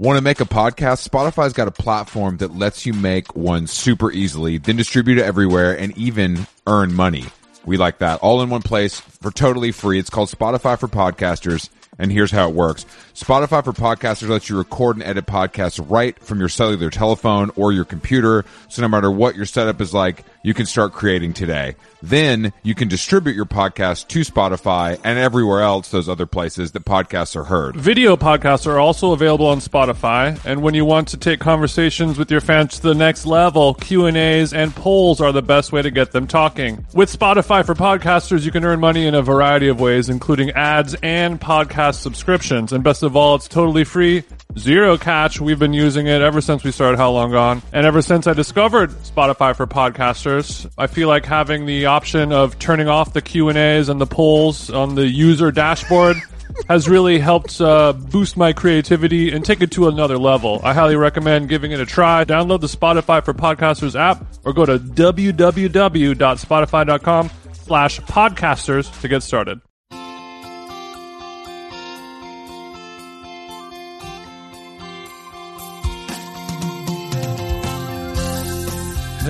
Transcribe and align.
Want 0.00 0.16
to 0.16 0.22
make 0.22 0.40
a 0.40 0.46
podcast? 0.46 1.06
Spotify's 1.06 1.52
got 1.52 1.68
a 1.68 1.70
platform 1.70 2.38
that 2.38 2.56
lets 2.56 2.86
you 2.86 2.94
make 2.94 3.36
one 3.36 3.66
super 3.66 4.10
easily, 4.10 4.56
then 4.56 4.76
distribute 4.76 5.18
it 5.18 5.24
everywhere 5.24 5.78
and 5.78 5.94
even 5.98 6.46
earn 6.66 6.94
money. 6.94 7.26
We 7.66 7.76
like 7.76 7.98
that. 7.98 8.20
All 8.20 8.40
in 8.40 8.48
one 8.48 8.62
place 8.62 8.98
for 8.98 9.30
totally 9.30 9.72
free. 9.72 9.98
It's 9.98 10.08
called 10.08 10.30
Spotify 10.30 10.80
for 10.80 10.88
Podcasters. 10.88 11.68
And 11.98 12.10
here's 12.10 12.30
how 12.30 12.48
it 12.48 12.54
works. 12.54 12.86
Spotify 13.12 13.62
for 13.62 13.74
Podcasters 13.74 14.30
lets 14.30 14.48
you 14.48 14.56
record 14.56 14.96
and 14.96 15.04
edit 15.04 15.26
podcasts 15.26 15.84
right 15.90 16.18
from 16.18 16.40
your 16.40 16.48
cellular 16.48 16.88
telephone 16.88 17.50
or 17.54 17.70
your 17.70 17.84
computer. 17.84 18.46
So 18.70 18.80
no 18.80 18.88
matter 18.88 19.10
what 19.10 19.36
your 19.36 19.44
setup 19.44 19.82
is 19.82 19.92
like, 19.92 20.24
you 20.42 20.54
can 20.54 20.66
start 20.66 20.92
creating 20.92 21.32
today. 21.32 21.76
Then 22.02 22.52
you 22.62 22.74
can 22.74 22.88
distribute 22.88 23.36
your 23.36 23.44
podcast 23.44 24.08
to 24.08 24.20
Spotify 24.20 24.98
and 25.04 25.18
everywhere 25.18 25.60
else, 25.60 25.90
those 25.90 26.08
other 26.08 26.24
places 26.24 26.72
that 26.72 26.84
podcasts 26.84 27.36
are 27.36 27.44
heard. 27.44 27.76
Video 27.76 28.16
podcasts 28.16 28.66
are 28.66 28.78
also 28.78 29.12
available 29.12 29.46
on 29.46 29.58
Spotify, 29.58 30.42
and 30.44 30.62
when 30.62 30.72
you 30.72 30.84
want 30.84 31.08
to 31.08 31.18
take 31.18 31.40
conversations 31.40 32.16
with 32.16 32.30
your 32.30 32.40
fans 32.40 32.76
to 32.76 32.82
the 32.82 32.94
next 32.94 33.26
level, 33.26 33.74
Q&As 33.74 34.54
and 34.54 34.74
polls 34.74 35.20
are 35.20 35.32
the 35.32 35.42
best 35.42 35.72
way 35.72 35.82
to 35.82 35.90
get 35.90 36.12
them 36.12 36.26
talking. 36.26 36.86
With 36.94 37.14
Spotify 37.14 37.64
for 37.64 37.74
podcasters, 37.74 38.44
you 38.44 38.50
can 38.50 38.64
earn 38.64 38.80
money 38.80 39.06
in 39.06 39.14
a 39.14 39.22
variety 39.22 39.68
of 39.68 39.78
ways, 39.78 40.08
including 40.08 40.50
ads 40.52 40.94
and 41.02 41.38
podcast 41.38 41.96
subscriptions. 41.96 42.72
And 42.72 42.82
best 42.82 43.02
of 43.02 43.14
all, 43.14 43.34
it's 43.34 43.48
totally 43.48 43.84
free, 43.84 44.22
zero 44.58 44.96
catch. 44.96 45.38
We've 45.40 45.58
been 45.58 45.74
using 45.74 46.06
it 46.06 46.22
ever 46.22 46.40
since 46.40 46.64
we 46.64 46.70
started 46.70 46.96
How 46.96 47.10
Long 47.10 47.30
Gone, 47.32 47.62
and 47.72 47.84
ever 47.84 48.00
since 48.00 48.26
I 48.26 48.32
discovered 48.32 48.90
Spotify 48.90 49.54
for 49.54 49.66
podcasters, 49.66 50.29
I 50.78 50.86
feel 50.86 51.08
like 51.08 51.24
having 51.24 51.66
the 51.66 51.86
option 51.86 52.32
of 52.32 52.58
turning 52.58 52.88
off 52.88 53.12
the 53.12 53.22
Q 53.22 53.48
and 53.48 53.58
A's 53.58 53.88
and 53.88 54.00
the 54.00 54.06
polls 54.06 54.70
on 54.70 54.94
the 54.94 55.06
user 55.06 55.50
dashboard 55.50 56.16
has 56.68 56.88
really 56.88 57.18
helped 57.18 57.60
uh, 57.60 57.92
boost 57.92 58.36
my 58.36 58.52
creativity 58.52 59.32
and 59.32 59.44
take 59.44 59.60
it 59.60 59.72
to 59.72 59.88
another 59.88 60.18
level. 60.18 60.60
I 60.62 60.74
highly 60.74 60.96
recommend 60.96 61.48
giving 61.48 61.72
it 61.72 61.80
a 61.80 61.86
try. 61.86 62.24
Download 62.24 62.60
the 62.60 62.66
Spotify 62.66 63.24
for 63.24 63.32
Podcasters 63.34 63.98
app 63.98 64.24
or 64.44 64.52
go 64.52 64.66
to 64.66 64.78
www.spotify.com 64.78 67.30
slash 67.52 68.00
podcasters 68.00 69.00
to 69.00 69.08
get 69.08 69.22
started. 69.22 69.60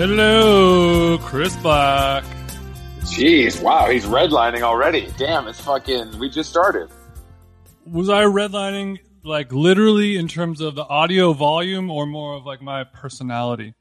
Hello, 0.00 1.18
Chris 1.18 1.54
Black. 1.56 2.24
Jeez, 3.00 3.62
wow, 3.62 3.90
he's 3.90 4.06
redlining 4.06 4.62
already. 4.62 5.12
Damn, 5.18 5.46
it's 5.46 5.60
fucking. 5.60 6.18
We 6.18 6.30
just 6.30 6.48
started. 6.48 6.88
Was 7.84 8.08
I 8.08 8.24
redlining 8.24 9.00
like 9.24 9.52
literally 9.52 10.16
in 10.16 10.26
terms 10.26 10.62
of 10.62 10.74
the 10.74 10.84
audio 10.84 11.34
volume 11.34 11.90
or 11.90 12.06
more 12.06 12.34
of 12.34 12.46
like 12.46 12.62
my 12.62 12.84
personality? 12.84 13.74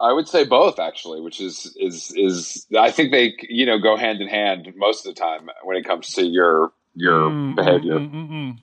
I 0.00 0.12
would 0.12 0.26
say 0.26 0.42
both, 0.42 0.80
actually, 0.80 1.20
which 1.20 1.40
is 1.40 1.76
is 1.78 2.12
is. 2.16 2.66
I 2.76 2.90
think 2.90 3.12
they 3.12 3.34
you 3.48 3.66
know 3.66 3.78
go 3.78 3.96
hand 3.96 4.20
in 4.20 4.26
hand 4.26 4.72
most 4.74 5.06
of 5.06 5.14
the 5.14 5.20
time 5.20 5.48
when 5.62 5.76
it 5.76 5.84
comes 5.84 6.12
to 6.14 6.26
your 6.26 6.72
your 6.96 7.30
Mm, 7.30 7.54
behavior. 7.54 8.00
mm, 8.00 8.12
mm, 8.12 8.30
mm. 8.30 8.58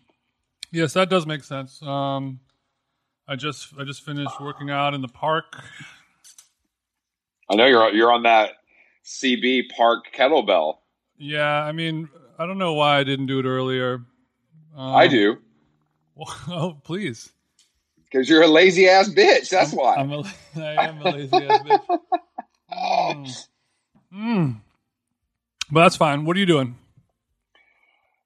Yes, 0.74 0.92
that 0.96 1.10
does 1.10 1.26
make 1.26 1.46
sense. 1.46 1.82
Um, 1.82 2.42
I 3.26 3.38
just 3.38 3.70
I 3.80 3.86
just 3.86 4.04
finished 4.04 4.42
working 4.42 4.70
out 4.70 4.94
in 4.94 5.00
the 5.00 5.08
park. 5.08 5.64
I 7.50 7.56
know 7.56 7.66
you're 7.66 7.90
you're 7.94 8.12
on 8.12 8.24
that 8.24 8.52
CB 9.06 9.70
Park 9.76 10.06
kettlebell. 10.14 10.78
Yeah, 11.18 11.64
I 11.64 11.72
mean, 11.72 12.10
I 12.38 12.46
don't 12.46 12.58
know 12.58 12.74
why 12.74 13.00
I 13.00 13.04
didn't 13.04 13.28
do 13.28 13.40
it 13.40 13.46
earlier. 13.46 14.02
Um, 14.76 14.96
I 14.96 15.08
do 15.08 15.38
Oh, 16.48 16.78
please. 16.84 17.32
because 18.06 18.28
you're 18.30 18.44
a 18.44 18.48
lazy 18.48 18.88
ass 18.88 19.10
bitch. 19.10 19.50
That's 19.50 19.72
why. 19.72 19.96
I'm 19.96 20.12
a, 20.12 20.24
I 20.56 20.74
am 20.88 21.02
a 21.02 21.12
lazy 21.12 21.44
ass 21.46 21.60
bitch. 21.60 21.82
Mm. 22.70 23.48
Mm. 24.14 24.56
But 25.72 25.82
that's 25.84 25.96
fine. 25.96 26.26
What 26.26 26.36
are 26.36 26.40
you 26.40 26.46
doing? 26.46 26.76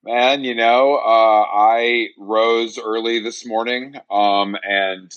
Man, 0.03 0.43
you 0.43 0.55
know, 0.55 0.95
uh, 0.95 1.43
I 1.47 2.07
rose 2.17 2.79
early 2.79 3.19
this 3.19 3.45
morning 3.45 3.95
um, 4.09 4.57
and 4.63 5.13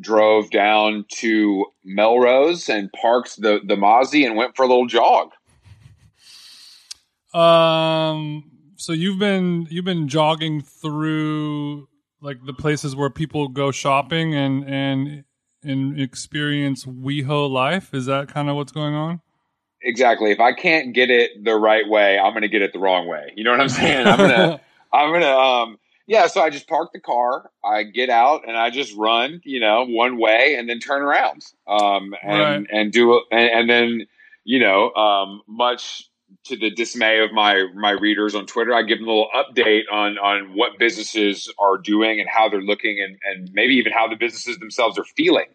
drove 0.00 0.50
down 0.50 1.04
to 1.08 1.66
Melrose 1.84 2.68
and 2.68 2.90
parked 2.92 3.40
the 3.40 3.60
the 3.64 3.76
Mozzie 3.76 4.26
and 4.26 4.36
went 4.36 4.56
for 4.56 4.64
a 4.64 4.68
little 4.68 4.86
jog. 4.86 5.32
Um. 7.34 8.50
So 8.76 8.92
you've 8.92 9.18
been 9.18 9.66
you've 9.70 9.84
been 9.84 10.08
jogging 10.08 10.60
through 10.60 11.88
like 12.20 12.44
the 12.44 12.52
places 12.52 12.94
where 12.94 13.10
people 13.10 13.48
go 13.48 13.70
shopping 13.70 14.34
and 14.34 14.64
and 14.68 15.24
and 15.62 16.00
experience 16.00 16.84
WeHo 16.84 17.50
life. 17.50 17.92
Is 17.92 18.06
that 18.06 18.28
kind 18.28 18.48
of 18.48 18.56
what's 18.56 18.72
going 18.72 18.94
on? 18.94 19.20
Exactly. 19.82 20.30
If 20.30 20.40
I 20.40 20.52
can't 20.52 20.94
get 20.94 21.10
it 21.10 21.44
the 21.44 21.54
right 21.54 21.88
way, 21.88 22.18
I'm 22.18 22.32
going 22.32 22.42
to 22.42 22.48
get 22.48 22.62
it 22.62 22.72
the 22.72 22.78
wrong 22.78 23.06
way. 23.06 23.32
You 23.36 23.44
know 23.44 23.50
what 23.50 23.60
I'm 23.60 23.68
saying? 23.68 24.06
I'm 24.06 24.16
gonna, 24.18 24.60
I'm 24.92 25.12
gonna, 25.12 25.26
um, 25.26 25.78
yeah. 26.06 26.26
So 26.26 26.42
I 26.42 26.50
just 26.50 26.68
park 26.68 26.90
the 26.92 27.00
car, 27.00 27.50
I 27.64 27.82
get 27.84 28.10
out, 28.10 28.42
and 28.46 28.56
I 28.56 28.70
just 28.70 28.96
run, 28.96 29.40
you 29.44 29.60
know, 29.60 29.84
one 29.86 30.18
way, 30.18 30.56
and 30.58 30.68
then 30.68 30.78
turn 30.78 31.02
around, 31.02 31.44
um, 31.66 32.14
and 32.22 32.66
and 32.70 32.92
do, 32.92 33.22
and, 33.30 33.50
and 33.50 33.70
then, 33.70 34.06
you 34.44 34.58
know, 34.58 34.92
um, 34.94 35.42
much 35.46 36.08
to 36.44 36.56
the 36.56 36.70
dismay 36.70 37.20
of 37.20 37.32
my 37.32 37.66
my 37.74 37.90
readers 37.90 38.34
on 38.34 38.46
Twitter, 38.46 38.74
I 38.74 38.82
give 38.82 38.98
them 38.98 39.08
a 39.08 39.10
little 39.10 39.30
update 39.34 39.82
on 39.90 40.18
on 40.18 40.56
what 40.56 40.78
businesses 40.78 41.52
are 41.58 41.78
doing 41.78 42.20
and 42.20 42.28
how 42.28 42.48
they're 42.48 42.62
looking, 42.62 43.00
and 43.00 43.18
and 43.24 43.50
maybe 43.52 43.74
even 43.74 43.92
how 43.92 44.08
the 44.08 44.16
businesses 44.16 44.58
themselves 44.58 44.98
are 44.98 45.04
feeling. 45.16 45.46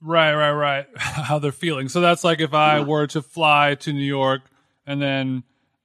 Right, 0.00 0.34
right, 0.34 0.52
right. 0.52 0.86
How 0.98 1.38
they're 1.38 1.52
feeling. 1.52 1.88
So 1.88 2.00
that's 2.00 2.22
like 2.22 2.40
if 2.40 2.52
I 2.54 2.80
were 2.80 3.06
to 3.08 3.22
fly 3.22 3.76
to 3.76 3.92
New 3.92 4.04
York 4.04 4.42
and 4.86 5.00
then, 5.00 5.42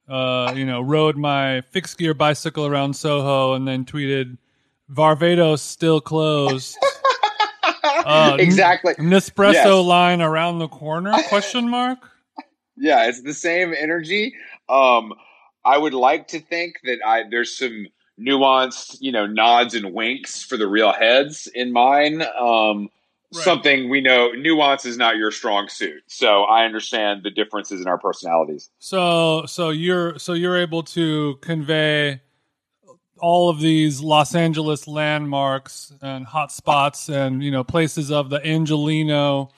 uh, 0.08 0.52
you 0.56 0.64
know, 0.64 0.80
rode 0.80 1.16
my 1.16 1.60
fixed 1.70 1.98
gear 1.98 2.14
bicycle 2.14 2.66
around 2.66 2.94
Soho 2.94 3.54
and 3.54 3.66
then 3.66 3.84
tweeted, 3.84 4.36
"Varvatos 4.90 5.60
still 5.60 6.00
closed." 6.00 6.76
Uh, 8.04 8.36
exactly. 8.40 8.94
Nespresso 8.94 9.52
Yes. 9.52 9.84
line 9.86 10.20
around 10.20 10.58
the 10.58 10.66
corner? 10.68 11.12
Question 11.28 11.68
mark. 11.68 11.98
Yeah, 12.76 13.06
it's 13.06 13.20
the 13.22 13.34
same 13.34 13.74
energy. 13.78 14.34
Um, 14.68 15.12
I 15.64 15.76
would 15.78 15.92
like 15.94 16.26
to 16.28 16.40
think 16.40 16.80
that 16.84 16.98
I 17.06 17.24
there's 17.30 17.56
some 17.56 17.86
nuanced, 18.18 18.96
you 19.00 19.12
know, 19.12 19.26
nods 19.26 19.74
and 19.74 19.92
winks 19.92 20.42
for 20.42 20.56
the 20.56 20.66
real 20.66 20.92
heads 20.92 21.46
in 21.54 21.70
mine. 21.72 22.22
Um, 22.22 22.88
Right. 23.34 23.44
Something 23.44 23.88
we 23.88 24.02
know 24.02 24.32
nuance 24.32 24.84
is 24.84 24.98
not 24.98 25.16
your 25.16 25.30
strong 25.30 25.68
suit, 25.68 26.02
so 26.06 26.42
I 26.42 26.64
understand 26.64 27.22
the 27.22 27.30
differences 27.30 27.80
in 27.80 27.86
our 27.86 27.98
personalities. 27.98 28.68
So, 28.78 29.46
so 29.46 29.70
you're 29.70 30.18
so 30.18 30.34
you're 30.34 30.58
able 30.58 30.82
to 30.82 31.36
convey 31.40 32.20
all 33.18 33.48
of 33.48 33.60
these 33.60 34.00
Los 34.00 34.34
Angeles 34.34 34.86
landmarks 34.86 35.92
and 36.02 36.26
hotspots 36.26 37.08
and 37.08 37.42
you 37.42 37.50
know 37.50 37.64
places 37.64 38.10
of 38.10 38.28
the 38.28 38.40
Angeleno 38.40 39.50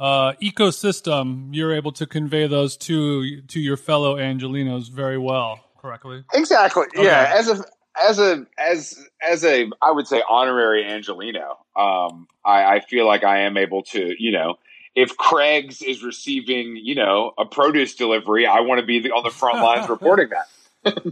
uh, 0.00 0.32
ecosystem. 0.42 1.50
You're 1.52 1.74
able 1.74 1.92
to 1.92 2.06
convey 2.06 2.48
those 2.48 2.76
to 2.78 3.40
to 3.42 3.60
your 3.60 3.76
fellow 3.76 4.16
Angelenos 4.16 4.90
very 4.90 5.18
well, 5.18 5.60
correctly. 5.78 6.24
Exactly. 6.34 6.86
Okay. 6.96 7.04
Yeah. 7.04 7.32
As 7.36 7.48
a 7.48 7.64
as 8.00 8.18
a 8.18 8.46
as 8.58 8.98
as 9.26 9.44
a 9.44 9.70
I 9.80 9.90
would 9.90 10.06
say 10.06 10.22
honorary 10.28 10.84
Angeleno, 10.84 11.56
um, 11.76 12.26
I, 12.44 12.76
I 12.76 12.80
feel 12.80 13.06
like 13.06 13.24
I 13.24 13.40
am 13.40 13.56
able 13.56 13.82
to, 13.84 14.14
you 14.22 14.32
know, 14.32 14.58
if 14.94 15.16
Craig's 15.16 15.82
is 15.82 16.02
receiving, 16.02 16.76
you 16.76 16.94
know, 16.94 17.32
a 17.38 17.44
produce 17.44 17.94
delivery, 17.94 18.46
I 18.46 18.60
want 18.60 18.80
to 18.80 18.86
be 18.86 19.00
the, 19.00 19.10
on 19.10 19.24
the 19.24 19.30
front 19.30 19.62
lines 19.62 19.88
reporting 19.88 20.28
that. 20.30 20.48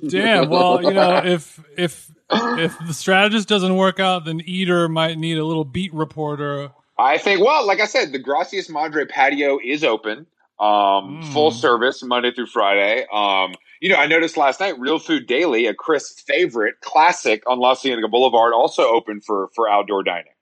Damn. 0.09 0.49
Well, 0.49 0.83
you 0.83 0.93
know, 0.93 1.17
if 1.25 1.61
if 1.77 2.11
if 2.31 2.79
the 2.87 2.95
strategist 2.95 3.49
doesn't 3.49 3.77
work 3.77 4.01
out, 4.01 4.25
then 4.25 4.41
Eater 4.45 4.89
might 4.89 5.19
need 5.19 5.39
a 5.39 5.45
little 5.45 5.65
beat 5.65 5.93
reporter. 5.95 6.71
I 6.99 7.16
think, 7.19 7.41
well, 7.45 7.66
like 7.66 7.81
I 7.81 7.87
said, 7.87 8.13
the 8.13 8.19
Gracias 8.19 8.69
Madre 8.69 9.07
patio 9.07 9.59
is 9.65 9.83
open, 9.84 10.27
um, 10.59 11.21
Mm. 11.22 11.33
full 11.33 11.51
service 11.51 12.03
Monday 12.03 12.31
through 12.33 12.47
Friday. 12.47 13.07
Um, 13.10 13.54
you 13.80 13.88
know, 13.88 13.97
I 13.97 14.06
noticed 14.06 14.36
last 14.36 14.60
night, 14.60 14.78
Real 14.78 14.98
Food 14.98 15.27
Daily, 15.27 15.66
a 15.66 15.74
Chris 15.74 16.12
favorite 16.27 16.80
classic 16.80 17.42
on 17.48 17.59
La 17.59 17.74
Cienega 17.74 18.09
Boulevard, 18.09 18.53
also 18.53 18.82
open 18.82 19.21
for 19.21 19.48
for 19.54 19.68
outdoor 19.68 20.03
dining. 20.03 20.32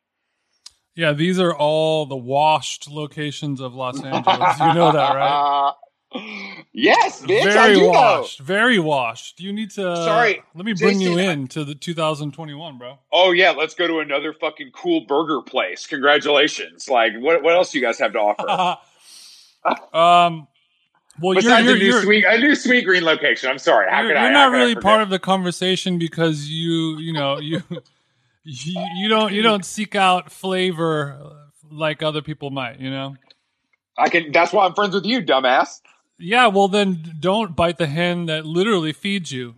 Yeah, 0.95 1.13
these 1.13 1.39
are 1.39 1.55
all 1.55 2.07
the 2.07 2.17
washed 2.17 2.91
locations 2.91 3.61
of 3.61 3.75
Los 3.75 4.03
Angeles. 4.03 4.59
You 4.59 4.75
know 4.75 4.91
that, 4.91 5.15
right? 5.15 5.73
yes, 6.73 7.23
bitch, 7.23 7.43
I 7.43 7.53
very 7.53 7.75
do 7.75 7.81
know. 7.83 7.89
washed, 7.91 8.41
very 8.41 8.79
washed. 8.81 9.37
Do 9.37 9.45
you 9.45 9.53
need 9.53 9.71
to. 9.73 9.95
Sorry, 9.97 10.43
let 10.55 10.65
me 10.65 10.73
bring 10.73 11.01
you 11.01 11.19
in 11.19 11.47
to 11.49 11.65
the 11.65 11.77
2021, 11.77 12.79
bro. 12.79 12.99
Oh 13.13 13.31
yeah, 13.31 13.51
let's 13.51 13.75
go 13.75 13.87
to 13.87 14.01
another 14.01 14.33
fucking 14.33 14.73
cool 14.73 15.03
burger 15.03 15.43
place. 15.43 15.87
Congratulations! 15.87 16.89
Like, 16.89 17.13
what 17.19 17.45
what 17.45 17.55
else 17.55 17.71
do 17.71 17.79
you 17.79 17.85
guys 17.85 17.99
have 18.01 18.15
to 18.15 18.19
offer? 18.19 18.79
um, 19.97 20.49
well, 21.21 21.35
you're, 21.35 21.59
you're, 21.61 21.75
a 21.75 21.79
new 21.79 22.03
sweet 22.03 22.25
a 22.27 22.39
new 22.39 22.55
sweet 22.55 22.85
green 22.85 23.05
location. 23.05 23.51
I'm 23.51 23.59
sorry. 23.59 23.91
How 23.91 24.01
you're, 24.01 24.11
could 24.11 24.17
I? 24.17 24.23
you're 24.25 24.33
not 24.33 24.53
I 24.53 24.59
really 24.59 24.75
part 24.75 25.03
of 25.03 25.11
the 25.11 25.19
conversation 25.19 25.99
because 25.99 26.49
you, 26.49 26.99
you 26.99 27.13
know, 27.13 27.39
you 27.39 27.63
You, 28.49 28.83
you 28.97 29.09
don't 29.09 29.33
you 29.35 29.43
don't 29.43 29.65
seek 29.65 29.95
out 29.95 30.33
flavor 30.33 31.21
like 31.71 32.03
other 32.03 32.23
people 32.23 32.51
might, 32.51 32.81
you 32.81 32.91
know. 32.91 33.17
I 33.99 34.09
can. 34.09 34.33
That's 34.33 34.55
why 34.55 34.65
I'm 34.65 34.75
friends 34.75 34.95
with 34.95 35.05
you, 35.05 35.21
dumbass. 35.21 35.83
Yeah, 36.19 36.47
well 36.47 36.69
then 36.69 37.17
don't 37.21 37.55
bite 37.55 37.77
the 37.77 37.87
hand 37.87 38.31
that 38.31 38.47
literally 38.47 38.95
feeds 38.95 39.33
you. 39.33 39.57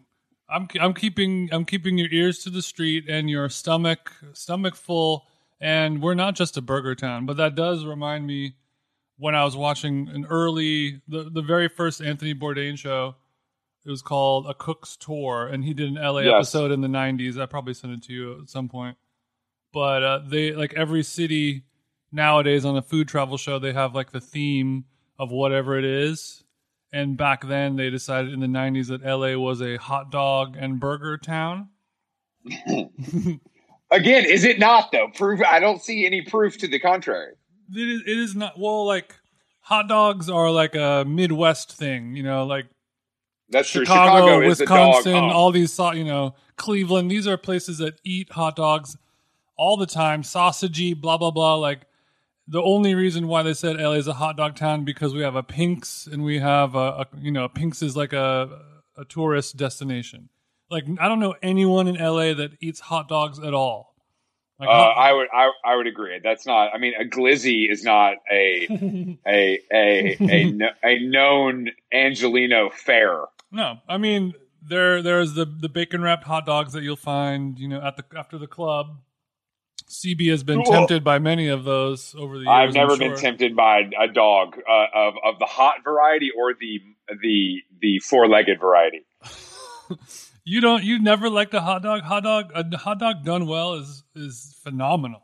I'm 0.49 0.67
I'm 0.81 0.93
keeping 0.93 1.51
I'm 1.53 1.65
keeping 1.65 1.99
your 1.99 2.09
ears 2.11 2.41
to 2.41 2.51
the 2.51 2.63
street 2.63 3.05
and 3.09 3.31
your 3.31 3.49
stomach 3.49 4.13
stomach 4.33 4.75
full. 4.75 5.27
And 5.61 6.03
we're 6.03 6.15
not 6.15 6.35
just 6.35 6.57
a 6.57 6.63
burger 6.63 6.97
town, 6.97 7.27
but 7.27 7.37
that 7.37 7.55
does 7.55 7.85
remind 7.85 8.27
me 8.27 8.55
when 9.21 9.35
I 9.37 9.45
was 9.45 9.57
watching 9.57 10.09
an 10.09 10.27
early 10.29 11.01
the 11.07 11.31
the 11.31 11.43
very 11.43 11.69
first 11.69 12.01
Anthony 12.01 12.35
Bourdain 12.35 12.77
show. 12.77 13.15
It 13.83 13.89
was 13.91 14.03
called 14.03 14.47
A 14.47 14.53
Cook's 14.53 14.95
Tour, 14.97 15.47
and 15.51 15.65
he 15.65 15.73
did 15.73 15.89
an 15.89 15.95
LA 15.95 16.21
Yes. 16.21 16.35
episode 16.35 16.71
in 16.71 16.81
the 16.83 16.89
'90s. 16.89 17.41
I 17.41 17.47
probably 17.47 17.73
sent 17.73 17.95
it 17.95 18.03
to 18.09 18.13
you 18.13 18.41
at 18.43 18.51
some 18.51 18.69
point. 18.69 18.97
But 19.73 20.03
uh, 20.03 20.19
they 20.29 20.53
like 20.53 20.75
every 20.75 21.03
city 21.03 21.63
nowadays 22.13 22.65
on 22.67 22.77
a 22.77 22.83
food 22.83 23.09
travel 23.09 23.39
show, 23.39 23.59
they 23.59 23.73
have 23.73 23.95
like 23.95 24.11
the 24.13 24.21
theme 24.21 24.85
of 25.19 25.31
whatever 25.31 25.79
it 25.79 25.85
is. 25.87 26.43
And 26.93 27.17
back 27.17 27.47
then, 27.47 27.77
they 27.77 27.89
decided 27.89 28.33
in 28.35 28.41
the 28.41 28.47
'90s 28.49 28.89
that 28.89 29.03
LA 29.03 29.39
was 29.39 29.63
a 29.63 29.77
hot 29.77 30.11
dog 30.11 30.57
and 30.59 30.79
burger 30.81 31.17
town. 31.17 31.69
Again, 33.93 34.25
is 34.25 34.45
it 34.45 34.59
not 34.59 34.93
though? 34.93 35.09
Proof. 35.15 35.41
I 35.43 35.59
don't 35.59 35.83
see 35.83 36.07
any 36.07 36.23
proof 36.23 36.59
to 36.59 36.69
the 36.69 36.79
contrary. 36.79 37.35
It 37.75 37.89
is, 37.89 38.03
it 38.03 38.19
is 38.19 38.35
not 38.35 38.59
well 38.59 38.87
like 38.87 39.17
hot 39.61 39.89
dogs 39.89 40.29
are 40.29 40.51
like 40.51 40.75
a 40.75 41.05
Midwest 41.07 41.73
thing, 41.73 42.17
you 42.17 42.23
know, 42.23 42.45
like 42.45 42.67
That's 43.49 43.71
true. 43.71 43.85
Chicago, 43.85 44.27
Chicago 44.27 44.41
is 44.51 44.61
Wisconsin, 44.61 45.13
dog. 45.13 45.33
all 45.33 45.53
these 45.53 45.79
you 45.79 46.05
know, 46.05 46.35
Cleveland. 46.57 47.11
These 47.11 47.27
are 47.27 47.37
places 47.37 47.79
that 47.79 48.01
eat 48.05 48.33
hot 48.33 48.57
dogs 48.57 48.97
all 49.57 49.77
the 49.77 49.87
time, 49.87 50.23
sausagey, 50.23 51.01
blah 51.01 51.19
blah 51.19 51.31
blah. 51.31 51.55
Like 51.55 51.87
the 52.49 52.63
only 52.63 52.95
reason 52.95 53.29
why 53.29 53.45
they 53.45 53.55
said 53.55 53.77
LA 53.77 53.93
is 53.93 54.09
a 54.09 54.15
hot 54.15 54.37
dog 54.37 54.57
town 54.57 54.85
because 54.85 55.15
we 55.15 55.23
have 55.23 55.37
a 55.37 55.43
Pink's 55.43 56.09
and 56.09 56.25
we 56.25 56.41
have 56.41 56.75
a, 56.75 56.79
a 56.79 57.07
you 57.21 57.31
know 57.31 57.49
Pink's 57.49 57.83
is 57.83 57.97
like 57.97 58.13
a 58.13 58.61
a 58.97 59.05
tourist 59.05 59.57
destination. 59.57 60.29
Like 60.69 60.85
I 60.99 61.09
don't 61.09 61.21
know 61.21 61.35
anyone 61.43 61.87
in 61.87 61.95
LA 61.95 62.35
that 62.35 62.53
eats 62.61 62.81
hot 62.81 63.09
dogs 63.09 63.39
at 63.39 63.55
all. 63.55 63.90
Like 64.61 64.69
Uh, 64.69 64.73
I 64.73 65.13
would 65.13 65.29
I, 65.33 65.51
I 65.65 65.77
would 65.77 65.87
agree. 65.87 66.21
That's 66.23 66.47
not. 66.47 66.71
I 66.75 66.79
mean, 66.79 66.93
a 67.01 67.05
glizzy 67.05 67.71
is 67.71 67.83
not 67.83 68.15
a 68.31 68.67
a 69.27 69.59
a 69.73 70.17
a, 70.21 70.71
a 70.85 70.99
known 71.01 71.71
Angeleno 71.93 72.71
fare. 72.73 73.25
No, 73.51 73.79
I 73.89 73.97
mean 73.99 74.35
there 74.63 75.03
there's 75.03 75.33
the 75.33 75.47
the 75.47 75.69
bacon 75.69 76.03
wrapped 76.03 76.25
hot 76.25 76.45
dogs 76.47 76.75
that 76.75 76.83
you'll 76.83 76.97
find, 76.97 77.59
you 77.59 77.69
know, 77.69 77.81
at 77.81 77.97
the 77.97 78.05
after 78.17 78.37
the 78.39 78.47
club. 78.47 78.99
CB 79.89 80.31
has 80.31 80.45
been 80.45 80.63
Cool. 80.63 80.73
tempted 80.73 81.03
by 81.03 81.19
many 81.19 81.49
of 81.49 81.65
those 81.65 82.15
over 82.17 82.35
the 82.39 82.45
years. 82.45 82.49
I've 82.49 82.75
never 82.75 82.97
sure. 82.97 83.09
been 83.09 83.17
tempted 83.17 83.57
by 83.57 83.91
a 83.99 84.07
dog 84.07 84.57
uh, 84.69 84.87
of 84.95 85.15
of 85.25 85.39
the 85.41 85.47
hot 85.47 85.83
variety 85.83 86.31
or 86.31 86.55
the 86.55 86.81
the 87.23 87.63
the 87.81 87.99
four 88.01 88.29
legged 88.29 88.61
variety. 88.61 89.01
You 90.51 90.61
don't. 90.61 90.83
You 90.83 90.99
never 91.01 91.31
liked 91.31 91.55
a 91.55 91.61
hot 91.61 91.83
dog. 91.85 92.03
Hot 92.03 92.25
dog. 92.25 92.51
A 92.57 92.77
hot 92.77 92.99
dog 92.99 93.25
done 93.25 93.47
well 93.47 93.75
is 93.75 94.03
is 94.17 94.57
phenomenal. 94.65 95.23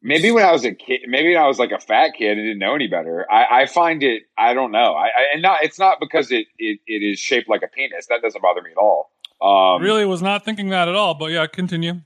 Maybe 0.00 0.30
when 0.30 0.44
I 0.44 0.52
was 0.52 0.64
a 0.64 0.72
kid, 0.72 1.00
maybe 1.08 1.34
when 1.34 1.42
I 1.42 1.48
was 1.48 1.58
like 1.58 1.72
a 1.72 1.80
fat 1.80 2.12
kid 2.16 2.38
and 2.38 2.46
didn't 2.46 2.60
know 2.60 2.76
any 2.76 2.86
better. 2.86 3.26
I, 3.30 3.62
I 3.62 3.66
find 3.66 4.02
it. 4.04 4.22
I 4.38 4.54
don't 4.54 4.70
know. 4.70 4.94
I, 4.94 5.06
I 5.06 5.22
and 5.34 5.42
not. 5.42 5.64
It's 5.64 5.78
not 5.80 5.98
because 5.98 6.30
it, 6.30 6.46
it 6.56 6.78
it 6.86 7.02
is 7.02 7.18
shaped 7.18 7.48
like 7.48 7.62
a 7.64 7.66
penis. 7.66 8.06
That 8.06 8.22
doesn't 8.22 8.40
bother 8.40 8.62
me 8.62 8.70
at 8.70 8.76
all. 8.78 9.10
Um, 9.42 9.82
really 9.82 10.06
was 10.06 10.22
not 10.22 10.44
thinking 10.44 10.68
that 10.70 10.86
at 10.88 10.94
all. 10.94 11.14
But 11.14 11.32
yeah, 11.32 11.46
continue. 11.48 12.02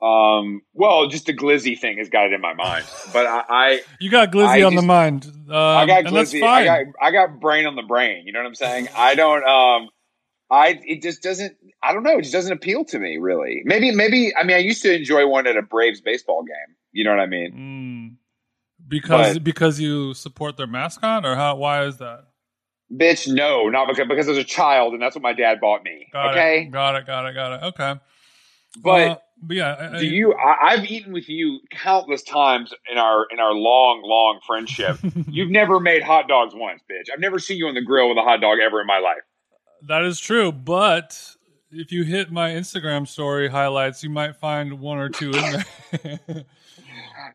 Um. 0.00 0.62
Well, 0.72 1.06
just 1.08 1.26
the 1.26 1.34
glizzy 1.34 1.78
thing 1.78 1.98
has 1.98 2.08
got 2.08 2.24
it 2.28 2.32
in 2.32 2.40
my 2.40 2.54
mind. 2.54 2.86
But 3.12 3.26
I, 3.26 3.42
I 3.50 3.80
You 4.00 4.10
got 4.10 4.32
glizzy 4.32 4.46
I 4.46 4.62
on 4.62 4.74
the 4.74 4.80
just- 4.80 4.86
mind. 4.86 5.26
Um, 5.50 5.54
I 5.54 5.84
got 5.84 6.04
that's 6.04 6.32
glizzy. 6.32 6.40
fine. 6.40 6.62
I 6.66 6.84
got 6.84 6.94
I 7.02 7.10
got 7.10 7.40
brain 7.40 7.66
on 7.66 7.76
the 7.76 7.82
brain. 7.82 8.26
You 8.26 8.32
know 8.32 8.38
what 8.40 8.46
I'm 8.46 8.54
saying? 8.54 8.88
I 8.96 9.14
don't. 9.14 9.44
Um. 9.44 9.88
I 10.50 10.80
it 10.84 11.02
just 11.02 11.22
doesn't. 11.22 11.56
I 11.82 11.92
don't 11.92 12.02
know. 12.02 12.18
It 12.18 12.22
just 12.22 12.32
doesn't 12.32 12.52
appeal 12.52 12.84
to 12.86 12.98
me 12.98 13.16
really. 13.18 13.62
Maybe 13.64 13.94
maybe. 13.94 14.34
I 14.36 14.44
mean, 14.44 14.56
I 14.56 14.60
used 14.60 14.82
to 14.82 14.94
enjoy 14.94 15.26
one 15.26 15.46
at 15.46 15.56
a 15.56 15.62
Braves 15.62 16.00
baseball 16.00 16.42
game. 16.42 16.76
You 16.92 17.04
know 17.04 17.10
what 17.10 17.20
I 17.20 17.26
mean? 17.26 18.16
Mm. 18.80 18.88
because 18.88 19.34
But- 19.34 19.44
because 19.44 19.80
you 19.80 20.14
support 20.14 20.56
their 20.56 20.66
mascot, 20.66 21.24
or 21.24 21.36
how? 21.36 21.56
Why 21.56 21.84
is 21.84 21.98
that? 21.98 22.24
Bitch, 22.92 23.32
no, 23.32 23.68
not 23.68 23.86
because 23.86 24.08
because 24.08 24.26
I 24.26 24.30
was 24.30 24.38
a 24.38 24.44
child 24.44 24.94
and 24.94 25.00
that's 25.00 25.14
what 25.14 25.22
my 25.22 25.32
dad 25.32 25.60
bought 25.60 25.84
me. 25.84 26.08
Got 26.12 26.32
okay, 26.32 26.62
it. 26.62 26.72
Got 26.72 26.96
it. 26.96 27.06
Got 27.06 27.26
it. 27.26 27.34
Got 27.34 27.52
it. 27.52 27.62
Okay. 27.66 28.00
but. 28.82 28.90
Uh, 29.10 29.16
but 29.42 29.56
yeah, 29.56 29.72
I- 29.72 29.96
I- 29.96 30.00
do 30.00 30.06
you? 30.06 30.34
I, 30.34 30.72
I've 30.72 30.84
eaten 30.90 31.12
with 31.14 31.28
you 31.28 31.60
countless 31.70 32.22
times 32.22 32.74
in 32.92 32.98
our 32.98 33.26
in 33.30 33.38
our 33.40 33.54
long, 33.54 34.02
long 34.04 34.40
friendship. 34.46 34.98
You've 35.28 35.50
never 35.50 35.80
made 35.80 36.02
hot 36.02 36.28
dogs 36.28 36.52
once, 36.54 36.82
bitch. 36.82 37.10
I've 37.10 37.20
never 37.20 37.38
seen 37.38 37.56
you 37.56 37.66
on 37.68 37.74
the 37.74 37.80
grill 37.80 38.08
with 38.10 38.18
a 38.18 38.22
hot 38.22 38.42
dog 38.42 38.58
ever 38.62 38.82
in 38.82 38.86
my 38.86 38.98
life. 38.98 39.22
That 39.86 40.02
is 40.02 40.18
true, 40.20 40.52
but 40.52 41.36
if 41.70 41.92
you 41.92 42.04
hit 42.04 42.30
my 42.30 42.50
Instagram 42.50 43.06
story 43.06 43.48
highlights, 43.48 44.02
you 44.02 44.10
might 44.10 44.36
find 44.36 44.80
one 44.80 44.98
or 44.98 45.08
two 45.08 45.30
in 45.30 45.64
there. 45.92 46.44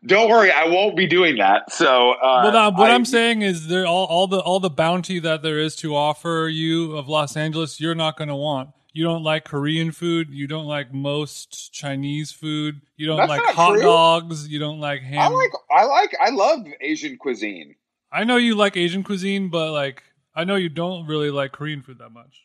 Don't 0.04 0.28
worry, 0.28 0.52
I 0.52 0.66
won't 0.66 0.96
be 0.96 1.06
doing 1.06 1.36
that. 1.38 1.72
So, 1.72 2.12
uh, 2.12 2.50
well, 2.52 2.72
what 2.72 2.90
I- 2.90 2.94
I'm 2.94 3.04
saying 3.04 3.42
is, 3.42 3.66
there 3.68 3.86
all, 3.86 4.04
all 4.06 4.26
the 4.26 4.38
all 4.38 4.60
the 4.60 4.70
bounty 4.70 5.18
that 5.20 5.42
there 5.42 5.58
is 5.58 5.74
to 5.76 5.96
offer 5.96 6.48
you 6.52 6.96
of 6.96 7.08
Los 7.08 7.36
Angeles, 7.36 7.80
you're 7.80 7.94
not 7.94 8.16
going 8.16 8.28
to 8.28 8.36
want. 8.36 8.70
You 8.92 9.04
don't 9.04 9.22
like 9.22 9.44
Korean 9.44 9.92
food. 9.92 10.28
You 10.30 10.46
don't 10.46 10.64
like 10.66 10.92
most 10.92 11.72
Chinese 11.72 12.32
food. 12.32 12.80
You 12.96 13.06
don't 13.06 13.28
like 13.28 13.42
hot 13.42 13.74
true. 13.74 13.82
dogs. 13.82 14.48
You 14.48 14.58
don't 14.58 14.80
like 14.80 15.02
ham. 15.02 15.20
I 15.20 15.28
like, 15.28 15.50
I 15.70 15.84
like, 15.84 16.16
I 16.18 16.30
love 16.30 16.60
Asian 16.80 17.18
cuisine. 17.18 17.74
I 18.10 18.24
know 18.24 18.36
you 18.36 18.54
like 18.54 18.74
Asian 18.74 19.02
cuisine, 19.02 19.50
but 19.50 19.72
like 19.72 20.02
I 20.36 20.44
know 20.44 20.54
you 20.56 20.68
don't 20.68 21.06
really 21.06 21.30
like 21.30 21.52
Korean 21.52 21.82
food 21.82 21.98
that 21.98 22.10
much. 22.10 22.42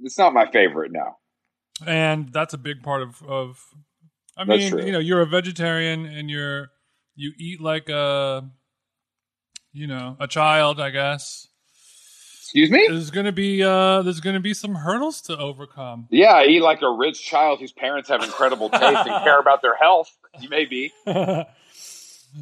It's 0.00 0.18
not 0.18 0.34
my 0.34 0.50
favorite, 0.50 0.92
no. 0.92 1.16
and 1.86 2.32
that's 2.32 2.52
a 2.54 2.58
big 2.58 2.82
part 2.82 3.02
of 3.02 3.20
of 3.26 3.58
i 4.36 4.44
That's 4.44 4.58
mean 4.62 4.70
true. 4.72 4.84
you 4.86 4.92
know 4.92 4.98
you're 5.00 5.20
a 5.22 5.26
vegetarian 5.26 6.06
and 6.06 6.28
you're 6.30 6.68
you 7.16 7.32
eat 7.38 7.60
like 7.60 7.88
a 7.88 8.48
you 9.72 9.86
know 9.88 10.16
a 10.20 10.26
child 10.28 10.80
i 10.80 10.90
guess 10.90 11.48
Excuse 12.40 12.70
me? 12.70 12.86
there's 12.88 13.10
gonna 13.10 13.32
be 13.32 13.62
uh 13.64 14.02
there's 14.02 14.20
gonna 14.20 14.38
be 14.40 14.54
some 14.54 14.74
hurdles 14.76 15.20
to 15.22 15.36
overcome 15.36 16.06
Yeah, 16.10 16.34
I 16.34 16.44
eat 16.44 16.60
like 16.62 16.82
a 16.82 16.90
rich 16.90 17.24
child 17.24 17.58
whose 17.58 17.72
parents 17.72 18.08
have 18.08 18.22
incredible 18.22 18.68
taste 18.68 18.84
and 19.08 19.24
care 19.24 19.40
about 19.46 19.60
their 19.62 19.74
health. 19.76 20.10
You 20.40 20.48
may 20.48 20.64
be. 20.66 20.92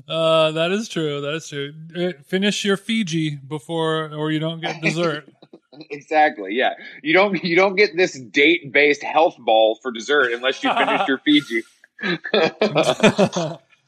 uh 0.09 0.51
that 0.53 0.71
is 0.73 0.89
true 0.89 1.21
that 1.21 1.35
is 1.35 1.49
true 1.49 1.73
Uh, 1.97 2.13
finish 2.25 2.65
your 2.65 2.77
fiji 2.77 3.37
before 3.37 4.13
or 4.15 4.31
you 4.31 4.39
don't 4.39 4.61
get 4.61 4.81
dessert 4.81 5.29
Exactly. 5.91 6.55
Yeah. 6.55 6.75
You 7.03 7.15
don't 7.15 7.43
you 7.43 7.57
don't 7.57 7.77
get 7.77 7.97
this 7.97 8.19
date 8.19 8.73
based 8.73 9.03
health 9.03 9.37
ball 9.39 9.79
for 9.83 9.91
dessert 9.91 10.33
unless 10.33 10.63
you 10.63 10.73
finish 10.75 11.09
your 11.09 11.19
Fiji. 11.19 11.63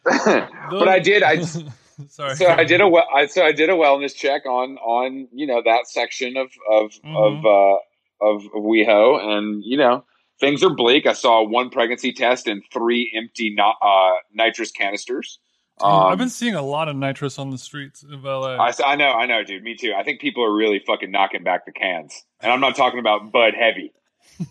but 0.04 0.88
I 0.88 0.98
did. 0.98 1.22
I 1.22 1.40
sorry 2.08 2.36
so 2.36 2.48
I 2.48 2.64
did 2.64 2.80
a 2.80 2.88
well. 2.88 3.06
I, 3.14 3.26
so 3.26 3.44
I 3.44 3.52
did 3.52 3.68
a 3.68 3.74
wellness 3.74 4.14
check 4.14 4.46
on 4.46 4.78
on 4.78 5.28
you 5.32 5.46
know 5.46 5.62
that 5.64 5.86
section 5.88 6.36
of 6.36 6.50
of 6.70 6.92
of 7.04 7.44
uh, 7.44 7.76
of 8.20 8.42
WeHo, 8.54 9.20
and 9.22 9.62
you 9.64 9.76
know 9.76 10.04
things 10.40 10.62
are 10.62 10.70
bleak. 10.70 11.06
I 11.06 11.12
saw 11.12 11.42
one 11.46 11.68
pregnancy 11.68 12.12
test 12.12 12.46
and 12.46 12.62
three 12.72 13.12
empty 13.14 13.54
no, 13.54 13.74
uh, 13.82 14.14
nitrous 14.32 14.70
canisters. 14.70 15.38
Dude, 15.80 15.86
Um, 15.88 16.06
i've 16.06 16.18
been 16.18 16.28
seeing 16.30 16.54
a 16.54 16.62
lot 16.62 16.88
of 16.88 16.94
nitrous 16.96 17.38
on 17.38 17.50
the 17.50 17.58
streets 17.58 18.04
of 18.04 18.22
la 18.24 18.56
I, 18.56 18.72
I 18.86 18.94
know, 18.96 19.10
I 19.10 19.26
know, 19.26 19.42
dude. 19.42 19.62
Me 19.64 19.74
too. 19.74 19.92
I 19.96 20.04
think 20.04 20.20
people 20.20 20.44
are 20.44 20.54
really 20.54 20.78
fucking 20.86 21.10
knocking 21.10 21.42
back 21.42 21.66
the 21.66 21.72
cans, 21.72 22.24
and 22.40 22.52
I'm 22.52 22.60
not 22.60 22.76
talking 22.76 23.00
about 23.00 23.32
Bud 23.32 23.54
Heavy. 23.58 23.92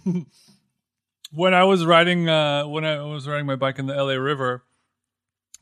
when 1.32 1.54
I 1.54 1.64
was 1.64 1.86
riding 1.86 2.30
uh 2.30 2.68
when 2.68 2.86
I 2.86 3.02
was 3.04 3.28
riding 3.28 3.46
my 3.46 3.56
bike 3.56 3.80
in 3.80 3.86
the 3.88 3.96
LA 3.96 4.14
River, 4.14 4.64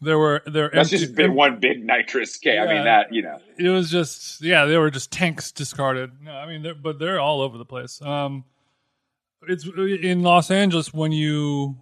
there 0.01 0.17
were 0.17 0.41
there 0.45 0.69
That's 0.73 0.91
empty- 0.91 1.05
just 1.05 1.19
em- 1.19 1.35
one 1.35 1.59
big 1.59 1.83
nitrous 1.85 2.37
can. 2.37 2.53
Yeah. 2.55 2.65
mean 2.73 2.83
that 2.85 3.13
you 3.13 3.21
know. 3.21 3.39
It 3.57 3.69
was 3.69 3.89
just 3.91 4.41
yeah, 4.41 4.65
they 4.65 4.77
were 4.77 4.89
just 4.91 5.11
tanks 5.11 5.51
discarded. 5.51 6.11
No, 6.23 6.31
I 6.33 6.47
mean, 6.47 6.63
they're, 6.63 6.73
but 6.75 6.97
they're 6.99 7.19
all 7.19 7.41
over 7.41 7.57
the 7.57 7.65
place. 7.65 8.01
Um, 8.01 8.45
it's 9.47 9.65
in 9.65 10.23
Los 10.23 10.51
Angeles 10.51 10.93
when 10.93 11.11
you 11.11 11.77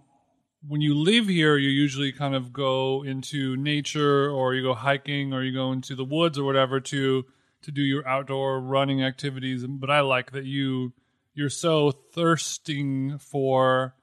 when 0.66 0.80
you 0.80 0.94
live 0.94 1.26
here, 1.26 1.56
you 1.56 1.68
usually 1.68 2.12
kind 2.12 2.34
of 2.34 2.52
go 2.52 3.02
into 3.04 3.56
nature 3.56 4.30
or 4.30 4.54
you 4.54 4.62
go 4.62 4.74
hiking 4.74 5.32
or 5.32 5.42
you 5.42 5.52
go 5.52 5.72
into 5.72 5.94
the 5.94 6.04
woods 6.04 6.38
or 6.38 6.44
whatever 6.44 6.80
to 6.80 7.24
to 7.62 7.70
do 7.70 7.82
your 7.82 8.06
outdoor 8.06 8.60
running 8.60 9.02
activities. 9.02 9.64
But 9.66 9.90
I 9.90 10.00
like 10.00 10.32
that 10.32 10.44
you 10.44 10.92
you're 11.34 11.48
so 11.48 11.90
thirsting 11.90 13.18
for 13.18 13.94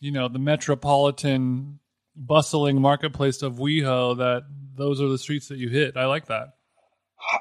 you 0.00 0.10
know 0.10 0.28
the 0.28 0.38
metropolitan 0.38 1.78
bustling 2.16 2.80
marketplace 2.80 3.42
of 3.42 3.56
WeHo 3.56 4.18
that 4.18 4.42
those 4.76 5.00
are 5.00 5.08
the 5.08 5.18
streets 5.18 5.48
that 5.48 5.58
you 5.58 5.68
hit. 5.68 5.96
I 5.96 6.06
like 6.06 6.26
that. 6.26 6.54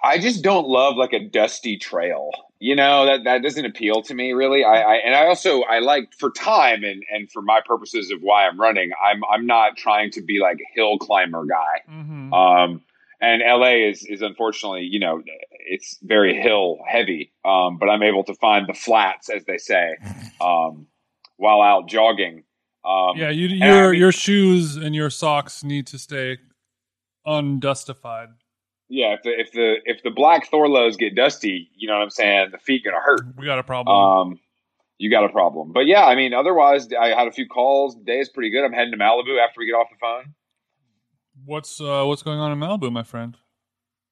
I 0.04 0.18
just 0.18 0.44
don't 0.44 0.68
love 0.68 0.96
like 0.96 1.14
a 1.14 1.28
dusty 1.28 1.78
trail. 1.78 2.32
You 2.64 2.78
know 2.78 3.06
that 3.06 3.26
that 3.26 3.44
doesn't 3.44 3.66
appeal 3.66 4.02
to 4.04 4.14
me 4.14 4.32
really. 4.32 4.64
I, 4.64 4.82
I 4.82 4.96
and 4.96 5.14
I 5.14 5.28
also 5.28 5.64
I 5.64 5.80
like 5.80 6.14
for 6.18 6.32
time 6.32 6.86
and 6.86 7.04
and 7.12 7.30
for 7.30 7.42
my 7.42 7.60
purposes 7.66 8.10
of 8.10 8.22
why 8.22 8.48
I'm 8.48 8.58
running. 8.58 8.92
I'm 9.04 9.22
I'm 9.30 9.46
not 9.46 9.76
trying 9.76 10.12
to 10.12 10.22
be 10.22 10.40
like 10.40 10.60
a 10.62 10.74
hill 10.74 10.98
climber 10.98 11.46
guy. 11.46 11.92
Mm-hmm. 11.92 12.34
Um, 12.34 12.82
and 13.20 13.44
LA 13.46 13.90
is 13.90 14.06
is 14.06 14.22
unfortunately, 14.22 14.84
you 14.84 15.02
know, 15.02 15.22
it's 15.68 15.98
very 16.04 16.40
hill 16.42 16.78
heavy. 16.88 17.34
Um, 17.44 17.80
but 17.80 17.90
I'm 17.90 18.02
able 18.02 18.24
to 18.24 18.34
find 18.36 18.66
the 18.66 18.74
flats, 18.74 19.30
as 19.30 19.44
they 19.44 19.58
say, 19.58 19.98
um, 20.42 20.88
while 21.36 21.62
out 21.62 21.90
jogging. 21.90 22.44
Um, 22.86 23.18
yeah, 23.18 23.30
you, 23.30 23.56
and 23.56 23.64
I 23.64 23.68
your 23.68 23.92
mean- 23.92 24.00
your 24.00 24.12
shoes 24.14 24.78
and 24.78 24.96
your 24.96 25.10
socks 25.10 25.66
need 25.66 25.86
to 25.88 26.00
stay 26.00 26.38
undustified. 27.26 28.30
Yeah. 28.94 29.16
If 29.16 29.24
the 29.24 29.40
if 29.40 29.52
the 29.52 29.76
if 29.86 30.04
the 30.04 30.12
black 30.12 30.52
Thorlos 30.52 31.00
get 31.00 31.16
dusty, 31.16 31.72
you 31.76 31.88
know 31.88 31.96
what 31.96 32.04
I'm 32.04 32.12
saying. 32.12 32.50
The 32.52 32.60
feet 32.60 32.84
gonna 32.86 33.02
hurt. 33.04 33.22
We 33.36 33.46
got 33.46 33.58
a 33.58 33.64
problem. 33.64 33.96
Um, 33.96 34.40
you 35.00 35.10
got 35.10 35.26
a 35.26 35.30
problem. 35.30 35.72
But 35.74 35.88
yeah, 35.88 36.06
I 36.06 36.16
mean, 36.16 36.36
otherwise, 36.36 36.88
I 36.94 37.08
had 37.08 37.28
a 37.28 37.32
few 37.32 37.48
calls. 37.48 37.96
Day 37.96 38.20
is 38.20 38.30
pretty 38.30 38.52
good. 38.52 38.64
I'm 38.64 38.72
heading 38.72 38.92
to 38.92 38.98
Malibu 38.98 39.44
after 39.44 39.60
we 39.60 39.66
get 39.66 39.74
off 39.74 39.88
the 39.90 39.98
phone. 40.00 40.36
what's 41.44 41.82
uh, 41.82 42.04
what's 42.04 42.22
going 42.22 42.38
on 42.38 42.52
in 42.52 42.60
Malibu, 42.60 42.92
my 42.92 43.02
friend? 43.02 43.36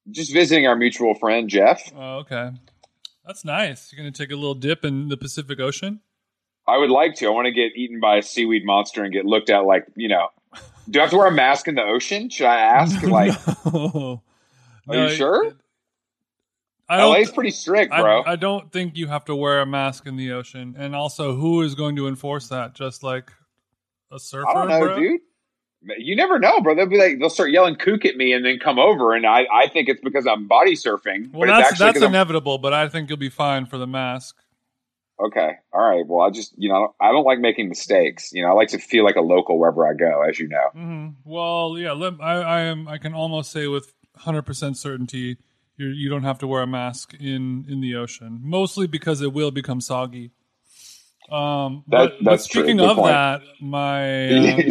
Just 0.10 0.34
visiting 0.34 0.66
our 0.66 0.76
mutual 0.76 1.14
friend 1.14 1.48
Jeff. 1.48 1.94
Oh, 1.96 2.18
okay, 2.22 2.50
that's 3.24 3.46
nice. 3.46 3.94
You're 3.94 4.00
gonna 4.00 4.12
take 4.12 4.32
a 4.32 4.36
little 4.36 4.56
dip 4.56 4.84
in 4.84 5.10
the 5.10 5.18
Pacific 5.18 5.60
Ocean. 5.60 6.00
I 6.68 6.78
would 6.78 6.90
like 6.90 7.14
to. 7.18 7.28
I 7.28 7.30
want 7.30 7.46
to 7.46 7.52
get 7.52 7.76
eaten 7.76 8.00
by 8.00 8.18
a 8.18 8.24
seaweed 8.24 8.66
monster 8.66 9.04
and 9.04 9.14
get 9.14 9.26
looked 9.26 9.52
at 9.52 9.60
like 9.60 9.86
you 9.96 10.08
know. 10.08 10.30
Do 10.90 11.00
I 11.00 11.04
have 11.04 11.12
to 11.12 11.18
wear 11.18 11.28
a 11.28 11.32
mask 11.32 11.68
in 11.68 11.76
the 11.76 11.84
ocean? 11.84 12.32
Should 12.32 12.48
I 12.48 12.58
ask? 12.58 13.00
Like, 13.04 13.34
no. 13.72 14.24
are 14.90 14.96
you 14.96 15.10
sure? 15.10 15.54
I 16.90 16.98
don't, 16.98 17.12
LA's 17.14 17.32
pretty 17.32 17.52
strict, 17.52 17.92
bro. 17.92 18.22
I 18.26 18.36
don't 18.36 18.70
think 18.72 18.98
you 18.98 19.08
have 19.08 19.24
to 19.26 19.36
wear 19.36 19.62
a 19.62 19.66
mask 19.66 20.08
in 20.08 20.18
the 20.18 20.34
ocean. 20.34 20.76
And 20.78 20.94
also, 20.94 21.36
who 21.36 21.62
is 21.62 21.74
going 21.74 21.96
to 21.96 22.08
enforce 22.08 22.50
that? 22.50 22.74
Just 22.76 23.02
like 23.02 23.32
a 24.12 24.20
surfer, 24.20 24.50
I 24.50 24.54
don't 24.54 24.68
know, 24.68 24.80
bro? 24.80 25.00
dude. 25.00 25.22
You 25.98 26.16
never 26.18 26.38
know, 26.38 26.60
bro. 26.62 26.76
They'll 26.76 26.86
be 26.90 26.98
like, 26.98 27.18
they'll 27.20 27.30
start 27.30 27.50
yelling 27.52 27.76
"kook" 27.76 28.06
at 28.06 28.16
me 28.18 28.34
and 28.34 28.46
then 28.46 28.60
come 28.60 28.78
over, 28.78 29.16
and 29.16 29.26
I, 29.26 29.46
I 29.52 29.68
think 29.70 29.88
it's 29.90 30.02
because 30.02 30.28
I'm 30.28 30.48
body 30.48 30.74
surfing. 30.76 31.32
Well, 31.34 31.48
that's 31.48 31.80
that's 31.80 31.94
'cause 31.94 32.04
I'm- 32.04 32.12
inevitable, 32.12 32.58
but 32.60 32.74
I 32.74 32.88
think 32.90 33.10
you'll 33.10 33.18
be 33.18 33.30
fine 33.30 33.66
for 33.66 33.78
the 33.78 33.88
mask. 33.88 34.36
Okay. 35.20 35.52
All 35.72 35.82
right. 35.82 36.04
Well, 36.06 36.22
I 36.28 36.30
just, 36.32 36.54
you 36.58 36.68
know, 36.68 36.94
I 37.00 37.12
don't 37.12 37.24
like 37.26 37.40
making 37.40 37.70
mistakes. 37.70 38.32
You 38.34 38.42
know, 38.44 38.50
I 38.50 38.54
like 38.54 38.70
to 38.70 38.80
feel 38.80 39.04
like 39.06 39.16
a 39.16 39.22
local 39.22 39.58
wherever 39.60 39.88
I 39.88 39.94
go, 39.94 40.24
as 40.28 40.40
you 40.40 40.48
know. 40.50 40.70
hmm 40.74 41.08
Well, 41.24 41.76
yeah, 41.78 41.92
let, 41.94 42.14
I, 42.22 42.42
I 42.42 42.62
am. 42.62 42.88
I 42.88 42.98
can 42.98 43.14
almost 43.14 43.52
say 43.52 43.68
with 43.68 43.94
hundred 44.22 44.44
percent 44.44 44.78
certainty, 44.78 45.38
you 45.78 45.88
you 45.88 46.10
don't 46.10 46.24
have 46.24 46.40
to 46.40 46.48
wear 46.48 46.62
a 46.62 46.68
mask 46.68 47.14
in 47.14 47.66
in 47.70 47.82
the 47.82 47.96
ocean. 47.96 48.40
Mostly 48.42 48.88
because 48.88 49.22
it 49.22 49.34
will 49.34 49.52
become 49.52 49.82
soggy. 49.82 50.32
Um, 51.32 51.84
That- 51.88 52.12
but, 52.20 52.24
but 52.24 52.42
speaking 52.42 52.80
of 52.82 52.98
point. 52.98 53.12
that, 53.12 53.42
my 53.62 54.30
uh, 54.30 54.62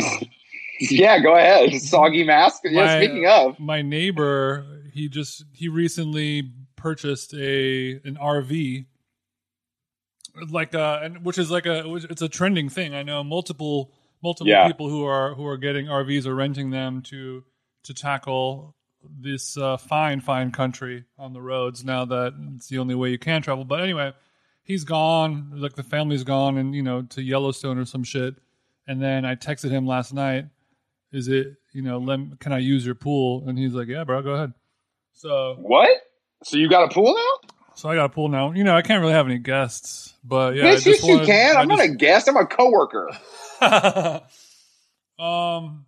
yeah, 0.80 1.19
go 1.21 1.35
ahead. 1.37 1.73
Soggy 1.80 2.25
mask. 2.25 2.62
Yeah, 2.64 2.85
My- 2.85 2.97
speaking 3.02 3.26
of, 3.26 3.59
my 3.59 3.80
neighbor, 3.83 4.66
he 4.92 5.09
just 5.09 5.45
he 5.52 5.69
recently 5.69 6.50
purchased 6.76 7.33
a 7.35 7.92
an 8.04 8.16
RV, 8.21 8.87
like 10.50 10.75
uh, 10.75 11.00
and 11.02 11.25
which 11.25 11.38
is 11.38 11.50
like 11.50 11.66
a 11.66 11.95
it's 12.11 12.23
a 12.23 12.28
trending 12.28 12.69
thing. 12.69 12.95
I 12.95 13.02
know 13.02 13.23
multiple 13.25 13.92
multiple 14.23 14.49
Yeah. 14.49 14.66
people 14.66 14.88
who 14.88 15.04
are 15.04 15.35
who 15.35 15.47
are 15.47 15.57
getting 15.57 15.87
RVs 15.87 16.26
or 16.26 16.35
renting 16.35 16.71
them 16.71 17.02
to 17.02 17.45
to 17.85 17.95
tackle 17.95 18.75
this 19.21 19.57
uh, 19.57 19.76
fine 19.76 20.21
fine 20.21 20.50
country 20.52 21.04
on 21.19 21.33
the 21.33 21.40
roads. 21.42 21.85
Now 21.85 22.04
that 22.07 22.35
it's 22.57 22.69
the 22.69 22.78
only 22.78 22.95
way 22.95 23.11
you 23.11 23.19
can 23.19 23.42
travel. 23.42 23.64
But 23.64 23.80
anyway, 23.83 24.12
he's 24.62 24.85
gone. 24.85 25.52
Like 25.54 25.75
the 25.75 25.83
family's 25.83 26.25
gone, 26.25 26.57
and 26.59 26.75
you 26.75 26.83
know 26.83 27.02
to 27.02 27.23
Yellowstone 27.23 27.78
or 27.78 27.85
some 27.85 28.04
shit. 28.04 28.35
And 28.87 29.00
then 29.02 29.25
I 29.25 29.35
texted 29.37 29.71
him 29.71 29.87
last 29.87 30.12
night 30.12 30.47
is 31.12 31.26
it 31.26 31.57
you 31.73 31.83
know 31.83 31.99
lem- 31.99 32.37
can 32.38 32.52
i 32.52 32.59
use 32.59 32.87
your 32.87 32.95
pool 32.95 33.42
and 33.49 33.59
he's 33.59 33.73
like 33.75 33.88
yeah 33.88 34.04
bro 34.04 34.23
go 34.23 34.30
ahead 34.30 34.52
so 35.12 35.57
what? 35.59 35.90
So 36.45 36.57
you 36.57 36.69
got 36.69 36.85
a 36.90 36.95
pool 36.95 37.12
now? 37.16 37.49
so 37.75 37.88
i 37.88 37.97
got 37.97 38.04
a 38.04 38.09
pool 38.11 38.28
now 38.28 38.52
you 38.52 38.62
know 38.62 38.76
i 38.76 38.83
can't 38.83 39.00
really 39.00 39.12
have 39.12 39.26
any 39.26 39.38
guests 39.38 40.14
but 40.23 40.54
yeah 40.54 40.66
I 40.66 40.71
yes, 40.75 40.87
you 40.87 40.97
wanted- 41.02 41.26
can. 41.26 41.57
I'm 41.57 41.66
not 41.66 41.80
a 41.80 41.88
guest. 41.88 42.28
I'm 42.28 42.37
a 42.37 42.47
coworker. 42.47 43.11
um 45.19 45.85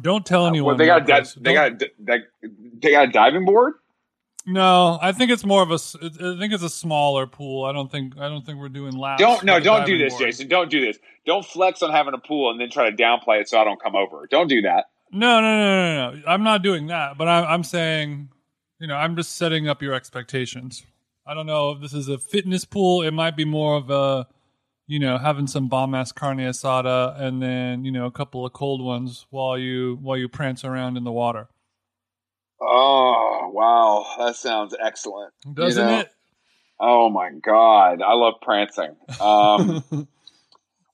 don't 0.00 0.24
tell 0.26 0.44
uh, 0.44 0.48
anyone 0.48 0.70
Well, 0.70 0.76
they 0.78 0.86
got 0.86 1.06
di- 1.06 1.40
they 1.40 1.52
got 1.54 1.82
they, 2.80 2.90
got 2.90 3.08
a 3.08 3.12
diving 3.12 3.44
board. 3.44 3.74
no 4.46 4.98
i 5.02 5.12
think 5.12 5.30
it's 5.30 5.44
more 5.44 5.62
of 5.62 5.70
a. 5.70 5.74
I 5.74 6.38
think 6.38 6.52
it's 6.52 6.62
a 6.62 6.70
smaller 6.70 7.26
pool 7.26 7.64
i 7.64 7.72
don't 7.72 7.90
think 7.90 8.16
i 8.18 8.28
don't 8.28 8.44
think 8.46 8.58
we're 8.58 8.68
doing 8.68 8.96
laps 8.96 9.20
Don't 9.20 9.44
no, 9.44 9.60
don't 9.60 9.84
do 9.86 9.98
this, 9.98 10.12
board. 10.14 10.22
Jason. 10.24 10.48
Don't 10.48 10.70
do 10.70 10.80
this. 10.80 10.98
Don't 11.26 11.44
flex 11.44 11.82
on 11.82 11.90
having 11.90 12.14
a 12.14 12.18
pool 12.18 12.50
and 12.50 12.58
then 12.60 12.70
try 12.70 12.88
to 12.90 12.96
downplay 12.96 13.40
it 13.42 13.48
so 13.48 13.60
I 13.60 13.64
don't 13.64 13.80
come 13.82 13.94
over. 13.94 14.26
Don't 14.30 14.48
do 14.48 14.62
that. 14.62 14.86
No, 15.12 15.40
no, 15.42 15.56
no, 15.58 16.10
no, 16.10 16.10
no. 16.16 16.22
I'm 16.26 16.42
not 16.42 16.62
doing 16.62 16.86
that. 16.86 17.18
But 17.18 17.28
I'm, 17.28 17.44
I'm 17.44 17.64
saying, 17.64 18.30
you 18.80 18.86
know, 18.86 18.94
I'm 18.94 19.14
just 19.14 19.36
setting 19.36 19.68
up 19.68 19.82
your 19.82 19.92
expectations. 19.92 20.86
I 21.26 21.34
don't 21.34 21.44
know 21.44 21.72
if 21.72 21.80
this 21.82 21.92
is 21.92 22.08
a 22.08 22.16
fitness 22.16 22.64
pool. 22.64 23.02
It 23.02 23.10
might 23.10 23.36
be 23.36 23.44
more 23.44 23.76
of 23.76 23.90
a, 23.90 24.26
you 24.88 24.98
know, 24.98 25.18
having 25.18 25.46
some 25.46 25.68
bomb 25.68 25.94
ass 25.94 26.10
carne 26.10 26.38
asada 26.38 27.20
and 27.20 27.40
then 27.40 27.84
you 27.84 27.92
know 27.92 28.06
a 28.06 28.10
couple 28.10 28.44
of 28.44 28.52
cold 28.52 28.82
ones 28.82 29.26
while 29.30 29.56
you 29.56 29.98
while 30.00 30.16
you 30.16 30.28
prance 30.28 30.64
around 30.64 30.96
in 30.96 31.04
the 31.04 31.12
water. 31.12 31.46
Oh 32.60 33.50
wow, 33.52 34.06
that 34.18 34.34
sounds 34.34 34.74
excellent. 34.82 35.32
Doesn't 35.54 35.86
know, 35.86 36.00
it? 36.00 36.10
Oh 36.80 37.10
my 37.10 37.30
god, 37.30 38.00
I 38.02 38.14
love 38.14 38.34
prancing. 38.40 38.96
Um, 39.20 39.84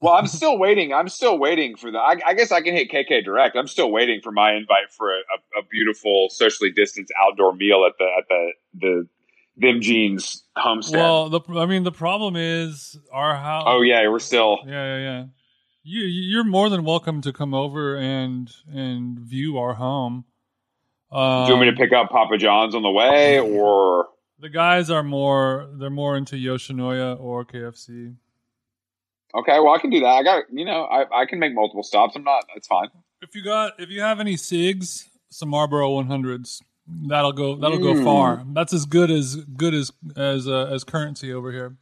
well, 0.01 0.15
I'm 0.15 0.27
still 0.27 0.59
waiting. 0.59 0.93
I'm 0.93 1.09
still 1.09 1.39
waiting 1.39 1.77
for 1.77 1.93
the. 1.93 1.99
I, 1.99 2.17
I 2.27 2.35
guess 2.35 2.51
I 2.51 2.63
can 2.63 2.75
hit 2.75 2.91
KK 2.91 3.25
direct. 3.25 3.57
I'm 3.57 3.69
still 3.69 3.93
waiting 3.93 4.21
for 4.23 4.33
my 4.33 4.55
invite 4.55 4.91
for 4.91 5.11
a, 5.13 5.19
a, 5.19 5.61
a 5.61 5.67
beautiful, 5.71 6.29
socially 6.31 6.73
distanced 6.73 7.13
outdoor 7.23 7.55
meal 7.55 7.87
at 7.87 7.93
the 7.99 8.07
at 8.19 8.29
the 8.29 8.53
the 8.75 9.09
them 9.57 9.81
jeans 9.81 10.43
homestead. 10.57 11.01
well, 11.01 11.29
the 11.29 11.41
I 11.57 11.67
mean 11.67 11.85
the 11.85 11.93
problem 11.93 12.37
is 12.37 12.99
our 13.13 13.35
house. 13.37 13.65
oh 13.67 13.83
yeah, 13.83 14.07
we're 14.09 14.19
still. 14.19 14.59
Yeah, 14.67 14.97
yeah, 14.97 14.99
yeah. 14.99 15.25
You 15.83 16.01
you're 16.03 16.45
more 16.45 16.69
than 16.71 16.85
welcome 16.85 17.21
to 17.23 17.33
come 17.33 17.55
over 17.55 17.97
and 17.97 18.51
and 18.73 19.19
view 19.19 19.59
our 19.59 19.75
home. 19.75 20.25
Um, 21.13 21.45
Do 21.45 21.53
you 21.53 21.57
want 21.59 21.67
me 21.69 21.71
to 21.71 21.77
pick 21.77 21.93
up 21.93 22.11
Papa 22.11 22.37
John's 22.39 22.75
on 22.75 22.83
the 22.83 22.91
way, 22.91 23.39
or 23.59 24.09
The 24.41 24.49
guys 24.49 24.91
are 24.91 25.03
more 25.03 25.69
they're 25.79 25.91
more 25.91 26.17
into 26.17 26.37
Yoshinoya 26.37 27.21
or 27.21 27.45
KFC. 27.45 28.17
okay? 29.35 29.61
Well, 29.61 29.75
I 29.75 29.79
can 29.79 29.91
do 29.91 30.01
that. 30.01 30.07
I 30.07 30.23
got 30.23 30.45
you 30.51 30.65
know, 30.65 30.85
I 30.85 31.05
I 31.23 31.27
can 31.27 31.39
make 31.39 31.55
multiple 31.55 31.83
stops. 31.83 32.17
I'm 32.17 32.25
not. 32.25 32.45
It's 32.57 32.67
fine. 32.67 32.89
If 33.23 33.35
you 33.37 33.45
got 33.45 33.79
if 33.79 33.91
you 33.91 34.01
have 34.01 34.19
any 34.21 34.35
SIGs, 34.37 35.05
some 35.31 35.51
Marlboro 35.51 35.91
100s, 36.03 36.61
that'll 36.87 37.33
go 37.33 37.57
that'll 37.57 37.79
go 37.79 37.95
Mm. 37.95 38.05
far. 38.05 38.45
That's 38.53 38.73
as 38.73 38.85
good 38.87 39.11
as 39.11 39.37
good 39.37 39.75
as 39.75 39.91
as 40.17 40.47
uh, 40.49 40.67
as 40.73 40.85
currency 40.85 41.33
over 41.33 41.51
here. 41.53 41.77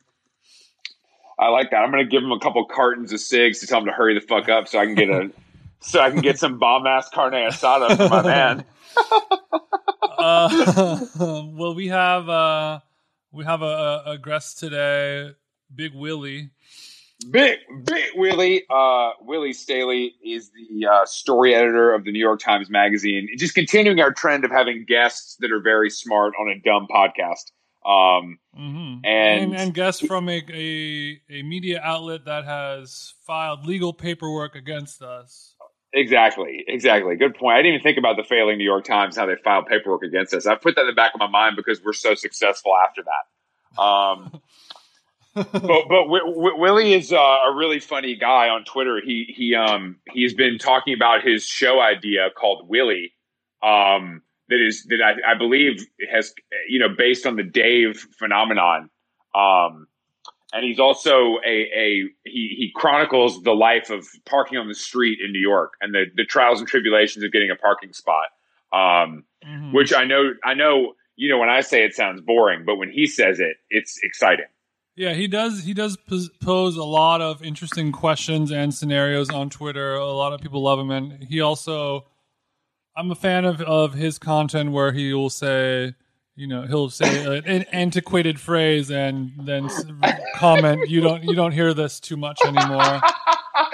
I 1.39 1.49
like 1.49 1.71
that. 1.71 1.79
I'm 1.79 1.91
gonna 1.91 2.05
give 2.05 2.23
him 2.23 2.33
a 2.33 2.39
couple 2.39 2.65
cartons 2.67 3.13
of 3.13 3.21
cigs 3.21 3.61
to 3.61 3.67
tell 3.67 3.81
him 3.81 3.87
to 3.87 3.93
hurry 3.93 4.15
the 4.15 4.21
fuck 4.21 4.49
up 4.49 4.69
so 4.69 4.79
I 4.79 4.85
can 4.87 4.95
get 4.95 5.09
a 5.11 5.31
so 5.81 6.01
I 6.01 6.11
can 6.11 6.21
get 6.21 6.39
some 6.39 6.59
bomb 6.59 6.87
ass 6.87 7.09
carne 7.09 7.33
asada 7.33 7.97
for 7.97 8.09
my 8.09 8.23
man. 8.23 8.65
uh, 10.19 11.07
well, 11.53 11.75
we 11.75 11.89
have 11.89 12.29
uh, 12.29 12.81
we 13.33 13.45
have 13.45 13.63
a, 13.63 14.03
a 14.07 14.19
guest 14.19 14.59
today, 14.59 15.31
Big 15.75 15.95
Willy. 15.95 16.51
Big 17.31 17.59
Big 17.85 18.05
Willy 18.17 18.65
uh, 18.71 19.11
Willy 19.21 19.53
Staley 19.53 20.15
is 20.25 20.51
the 20.51 20.87
uh, 20.87 21.05
story 21.07 21.55
editor 21.55 21.93
of 21.95 22.05
the 22.05 22.13
New 22.13 22.19
York 22.19 22.41
Times 22.41 22.69
Magazine. 22.71 23.29
Just 23.39 23.55
continuing 23.55 24.01
our 24.01 24.13
trend 24.13 24.45
of 24.45 24.51
having 24.51 24.85
guests 24.87 25.37
that 25.41 25.51
are 25.53 25.61
very 25.61 25.91
smart 25.91 26.35
on 26.41 26.49
a 26.49 26.59
dumb 26.61 26.87
podcast. 26.91 27.51
Um, 27.85 28.39
hmm 28.55 28.99
And- 29.05 29.05
and 29.05 29.57
and 29.57 29.75
guest 29.75 30.07
from 30.07 30.29
a, 30.29 30.43
a 30.53 31.21
a 31.31 31.43
media 31.43 31.81
outlet 31.83 32.25
that 32.27 32.45
has 32.45 33.15
filed 33.27 33.67
legal 33.67 33.93
paperwork 33.93 34.55
against 34.55 35.03
us. 35.03 35.55
Exactly, 35.95 36.65
exactly. 36.69 37.17
Good 37.17 37.35
point. 37.35 37.55
I 37.55 37.59
didn't 37.59 37.75
even 37.75 37.83
think 37.83 37.99
about 37.99 38.17
the 38.17 38.25
failing 38.25 38.57
New 38.57 38.65
York 38.65 38.85
Times, 38.85 39.17
how 39.17 39.27
they 39.27 39.37
filed 39.45 39.67
paperwork 39.67 40.03
against 40.03 40.33
us. 40.33 40.47
I 40.47 40.55
put 40.55 40.75
that 40.77 40.83
in 40.83 40.87
the 40.87 40.95
back 40.95 41.13
of 41.13 41.21
my 41.21 41.27
mind 41.27 41.55
because 41.57 41.83
we're 41.85 41.93
so 41.93 42.15
successful 42.15 42.73
after 42.75 43.03
that. 43.03 43.83
Um, 43.83 44.41
but 45.35 45.53
but 45.53 46.05
w- 46.05 46.27
w- 46.35 46.59
Willy 46.59 46.93
is 46.93 47.13
uh, 47.13 47.17
a 47.17 47.55
really 47.55 47.81
funny 47.81 48.17
guy 48.17 48.49
on 48.49 48.65
Twitter. 48.65 49.01
He 49.05 49.33
he 49.37 49.55
um 49.55 49.97
he's 50.13 50.35
been 50.35 50.59
talking 50.59 50.95
about 50.95 51.23
his 51.23 51.45
show 51.47 51.81
idea 51.81 52.29
called 52.39 52.69
Willy, 52.69 53.13
um 53.63 54.23
that 54.49 54.61
is 54.61 54.85
that 54.89 55.01
I, 55.03 55.33
I 55.33 55.39
believe 55.39 55.87
has 56.11 56.35
you 56.69 56.79
know 56.79 56.89
based 56.97 57.27
on 57.27 57.37
the 57.37 57.43
Dave 57.45 58.07
phenomenon. 58.19 58.91
Um, 59.35 59.87
and 60.55 60.63
he's 60.65 60.79
also 60.79 61.39
a, 61.47 61.49
a 61.75 62.03
he, 62.25 62.55
he 62.59 62.71
chronicles 62.75 63.43
the 63.43 63.55
life 63.55 63.89
of 63.89 64.07
parking 64.27 64.59
on 64.59 64.69
the 64.69 64.75
street 64.75 65.19
in 65.25 65.33
New 65.33 65.39
York 65.41 65.73
and 65.81 65.95
the, 65.95 66.05
the 66.15 66.25
trials 66.27 66.59
and 66.59 66.69
tribulations 66.69 67.25
of 67.25 67.33
getting 67.33 67.51
a 67.51 67.57
parking 67.57 67.93
spot. 67.93 68.27
Um, 68.73 69.25
Mhm. 69.45 69.73
which 69.73 69.93
I 69.93 70.05
know 70.05 70.35
I 70.45 70.55
know 70.55 70.95
you 71.17 71.29
know, 71.29 71.39
when 71.39 71.51
I 71.51 71.61
say 71.61 71.85
it 71.85 71.95
sounds 71.95 72.21
boring, 72.21 72.65
but 72.65 72.77
when 72.77 72.91
he 72.91 73.07
says 73.07 73.39
it, 73.41 73.57
it's 73.71 73.99
exciting. 74.03 74.47
Yeah, 74.95 75.15
he 75.15 75.27
does. 75.27 75.65
He 75.65 75.73
does 75.73 75.97
pose 76.43 76.77
a 76.77 76.85
lot 76.85 77.23
of 77.23 77.43
interesting 77.43 77.93
questions 77.93 78.51
and 78.51 78.75
scenarios 78.75 79.31
on 79.31 79.49
Twitter. 79.49 79.95
A 79.95 80.13
lot 80.13 80.35
of 80.35 80.41
people 80.41 80.63
love 80.63 80.79
him, 80.79 80.91
and 80.91 81.25
he 81.25 81.41
also. 81.41 82.07
I'm 82.95 83.11
a 83.11 83.15
fan 83.15 83.47
of 83.47 83.63
of 83.63 83.95
his 83.95 84.19
content 84.19 84.73
where 84.73 84.93
he 84.93 85.15
will 85.15 85.31
say, 85.31 85.95
you 86.37 86.47
know, 86.47 86.67
he'll 86.67 86.91
say 86.91 87.25
an 87.39 87.63
antiquated 87.73 88.39
phrase 88.39 88.91
and 88.91 89.33
then 89.45 89.71
comment, 90.35 90.91
"You 90.91 91.01
don't, 91.01 91.25
you 91.25 91.35
don't 91.35 91.53
hear 91.53 91.73
this 91.73 91.99
too 91.99 92.19
much 92.19 92.39
anymore." 92.45 93.01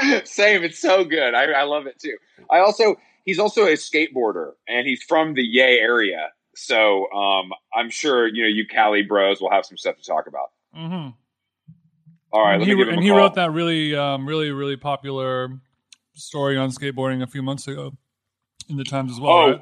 Same. 0.25 0.63
It's 0.63 0.79
so 0.79 1.05
good. 1.05 1.35
I, 1.35 1.51
I 1.51 1.63
love 1.65 1.87
it 1.87 1.99
too. 1.99 2.17
I 2.49 2.61
also 2.61 2.95
he's 3.25 3.41
also 3.41 3.65
a 3.65 3.73
skateboarder 3.73 4.53
and 4.69 4.87
he's 4.87 5.03
from 5.03 5.35
the 5.35 5.43
Yay 5.43 5.81
area. 5.81 6.29
So 6.55 7.11
um, 7.11 7.51
I'm 7.75 7.91
sure 7.91 8.29
you 8.29 8.43
know 8.43 8.49
you 8.49 8.69
Cali 8.69 9.03
bros 9.03 9.41
will 9.41 9.51
have 9.51 9.67
some 9.67 9.77
stuff 9.77 9.97
to 9.97 10.05
talk 10.05 10.29
about. 10.29 10.51
Hmm 10.75 11.09
All 12.33 12.43
right, 12.43 12.55
and 12.55 12.61
let 12.61 12.69
he, 12.69 12.75
me 12.75 12.81
give 12.81 12.89
him 12.89 12.95
and 12.95 12.99
a 12.99 13.03
he 13.03 13.11
wrote 13.11 13.35
that 13.35 13.53
really, 13.53 13.95
um, 13.95 14.27
really, 14.27 14.51
really 14.51 14.77
popular 14.77 15.51
story 16.15 16.57
on 16.57 16.71
skateboarding 16.71 17.23
a 17.23 17.27
few 17.27 17.43
months 17.43 17.67
ago 17.69 17.93
in 18.69 18.77
the 18.77 18.85
Times 18.85 19.13
as 19.13 19.21
well. 19.21 19.33
Oh, 19.33 19.51
right? 19.51 19.61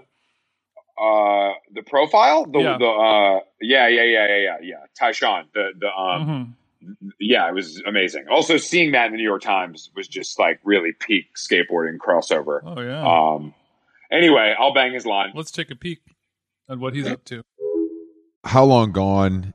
uh, 0.99 1.55
the 1.75 1.83
profile, 1.83 2.47
the 2.47 2.59
Yeah. 2.61 2.79
the 2.79 2.87
uh, 2.87 3.41
yeah, 3.61 3.89
yeah, 3.89 4.03
yeah, 4.03 4.27
yeah, 4.29 4.37
yeah, 4.39 4.57
yeah. 4.63 4.77
Tyshawn, 5.01 5.45
the 5.55 5.73
the 5.79 5.89
um, 5.95 6.57
Mhm. 6.81 7.15
yeah, 7.21 7.49
it 7.49 7.55
was 7.55 7.83
amazing. 7.87 8.27
Also, 8.31 8.57
seeing 8.57 8.93
that 8.93 9.07
in 9.07 9.13
the 9.13 9.19
New 9.19 9.25
York 9.25 9.43
Times 9.43 9.91
was 9.95 10.09
just 10.09 10.39
like 10.39 10.61
really 10.65 10.93
peak 10.93 11.35
skateboarding 11.37 11.99
crossover. 11.99 12.61
Oh 12.65 12.81
yeah. 12.81 13.05
Um, 13.05 13.55
anyway, 14.11 14.55
I'll 14.59 14.75
bang 14.75 14.93
his 14.93 15.05
line. 15.07 15.33
Let's 15.35 15.51
take 15.51 15.71
a 15.71 15.77
peek 15.77 15.99
at 16.69 16.79
what 16.79 16.95
he's 16.95 17.07
up 17.07 17.25
to. 17.27 17.43
How 18.45 18.65
Long 18.65 18.93
Gone 18.93 19.55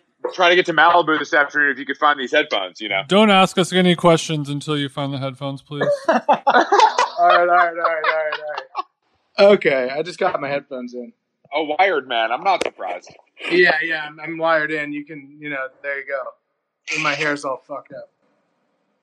trying 0.33 0.51
to 0.51 0.55
get 0.55 0.65
to 0.67 0.73
Malibu 0.73 1.17
this 1.19 1.33
afternoon. 1.33 1.71
If 1.71 1.79
you 1.79 1.85
could 1.85 1.97
find 1.97 2.19
these 2.19 2.31
headphones, 2.31 2.79
you 2.81 2.89
know. 2.89 3.03
Don't 3.07 3.29
ask 3.29 3.57
us 3.57 3.73
any 3.73 3.95
questions 3.95 4.49
until 4.49 4.77
you 4.77 4.89
find 4.89 5.13
the 5.13 5.17
headphones, 5.17 5.61
please. 5.61 5.87
all 6.07 6.17
right, 6.27 6.27
all 6.29 7.45
right, 7.47 7.47
all 7.47 7.47
right, 7.47 7.75
all 7.77 7.77
right, 7.77 8.33
all 8.39 9.45
right. 9.47 9.53
Okay, 9.53 9.89
I 9.91 10.01
just 10.03 10.19
got 10.19 10.39
my 10.39 10.49
headphones 10.49 10.93
in. 10.93 11.13
A 11.53 11.63
wired 11.63 12.07
man. 12.07 12.31
I'm 12.31 12.43
not 12.43 12.63
surprised. 12.63 13.13
Yeah, 13.51 13.75
yeah, 13.83 14.05
I'm, 14.05 14.19
I'm 14.19 14.37
wired 14.37 14.71
in. 14.71 14.93
You 14.93 15.03
can, 15.03 15.37
you 15.39 15.49
know, 15.49 15.67
there 15.81 15.99
you 15.99 16.05
go. 16.07 16.93
And 16.93 17.03
my 17.03 17.13
hair's 17.13 17.43
all 17.43 17.57
fucked 17.67 17.91
up. 17.93 18.09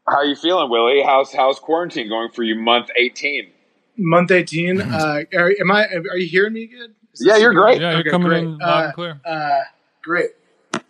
How 0.08 0.16
are 0.18 0.24
you 0.24 0.36
feeling, 0.36 0.70
Willy? 0.70 1.02
How's 1.04 1.32
how's 1.32 1.58
quarantine 1.58 2.08
going 2.08 2.30
for 2.30 2.42
you? 2.42 2.54
Month 2.54 2.88
18. 2.96 3.50
Month 3.98 4.30
18. 4.30 4.80
Uh, 4.80 5.22
are, 5.34 5.52
am 5.60 5.70
I? 5.70 5.86
Are 5.86 6.16
you 6.16 6.26
hearing 6.26 6.54
me 6.54 6.66
good? 6.66 6.94
Yeah, 7.20 7.36
you're 7.36 7.52
great. 7.52 7.80
Yeah, 7.80 7.90
you're 7.90 8.00
Okay, 8.00 8.10
coming 8.10 8.28
great. 8.28 8.44
in 8.44 8.56
loud 8.58 8.80
Uh, 8.80 8.84
and 8.86 8.94
clear. 8.94 9.20
Uh, 9.26 9.60
great. 10.02 10.30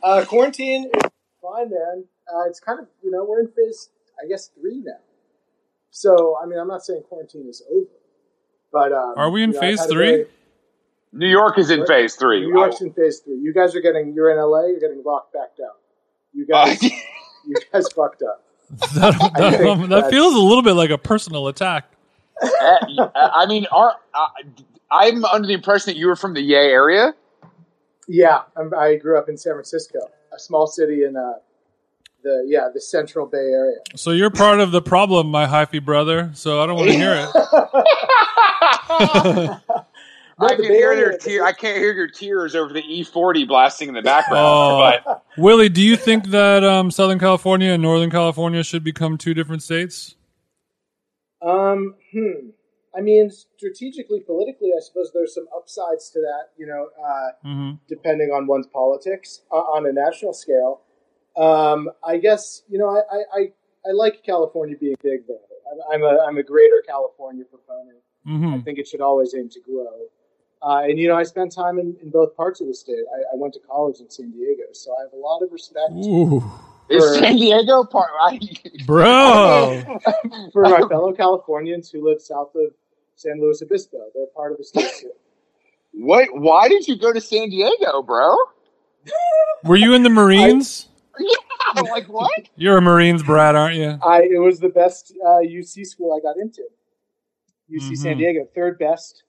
Uh, 0.02 0.24
quarantine 0.24 0.84
is 0.94 1.10
fine, 1.42 1.70
man. 1.70 2.04
Uh, 2.32 2.44
it's 2.48 2.60
kind 2.60 2.78
of, 2.80 2.86
you 3.02 3.10
know, 3.10 3.24
we're 3.24 3.40
in 3.40 3.48
phase, 3.48 3.90
I 4.22 4.28
guess, 4.28 4.50
three 4.60 4.80
now. 4.84 4.92
So, 5.90 6.36
I 6.42 6.46
mean, 6.46 6.58
I'm 6.58 6.68
not 6.68 6.84
saying 6.84 7.02
quarantine 7.08 7.46
is 7.48 7.62
over, 7.70 7.86
but 8.72 8.92
um, 8.92 9.14
Are 9.16 9.30
we 9.30 9.42
in 9.42 9.50
you 9.50 9.54
know, 9.54 9.60
phase 9.60 9.84
three? 9.86 10.06
very- 10.06 10.26
New 11.10 11.26
York 11.26 11.58
is 11.58 11.70
in 11.70 11.80
What? 11.80 11.88
phase 11.88 12.14
three. 12.16 12.40
New 12.42 12.52
York's 12.58 12.82
in 12.82 12.92
phase 12.92 13.20
three. 13.20 13.38
You 13.38 13.54
guys 13.54 13.74
are 13.74 13.80
getting. 13.80 14.12
You're 14.12 14.30
in 14.30 14.36
LA. 14.36 14.66
You're 14.66 14.78
getting 14.80 15.02
locked 15.04 15.32
back 15.32 15.56
down. 15.56 15.70
You 16.34 16.44
guys, 16.46 16.82
Uh, 16.84 16.88
you 17.46 17.54
guys 17.72 17.88
fucked 17.96 18.22
up. 18.22 18.44
that, 18.94 19.32
that, 19.38 19.58
think 19.58 19.88
that 19.88 20.10
feels 20.10 20.34
a 20.34 20.38
little 20.38 20.62
bit 20.62 20.74
like 20.74 20.90
a 20.90 20.98
personal 20.98 21.48
attack. 21.48 21.90
Uh, 22.42 23.08
I 23.14 23.46
mean, 23.46 23.66
are, 23.72 23.94
uh, 24.12 24.26
I'm 24.90 25.24
under 25.24 25.48
the 25.48 25.54
impression 25.54 25.94
that 25.94 25.98
you 25.98 26.08
were 26.08 26.14
from 26.16 26.34
the 26.34 26.42
Yay 26.42 26.70
area. 26.70 27.14
Yeah, 28.08 28.40
I'm, 28.56 28.72
I 28.74 28.96
grew 28.96 29.18
up 29.18 29.28
in 29.28 29.36
San 29.36 29.52
Francisco, 29.52 29.98
a 30.34 30.38
small 30.38 30.66
city 30.66 31.04
in 31.04 31.14
uh, 31.16 31.34
the 32.22 32.44
yeah 32.46 32.68
the 32.72 32.80
Central 32.80 33.26
Bay 33.26 33.36
Area. 33.36 33.76
So 33.96 34.12
you're 34.12 34.30
part 34.30 34.60
of 34.60 34.70
the 34.72 34.80
problem, 34.82 35.28
my 35.28 35.46
hyphy 35.46 35.84
brother. 35.84 36.30
So 36.34 36.62
I 36.62 36.66
don't 36.66 36.76
want 36.76 36.90
to 36.90 36.96
hear 36.96 37.14
it. 37.14 37.28
I 40.40 40.50
can 40.50 40.58
Bay 40.58 40.66
hear 40.68 40.92
Area, 40.92 41.04
their 41.04 41.12
the- 41.12 41.18
tear. 41.18 41.44
I 41.44 41.52
can't 41.52 41.76
hear 41.76 41.92
your 41.92 42.08
tears 42.08 42.54
over 42.54 42.72
the 42.72 42.82
E40 42.82 43.46
blasting 43.46 43.88
in 43.88 43.94
the 43.94 44.02
background. 44.02 44.44
Oh. 44.46 44.92
But 45.04 45.24
Willy, 45.36 45.68
do 45.68 45.82
you 45.82 45.96
think 45.96 46.26
that 46.28 46.64
um, 46.64 46.90
Southern 46.90 47.18
California 47.18 47.72
and 47.72 47.82
Northern 47.82 48.10
California 48.10 48.62
should 48.62 48.84
become 48.84 49.18
two 49.18 49.34
different 49.34 49.62
states? 49.62 50.14
Um, 51.42 51.94
hmm. 52.12 52.50
I 52.98 53.00
mean, 53.00 53.30
strategically, 53.30 54.20
politically, 54.20 54.70
I 54.76 54.80
suppose 54.80 55.12
there's 55.14 55.32
some 55.34 55.46
upsides 55.56 56.10
to 56.10 56.20
that. 56.20 56.48
You 56.56 56.66
know, 56.66 56.88
uh, 57.02 57.28
hmm 57.42 57.70
depending 57.88 58.30
on 58.30 58.46
one's 58.46 58.66
politics 58.66 59.42
uh, 59.50 59.54
on 59.56 59.86
a 59.86 59.92
national 59.92 60.32
scale. 60.34 60.82
Um, 61.36 61.88
I 62.04 62.18
guess 62.18 62.62
you 62.68 62.78
know, 62.78 62.88
I, 62.88 63.00
I, 63.16 63.20
I, 63.40 63.40
I 63.88 63.92
like 63.92 64.22
California 64.24 64.76
being 64.76 64.96
big 65.02 65.20
though. 65.28 65.38
I'm, 65.70 66.02
I'm 66.02 66.02
a 66.02 66.18
I'm 66.26 66.36
a 66.38 66.42
greater 66.42 66.82
California 66.86 67.44
proponent. 67.44 67.98
hmm 68.26 68.54
I 68.54 68.60
think 68.62 68.78
it 68.78 68.88
should 68.88 69.00
always 69.00 69.34
aim 69.34 69.48
to 69.50 69.60
grow. 69.60 70.08
Uh, 70.60 70.82
and 70.88 70.98
you 70.98 71.06
know, 71.06 71.14
I 71.16 71.22
spent 71.22 71.54
time 71.54 71.78
in, 71.78 71.96
in 72.02 72.10
both 72.10 72.36
parts 72.36 72.60
of 72.60 72.66
the 72.66 72.74
state. 72.74 73.04
I, 73.14 73.18
I 73.34 73.36
went 73.36 73.54
to 73.54 73.60
college 73.60 74.00
in 74.00 74.10
San 74.10 74.32
Diego, 74.32 74.64
so 74.72 74.92
I 74.98 75.02
have 75.04 75.12
a 75.12 75.16
lot 75.16 75.40
of 75.42 75.52
respect 75.52 75.92
Ooh, 75.92 76.42
is 76.88 77.04
For- 77.04 77.14
San 77.20 77.36
Diego 77.36 77.84
part? 77.84 78.10
I, 78.20 78.40
bro. 78.84 79.84
for 80.52 80.62
my 80.62 80.80
fellow 80.88 81.12
Californians 81.12 81.90
who 81.90 82.04
live 82.04 82.20
south 82.20 82.50
of 82.56 82.72
San 83.18 83.40
Luis 83.40 83.60
Obispo. 83.62 83.98
They're 84.14 84.26
part 84.34 84.52
of 84.52 84.58
the 84.58 84.64
state 84.64 84.90
too. 85.00 85.10
what? 85.92 86.28
Why 86.32 86.68
did 86.68 86.86
you 86.86 86.96
go 86.96 87.12
to 87.12 87.20
San 87.20 87.50
Diego, 87.50 88.00
bro? 88.02 88.34
Were 89.64 89.76
you 89.76 89.92
in 89.94 90.02
the 90.04 90.10
Marines? 90.10 90.88
Yeah, 91.18 91.82
like 91.90 92.06
what? 92.06 92.30
You're 92.56 92.78
a 92.78 92.82
Marines 92.82 93.24
brat, 93.24 93.56
aren't 93.56 93.74
you? 93.76 93.98
I 94.02 94.22
it 94.22 94.38
was 94.40 94.60
the 94.60 94.68
best 94.68 95.12
uh, 95.26 95.40
UC 95.44 95.84
school 95.84 96.16
I 96.16 96.20
got 96.24 96.36
into. 96.40 96.62
UC 97.70 97.96
San 97.96 98.14
Mhm. 98.14 98.18
Diego, 98.18 98.48
third 98.54 98.78
best. 98.78 99.24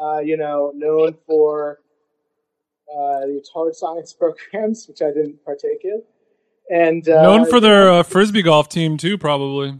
Uh, 0.00 0.20
you 0.20 0.36
know, 0.38 0.72
known 0.74 1.14
for 1.26 1.80
uh, 2.88 3.20
its 3.26 3.50
hard 3.50 3.74
science 3.74 4.12
programs, 4.18 4.88
which 4.88 5.02
I 5.02 5.08
didn't 5.08 5.44
partake 5.44 5.84
in, 5.84 6.02
and 6.70 7.06
uh, 7.08 7.22
Known 7.22 7.44
for 7.46 7.60
their 7.60 7.90
uh, 7.90 8.02
frisbee 8.02 8.42
golf 8.42 8.68
team 8.70 8.96
too, 8.96 9.18
probably. 9.18 9.78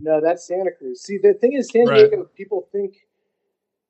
No, 0.00 0.20
that's 0.20 0.46
Santa 0.46 0.70
Cruz. 0.72 1.02
See, 1.02 1.18
the 1.18 1.34
thing 1.34 1.52
is, 1.54 1.68
San 1.70 1.86
Right. 1.86 2.08
Diego. 2.10 2.28
People 2.36 2.68
think 2.72 2.94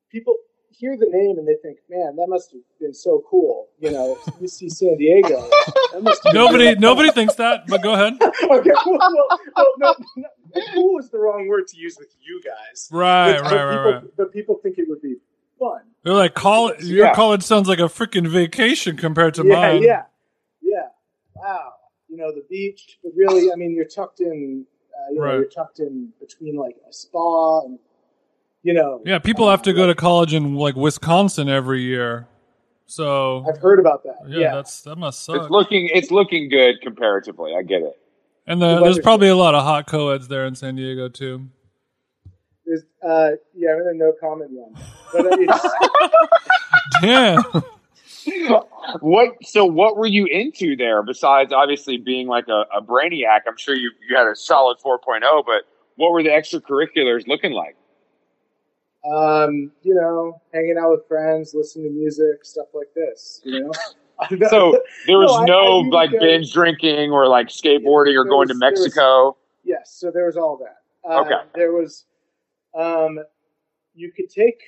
people 0.09 0.35
hear 0.69 0.97
the 0.97 1.07
name 1.09 1.37
and 1.37 1.47
they 1.47 1.55
think, 1.61 1.77
"Man, 1.89 2.15
that 2.15 2.27
must 2.27 2.51
have 2.51 2.61
been 2.79 2.93
so 2.93 3.23
cool." 3.29 3.69
You 3.79 3.91
know, 3.91 4.17
you 4.39 4.47
see 4.47 4.69
San 4.69 4.97
Diego. 4.97 5.47
That 5.93 6.01
must 6.03 6.23
have 6.23 6.33
been 6.33 6.41
Nobody, 6.41 6.75
nobody 6.75 7.11
thinks 7.11 7.35
that. 7.35 7.67
But 7.67 7.81
go 7.83 7.93
ahead. 7.93 8.13
okay, 8.21 8.71
well, 8.85 8.97
well, 8.99 9.39
well, 9.55 9.67
no, 9.77 9.95
no, 10.17 10.27
cool 10.73 10.99
is 10.99 11.09
the 11.09 11.17
wrong 11.19 11.47
word 11.47 11.67
to 11.67 11.77
use 11.77 11.97
with 11.99 12.13
you 12.21 12.41
guys. 12.43 12.89
Right, 12.91 13.39
right, 13.39 13.41
right, 13.41 13.51
people, 13.77 13.91
right. 13.93 14.03
But 14.17 14.31
people 14.33 14.55
think 14.61 14.77
it 14.79 14.87
would 14.89 15.01
be 15.01 15.15
fun. 15.59 15.81
They're 16.03 16.13
like, 16.13 16.33
college. 16.33 16.83
Your 16.83 17.07
Yeah. 17.07 17.13
college 17.15 17.43
sounds 17.43 17.67
like 17.67 17.79
a 17.79 17.83
freaking 17.83 18.27
vacation 18.27 18.97
compared 18.97 19.35
to 19.35 19.45
yeah, 19.45 19.53
mine. 19.55 19.83
yeah, 19.83 20.03
yeah. 20.61 20.87
Wow. 21.35 21.73
You 22.09 22.17
know 22.17 22.33
the 22.33 22.43
beach, 22.49 22.99
but 23.03 23.13
really, 23.15 23.51
I 23.53 23.55
mean, 23.55 23.73
you're 23.73 23.85
tucked 23.85 24.19
in. 24.19 24.65
Uh, 25.07 25.11
you 25.11 25.15
know, 25.19 25.21
Right. 25.25 25.33
you're 25.35 25.45
tucked 25.45 25.79
in 25.79 26.09
between 26.19 26.55
like 26.55 26.75
a 26.89 26.93
spa 26.93 27.61
and 27.61 27.79
you 28.63 28.73
know. 28.73 29.01
Yeah, 29.05 29.19
people 29.19 29.49
have 29.49 29.61
to 29.63 29.73
go 29.73 29.87
to 29.87 29.95
college 29.95 30.33
in 30.33 30.55
like 30.55 30.75
Wisconsin 30.75 31.49
every 31.49 31.81
year. 31.81 32.27
So 32.85 33.45
I've 33.47 33.57
heard 33.61 33.79
about 33.79 34.03
that. 34.03 34.17
yeah, 34.27 34.37
Yeah. 34.39 34.55
that's 34.55 34.81
that 34.83 34.97
must 34.97 35.23
suck. 35.23 35.37
It's 35.37 35.49
looking. 35.49 35.89
It's 35.93 36.11
looking 36.11 36.49
good 36.49 36.81
comparatively. 36.81 37.55
I 37.57 37.63
get 37.63 37.81
it. 37.81 37.97
and 38.47 38.61
the, 38.61 38.75
the 38.75 38.81
there's 38.83 38.99
probably 38.99 39.29
a 39.29 39.35
lot 39.35 39.55
of 39.55 39.63
hot 39.63 39.87
co-eds 39.87 40.27
there 40.27 40.45
in 40.45 40.55
San 40.55 40.75
Diego 40.75 41.07
too. 41.09 41.47
There's, 42.65 42.83
uh, 43.03 43.31
yeah, 43.55 43.71
I'm 43.71 43.77
gonna 43.79 43.93
no 43.95 44.13
comment 44.19 44.51
on 44.57 44.73
that. 44.73 44.83
But 45.13 45.39
it's, 45.39 47.01
Damn. 47.01 47.43
What? 48.99 49.35
So, 49.43 49.65
what 49.65 49.97
were 49.97 50.05
you 50.07 50.25
into 50.25 50.75
there 50.75 51.03
besides 51.03 51.51
obviously 51.53 51.97
being 51.97 52.27
like 52.27 52.47
a, 52.47 52.65
a 52.75 52.81
brainiac? 52.81 53.41
I'm 53.47 53.57
sure 53.57 53.75
you 53.75 53.91
you 54.09 54.15
had 54.17 54.27
a 54.27 54.35
solid 54.35 54.77
4.0, 54.83 55.21
but 55.45 55.63
what 55.95 56.11
were 56.11 56.23
the 56.23 56.29
extracurriculars 56.29 57.27
looking 57.27 57.53
like? 57.53 57.75
um, 59.03 59.71
you 59.81 59.95
know, 59.95 60.39
hanging 60.53 60.75
out 60.79 60.91
with 60.91 61.07
friends, 61.07 61.53
listening 61.55 61.87
to 61.87 61.91
music, 61.91 62.43
stuff 62.45 62.67
like 62.73 62.93
this. 62.95 63.41
You 63.43 63.61
know. 63.65 63.71
So 64.51 64.79
there 65.07 65.17
was 65.17 65.31
No, 65.47 65.81
no, 65.81 65.97
I 65.97 66.05
do 66.05 66.11
like 66.11 66.11
binge 66.19 66.53
drinking 66.53 67.09
or 67.09 67.27
like 67.27 67.47
skateboarding 67.47 68.13
or 68.15 68.23
There 68.23 68.25
going 68.25 68.47
to 68.49 68.53
was- 68.53 68.61
was- 68.61 68.83
Mexico. 68.83 69.35
Yes, 69.63 69.95
so 69.99 70.11
there 70.11 70.25
was 70.27 70.37
all 70.37 70.57
that. 70.57 70.77
Uh, 71.09 71.21
Okay. 71.21 71.35
There 71.55 71.71
was, 71.73 72.05
um, 72.77 73.17
you 73.95 74.11
could 74.15 74.29
take. 74.29 74.59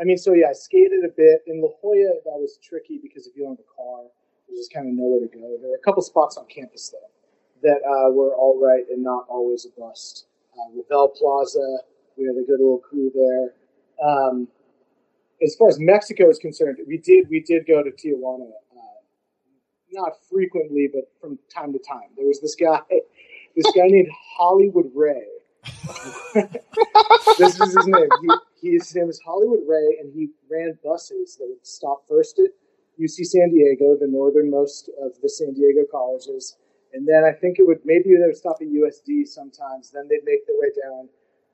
I 0.00 0.04
mean, 0.04 0.18
so 0.18 0.34
yeah, 0.34 0.48
I 0.50 0.52
skated 0.52 1.04
a 1.04 1.12
bit 1.16 1.42
in 1.46 1.62
La 1.62 1.68
Jolla. 1.80 2.20
That 2.24 2.36
was 2.36 2.58
tricky 2.62 2.98
because 3.02 3.26
if 3.26 3.36
you 3.36 3.48
have 3.48 3.58
a 3.58 3.68
car, 3.74 4.04
there's 4.46 4.60
just 4.60 4.72
kind 4.72 4.88
of 4.88 4.94
nowhere 4.94 5.20
to 5.20 5.32
go. 5.32 5.56
There 5.60 5.70
were 5.70 5.76
a 5.76 5.84
couple 5.84 6.02
spots 6.02 6.36
on 6.36 6.46
campus 6.46 6.90
though 6.90 7.08
that 7.62 7.80
uh, 7.82 8.10
were 8.12 8.34
all 8.34 8.60
right 8.60 8.84
and 8.90 9.02
not 9.02 9.24
always 9.28 9.66
a 9.66 9.80
bust. 9.80 10.26
Uh, 10.54 10.70
Revelle 10.76 11.14
Plaza, 11.16 11.78
we 12.16 12.24
had 12.24 12.36
a 12.36 12.46
good 12.46 12.60
little 12.60 12.78
crew 12.78 13.10
there. 13.14 13.54
Um, 14.06 14.48
as 15.42 15.54
far 15.56 15.68
as 15.68 15.78
Mexico 15.78 16.28
is 16.30 16.38
concerned, 16.38 16.78
we 16.86 16.98
did 16.98 17.28
we 17.28 17.40
did 17.40 17.66
go 17.66 17.82
to 17.82 17.90
Tijuana. 17.90 18.50
Uh, 18.72 18.80
not 19.92 20.12
frequently, 20.30 20.88
but 20.92 21.04
from 21.20 21.38
time 21.52 21.72
to 21.72 21.78
time. 21.78 22.10
There 22.16 22.26
was 22.26 22.40
this 22.40 22.54
guy, 22.54 22.80
this 23.56 23.66
guy 23.74 23.86
named 23.86 24.08
Hollywood 24.36 24.90
Ray. 24.94 25.24
This 27.38 27.60
is 27.60 27.74
his 27.74 27.86
name. 27.86 28.08
He, 28.22 28.28
he, 28.60 28.72
his 28.74 28.94
name 28.94 29.08
is 29.08 29.20
Hollywood 29.24 29.60
Ray, 29.66 29.98
and 30.00 30.12
he 30.12 30.28
ran 30.50 30.78
buses 30.84 31.36
that 31.36 31.46
would 31.48 31.66
stop 31.66 32.02
first 32.08 32.38
at 32.38 32.50
UC 33.00 33.24
San 33.26 33.50
Diego, 33.50 33.96
the 33.98 34.06
northernmost 34.06 34.90
of 35.02 35.12
the 35.22 35.28
San 35.28 35.52
Diego 35.52 35.82
colleges, 35.90 36.56
and 36.92 37.06
then 37.06 37.24
I 37.24 37.32
think 37.32 37.58
it 37.58 37.66
would 37.66 37.80
maybe 37.84 38.16
they 38.16 38.26
would 38.26 38.36
stop 38.36 38.56
at 38.60 38.68
USD 38.68 39.26
sometimes. 39.26 39.90
Then 39.90 40.08
they'd 40.08 40.24
make 40.24 40.46
their 40.46 40.56
way 40.58 40.68
down 40.82 41.08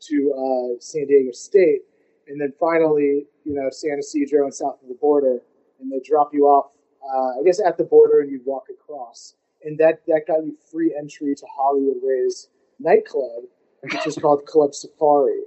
to 0.08 0.32
uh, 0.34 0.80
San 0.80 1.06
Diego 1.06 1.32
State, 1.32 1.82
and 2.28 2.40
then 2.40 2.52
finally, 2.60 3.26
you 3.44 3.54
know, 3.54 3.68
San 3.70 3.98
Ysidro 3.98 4.44
and 4.44 4.54
south 4.54 4.82
of 4.82 4.88
the 4.88 4.94
border, 4.94 5.38
and 5.80 5.90
they'd 5.90 6.04
drop 6.04 6.32
you 6.32 6.44
off, 6.44 6.70
uh, 7.02 7.40
I 7.40 7.42
guess, 7.44 7.60
at 7.60 7.76
the 7.76 7.84
border, 7.84 8.20
and 8.20 8.30
you'd 8.30 8.46
walk 8.46 8.66
across, 8.70 9.34
and 9.64 9.76
that 9.78 10.02
that 10.06 10.26
got 10.28 10.44
you 10.44 10.56
free 10.70 10.94
entry 10.96 11.34
to 11.34 11.46
Hollywood 11.56 11.96
Ray's 12.04 12.48
nightclub, 12.78 13.44
which 13.82 14.04
was 14.06 14.16
called 14.16 14.44
Club 14.46 14.74
Safari, 14.74 15.40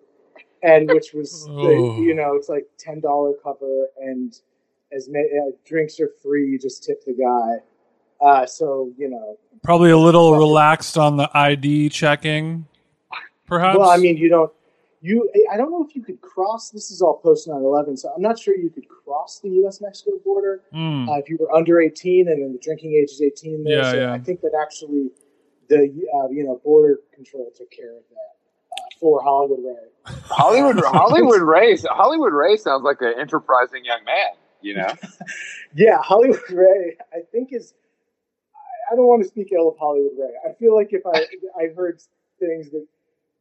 and 0.64 0.90
which 0.90 1.14
was, 1.14 1.48
Oh. 1.50 2.02
you 2.02 2.14
know, 2.14 2.36
it's 2.36 2.50
like 2.50 2.66
ten 2.78 3.00
dollar 3.00 3.34
cover, 3.44 3.88
and 4.02 4.34
as 4.92 5.10
many 5.10 5.28
uh, 5.38 5.52
drinks 5.66 6.00
are 6.00 6.10
free, 6.22 6.50
you 6.50 6.60
just 6.60 6.84
tip 6.84 7.04
the 7.06 7.14
guy. 7.14 7.64
Uh, 8.26 8.46
so 8.46 8.92
you 8.98 9.10
know, 9.10 9.38
Probably 9.64 9.92
a 9.92 9.98
little 9.98 10.36
relaxed 10.38 10.98
on 10.98 11.18
the 11.18 11.30
ID 11.34 11.90
checking, 11.90 12.66
perhaps. 13.48 13.78
well, 13.78 13.90
I 13.90 13.98
mean, 13.98 14.18
you 14.18 14.30
don't. 14.30 14.52
You, 15.02 15.30
I 15.52 15.58
don't 15.58 15.70
know 15.70 15.86
if 15.88 15.96
you 15.96 16.02
could 16.02 16.20
cross. 16.22 16.72
This 16.72 16.90
is 16.90 17.00
all 17.02 17.18
post 17.18 17.48
9/11, 17.48 18.00
so 18.00 18.10
I'm 18.16 18.22
not 18.24 18.40
sure 18.40 18.56
you 18.56 18.72
could 18.72 18.88
cross 18.88 19.40
the 19.40 19.50
U.S. 19.62 19.80
Mexico 19.80 20.12
border 20.24 20.62
Mm. 20.74 21.08
uh, 21.08 21.20
if 21.20 21.30
you 21.30 21.38
were 21.40 21.52
under 21.54 21.80
18 21.80 22.28
and 22.28 22.42
then 22.42 22.54
the 22.54 22.58
drinking 22.60 22.94
age 22.94 23.12
is 23.12 23.22
18. 23.22 23.64
There, 23.66 23.74
Yeah, 23.78 23.92
so 23.92 23.98
yeah. 24.00 24.14
I 24.14 24.20
think 24.20 24.42
that 24.42 24.54
actually 24.60 25.12
the 25.70 25.78
uh, 26.16 26.30
you 26.30 26.44
know 26.44 26.60
border 26.64 27.00
control 27.14 27.52
took 27.56 27.72
care 27.72 27.98
of 27.98 28.04
that 28.10 28.82
uh, 28.82 28.86
for 29.00 29.22
Hollywood 29.22 29.60
Ray. 29.66 30.14
Hollywood 30.30 30.78
Hollywood 30.86 31.42
Ray 31.42 31.78
Hollywood 31.90 32.34
Ray 32.34 32.58
sounds 32.58 32.84
like 32.84 32.98
an 33.02 33.14
enterprising 33.20 33.84
young 33.86 34.04
man. 34.06 34.28
You 34.62 34.76
know, 34.76 34.94
Yeah, 35.76 36.02
Hollywood 36.02 36.50
Ray, 36.50 36.98
I 37.14 37.20
think 37.32 37.50
is. 37.52 37.74
I- 38.54 38.94
I 38.94 38.96
don't 38.96 39.08
want 39.08 39.24
to 39.24 39.28
speak 39.28 39.52
ill 39.52 39.70
of 39.70 39.78
Hollywood 39.80 40.12
Ray. 40.16 40.30
I 40.48 40.54
feel 40.54 40.76
like 40.76 40.90
if 40.94 41.02
I 41.08 41.26
I 41.60 41.74
heard 41.76 42.00
things 42.40 42.70
that, 42.70 42.86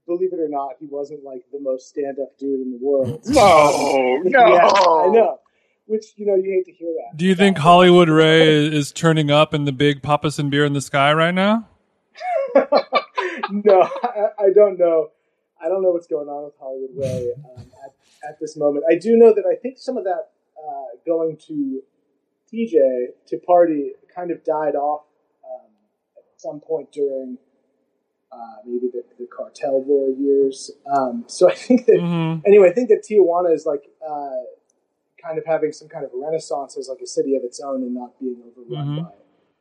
believe 0.06 0.32
it 0.32 0.40
or 0.40 0.48
not, 0.48 0.70
he 0.80 0.86
wasn't 0.86 1.22
like 1.22 1.44
the 1.52 1.60
most 1.60 1.88
stand 1.88 2.18
up 2.18 2.36
dude 2.38 2.60
in 2.60 2.70
the 2.72 2.78
world. 2.80 3.20
no, 3.26 4.20
no, 4.24 4.54
yeah, 4.54 4.64
I 4.66 5.08
know. 5.12 5.38
Which 5.86 6.06
you 6.16 6.24
know 6.24 6.34
you 6.34 6.50
hate 6.50 6.64
to 6.64 6.72
hear 6.72 6.88
that. 6.94 7.18
Do 7.18 7.26
you 7.26 7.34
think 7.34 7.58
Hollywood 7.58 8.08
Ray 8.08 8.48
is, 8.48 8.72
is 8.72 8.92
turning 8.92 9.30
up 9.30 9.52
in 9.52 9.66
the 9.66 9.72
big 9.72 10.02
Papas 10.02 10.38
and 10.38 10.50
Beer 10.50 10.64
in 10.64 10.72
the 10.72 10.80
Sky 10.80 11.12
right 11.12 11.34
now? 11.34 11.68
no, 13.50 13.82
I, 14.02 14.44
I 14.46 14.50
don't 14.54 14.78
know. 14.78 15.10
I 15.62 15.68
don't 15.68 15.82
know 15.82 15.90
what's 15.90 16.06
going 16.06 16.28
on 16.28 16.44
with 16.44 16.54
Hollywood 16.60 16.90
Way 16.94 17.32
um, 17.44 17.66
at, 17.84 18.28
at 18.30 18.40
this 18.40 18.56
moment. 18.56 18.84
I 18.90 18.96
do 18.96 19.16
know 19.16 19.32
that 19.34 19.44
I 19.50 19.56
think 19.56 19.78
some 19.78 19.96
of 19.96 20.04
that 20.04 20.30
uh, 20.58 20.96
going 21.06 21.36
to 21.48 21.82
TJ 22.52 22.72
to 23.28 23.38
party 23.38 23.92
kind 24.14 24.30
of 24.30 24.44
died 24.44 24.74
off 24.74 25.02
um, 25.44 25.70
at 26.16 26.24
some 26.36 26.60
point 26.60 26.92
during 26.92 27.38
uh, 28.32 28.56
maybe 28.66 28.88
the, 28.92 29.02
the 29.18 29.26
cartel 29.26 29.80
war 29.82 30.10
years. 30.10 30.70
Um, 30.92 31.24
so 31.28 31.50
I 31.50 31.54
think 31.54 31.86
that 31.86 32.00
hmm 32.00 32.40
anyway, 32.46 32.68
I 32.70 32.72
think 32.72 32.88
that 32.90 33.04
Tijuana 33.08 33.54
is 33.54 33.64
like 33.64 33.84
uh, 34.06 34.42
kind 35.22 35.38
of 35.38 35.44
having 35.46 35.72
some 35.72 35.88
kind 35.88 36.04
of 36.04 36.10
a 36.12 36.18
renaissance 36.20 36.76
as 36.76 36.88
like 36.88 37.00
a 37.00 37.06
city 37.06 37.36
of 37.36 37.42
its 37.44 37.60
own 37.60 37.82
and 37.82 37.94
not 37.94 38.18
being 38.20 38.36
overrun 38.46 38.86
Mhm. 38.88 39.02
by 39.02 39.10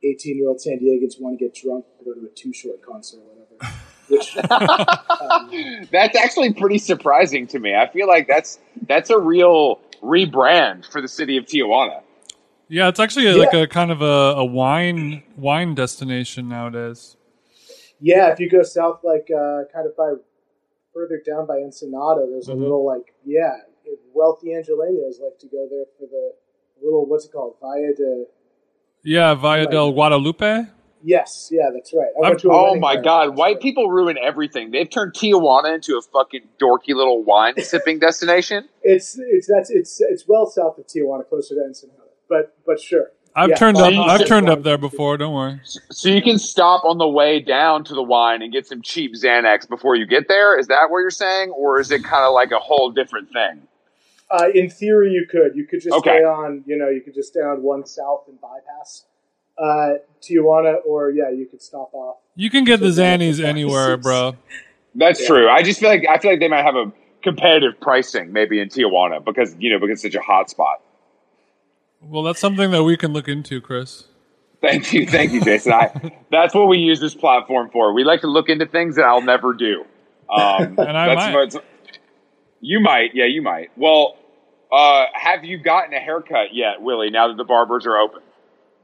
18 0.04 0.36
year 0.36 0.48
old 0.48 0.60
San 0.60 0.78
Diegans 0.78 1.16
who 1.18 1.24
want 1.24 1.38
to 1.38 1.44
get 1.44 1.54
drunk 1.54 1.84
or 1.98 2.14
go 2.14 2.20
to 2.20 2.26
a 2.26 2.30
Too 2.30 2.52
Short 2.52 2.82
concert 2.82 3.18
or 3.18 3.22
whatever. 3.46 3.74
Which 4.08 4.36
um, 4.50 5.88
that's 5.90 6.16
actually 6.16 6.52
pretty 6.52 6.76
surprising 6.78 7.46
to 7.48 7.58
me. 7.58 7.74
I 7.74 7.88
feel 7.88 8.06
like 8.06 8.28
that's 8.28 8.58
that's 8.86 9.08
a 9.08 9.18
real 9.18 9.80
rebrand 10.02 10.90
for 10.90 11.00
the 11.00 11.08
city 11.08 11.38
of 11.38 11.46
Tijuana. 11.46 12.02
Yeah, 12.68 12.88
it's 12.88 13.00
actually 13.00 13.28
a, 13.28 13.36
like 13.36 13.54
a 13.54 13.66
kind 13.66 13.90
of 13.90 14.02
a, 14.02 14.34
a 14.40 14.44
wine 14.44 15.22
wine 15.36 15.74
destination 15.74 16.48
nowadays. 16.48 17.16
Yeah, 18.00 18.30
if 18.30 18.40
you 18.40 18.50
go 18.50 18.62
south, 18.62 19.00
like 19.04 19.28
uh, 19.34 19.62
kind 19.72 19.86
of 19.86 19.96
by 19.96 20.12
further 20.92 21.20
down 21.24 21.46
by 21.46 21.58
Ensenada, 21.58 22.26
there's 22.30 22.48
Mhm. 22.48 22.52
a 22.52 22.56
little 22.56 22.84
like 22.84 23.14
yeah, 23.24 23.56
wealthy 24.12 24.48
Angelenos 24.48 25.20
like 25.22 25.38
to 25.40 25.46
go 25.48 25.66
there 25.70 25.84
for 25.98 26.06
the 26.06 26.34
little 26.82 27.06
what's 27.06 27.24
it 27.24 27.32
called, 27.32 27.56
Valle 27.60 27.94
de. 27.96 28.24
Yeah, 29.04 29.34
Valle 29.34 29.66
del 29.66 29.92
Guadalupe. 29.92 30.66
Yes, 31.06 31.50
yeah, 31.52 31.68
that's 31.72 31.92
right. 31.92 32.08
I 32.16 32.28
went 32.30 32.40
to 32.40 32.48
a 32.48 32.52
Oh 32.54 32.74
my 32.76 32.94
there. 32.94 33.02
God! 33.02 33.36
White 33.36 33.60
people 33.60 33.90
ruin 33.90 34.16
everything. 34.16 34.70
They've 34.70 34.88
turned 34.88 35.12
Tijuana 35.12 35.74
into 35.74 35.98
a 35.98 36.02
fucking 36.02 36.48
dorky 36.58 36.94
little 36.94 37.22
wine 37.22 37.54
sipping 37.58 37.98
destination. 37.98 38.66
It's 38.82 39.18
it's 39.18 39.46
that's 39.46 39.70
it's 39.70 40.00
it's 40.00 40.24
well 40.26 40.46
south 40.46 40.78
of 40.78 40.86
Tijuana, 40.86 41.28
closer 41.28 41.54
to 41.56 41.60
Ensenada. 41.60 42.00
But 42.28 42.56
but 42.66 42.80
sure. 42.80 43.10
I've 43.36 43.50
Yeah, 43.50 43.56
turned 43.56 43.76
up. 43.76 43.92
I've 43.92 44.26
turned 44.26 44.48
up 44.48 44.62
there 44.62 44.78
before. 44.78 45.18
Don't 45.18 45.34
worry. 45.34 45.60
So 45.90 46.08
you 46.08 46.22
can 46.22 46.38
stop 46.38 46.84
on 46.84 46.96
the 46.98 47.08
way 47.08 47.40
down 47.40 47.84
to 47.84 47.94
the 47.94 48.02
wine 48.02 48.40
and 48.42 48.50
get 48.52 48.66
some 48.66 48.80
cheap 48.80 49.12
Xanax 49.14 49.68
before 49.68 49.96
you 49.96 50.06
get 50.06 50.28
there. 50.28 50.58
Is 50.58 50.68
that 50.68 50.88
what 50.88 51.00
you're 51.00 51.10
saying, 51.10 51.50
or 51.50 51.80
is 51.80 51.90
it 51.90 52.02
kind 52.04 52.24
of 52.24 52.32
like 52.32 52.52
a 52.52 52.60
whole 52.60 52.92
different 52.92 53.30
thing? 53.32 53.66
Uh, 54.30 54.48
in 54.54 54.70
theory, 54.70 55.10
you 55.12 55.26
could. 55.30 55.54
You 55.54 55.66
could 55.66 55.80
just 55.80 55.96
Okay. 55.98 56.10
stay 56.18 56.24
on. 56.24 56.64
You 56.66 56.76
know, 56.76 56.88
you 56.88 57.00
could 57.00 57.14
just 57.14 57.28
stay 57.28 57.40
on 57.40 57.62
one 57.62 57.86
south 57.86 58.24
and 58.28 58.38
bypass 58.40 59.06
uh, 59.58 59.94
Tijuana, 60.22 60.76
or 60.86 61.10
yeah, 61.10 61.30
you 61.30 61.46
could 61.46 61.62
stop 61.62 61.92
off. 61.94 62.16
You 62.36 62.50
can 62.50 62.64
get 62.64 62.80
the 62.80 62.92
So 62.92 63.02
yeah, 63.02 63.16
Xannies 63.16 63.38
yeah, 63.40 63.48
anywhere, 63.48 63.96
bro. 64.02 64.36
That's 64.94 65.20
Yeah. 65.20 65.26
true. 65.26 65.48
I 65.48 65.62
just 65.62 65.80
feel 65.80 65.90
like 65.90 66.04
I 66.08 66.18
feel 66.18 66.30
like 66.32 66.40
they 66.40 66.48
might 66.48 66.64
have 66.64 66.76
a 66.76 66.92
competitive 67.22 67.80
pricing 67.80 68.32
maybe 68.32 68.60
in 68.60 68.68
Tijuana 68.68 69.24
because 69.24 69.54
you 69.58 69.70
know 69.70 69.78
because 69.78 69.94
it's 69.94 70.14
such 70.14 70.14
a 70.20 70.24
hot 70.24 70.50
spot. 70.50 70.80
Well, 72.00 72.22
that's 72.22 72.40
something 72.40 72.70
that 72.72 72.84
we 72.84 72.96
can 72.96 73.12
look 73.12 73.28
into, 73.28 73.60
Chris. 73.60 74.04
Thank 74.60 74.92
you, 74.92 75.06
thank 75.06 75.32
you, 75.32 75.40
Jason. 75.42 75.72
I, 75.72 75.90
that's 76.30 76.54
what 76.54 76.68
we 76.68 76.78
use 76.78 77.00
this 77.00 77.14
platform 77.14 77.70
for. 77.70 77.92
We 77.92 78.04
like 78.04 78.20
to 78.22 78.26
look 78.26 78.48
into 78.48 78.66
things 78.66 78.96
that 78.96 79.04
I'll 79.04 79.22
never 79.22 79.52
do. 79.54 79.84
Um, 80.30 80.76
And 80.78 80.96
I 80.96 81.14
that's 81.14 81.54
might. 81.54 81.54
What's- 82.64 82.70
you 82.70 82.80
might, 82.80 83.10
yeah, 83.14 83.26
you 83.26 83.42
might. 83.42 83.70
Well, 83.76 84.16
uh, 84.72 85.06
have 85.12 85.44
you 85.44 85.58
gotten 85.58 85.92
a 85.94 86.00
haircut 86.00 86.54
yet, 86.54 86.80
Willy? 86.80 87.10
Now 87.10 87.28
that 87.28 87.36
the 87.36 87.44
barbers 87.44 87.86
are 87.86 87.96
open. 87.98 88.20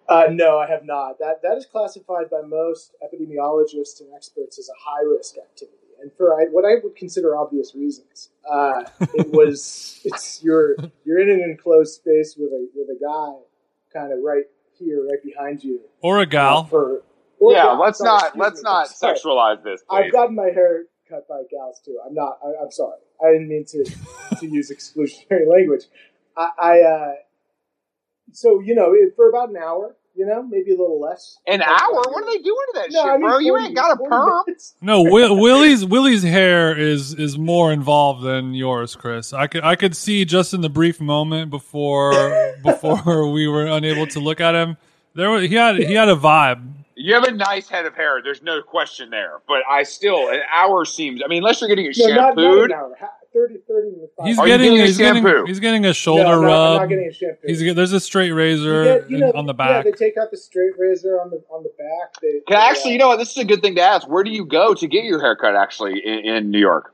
Uh, 0.08 0.26
no, 0.30 0.58
I 0.58 0.66
have 0.68 0.84
not. 0.84 1.18
That 1.20 1.40
that 1.42 1.56
is 1.56 1.66
classified 1.66 2.30
by 2.30 2.40
most 2.42 2.92
epidemiologists 3.02 4.00
and 4.00 4.12
experts 4.14 4.58
as 4.58 4.68
a 4.68 4.72
high 4.78 5.02
risk 5.04 5.36
activity, 5.38 5.76
and 6.02 6.10
for 6.16 6.34
I, 6.40 6.46
what 6.50 6.64
I 6.64 6.82
would 6.82 6.96
consider 6.96 7.36
obvious 7.36 7.74
reasons. 7.76 8.30
Uh, 8.48 8.82
it 9.14 9.28
was 9.32 10.00
it's 10.04 10.42
you're 10.42 10.74
you're 11.04 11.20
in 11.20 11.30
an 11.30 11.40
enclosed 11.42 11.94
space 11.94 12.34
with 12.36 12.50
a 12.50 12.68
with 12.74 12.88
a 12.88 12.98
guy 13.00 13.38
kind 13.92 14.12
of 14.12 14.18
right 14.24 14.44
here, 14.78 15.04
right 15.08 15.22
behind 15.22 15.62
you. 15.62 15.80
Or 16.02 16.18
a 16.20 16.26
gal. 16.26 16.64
For 16.64 17.02
or 17.38 17.52
yeah, 17.52 17.62
gal, 17.62 17.78
let's 17.80 17.98
sorry, 17.98 18.20
not 18.20 18.36
let's 18.36 18.56
me. 18.56 18.62
not 18.64 18.88
Sorry. 18.88 19.14
sexualize 19.16 19.62
this. 19.62 19.80
I've 19.88 20.06
Please. 20.06 20.12
gotten 20.12 20.34
my 20.34 20.46
hair 20.52 20.86
cut 21.08 21.28
by 21.28 21.42
gals 21.48 21.80
too. 21.84 21.98
I'm 22.04 22.14
not. 22.14 22.38
I, 22.44 22.64
I'm 22.64 22.70
sorry. 22.72 22.98
I 23.24 23.32
didn't 23.32 23.48
mean 23.48 23.64
to 23.66 23.84
to 24.38 24.46
use 24.46 24.70
exclusionary 24.70 25.46
language. 25.46 25.84
I, 26.36 26.48
I 26.60 26.80
uh, 26.80 27.12
so 28.32 28.60
you 28.60 28.74
know 28.74 28.94
for 29.16 29.28
about 29.28 29.50
an 29.50 29.56
hour, 29.56 29.96
you 30.14 30.26
know, 30.26 30.42
maybe 30.42 30.70
a 30.72 30.76
little 30.78 31.00
less. 31.00 31.38
An 31.46 31.62
hour? 31.62 31.92
What 31.92 32.22
are 32.22 32.26
they 32.26 32.38
doing 32.38 32.66
to 32.68 32.72
that 32.74 32.90
No, 32.90 33.02
shit, 33.02 33.10
I 33.10 33.16
mean, 33.18 33.28
bro? 33.28 33.38
you 33.38 33.58
ain't 33.58 33.74
got 33.74 33.92
a 33.92 33.96
perm. 34.08 34.30
minutes. 34.46 34.74
No, 34.80 35.02
Will, 35.02 35.36
Willy's 35.38 35.84
Willy's 35.84 36.22
hair 36.22 36.76
is 36.78 37.14
is 37.14 37.36
more 37.38 37.72
involved 37.72 38.22
than 38.22 38.54
yours, 38.54 38.94
Chris. 38.96 39.32
I 39.32 39.46
could 39.46 39.64
I 39.64 39.76
could 39.76 39.96
see 39.96 40.24
just 40.24 40.54
in 40.54 40.60
the 40.60 40.70
brief 40.70 41.00
moment 41.00 41.50
before 41.50 42.54
before 42.62 43.28
we 43.32 43.46
were 43.48 43.66
unable 43.66 44.06
to 44.08 44.20
look 44.20 44.40
at 44.40 44.54
him. 44.54 44.76
There 45.14 45.28
was, 45.30 45.48
he 45.48 45.54
had 45.56 45.76
he 45.76 45.94
had 45.94 46.08
a 46.08 46.16
vibe. 46.16 46.74
You 47.02 47.14
have 47.14 47.24
a 47.24 47.30
nice 47.32 47.68
head 47.68 47.86
of 47.86 47.94
hair. 47.94 48.20
There's 48.22 48.42
no 48.42 48.60
question 48.62 49.08
there. 49.10 49.40
But 49.48 49.62
I 49.68 49.84
still, 49.84 50.28
an 50.28 50.40
hour 50.54 50.84
seems. 50.84 51.22
I 51.24 51.28
mean, 51.28 51.38
unless 51.38 51.60
you're 51.60 51.68
getting 51.68 51.86
it 51.86 51.96
No, 51.98 52.06
not, 52.08 52.14
not 52.14 52.42
shampooed. 52.44 52.72
hour. 52.72 52.96
Ha- 53.00 53.08
30, 53.32 53.58
30 53.68 53.90
minutes. 53.92 54.12
He's 54.24 54.36
getting 54.36 54.46
getting 54.48 54.80
a 54.80 54.86
he's 54.86 54.98
getting 54.98 55.22
shampoo? 55.22 55.44
he's 55.46 55.60
getting 55.60 55.86
a 55.86 55.94
shoulder 55.94 56.24
no, 56.24 56.28
I'm 56.30 56.38
I'm 56.40 56.44
rub. 56.44 56.80
not 56.80 56.88
getting 56.88 57.06
a 57.08 57.12
shampoo. 57.12 57.46
He's 57.46 57.62
get- 57.62 57.76
there's 57.76 57.92
a 57.92 58.00
straight 58.00 58.32
razor 58.32 58.82
get- 58.84 59.10
you 59.10 59.18
know, 59.18 59.30
on 59.36 59.46
the 59.46 59.54
back. 59.54 59.84
Yeah, 59.84 59.90
they 59.90 59.96
take 59.96 60.16
out 60.18 60.32
the 60.32 60.36
straight 60.36 60.72
razor 60.76 61.20
on 61.20 61.30
the 61.30 61.40
on 61.48 61.62
the 61.62 61.70
back. 61.78 62.20
They, 62.20 62.40
Can 62.48 62.56
they, 62.56 62.56
actually, 62.56 62.90
uh, 62.90 62.92
you 62.94 62.98
know 62.98 63.08
what? 63.08 63.18
This 63.20 63.30
is 63.30 63.36
a 63.36 63.44
good 63.44 63.62
thing 63.62 63.76
to 63.76 63.82
ask. 63.82 64.08
Where 64.08 64.24
do 64.24 64.30
you 64.30 64.44
go 64.44 64.74
to 64.74 64.86
get 64.88 65.04
your 65.04 65.20
haircut? 65.20 65.54
Actually, 65.54 66.02
in, 66.04 66.26
in 66.26 66.50
New 66.50 66.58
York. 66.58 66.92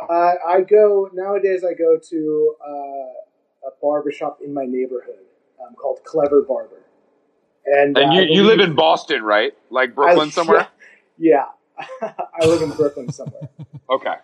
I, 0.00 0.34
I 0.46 0.60
go 0.60 1.08
nowadays. 1.14 1.64
I 1.64 1.72
go 1.72 1.98
to 2.10 2.54
uh, 2.62 3.68
a 3.68 3.70
barber 3.80 4.12
shop 4.12 4.40
in 4.44 4.52
my 4.52 4.64
neighborhood 4.66 5.24
um, 5.66 5.74
called 5.76 6.00
Clever 6.04 6.42
Barber, 6.42 6.82
and, 7.66 7.96
And 7.98 8.10
uh, 8.10 8.12
you, 8.14 8.20
I 8.20 8.24
you 8.24 8.42
live 8.44 8.60
in 8.60 8.74
Boston, 8.74 9.22
right? 9.22 9.52
Like 9.70 9.90
I- 9.90 9.92
Brooklyn 9.92 10.30
somewhere. 10.30 10.68
Yeah, 11.18 11.44
I 12.02 12.44
live 12.44 12.60
in 12.62 12.70
Brooklyn 12.72 13.10
somewhere. 13.10 13.48
Okay. 13.88 14.14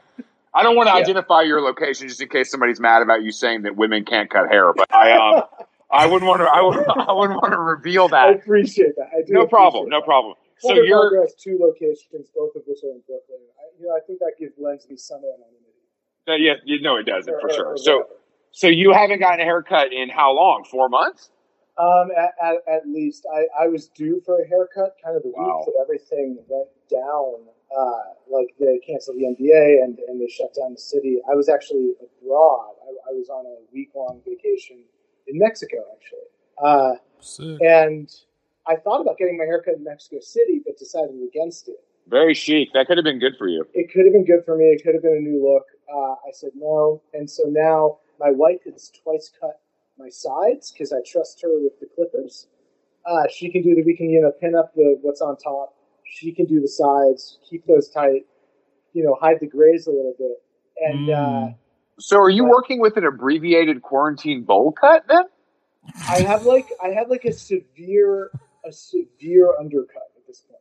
I 0.54 0.62
don't 0.62 0.76
want 0.76 0.88
to 0.88 0.94
Yeah. 0.94 1.00
identify 1.00 1.40
your 1.42 1.60
location 1.62 2.08
just 2.08 2.20
in 2.20 2.28
case 2.28 2.50
somebody's 2.50 2.80
mad 2.80 3.00
about 3.00 3.22
you 3.22 3.30
saying 3.32 3.62
that 3.62 3.76
women 3.76 4.04
can't 4.04 4.28
cut 4.28 4.50
hair, 4.50 4.72
but 4.74 4.92
I 4.92 5.12
um 5.12 5.44
I 5.90 6.04
wouldn't 6.06 6.28
want 6.28 6.40
to 6.40 6.46
I, 6.46 6.60
would, 6.60 6.76
I 7.08 7.12
wouldn't 7.12 7.40
want 7.40 7.52
to 7.54 7.58
reveal 7.60 8.08
that. 8.08 8.28
I 8.28 8.32
appreciate 8.32 8.96
that. 8.96 9.06
I 9.16 9.22
No 9.28 9.46
problem. 9.46 9.88
No 9.88 10.00
that. 10.00 10.04
problem. 10.04 10.34
So 10.58 10.74
you're 10.74 11.22
has 11.22 11.34
two 11.36 11.56
locations, 11.60 12.28
both 12.34 12.54
of 12.56 12.62
which 12.66 12.78
are 12.84 12.90
in 12.90 13.00
Brooklyn. 13.06 13.38
I, 13.58 13.64
you 13.80 13.86
know, 13.86 13.94
I 13.96 14.00
think 14.06 14.18
that 14.18 14.32
gives 14.38 14.52
lends 14.58 14.86
me 14.90 14.96
some 14.96 15.18
anonymity. 15.20 15.72
uh, 16.28 16.34
yeah, 16.34 16.54
you 16.66 16.82
know 16.82 16.96
it 16.96 17.04
doesn't 17.06 17.32
Or- 17.32 17.40
for 17.40 17.46
or- 17.48 17.54
sure. 17.54 17.66
or 17.74 17.76
So 17.78 18.06
so 18.50 18.66
you 18.66 18.92
haven't 18.92 19.20
gotten 19.20 19.40
a 19.40 19.44
haircut 19.44 19.92
in 19.92 20.08
how 20.10 20.32
long? 20.32 20.64
Four 20.70 20.88
months? 20.90 21.30
Um, 21.78 22.10
at, 22.16 22.34
at, 22.42 22.56
at 22.68 22.86
least 22.86 23.26
I, 23.32 23.46
I 23.64 23.68
was 23.68 23.88
due 23.88 24.20
for 24.26 24.40
a 24.40 24.46
haircut 24.46 24.96
kind 25.02 25.16
of 25.16 25.22
the 25.22 25.32
Wow. 25.34 25.64
week 25.64 25.74
that 25.74 25.80
everything 25.82 26.38
went 26.48 26.68
down. 26.90 27.46
Uh, 27.74 28.12
like 28.30 28.48
they 28.60 28.78
canceled 28.86 29.16
the 29.16 29.24
NBA 29.24 29.82
and, 29.82 29.98
and 30.06 30.20
they 30.20 30.28
shut 30.28 30.52
down 30.54 30.72
the 30.74 30.78
city. 30.80 31.20
I 31.30 31.34
was 31.34 31.48
actually 31.48 31.92
abroad. 32.02 32.74
I, 32.84 33.10
I 33.10 33.12
was 33.14 33.30
on 33.30 33.46
a 33.46 33.56
week 33.72 33.90
long 33.94 34.20
vacation 34.26 34.84
in 35.26 35.38
Mexico, 35.38 35.78
actually. 35.96 36.28
Uh, 36.62 36.96
Sick. 37.20 37.58
and 37.62 38.14
I 38.66 38.76
thought 38.76 39.00
about 39.00 39.16
getting 39.16 39.38
my 39.38 39.44
haircut 39.44 39.74
in 39.76 39.84
Mexico 39.84 40.20
City, 40.20 40.60
but 40.66 40.76
decided 40.76 41.16
against 41.26 41.68
it. 41.68 41.82
Very 42.08 42.34
chic. 42.34 42.74
That 42.74 42.86
could 42.88 42.98
have 42.98 43.04
been 43.04 43.18
good 43.20 43.36
for 43.38 43.48
you. 43.48 43.64
It 43.72 43.90
could 43.90 44.04
have 44.04 44.12
been 44.12 44.26
good 44.26 44.44
for 44.44 44.56
me. 44.56 44.66
It 44.66 44.82
could 44.84 44.92
have 44.94 45.02
been 45.02 45.16
a 45.16 45.20
new 45.20 45.42
look. 45.42 45.64
Uh, 45.90 46.12
I 46.28 46.32
said 46.32 46.50
no, 46.54 47.00
and 47.14 47.28
so 47.30 47.44
now 47.46 47.98
my 48.20 48.30
wife 48.30 48.60
has 48.66 48.90
twice 49.02 49.30
cut 49.40 49.60
my 49.98 50.08
sides 50.08 50.72
because 50.72 50.92
I 50.92 50.98
trust 51.06 51.40
her 51.42 51.48
with 51.60 51.78
the 51.80 51.86
clippers. 51.94 52.48
Uh, 53.06 53.24
she 53.32 53.50
can 53.50 53.62
do 53.62 53.74
the. 53.74 53.82
We 53.82 53.96
can 53.96 54.10
you 54.10 54.20
know 54.20 54.32
pin 54.40 54.54
up 54.54 54.74
the 54.74 54.98
what's 55.02 55.20
on 55.20 55.36
top. 55.36 55.74
She 56.04 56.32
can 56.32 56.46
do 56.46 56.60
the 56.60 56.68
sides, 56.68 57.38
keep 57.48 57.66
those 57.66 57.88
tight. 57.88 58.22
You 58.92 59.04
know, 59.04 59.16
hide 59.20 59.38
the 59.40 59.46
grays 59.46 59.86
a 59.86 59.90
little 59.90 60.14
bit, 60.18 60.42
and 60.84 61.08
uh, 61.10 61.12
Mm. 61.14 61.54
So 61.98 62.18
are 62.18 62.30
you 62.30 62.44
Right. 62.44 62.50
working 62.50 62.80
with 62.80 62.96
an 62.96 63.04
abbreviated 63.04 63.82
quarantine 63.82 64.42
bowl 64.44 64.72
cut 64.72 65.04
then? 65.08 65.24
I 66.08 66.20
have 66.22 66.42
like 66.44 66.68
I 66.82 66.88
have 66.90 67.08
like 67.08 67.24
a 67.24 67.32
severe 67.32 68.30
a 68.64 68.72
severe 68.72 69.54
undercut 69.58 70.02
at 70.16 70.26
this 70.26 70.40
point. 70.40 70.60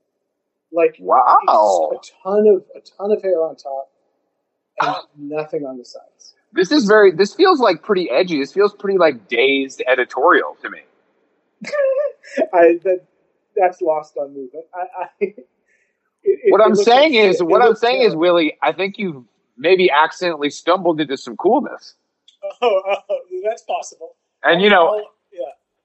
Like 0.71 0.95
Wow. 0.99 1.91
a 1.93 1.97
ton 2.23 2.47
of 2.47 2.63
a 2.75 2.79
ton 2.81 3.11
of 3.11 3.21
hair 3.21 3.41
on 3.43 3.55
top 3.55 3.89
and 4.81 4.95
nothing 5.29 5.65
on 5.65 5.77
the 5.77 5.85
sides. 5.85 6.35
This 6.53 6.71
is 6.71 6.85
very 6.85 7.11
this 7.11 7.33
feels 7.33 7.59
like 7.59 7.83
pretty 7.83 8.09
edgy. 8.09 8.39
This 8.39 8.53
feels 8.53 8.73
pretty 8.73 8.97
like 8.99 9.27
dazed 9.29 9.83
editorial 9.87 10.57
to 10.61 10.69
me. 10.69 10.79
I 12.53 12.79
that 12.83 13.05
that's 13.55 13.81
lost 13.81 14.17
on 14.17 14.33
me. 14.33 14.49
But 14.53 14.69
I, 14.75 15.03
I 15.03 15.07
it- 15.21 15.35
it- 16.23 16.51
what 16.51 16.61
it 16.65 16.65
I'm 16.65 16.75
saying 16.75 17.13
like 17.13 17.15
is, 17.15 17.37
shit. 17.37 17.47
what 17.47 17.61
It 17.61 17.63
I'm 17.63 17.75
saying 17.75 18.01
is. 18.03 18.15
Willy, 18.15 18.57
I 18.63 18.73
think 18.73 18.97
you've 18.99 19.23
maybe 19.57 19.89
accidentally 19.91 20.49
stumbled 20.51 21.01
into 21.01 21.17
some 21.17 21.37
coolness, 21.37 21.95
Oh, 22.61 22.81
oh, 22.87 22.95
oh 23.09 23.19
that's 23.43 23.63
possible. 23.63 24.15
and 24.43 24.61
you 24.61 24.69
know 24.69 25.05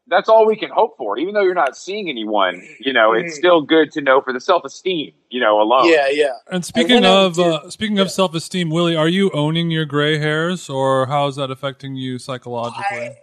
that's 0.09 0.29
all 0.29 0.47
we 0.47 0.57
can 0.57 0.71
hope 0.71 0.97
for. 0.97 1.19
Even 1.19 1.35
though 1.35 1.43
you're 1.43 1.55
not 1.55 1.77
seeing 1.77 2.09
anyone, 2.09 2.63
you 2.81 2.93
know, 2.93 3.13
it's 3.13 3.35
Mhm. 3.35 3.39
still 3.39 3.61
good 3.63 3.91
to 3.93 4.01
know 4.01 4.21
for 4.21 4.33
the 4.33 4.41
self 4.41 4.65
esteem, 4.65 5.13
you 5.31 5.41
know, 5.41 5.61
alone. 5.61 5.89
yeah, 5.89 6.09
yeah. 6.09 6.33
And 6.51 6.65
speaking 6.65 6.95
went 6.95 7.07
out 7.07 7.27
of 7.27 7.39
and 7.39 7.53
uh, 7.55 7.71
speaking 7.71 7.97
yeah. 7.97 8.03
of 8.03 8.11
self 8.11 8.35
esteem, 8.35 8.71
Willy, 8.71 8.95
are 8.97 9.09
you 9.09 9.31
owning 9.33 9.71
your 9.71 9.85
gray 9.85 10.19
hairs, 10.19 10.69
or 10.71 11.07
how 11.07 11.27
is 11.27 11.37
that 11.37 11.51
affecting 11.51 11.95
you 11.97 12.19
psychologically? 12.19 12.85
I- 12.99 13.17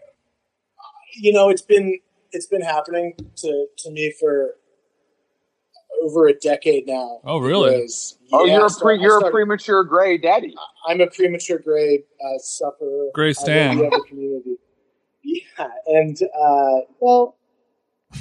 You 1.15 1.31
know, 1.31 1.49
it's 1.49 1.61
been 1.61 1.99
it's 2.31 2.47
been 2.47 2.61
happening 2.63 3.13
to 3.37 3.67
to 3.77 3.91
me 3.91 4.11
for 4.19 4.55
over 6.01 6.27
a 6.27 6.33
decade 6.33 6.85
now. 6.87 7.21
Oh, 7.23 7.37
really? 7.37 7.75
Because, 7.75 8.17
Oh, 8.33 8.45
yeah, 8.45 8.55
you're 8.57 8.65
a 8.65 8.69
pre- 8.71 8.97
I 8.97 9.01
you're 9.01 9.25
a 9.27 9.31
premature 9.31 9.83
gray 9.83 10.17
daddy. 10.17 10.53
I'm 10.87 10.99
a 11.01 11.07
premature 11.07 11.59
gray 11.59 12.03
uh, 12.19 12.37
sufferer. 12.39 13.09
Gray 13.13 13.29
I 13.29 13.33
Stan. 13.33 13.77
live 13.77 13.85
in 13.85 13.89
the 13.91 14.05
community. 14.09 14.57
Yeah, 15.23 15.67
and 15.87 16.17
uh, 16.21 16.79
well, 16.99 17.35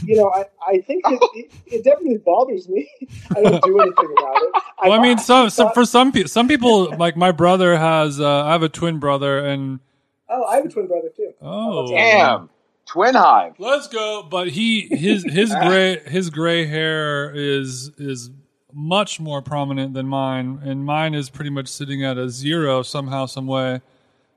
you 0.05 0.17
know, 0.17 0.31
I, 0.31 0.45
I 0.67 0.79
think 0.81 1.05
it, 1.07 1.21
it, 1.35 1.53
it 1.67 1.85
definitely 1.85 2.19
bothers 2.19 2.69
me. 2.69 2.89
I 3.37 3.43
don't 3.43 3.63
do 3.63 3.81
anything 3.81 4.15
about 4.19 4.37
it. 4.43 4.63
Well, 4.85 4.93
I 4.93 5.03
mean, 5.03 5.19
some, 5.19 5.51
some 5.51 5.73
for 5.73 5.85
some 5.85 6.13
people, 6.13 6.29
some 6.29 6.49
people 6.49 6.97
like 6.97 7.17
my 7.17 7.33
brother 7.33 7.77
has. 7.77 8.21
Uh, 8.21 8.45
I 8.45 8.53
have 8.53 8.63
a 8.63 8.69
twin 8.69 8.99
brother, 8.99 9.39
and 9.45 9.81
Oh, 10.29 10.45
I 10.45 10.57
have 10.57 10.65
a 10.65 10.69
twin 10.69 10.87
brother 10.87 11.09
too. 11.15 11.33
Oh, 11.43 11.91
Damn, 11.91 12.49
twin 12.87 13.15
hive. 13.15 13.55
Let's 13.59 13.87
go. 13.89 14.23
But 14.23 14.49
he 14.49 14.89
his 14.89 15.25
his 15.25 15.55
gray 15.63 15.99
his 16.07 16.31
gray 16.31 16.65
hair 16.65 17.31
is 17.35 17.91
is 17.99 18.31
much 18.73 19.21
more 19.21 19.43
prominent 19.43 19.93
than 19.93 20.07
mine, 20.07 20.61
and 20.65 20.85
mine 20.87 21.15
is 21.15 21.29
pretty 21.29 21.51
much 21.51 21.69
sitting 21.69 22.03
at 22.03 22.17
a 22.17 22.31
zero 22.31 22.83
somehow, 22.83 23.27
some 23.27 23.47
way. 23.47 23.83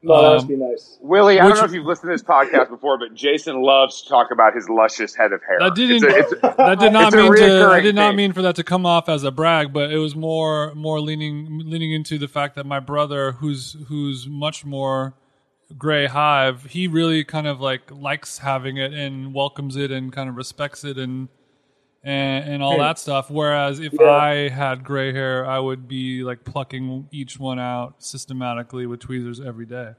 No, 0.04 0.22
that 0.22 0.34
must 0.34 0.44
Um, 0.44 0.48
be 0.50 0.56
nice. 0.58 0.98
Willy, 1.02 1.40
I 1.40 1.46
Which- 1.46 1.56
don't 1.56 1.62
know 1.64 1.66
if 1.66 1.74
you've 1.74 1.86
listened 1.86 2.10
to 2.12 2.14
this 2.14 2.22
podcast 2.24 2.70
before, 2.70 3.00
but 3.00 3.16
Jason 3.16 3.62
loves 3.62 4.04
to 4.04 4.10
talk 4.10 4.30
about 4.32 4.54
his 4.54 4.70
luscious 4.70 5.16
head 5.16 5.34
of 5.34 5.42
hair. 5.42 5.58
That 5.60 5.74
didn't. 5.74 6.04
It's 6.04 6.04
a- 6.04 6.18
it's 6.20 6.32
a- 6.34 6.54
that 6.58 6.80
did 6.80 6.94
not 6.94 7.14
mean 7.14 7.36
to. 7.36 7.66
I 7.72 7.80
did 7.82 7.96
not 7.96 8.10
thing. 8.10 8.18
mean 8.18 8.34
for 8.34 8.44
that 8.44 8.56
to 8.58 8.64
come 8.64 8.86
off 8.86 9.10
as 9.10 9.24
a 9.24 9.32
brag, 9.32 9.74
but 9.74 9.92
it 9.92 9.98
was 9.98 10.16
more 10.16 10.74
more 10.76 11.02
leaning 11.02 11.62
leaning 11.66 11.92
into 11.92 12.18
the 12.20 12.28
fact 12.28 12.56
that 12.56 12.66
my 12.68 12.80
brother, 12.80 13.32
who's 13.34 13.76
who's 13.88 14.28
much 14.28 14.64
more 14.64 15.16
gray 15.78 16.06
hive, 16.06 16.66
he 16.66 16.88
really 16.88 17.24
kind 17.24 17.48
of 17.48 17.60
like 17.60 17.90
likes 17.92 18.38
having 18.40 18.78
it 18.78 18.94
and 18.94 19.34
welcomes 19.34 19.76
it 19.76 19.90
and 19.92 20.14
kind 20.14 20.30
of 20.30 20.36
respects 20.36 20.84
it 20.84 20.98
and 20.98 21.30
and, 22.06 22.48
and 22.54 22.64
all 22.64 22.76
Hmm. 22.76 22.82
that 22.82 23.00
stuff. 23.00 23.30
Whereas 23.30 23.80
if 23.80 23.94
Yeah. 24.00 24.10
I 24.10 24.48
had 24.50 24.84
gray 24.84 25.12
hair, 25.12 25.46
I 25.46 25.60
would 25.60 25.88
be 25.88 26.24
like 26.24 26.44
plucking 26.46 27.10
each 27.12 27.40
one 27.40 27.60
out 27.60 27.96
systematically 28.04 28.86
with 28.86 29.00
tweezers 29.02 29.42
every 29.42 29.66
day. 29.66 29.94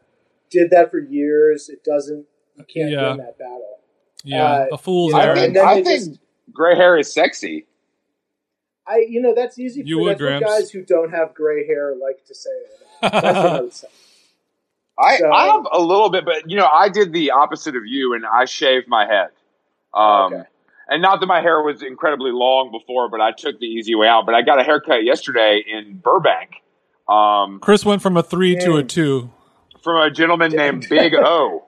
Did 0.50 0.70
that 0.70 0.90
for 0.90 0.98
years. 0.98 1.68
It 1.68 1.82
doesn't. 1.84 2.24
You 2.56 2.64
can't 2.72 2.90
Yeah. 2.90 3.08
win 3.10 3.18
that 3.18 3.36
battle. 3.38 3.80
Yeah, 4.24 4.44
Uh, 4.44 4.66
a 4.72 4.78
fool's 4.78 5.12
you 5.12 5.18
know, 5.18 5.22
I 5.22 5.26
errand. 5.26 5.54
think, 5.54 5.56
I 5.58 5.74
think 5.82 5.86
just- 5.86 6.20
gray 6.52 6.74
hair 6.76 6.96
is 6.96 7.12
sexy. 7.12 7.66
I, 8.86 9.04
you 9.08 9.20
know, 9.20 9.34
that's 9.34 9.58
easy 9.58 9.82
You 9.84 9.96
for, 9.98 10.02
would, 10.04 10.18
that's 10.18 10.42
what 10.42 10.48
guys 10.60 10.70
who 10.70 10.82
don't 10.84 11.10
have 11.10 11.34
gray 11.34 11.66
hair 11.66 11.94
like 12.00 12.24
to 12.26 12.34
say. 12.34 12.50
it. 12.50 12.70
That's 13.02 13.12
what 13.24 13.36
I 13.36 13.60
would 13.60 13.72
say. 13.74 13.88
I, 14.98 15.16
So- 15.18 15.30
I 15.30 15.46
have 15.46 15.66
a 15.72 15.80
little 15.80 16.08
bit, 16.08 16.24
but 16.24 16.48
you 16.48 16.56
know, 16.56 16.66
I 16.72 16.88
did 16.88 17.12
the 17.12 17.32
opposite 17.32 17.76
of 17.76 17.84
you, 17.84 18.14
and 18.14 18.24
I 18.24 18.44
shaved 18.46 18.86
my 18.88 19.04
head. 19.06 19.28
Um, 19.92 20.32
Okay. 20.34 20.42
And 20.88 21.02
not 21.02 21.20
that 21.20 21.26
my 21.26 21.40
hair 21.40 21.60
was 21.62 21.82
incredibly 21.82 22.30
long 22.32 22.70
before, 22.70 23.08
but 23.10 23.20
I 23.20 23.32
took 23.32 23.58
the 23.58 23.66
easy 23.66 23.94
way 23.94 24.06
out. 24.06 24.24
But 24.26 24.34
I 24.36 24.42
got 24.42 24.60
a 24.60 24.64
haircut 24.64 25.02
yesterday 25.04 25.62
in 25.66 25.98
Burbank 25.98 26.50
um, 27.08 27.60
Chris 27.60 27.84
went 27.84 28.02
from 28.02 28.16
a 28.16 28.22
three 28.22 28.56
to 28.56 28.76
a 28.76 28.82
two. 28.82 29.30
from 29.82 30.02
a 30.02 30.10
gentleman 30.10 30.52
named 30.52 30.86
Big 30.88 31.14
O. 31.14 31.62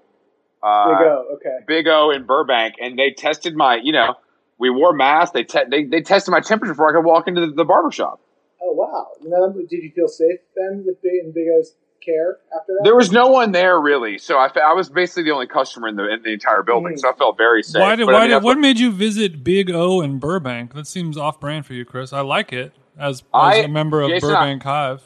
There 0.61 0.71
Uh, 0.71 0.91
you 0.91 0.99
go. 1.05 1.25
Okay. 1.35 1.57
Big 1.69 1.87
O 1.87 2.11
in 2.11 2.25
Burbank, 2.25 2.75
and 2.81 2.99
they 2.99 3.13
tested 3.13 3.55
my, 3.55 3.79
you 3.81 3.93
know, 3.93 4.17
we 4.59 4.71
wore 4.71 4.93
masks. 4.93 5.31
They 5.33 5.45
te- 5.45 5.69
they 5.71 5.85
they 5.85 6.01
tested 6.01 6.33
my 6.33 6.41
temperature 6.41 6.73
before 6.73 6.91
I 6.91 6.97
could 6.99 7.07
walk 7.07 7.29
into 7.29 7.43
the, 7.47 7.53
the 7.53 7.65
barber 7.65 7.93
shop. 7.93 8.21
Oh 8.61 8.73
wow. 8.73 9.07
You 9.23 9.29
know, 9.31 9.53
did 9.53 9.85
you 9.85 9.93
feel 9.95 10.09
safe 10.09 10.41
then 10.57 10.83
with 10.85 11.01
Big 11.01 11.13
and 11.23 11.33
Big 11.33 11.47
O's 11.57 11.77
care 12.05 12.39
after 12.55 12.73
that? 12.75 12.81
There 12.85 12.97
was 12.97 13.11
no 13.13 13.29
one 13.29 13.53
there 13.53 13.81
really, 13.81 14.19
so 14.19 14.39
I, 14.39 14.49
I 14.65 14.73
was 14.73 14.89
basically 14.89 15.25
the 15.25 15.31
only 15.33 15.47
customer 15.47 15.89
in 15.89 15.97
the 15.97 16.13
in 16.13 16.23
the 16.23 16.33
entire 16.33 16.63
building, 16.63 16.95
Mhm. 16.95 16.99
so 17.01 17.11
I 17.11 17.13
felt 17.15 17.37
very 17.37 17.63
safe. 17.63 17.81
Why 17.81 17.97
did, 17.97 18.07
But 18.07 18.15
I 18.15 18.19
why 18.19 18.21
mean, 18.23 18.29
did, 18.31 18.35
that's 18.37 18.45
what 18.45 18.59
made 18.59 18.79
you 18.79 18.91
visit 18.93 19.43
Big 19.45 19.71
O 19.71 20.01
in 20.01 20.19
Burbank? 20.19 20.75
That 20.75 20.87
seems 20.87 21.17
off 21.17 21.39
brand 21.41 21.67
for 21.67 21.75
you, 21.75 21.85
Chris. 21.85 22.13
I 22.13 22.21
like 22.21 22.53
it 22.53 22.73
as, 22.99 23.21
as 23.21 23.25
I- 23.33 23.55
a 23.57 23.69
member 23.69 24.01
of 24.03 24.11
Jason, 24.11 24.31
Burbank 24.31 24.63
Hive. 24.63 25.03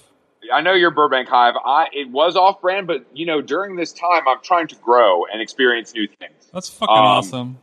I 0.52 0.60
know 0.60 0.74
you're 0.74 0.90
Burbank 0.90 1.28
Hive. 1.28 1.54
I 1.64 1.86
it 1.92 2.10
was 2.10 2.36
off 2.36 2.60
brand, 2.60 2.86
but 2.86 3.04
you 3.14 3.26
know 3.26 3.40
during 3.40 3.76
this 3.76 3.92
time 3.92 4.26
I'm 4.28 4.40
trying 4.42 4.66
to 4.68 4.74
grow 4.76 5.24
and 5.32 5.40
experience 5.40 5.94
new 5.94 6.06
things. 6.18 6.50
That's 6.52 6.68
fucking 6.68 6.94
Um, 6.94 7.02
awesome. 7.04 7.58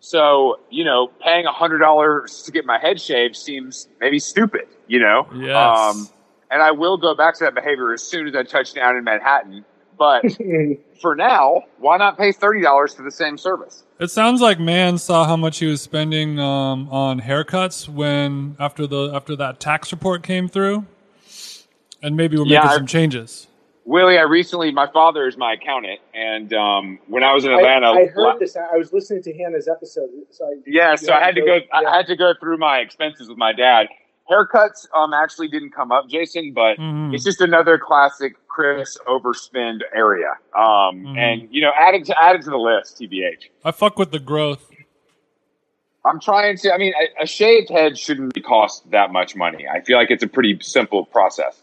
So 0.00 0.58
you 0.68 0.84
know, 0.84 1.06
paying 1.22 1.46
a 1.46 1.52
hundred 1.52 1.78
dollars 1.78 2.42
to 2.42 2.52
get 2.52 2.66
my 2.66 2.78
head 2.78 3.00
shaved 3.00 3.36
seems 3.36 3.88
maybe 4.00 4.18
stupid. 4.18 4.66
You 4.88 4.98
know, 5.00 5.26
Um, 5.30 5.40
Yes. 5.42 6.12
And 6.54 6.62
I 6.62 6.70
will 6.70 6.96
go 6.96 7.14
back 7.16 7.34
to 7.38 7.44
that 7.44 7.54
behavior 7.54 7.92
as 7.92 8.02
soon 8.02 8.28
as 8.28 8.34
I 8.36 8.44
touch 8.44 8.72
down 8.72 8.96
in 8.96 9.02
Manhattan. 9.04 9.64
But 9.98 10.24
for 11.02 11.14
now, 11.14 11.62
why 11.78 11.96
not 11.98 12.16
pay 12.16 12.32
thirty 12.32 12.62
dollars 12.62 12.94
for 12.94 13.02
the 13.02 13.10
same 13.10 13.36
service? 13.36 13.82
It 14.00 14.08
sounds 14.10 14.40
like 14.40 14.58
man 14.58 14.98
saw 14.98 15.24
how 15.24 15.36
much 15.36 15.58
he 15.58 15.66
was 15.66 15.82
spending 15.82 16.38
um, 16.40 16.88
on 16.90 17.20
haircuts 17.20 17.88
when 17.88 18.56
after 18.58 18.86
the 18.86 19.10
after 19.14 19.36
that 19.36 19.60
tax 19.60 19.92
report 19.92 20.22
came 20.22 20.48
through, 20.48 20.86
and 22.02 22.16
maybe 22.16 22.36
we're 22.36 22.46
Yeah, 22.46 22.60
making 22.60 22.70
I- 22.70 22.76
some 22.76 22.86
changes. 22.86 23.46
Willie, 23.86 24.16
I 24.16 24.22
recently, 24.22 24.72
my 24.72 24.86
father 24.90 25.26
is 25.28 25.36
my 25.36 25.52
accountant, 25.52 26.00
and 26.14 26.54
um, 26.54 26.98
when 27.06 27.22
I 27.22 27.34
was 27.34 27.44
in 27.44 27.50
I, 27.52 27.56
Atlanta, 27.56 27.88
I 27.90 28.06
heard 28.06 28.22
la- 28.22 28.38
this. 28.38 28.56
I 28.56 28.78
was 28.78 28.94
listening 28.94 29.22
to 29.24 29.34
Hannah's 29.36 29.68
episode. 29.68 30.08
So 30.30 30.46
I, 30.46 30.54
Yeah, 30.66 30.94
so 30.94 31.12
I 31.12 31.20
had 31.22 31.34
to 31.34 31.42
go. 31.42 31.58
I 31.70 31.82
yeah. 31.82 31.94
had 31.94 32.06
to 32.06 32.16
go 32.16 32.32
through 32.40 32.56
my 32.56 32.78
expenses 32.78 33.28
with 33.28 33.36
my 33.36 33.52
dad. 33.52 33.88
Haircuts 34.30 34.86
um 34.94 35.12
actually 35.12 35.48
didn't 35.48 35.70
come 35.72 35.92
up, 35.92 36.08
Jason, 36.08 36.52
but 36.54 36.78
Mhm. 36.78 37.14
it's 37.14 37.24
just 37.24 37.40
another 37.40 37.78
classic 37.78 38.34
Chris 38.48 38.96
overspend 39.06 39.80
area. 39.94 40.30
Um, 40.56 41.04
Mhm. 41.04 41.18
and 41.18 41.48
you 41.54 41.60
know, 41.60 41.72
added 41.76 42.04
to 42.06 42.22
added 42.22 42.42
to 42.42 42.50
the 42.50 42.56
list, 42.58 42.96
TBH. 42.98 43.50
I 43.64 43.70
fuck 43.70 43.98
with 43.98 44.12
the 44.12 44.18
growth. 44.20 44.70
I'm 46.06 46.20
trying 46.20 46.56
to. 46.58 46.72
I 46.72 46.78
mean, 46.78 46.92
a, 47.18 47.24
a 47.24 47.26
shaved 47.26 47.70
head 47.70 47.96
shouldn't 47.98 48.42
cost 48.44 48.90
that 48.90 49.10
much 49.10 49.34
money. 49.36 49.66
I 49.68 49.80
feel 49.80 49.96
like 49.96 50.10
it's 50.10 50.22
a 50.22 50.28
pretty 50.28 50.58
simple 50.60 51.04
process. 51.06 51.62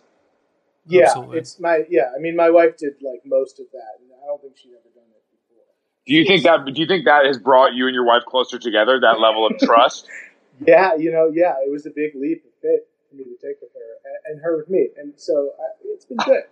Yeah, 0.87 1.03
Absolutely. 1.05 1.37
it's 1.39 1.59
my 1.59 1.83
yeah. 1.89 2.09
I 2.15 2.19
mean, 2.19 2.35
my 2.35 2.49
wife 2.49 2.77
did 2.77 2.93
like 3.01 3.21
most 3.25 3.59
of 3.59 3.67
that, 3.71 3.99
and 4.01 4.09
I 4.23 4.25
don't 4.27 4.41
think 4.41 4.57
she'd 4.57 4.69
ever 4.69 4.89
done 4.95 5.03
it 5.11 5.23
before. 5.31 5.63
Do 6.07 6.13
you 6.13 6.25
think 6.25 6.43
that? 6.43 6.65
Do 6.65 6.79
you 6.81 6.87
think 6.87 7.05
that 7.05 7.25
has 7.27 7.37
brought 7.37 7.73
you 7.73 7.85
and 7.85 7.93
your 7.93 8.03
wife 8.05 8.23
closer 8.25 8.57
together? 8.57 8.99
That 8.99 9.19
level 9.19 9.45
of 9.47 9.57
trust. 9.59 10.07
Yeah, 10.65 10.95
you 10.95 11.11
know, 11.11 11.31
yeah, 11.33 11.55
it 11.65 11.71
was 11.71 11.85
a 11.85 11.89
big 11.89 12.11
leap 12.15 12.43
of 12.45 12.51
faith 12.61 12.81
for 13.09 13.15
me 13.15 13.23
to 13.23 13.35
take 13.41 13.59
with 13.61 13.71
her, 13.73 13.89
and, 14.05 14.35
and 14.35 14.43
her 14.43 14.57
with 14.57 14.69
me, 14.69 14.89
and 14.97 15.13
so 15.15 15.51
I, 15.59 15.65
it's 15.85 16.05
been 16.05 16.17
good. 16.17 16.43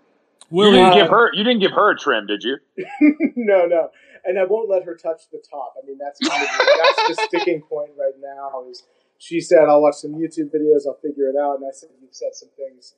You 0.52 0.72
didn't 0.72 0.86
Uh, 0.86 0.96
give 0.96 1.10
her. 1.10 1.30
You 1.34 1.44
didn't 1.44 1.60
give 1.62 1.72
her 1.74 1.92
a 1.92 1.98
trim, 1.98 2.26
did 2.26 2.44
you? 2.44 2.58
no, 3.36 3.66
no, 3.66 3.90
and 4.26 4.40
I 4.40 4.46
won't 4.46 4.68
let 4.70 4.84
her 4.84 4.96
touch 4.96 5.22
the 5.32 5.38
top. 5.50 5.76
I 5.82 5.86
mean, 5.86 5.98
that's 6.00 6.20
kind 6.20 6.42
of 6.42 6.50
that's 6.50 7.08
the 7.18 7.28
sticking 7.28 7.62
point 7.62 7.92
right 7.98 8.16
now. 8.20 8.66
Is 8.70 8.84
she 9.20 9.42
said 9.42 9.66
I'll 9.70 9.82
watch 9.82 9.96
some 9.96 10.14
YouTube 10.14 10.50
videos, 10.52 10.88
I'll 10.88 10.98
figure 11.02 11.30
it 11.30 11.36
out, 11.40 11.58
and 11.60 11.66
I 11.68 11.72
said 11.72 11.90
you've 12.02 12.16
said 12.16 12.34
some 12.34 12.50
things 12.58 12.96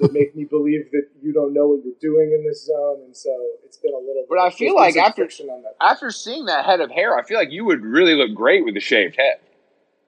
that 0.00 0.12
make 0.14 0.34
me 0.34 0.44
believe 0.44 0.90
that 0.92 1.08
you 1.22 1.32
don't 1.34 1.52
know 1.52 1.66
what 1.66 1.84
you're 1.84 2.00
doing 2.00 2.32
in 2.32 2.46
this 2.46 2.64
zone, 2.64 3.02
and 3.04 3.14
so 3.14 3.30
it's 3.64 3.76
been 3.76 3.92
a 3.92 3.98
little. 3.98 4.24
But 4.28 4.38
I 4.38 4.48
feel 4.50 4.74
like 4.74 4.96
after- 4.96 5.24
on 5.24 5.62
that. 5.62 5.74
After 5.82 6.10
seeing 6.10 6.46
that 6.46 6.64
head 6.64 6.80
of 6.80 6.90
hair, 6.90 7.18
I 7.18 7.22
feel 7.22 7.36
like 7.38 7.50
you 7.50 7.66
would 7.66 7.82
really 7.82 8.14
look 8.14 8.34
great 8.34 8.64
with 8.64 8.76
a 8.76 8.80
shaved 8.80 9.16
head. 9.16 9.40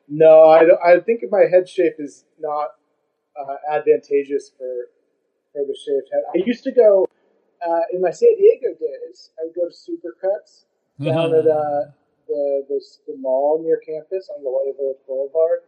No, 0.09 0.45
I, 0.49 0.61
don't- 0.65 0.81
I 0.85 1.01
think 1.01 1.23
my 1.31 1.45
head 1.51 1.69
shape 1.69 1.95
is 1.99 2.25
not 2.39 2.71
uh, 3.39 3.57
advantageous 3.71 4.51
for 4.57 4.89
for 5.53 5.65
the 5.67 5.77
shaved 5.85 6.09
head. 6.13 6.23
I 6.35 6.45
used 6.47 6.65
to 6.65 6.73
go 6.73 7.07
uh, 7.67 7.81
in 7.93 8.01
my 8.01 8.11
San 8.11 8.29
Diego 8.37 8.69
days. 8.79 9.31
I 9.41 9.45
would 9.47 9.55
go 9.55 9.69
to 9.69 9.75
Supercuts 9.75 10.65
down 11.03 11.35
at 11.35 11.47
uh, 11.47 11.91
the, 12.29 12.65
the 12.69 12.81
the 13.09 13.17
mall 13.19 13.61
near 13.65 13.79
campus 13.79 14.31
on 14.37 14.43
the 14.45 14.51
White 14.51 14.75
Village 14.79 14.99
Boulevard, 15.07 15.61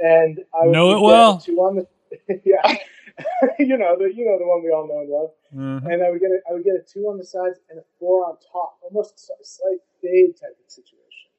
and 0.00 0.40
I 0.54 0.66
would 0.66 0.72
Know 0.72 0.96
it 0.96 1.00
well. 1.00 1.38
Two 1.38 1.56
on 1.58 1.76
the 1.76 1.86
yeah, 2.44 2.76
you 3.58 3.78
know 3.78 3.96
the 3.98 4.12
you 4.14 4.24
know 4.26 4.38
the 4.38 4.46
one 4.46 4.62
we 4.62 4.70
all 4.70 4.86
know 4.86 5.00
and 5.00 5.08
love. 5.10 5.30
Mhm. 5.54 5.92
And 5.92 6.02
I 6.02 6.10
would 6.10 6.20
get 6.20 6.30
a, 6.30 6.38
I 6.48 6.52
would 6.52 6.64
get 6.64 6.74
a 6.74 6.82
two 6.86 7.06
on 7.08 7.16
the 7.18 7.24
sides 7.24 7.58
and 7.70 7.78
a 7.78 7.82
four 7.98 8.26
on 8.26 8.36
top, 8.52 8.78
almost 8.82 9.30
a 9.40 9.44
slight 9.44 9.78
fade 10.02 10.36
type 10.40 10.56
of 10.64 10.70
situation. 10.70 11.30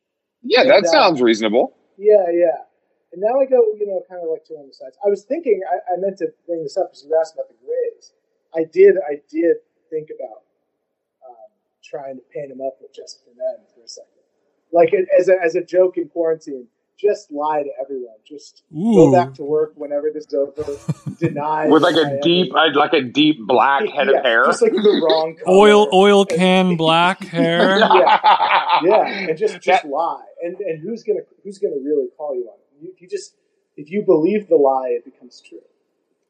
Yeah, 0.41 0.63
that 0.65 0.87
sounds 0.87 1.21
reasonable. 1.21 1.75
Yeah, 1.97 2.29
yeah. 2.31 2.65
And 3.11 3.21
now 3.21 3.39
I 3.39 3.45
go, 3.45 3.61
you 3.77 3.85
know, 3.85 4.01
kind 4.09 4.21
of 4.23 4.29
like 4.29 4.45
two 4.45 4.55
on 4.55 4.67
the 4.67 4.73
sides. 4.73 4.97
I 5.05 5.09
was 5.09 5.23
thinking, 5.23 5.61
I, 5.69 5.93
I 5.93 5.97
meant 5.97 6.17
to 6.17 6.33
bring 6.47 6.63
this 6.63 6.77
up 6.77 6.89
because 6.91 7.05
you 7.05 7.15
asked 7.19 7.35
about 7.35 7.49
the 7.49 7.55
grays. 7.61 8.13
I 8.55 8.65
did, 8.71 8.97
I 8.97 9.21
did 9.29 9.57
think 9.89 10.09
about 10.09 10.41
um, 11.27 11.49
trying 11.83 12.17
to 12.17 12.23
paint 12.33 12.49
them 12.49 12.61
up 12.61 12.77
with 12.81 12.91
for 12.95 13.31
men 13.37 13.65
for 13.73 13.83
a 13.83 13.87
second, 13.87 14.21
like 14.71 14.93
as 15.17 15.29
a 15.29 15.35
as 15.43 15.55
a 15.55 15.63
joke 15.63 15.97
in 15.97 16.09
quarantine. 16.09 16.67
Just 17.03 17.31
lie 17.31 17.63
to 17.63 17.69
everyone. 17.81 18.15
Just 18.25 18.63
Ooh. 18.73 18.93
go 18.93 19.11
back 19.11 19.33
to 19.35 19.43
work 19.43 19.73
whenever 19.75 20.09
this 20.13 20.25
is 20.27 20.33
over. 20.33 20.63
Deny 21.19 21.67
With 21.67 21.83
like 21.83 21.95
that 21.95 22.05
I 22.05 22.09
a 22.09 22.13
ever- 22.13 22.19
deep, 22.23 22.55
uh, 22.55 22.69
like 22.73 22.93
a 22.93 23.01
deep 23.01 23.45
black 23.45 23.81
head 23.89 24.07
Yeah, 24.09 24.19
of 24.19 24.23
hair. 24.23 24.45
just 24.45 24.61
like 24.61 24.71
the 24.71 24.79
wrong 25.09 25.35
color. 25.43 25.57
oil 25.57 25.89
oil 25.93 26.25
can 26.25 26.77
black 26.77 27.23
hair. 27.37 27.79
yeah, 27.79 29.03
and 29.29 29.37
just 29.37 29.55
just 29.61 29.83
That- 29.83 29.89
lie. 29.89 30.23
And 30.41 30.55
and 30.59 30.81
who's 30.81 31.03
gonna 31.03 31.21
who's 31.43 31.57
gonna 31.59 31.75
really 31.83 32.07
call 32.17 32.35
you 32.35 32.47
on 32.49 32.55
it? 32.59 32.83
You, 32.85 32.91
if 32.95 33.01
you 33.01 33.07
just 33.09 33.35
if 33.75 33.89
you 33.91 34.03
believe 34.03 34.47
the 34.47 34.55
lie, 34.55 34.89
it 34.97 35.03
becomes 35.05 35.41
true. 35.41 35.59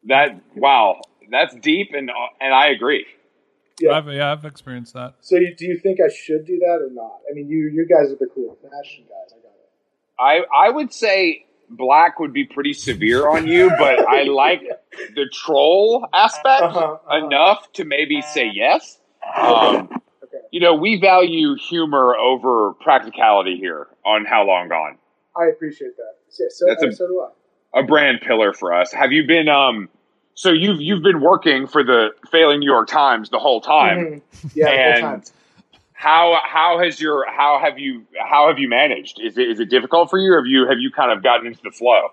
that 0.06 0.42
wow, 0.56 1.02
that's 1.30 1.56
deep, 1.56 1.90
and 1.94 2.10
uh, 2.10 2.14
and 2.42 2.54
I 2.54 2.68
agree. 2.70 3.06
Yeah. 3.82 3.94
I've, 3.98 4.08
yeah, 4.08 4.32
I've 4.32 4.46
experienced 4.46 4.94
that. 4.94 5.16
So 5.22 5.36
you, 5.36 5.56
do 5.56 5.66
you 5.66 5.80
think 5.80 5.98
I 6.00 6.08
should 6.14 6.46
do 6.46 6.60
that 6.60 6.80
or 6.82 6.90
not? 6.92 7.22
I 7.30 7.34
mean, 7.34 7.48
you 7.50 7.70
you 7.74 7.88
guys 7.88 8.12
are 8.12 8.18
the 8.18 8.28
cool 8.34 8.56
fashion 8.62 9.04
guys. 9.10 9.34
I. 10.24 10.44
I 10.56 10.70
would 10.70 10.94
say 10.94 11.46
black 11.70 12.20
would 12.20 12.34
be 12.34 12.46
pretty 12.46 12.74
severe 12.74 13.28
on 13.28 13.48
you, 13.48 13.70
but 13.78 14.08
I 14.08 14.24
like 14.44 14.62
the 15.16 15.26
troll 15.34 16.08
aspect 16.14 16.62
Uh-huh, 16.64 16.80
uh-huh. 17.08 17.26
enough 17.26 17.72
to 17.74 17.86
maybe 17.86 18.22
say 18.22 18.50
yes. 18.54 19.00
Um, 19.38 19.90
Okay. 20.24 20.38
you 20.52 20.60
know, 20.60 20.74
we 20.76 21.00
value 21.00 21.56
humor 21.56 22.16
over 22.16 22.74
practicality 22.74 23.58
here 23.58 23.88
on 24.06 24.26
How 24.26 24.46
Long 24.48 24.68
Gone. 24.70 24.98
I 25.38 25.46
appreciate 25.46 25.96
that. 25.98 26.14
So, 26.30 26.46
so, 26.50 26.66
That's 26.68 26.84
a- 26.84 26.92
so 26.92 27.08
do 27.08 27.22
I. 27.74 27.80
a 27.80 27.84
brand 27.84 28.22
pillar 28.22 28.54
for 28.54 28.74
us. 28.74 28.92
Have 28.94 29.12
you 29.12 29.26
been 29.28 29.48
um 29.50 29.90
so 30.36 30.52
you've 30.52 30.82
you've 30.82 31.04
been 31.04 31.22
working 31.22 31.68
for 31.68 31.84
the 31.84 32.10
failing 32.32 32.60
New 32.60 32.66
York 32.72 32.88
Times 32.88 33.30
the 33.30 33.38
whole 33.40 33.62
time 33.62 33.98
Mhm. 33.98 34.22
Yeah, 34.56 34.66
the 34.66 34.70
whole 34.72 34.80
and 34.94 35.02
time. 35.02 35.24
How 36.04 36.38
how 36.44 36.80
has 36.84 37.00
your 37.00 37.26
how 37.32 37.60
have 37.64 37.80
you 37.80 38.06
how 38.20 38.50
have 38.50 38.60
you 38.60 38.68
managed? 38.68 39.22
Is 39.24 39.38
it 39.38 39.48
is 39.50 39.60
it 39.62 39.70
difficult 39.70 40.10
for 40.10 40.20
you, 40.20 40.34
or 40.34 40.38
have 40.38 40.46
you 40.46 40.68
have 40.68 40.80
you 40.80 40.92
kind 40.92 41.14
of 41.14 41.24
gotten 41.24 41.48
into 41.48 41.62
the 41.64 41.72
flow? 41.72 42.12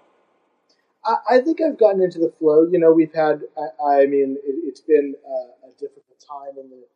I, 1.05 1.15
I 1.29 1.41
think 1.41 1.61
I've 1.61 1.77
gotten 1.77 2.01
into 2.01 2.21
the 2.21 2.33
flow. 2.39 2.69
You 2.71 2.79
know, 2.79 2.93
we've 2.93 3.13
had. 3.13 3.43
I, 3.59 4.03
I 4.03 4.07
mean, 4.07 4.39
it, 4.45 4.71
has 4.71 4.81
been 4.81 5.15
a, 5.27 5.67
a, 5.67 5.71
difficult 5.73 6.23
time 6.23 6.55
in 6.63 6.71
the 6.71 6.87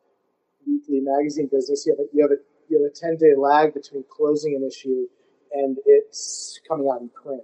weekly 0.65 1.01
magazine 1.01 1.49
business. 1.51 1.85
You 1.85 1.93
have 1.93 1.99
a, 1.99 2.07
you 2.13 2.21
have 2.21 2.31
a 2.31 2.39
you 2.69 2.81
have 2.81 2.89
a 2.89 2.95
ten 2.95 3.17
day 3.17 3.35
lag 3.35 3.73
between 3.73 4.05
closing 4.09 4.55
an 4.55 4.65
issue 4.65 5.05
and 5.51 5.77
it's 5.85 6.61
coming 6.65 6.87
out 6.87 7.01
in 7.01 7.09
print. 7.09 7.43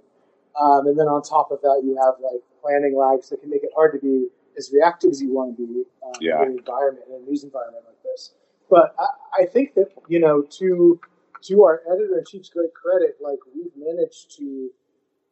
Um, 0.58 0.86
and 0.86 0.98
then 0.98 1.08
on 1.08 1.22
top 1.22 1.50
of 1.50 1.60
that, 1.60 1.82
you 1.84 1.96
have 2.00 2.14
like 2.24 2.40
planning 2.62 2.96
lags 2.96 3.28
that 3.28 3.40
can 3.42 3.50
make 3.50 3.64
it 3.64 3.70
hard 3.76 3.92
to 3.92 3.98
be 3.98 4.28
as 4.56 4.70
reactive 4.72 5.10
as 5.10 5.20
you 5.20 5.32
want 5.32 5.56
to 5.56 5.66
be 5.66 5.84
um, 6.04 6.12
yeah. 6.20 6.40
in 6.42 6.52
an 6.52 6.58
environment, 6.58 7.04
in 7.08 7.22
a 7.22 7.24
news 7.28 7.44
environment 7.44 7.84
like 7.86 8.02
this. 8.02 8.32
But 8.72 8.96
I, 8.98 9.42
I 9.42 9.44
think 9.44 9.74
that 9.74 9.88
you 10.08 10.18
know, 10.18 10.40
to 10.40 10.98
to 11.42 11.64
our 11.64 11.82
editor 11.92 12.18
in 12.18 12.24
chief's 12.24 12.48
great 12.48 12.72
credit, 12.72 13.18
like 13.20 13.38
we've 13.54 13.76
managed 13.76 14.34
to 14.38 14.70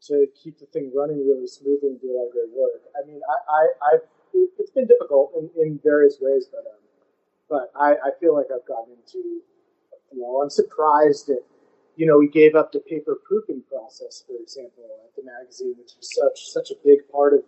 to 0.08 0.26
keep 0.36 0.58
the 0.58 0.66
thing 0.66 0.92
running 0.94 1.26
really 1.26 1.46
smoothly 1.46 1.88
and 1.88 2.00
do 2.02 2.12
a 2.12 2.14
lot 2.20 2.26
of 2.26 2.32
great 2.32 2.52
work. 2.54 2.82
I 3.02 3.06
mean, 3.06 3.20
I, 3.24 3.36
I 3.50 3.94
I've 3.94 4.00
it's 4.58 4.70
been 4.70 4.86
difficult 4.86 5.32
in, 5.38 5.48
in 5.56 5.80
various 5.82 6.18
ways, 6.20 6.48
but 6.52 6.68
um, 6.68 6.80
but 7.48 7.72
I, 7.80 7.92
I 8.08 8.10
feel 8.20 8.36
like 8.36 8.46
I've 8.54 8.66
gotten 8.68 8.92
into 8.92 9.40
you 10.12 10.20
know, 10.20 10.42
I'm 10.42 10.50
surprised 10.50 11.28
that 11.28 11.40
you 11.96 12.06
know, 12.06 12.18
we 12.18 12.28
gave 12.28 12.54
up 12.54 12.72
the 12.72 12.80
paper 12.80 13.18
proofing 13.26 13.62
process, 13.70 14.22
for 14.26 14.36
example, 14.40 14.84
at 15.04 15.16
the 15.16 15.22
magazine, 15.24 15.74
which 15.78 15.92
is 15.98 16.12
such 16.12 16.52
such 16.52 16.70
a 16.70 16.74
big 16.84 17.08
part 17.10 17.32
of. 17.32 17.40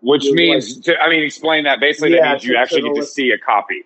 Which 0.00 0.30
means, 0.30 0.78
to, 0.82 0.96
I 1.00 1.08
mean, 1.08 1.24
explain 1.24 1.64
that. 1.64 1.80
Basically, 1.80 2.14
yeah, 2.14 2.22
that 2.22 2.32
means 2.32 2.44
you 2.44 2.56
actually 2.56 2.82
get 2.82 2.96
to 2.96 3.06
see 3.06 3.30
a 3.30 3.38
copy. 3.38 3.84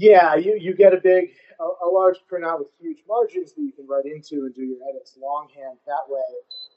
Yeah, 0.00 0.34
you, 0.34 0.56
you 0.58 0.74
get 0.74 0.94
a 0.94 0.96
big, 0.96 1.32
a, 1.60 1.64
a, 1.84 1.88
large 1.92 2.16
printout 2.24 2.60
with 2.60 2.68
huge 2.80 3.04
margins 3.06 3.52
that 3.52 3.60
you 3.60 3.72
can 3.72 3.86
write 3.86 4.06
into 4.06 4.46
and 4.46 4.54
do 4.54 4.62
your 4.62 4.78
edits 4.88 5.18
longhand. 5.20 5.76
That 5.86 6.08
way, 6.08 6.24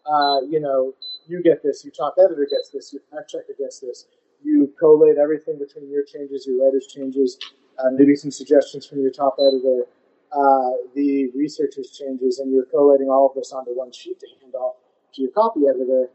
uh, 0.05 0.41
you 0.51 0.59
know, 0.59 0.93
you 1.25 1.41
get 1.41 1.63
this, 1.63 1.85
your 1.85 1.93
top 1.93 2.15
editor 2.19 2.45
gets 2.51 2.69
this, 2.69 2.91
your 2.91 3.01
fact 3.09 3.29
checker 3.29 3.55
gets 3.57 3.79
this. 3.79 4.07
You 4.43 4.73
collate 4.77 5.17
everything 5.17 5.57
between 5.57 5.89
your 5.89 6.03
changes, 6.03 6.45
your 6.45 6.65
writer's 6.65 6.87
changes, 6.87 7.39
uh, 7.79 7.91
maybe 7.95 8.13
some 8.13 8.29
suggestions 8.29 8.85
from 8.85 8.99
your 8.99 9.11
top 9.11 9.37
editor 9.39 9.87
uh, 10.33 10.71
the 10.95 11.29
researchers 11.35 11.91
changes, 11.91 12.39
and 12.39 12.51
you're 12.51 12.65
collating 12.65 13.07
all 13.07 13.27
of 13.27 13.35
this 13.35 13.51
onto 13.51 13.71
one 13.71 13.91
sheet 13.91 14.19
to 14.19 14.27
hand 14.41 14.55
off 14.55 14.75
to 15.13 15.21
your 15.21 15.31
copy 15.31 15.61
editor. 15.69 16.09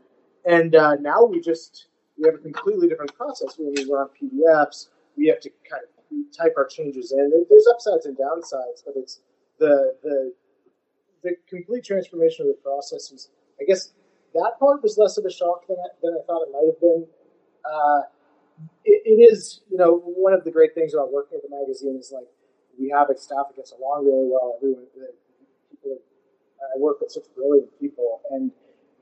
And 0.45 0.75
uh, 0.75 0.97
now 0.97 1.25
we 1.25 1.41
just 1.41 1.87
we 2.19 2.27
have 2.27 2.35
a 2.35 2.39
completely 2.39 2.89
different 2.89 3.15
process. 3.15 3.55
When 3.57 3.73
we 3.77 3.91
run 3.91 4.09
PDFs, 4.21 4.89
we 5.17 5.27
have 5.29 5.41
to 5.41 5.51
kind 5.71 5.83
of 5.85 5.98
type 6.37 6.55
our 6.57 6.67
changes 6.67 7.13
in. 7.13 7.31
There's 7.49 7.67
upsides 7.67 8.07
and 8.07 8.17
downsides, 8.17 8.83
but 8.85 8.95
it's 8.97 9.21
the 9.59 9.95
the 10.03 10.33
the 11.23 11.37
complete 11.49 11.85
transformation 11.85 12.47
of 12.47 12.55
the 12.55 12.63
process 12.63 13.11
is. 13.11 13.31
I 13.61 13.65
guess 13.65 13.93
that 14.35 14.53
part 14.61 14.83
was 14.83 14.97
less 14.99 15.19
of 15.19 15.25
a 15.25 15.33
shock 15.33 15.67
than 15.67 15.77
I, 15.79 15.89
than 16.03 16.15
I 16.15 16.25
thought 16.27 16.43
it 16.47 16.53
might 16.53 16.67
have 16.67 16.81
been. 16.81 17.07
Uh, 17.65 18.03
it, 18.85 19.03
it 19.05 19.33
is, 19.33 19.61
you 19.71 19.77
know, 19.77 19.99
one 20.05 20.33
of 20.33 20.45
the 20.45 20.51
great 20.51 20.75
things 20.75 20.95
about 20.95 21.13
working 21.13 21.39
at 21.39 21.49
the 21.49 21.55
magazine 21.55 21.97
is 21.99 22.13
like 22.15 22.27
we 22.79 22.89
have 22.91 23.11
a 23.11 23.19
staff 23.19 23.47
that 23.49 23.57
gets 23.57 23.73
along 23.73 24.05
really 24.07 24.29
well. 24.31 24.55
Everyone, 24.57 24.87
people, 25.71 25.99
I 26.63 26.79
work 26.79 27.01
with 27.01 27.11
such 27.11 27.25
brilliant 27.35 27.69
people, 27.81 28.21
and 28.31 28.51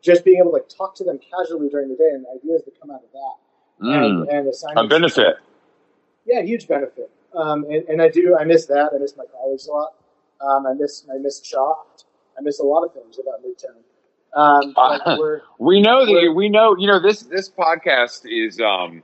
just 0.03 0.25
being 0.25 0.39
able 0.39 0.51
to 0.51 0.57
like 0.57 0.69
talk 0.69 0.95
to 0.97 1.05
them 1.05 1.19
casually 1.19 1.69
during 1.69 1.89
the 1.89 1.97
day 1.97 2.11
and 2.13 2.25
ideas 2.35 2.63
that 2.65 2.81
come 2.81 2.91
out 2.91 3.03
of 3.05 3.13
that, 3.13 3.85
mm, 3.85 4.29
and, 4.31 4.49
and 4.49 4.53
a 4.77 4.89
benefit. 4.89 5.37
Yeah, 6.27 6.43
huge 6.43 6.69
benefit. 6.69 7.11
Um, 7.35 7.65
and, 7.65 7.89
and 7.89 8.03
I 8.03 8.09
do. 8.09 8.37
I 8.39 8.45
miss 8.45 8.67
that. 8.67 8.91
I 8.95 8.99
miss 8.99 9.17
my 9.17 9.25
colleagues 9.27 9.67
a 9.67 9.73
lot. 9.73 9.95
Um, 10.41 10.67
I 10.67 10.75
miss. 10.75 11.05
I 11.13 11.19
miss 11.19 11.41
Chopt. 11.41 12.05
I 12.39 12.43
miss 12.43 12.61
a 12.61 12.65
lot 12.65 12.85
of 12.85 12.93
things 12.93 13.19
about 13.19 13.43
Midtown. 13.43 13.83
Um, 14.35 14.75
uh, 14.77 15.39
we 15.59 15.81
know 15.81 16.05
that 16.05 16.33
we 16.35 16.49
know. 16.49 16.77
You 16.77 16.87
know 16.87 17.01
this. 17.01 17.23
This 17.23 17.49
podcast 17.49 18.23
is. 18.25 18.61
Um, 18.61 19.03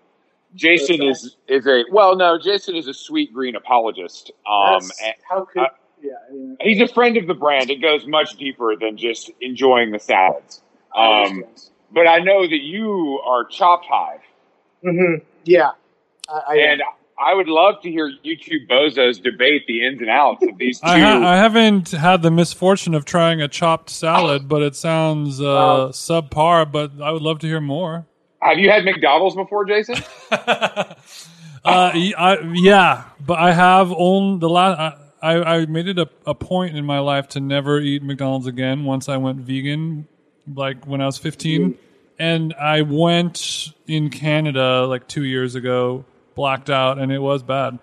Jason 0.55 1.03
is 1.03 1.37
is 1.49 1.67
a 1.67 1.85
well, 1.91 2.17
no, 2.17 2.39
Jason 2.39 2.77
is 2.77 2.87
a 2.87 2.91
Sweetgreen 2.91 3.57
apologist. 3.57 4.31
Um, 4.47 4.83
how 5.29 5.45
could? 5.45 5.63
Uh, 5.63 5.69
yeah, 6.03 6.13
I 6.29 6.33
mean, 6.33 6.57
he's 6.61 6.81
a 6.81 6.93
friend 6.93 7.17
of 7.17 7.27
the 7.27 7.35
brand. 7.35 7.71
It 7.71 7.81
goes 7.81 8.07
much 8.07 8.37
deeper 8.37 8.75
than 8.79 8.97
just 8.97 9.31
enjoying 9.41 9.93
the 9.93 9.99
salads. 9.99 10.63
Um, 10.95 11.45
but 11.93 12.07
I 12.07 12.19
know 12.19 12.43
that 12.43 12.61
you 12.61 13.21
are 13.25 13.45
Chopt 13.45 13.87
Hive. 13.89 14.21
Mm-hmm. 14.85 15.25
Yeah, 15.45 15.71
I, 16.29 16.41
I 16.49 16.57
and 16.57 16.83
I 17.19 17.35
would 17.35 17.49
love 17.49 17.81
to 17.83 17.91
hear 17.91 18.11
you 18.23 18.37
two 18.37 18.61
bozos 18.69 19.23
debate 19.23 19.67
the 19.67 19.87
ins 19.87 20.01
and 20.01 20.11
outs 20.11 20.45
of 20.47 20.59
these 20.59 20.81
two. 20.81 20.87
I, 20.89 20.99
ha- 20.99 21.23
I 21.25 21.37
haven't 21.37 21.91
had 21.91 22.23
the 22.23 22.31
misfortune 22.31 22.95
of 22.95 23.05
trying 23.05 23.41
a 23.41 23.49
chopped 23.49 23.91
salad, 23.91 24.49
but 24.49 24.63
it 24.63 24.75
sounds 24.75 25.41
uh, 25.41 25.91
subpar. 25.93 26.71
But 26.71 26.93
I 27.03 27.13
would 27.13 27.23
love 27.23 27.39
to 27.41 27.47
hear 27.47 27.61
more. 27.61 28.07
Have 28.41 28.59
you 28.59 28.71
had 28.71 28.85
McDonald's 28.85 29.37
before, 29.37 29.65
Jason? 29.65 29.97
uh, 30.33 30.95
I, 31.65 32.39
yeah, 32.55 33.05
but 33.25 33.39
I 33.39 33.53
have 33.53 33.93
only 33.93 34.41
the 34.41 34.49
last. 34.49 34.99
I, 35.23 35.35
I 35.37 35.67
made 35.67 35.87
it 35.87 35.99
a, 36.01 36.09
a 36.27 36.35
point 36.35 36.77
in 36.77 36.85
my 36.85 36.99
life 36.99 37.29
to 37.29 37.41
never 37.41 37.79
eat 37.79 38.03
McDonald's 38.03 38.49
again 38.49 38.85
once 38.85 39.09
I 39.09 39.19
went 39.19 39.39
vegan, 39.39 40.09
like 40.53 40.85
when 40.85 41.01
I 41.01 41.07
was 41.07 41.19
15. 41.19 41.79
And 42.19 42.55
I 42.55 42.83
went 42.83 43.73
in 43.87 44.11
Canada 44.11 44.85
like 44.87 45.07
two 45.09 45.25
years 45.25 45.55
ago, 45.55 46.05
blacked 46.35 46.71
out, 46.71 46.99
and 46.99 47.13
it 47.13 47.19
was 47.19 47.43
bad. 47.43 47.79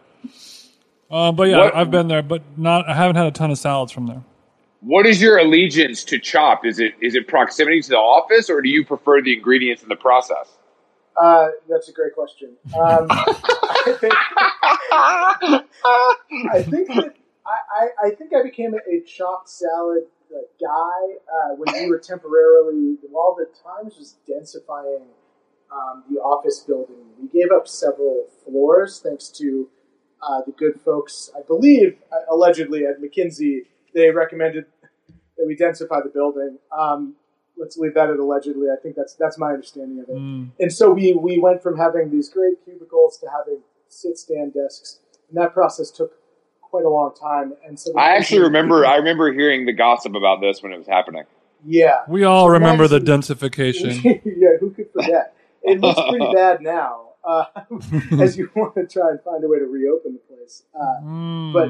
Uh, 1.10 1.32
but 1.32 1.50
yeah, 1.50 1.58
what? 1.58 1.76
I've 1.76 1.92
been 1.92 2.08
there, 2.08 2.22
but 2.22 2.44
not. 2.58 2.88
I 2.88 2.96
haven't 2.96 3.16
had 3.16 3.26
a 3.26 3.32
ton 3.32 3.52
of 3.52 3.58
salads 3.58 3.92
from 3.92 4.08
there. 4.08 4.24
What 4.82 5.06
is 5.06 5.22
your 5.22 5.38
allegiance 5.38 6.04
to 6.06 6.20
Chop? 6.20 6.66
Is 6.66 6.80
it 6.80 6.94
is 7.02 7.16
it 7.16 7.28
proximity 7.28 7.82
to 7.82 7.90
the 7.90 7.98
office, 7.98 8.50
or 8.50 8.62
do 8.62 8.70
you 8.70 8.86
prefer 8.86 9.22
the 9.22 9.34
ingredients 9.34 9.84
in 9.84 9.90
the 9.90 9.96
process? 9.96 10.58
Uh, 11.20 11.50
that's 11.68 11.90
a 11.90 11.92
great 11.92 12.14
question. 12.14 12.56
Um, 12.74 13.08
I 13.10 13.98
think, 14.00 14.14
I 16.54 16.64
think 16.64 16.88
that 16.88 17.16
I, 17.46 18.08
I, 18.08 18.10
think 18.12 18.32
I 18.34 18.44
became 18.44 18.74
a 18.74 19.02
chopped 19.02 19.50
salad 19.50 20.04
uh, 20.32 20.40
guy 20.62 21.16
uh, 21.28 21.56
when 21.56 21.74
we 21.84 21.90
were 21.90 22.00
temporarily 22.00 22.98
while 23.10 23.36
the 23.36 23.48
Times 23.64 23.98
was 23.98 24.16
densifying 24.30 25.08
um, 25.72 26.04
the 26.10 26.20
office 26.20 26.60
building. 26.60 26.96
We 27.22 27.28
gave 27.28 27.52
up 27.52 27.68
several 27.68 28.28
floors 28.46 29.02
thanks 29.04 29.30
to 29.30 29.70
uh, 30.22 30.42
the 30.46 30.52
good 30.52 30.80
folks, 30.82 31.30
I 31.38 31.42
believe, 31.42 31.98
uh, 32.12 32.34
allegedly 32.34 32.86
at 32.86 33.02
McKinsey 33.02 33.66
they 33.94 34.10
recommended 34.12 34.66
that 35.38 35.46
we 35.48 35.56
densify 35.56 36.04
the 36.04 36.12
building. 36.14 36.58
Um, 36.78 37.16
let's 37.58 37.78
leave 37.78 37.94
that 37.96 38.10
at 38.10 38.18
allegedly. 38.18 38.68
I 38.70 38.82
think 38.82 38.96
that's 38.96 39.16
that's 39.16 39.38
my 39.38 39.52
understanding 39.52 40.00
of 40.00 40.10
it. 40.10 40.16
Mm. 40.16 40.52
And 40.60 40.72
so 40.72 40.92
we 40.92 41.14
we 41.14 41.40
went 41.40 41.62
from 41.62 41.78
having 41.78 42.12
these 42.12 42.30
great 42.30 42.64
cubicles 42.66 43.18
to 43.20 43.28
having 43.30 43.60
sit 43.88 44.18
stand 44.18 44.54
desks, 44.54 45.00
and 45.30 45.38
that 45.38 45.54
process 45.54 45.92
took 45.92 46.14
quite 46.62 46.86
a 46.86 46.90
long 46.90 47.14
time. 47.20 47.54
And 47.66 47.80
so 47.80 47.98
I 47.98 48.16
actually 48.16 48.42
remember 48.44 48.86
I 48.86 48.98
remember 48.98 49.32
hearing 49.32 49.66
the 49.66 49.74
gossip 49.74 50.16
about 50.16 50.42
this 50.42 50.62
when 50.62 50.72
it 50.72 50.78
was 50.78 50.88
happening. 50.88 51.24
Yeah, 51.66 52.04
we 52.08 52.24
all 52.24 52.48
so 52.48 52.54
remember 52.54 52.88
the 52.88 53.00
densification. 53.00 54.04
yeah, 54.26 54.58
who 54.60 54.72
could 54.72 54.92
forget? 54.94 55.36
It 55.64 55.80
looks 55.80 56.00
pretty 56.10 56.32
bad 56.34 56.62
now. 56.62 57.06
Uh, 57.24 57.46
as 58.22 58.38
you 58.38 58.50
want 58.56 58.76
to 58.76 58.88
try 58.88 59.10
and 59.12 59.22
find 59.22 59.44
a 59.44 59.48
way 59.48 59.60
to 59.60 59.66
reopen 59.66 60.14
the 60.14 60.36
place, 60.36 60.64
uh, 60.74 61.04
mm. 61.04 61.54
but 61.54 61.70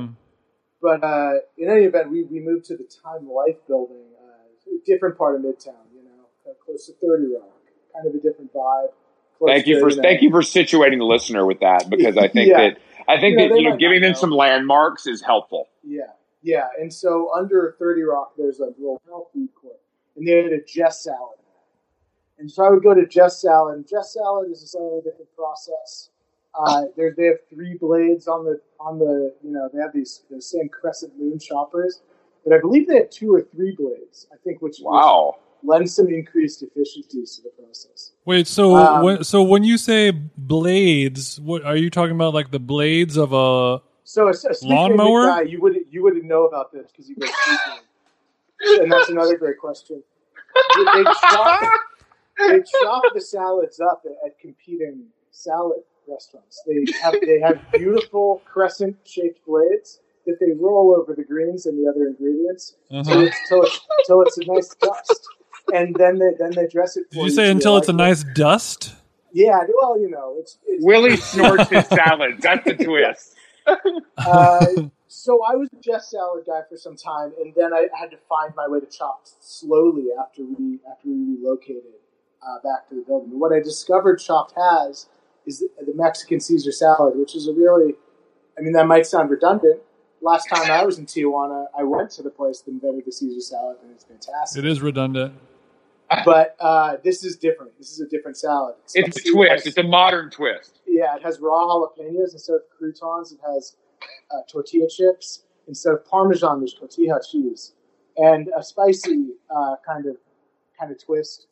but 0.82 1.04
uh, 1.04 1.34
in 1.58 1.70
any 1.70 1.86
event, 1.86 2.12
we, 2.12 2.24
we 2.24 2.40
moved 2.40 2.66
to 2.66 2.78
the 2.78 2.88
Time 3.04 3.28
Life 3.30 3.58
building, 3.68 4.06
uh, 4.22 4.72
different 4.86 5.18
part 5.18 5.36
of 5.36 5.42
Midtown, 5.42 5.90
you 5.94 6.04
know, 6.04 6.54
close 6.66 6.86
to 6.86 6.94
30 6.94 7.34
Rock, 7.34 7.50
kind 7.94 8.08
of 8.08 8.14
a 8.14 8.20
different 8.20 8.54
vibe. 8.54 8.90
Thank 9.46 9.68
you 9.68 9.80
for 9.80 9.90
thank 9.92 10.22
you 10.22 10.32
for 10.32 10.42
situating 10.42 10.98
the 10.98 11.06
listener 11.06 11.46
with 11.46 11.62
that 11.62 11.90
because 11.90 12.18
I 12.18 12.28
think 12.28 12.50
yeah. 12.52 12.58
that 12.58 12.78
I 13.08 13.20
think 13.20 13.40
you 13.40 13.48
know, 13.48 13.56
that 13.56 13.62
you 13.62 13.70
know 13.70 13.78
giving 13.78 14.02
them 14.02 14.12
know. 14.12 14.18
some 14.18 14.32
landmarks 14.32 15.08
is 15.08 15.22
helpful. 15.22 15.70
Yeah, 15.84 16.12
yeah, 16.42 16.68
and 16.78 16.94
so 16.94 17.32
under 17.34 17.76
30 17.80 18.04
Rock, 18.04 18.34
there's 18.38 18.60
a 18.60 18.66
little 18.78 19.02
health 19.08 19.28
food 19.34 19.50
court, 19.60 19.80
and 20.18 20.28
they 20.28 20.44
had 20.44 20.52
a 20.52 20.64
Just 20.64 21.04
Salad. 21.04 21.39
And 22.40 22.50
so 22.50 22.66
I 22.66 22.70
would 22.70 22.84
go 22.84 22.94
to 22.94 23.06
Just 23.06 23.42
Salad. 23.42 23.76
And 23.76 23.88
Just 23.88 24.14
Salad 24.14 24.50
is 24.52 24.64
a 24.64 24.68
slightly 24.68 25.02
different 25.04 25.36
process. 25.36 26.10
Uh, 26.58 26.86
they 26.96 27.26
have 27.26 27.38
three 27.50 27.78
blades 27.78 28.28
on 28.28 28.44
the 28.44 28.60
on 28.80 28.98
the 28.98 29.34
you 29.44 29.52
know 29.52 29.70
they 29.72 29.80
have 29.80 29.94
these 29.94 30.24
the 30.32 30.42
same 30.42 30.68
crescent 30.68 31.14
moon 31.18 31.38
choppers, 31.38 32.02
but 32.44 32.54
I 32.54 32.60
believe 32.60 32.88
they 32.88 32.96
have 32.96 33.12
two 33.12 33.34
or 33.34 33.44
three 33.44 33.76
blades. 33.76 34.26
I 34.34 34.38
think 34.44 34.62
which 34.62 34.78
wow 34.82 35.36
which 35.62 35.70
lends 35.70 35.96
some 35.96 36.08
increased 36.08 36.64
efficiencies 36.64 37.36
to 37.36 37.44
the 37.44 37.50
process. 37.50 38.14
Wait, 38.26 38.48
so 38.48 38.76
um, 38.76 39.04
when, 39.04 39.24
so 39.24 39.44
when 39.44 39.64
you 39.64 39.78
say 39.78 40.12
blades, 40.12 41.40
what 41.40 41.64
are 41.64 41.76
you 41.76 41.90
talking 41.90 42.16
about? 42.16 42.34
Like 42.34 42.52
the 42.52 42.60
blades 42.60 43.16
of 43.18 43.32
a 43.32 43.82
so 44.04 44.28
a, 44.28 44.32
a 44.32 44.54
lawnmower? 44.64 45.28
Guy, 45.28 45.42
you 45.44 45.62
would 45.62 45.76
you 45.92 46.02
wouldn't 46.02 46.26
know 46.26 46.46
about 46.46 46.72
this 46.72 46.92
because 46.92 47.08
you 47.08 47.16
go 47.16 47.28
sleeping, 47.28 48.84
and 48.84 48.92
that's 48.92 49.10
another 49.10 49.38
great 49.38 49.60
question. 49.60 50.02
They, 50.76 50.84
they, 50.84 51.04
chop, 51.04 51.62
they 52.48 52.60
chop 52.82 53.04
the 53.14 53.22
salads 53.22 53.80
up 53.80 54.04
at, 54.06 54.12
at 54.32 54.40
competing 54.40 55.06
salad 55.32 55.82
restaurants. 56.08 56.62
They 56.68 56.86
have 57.02 57.14
they 57.22 57.40
have 57.40 57.60
beautiful 57.72 58.42
crescent 58.46 58.96
shaped 59.06 59.46
blades. 59.46 60.00
that 60.26 60.38
they 60.40 60.52
roll 60.60 60.96
over 61.00 61.14
the 61.16 61.24
greens 61.24 61.66
and 61.66 61.78
the 61.80 61.90
other 61.90 62.08
ingredients 62.08 62.76
until 62.90 63.14
Uh-huh. 63.20 63.26
it's 63.28 63.50
till 63.50 63.62
it's 63.64 63.80
till 64.08 64.22
it's 64.24 64.38
a 64.38 64.46
nice 64.46 64.76
dust, 64.76 65.28
and 65.74 65.96
then 65.96 66.20
they 66.20 66.32
then 66.38 66.52
they 66.56 66.68
dress 66.68 66.98
it. 66.98 67.06
For 67.10 67.16
Did 67.16 67.24
you 67.26 67.30
say 67.32 67.50
until 67.52 67.74
you 67.74 67.78
it's 67.80 67.88
a 67.90 67.92
like 67.94 67.98
nice 68.10 68.24
dust? 68.36 68.96
Yeah, 69.32 69.60
well, 69.80 70.00
you 70.00 70.10
know, 70.10 70.36
it's, 70.40 70.58
it's 70.66 70.84
Willie 70.84 71.16
snorts 71.18 71.70
his 71.70 71.86
salads. 71.88 72.42
That's 72.42 72.66
the 72.66 72.76
twist. 72.84 73.36
Uh, 74.18 74.66
so 75.08 75.40
I 75.48 75.56
was 75.56 75.70
a 75.74 75.80
Just 75.82 76.10
Salad 76.10 76.44
guy 76.48 76.62
for 76.70 76.78
some 76.78 76.96
time, 76.96 77.34
and 77.40 77.54
then 77.56 77.72
I 77.74 77.88
had 78.00 78.10
to 78.12 78.18
find 78.28 78.54
my 78.56 78.68
way 78.68 78.80
to 78.80 78.86
Chopt 78.88 79.32
slowly 79.40 80.06
after 80.20 80.44
we 80.44 80.80
after 80.92 81.10
we 81.10 81.36
relocated 81.38 81.84
uh, 82.42 82.60
back 82.64 82.88
to 82.90 82.96
the 82.96 83.02
building. 83.02 83.32
And 83.32 83.40
what 83.40 83.52
I 83.54 83.60
discovered 83.60 84.18
Chopt 84.18 84.54
has 84.56 85.08
is 85.46 85.60
the, 85.60 85.70
the 85.86 85.94
Mexican 85.94 86.40
Caesar 86.40 86.72
salad, 86.72 87.18
which 87.18 87.36
is 87.36 87.48
a 87.48 87.54
really, 87.54 87.96
I 88.58 88.62
mean, 88.62 88.74
that 88.74 88.88
might 88.88 89.06
sound 89.06 89.30
redundant. 89.30 89.82
Last 90.22 90.48
time 90.50 90.70
I 90.70 90.84
was 90.84 91.00
in 91.00 91.06
Tijuana, 91.06 91.68
I 91.78 91.84
went 91.84 92.12
to 92.12 92.24
the 92.24 92.30
place 92.30 92.60
that 92.62 92.72
invented 92.72 93.06
the 93.06 93.12
Caesar 93.12 93.40
salad, 93.40 93.78
and 93.82 93.92
it's 93.92 94.04
fantastic. 94.04 94.64
It 94.64 94.68
is 94.70 94.82
redundant. 94.82 95.34
But 96.26 96.56
uh, 96.60 96.98
this 97.04 97.24
is 97.24 97.38
different. 97.38 97.78
This 97.78 97.92
is 97.92 98.02
a 98.02 98.08
different 98.08 98.36
salad. 98.36 98.76
It's 98.84 98.96
a 98.96 99.00
it 99.00 99.32
twist. 99.34 99.52
has- 99.52 99.66
It's 99.68 99.78
a 99.78 99.84
modern 99.84 100.30
twist. 100.32 100.80
yeah, 100.88 101.16
it 101.16 101.22
has 101.24 101.40
raw 101.40 101.66
jalapenos 101.68 102.34
instead 102.34 102.56
of 102.56 102.62
croutons. 102.78 103.32
It 103.32 103.40
has 103.46 103.76
uh, 104.32 104.38
tortilla 104.52 104.88
chips 104.90 105.44
instead 105.68 105.94
of 105.94 106.04
parmesan. 106.06 106.60
There's 106.60 106.74
tortilla 106.74 107.20
cheese 107.30 107.74
and 108.18 108.50
a 108.58 108.64
spicy 108.64 109.34
uh, 109.56 109.76
kind 109.86 110.08
of 110.08 110.18
kind 110.78 110.92
of 110.92 111.02
twist 111.04 111.46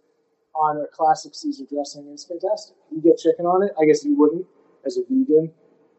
on 0.60 0.78
a 0.78 0.88
classic 0.88 1.34
Caesar 1.36 1.66
dressing. 1.70 2.08
It's 2.12 2.26
fantastic. 2.26 2.76
You 2.92 3.02
get 3.02 3.18
chicken 3.18 3.46
on 3.46 3.64
it. 3.64 3.72
I 3.80 3.86
guess 3.86 4.04
you 4.04 4.16
wouldn't 4.18 4.46
as 4.86 4.98
a 4.98 5.02
vegan. 5.10 5.52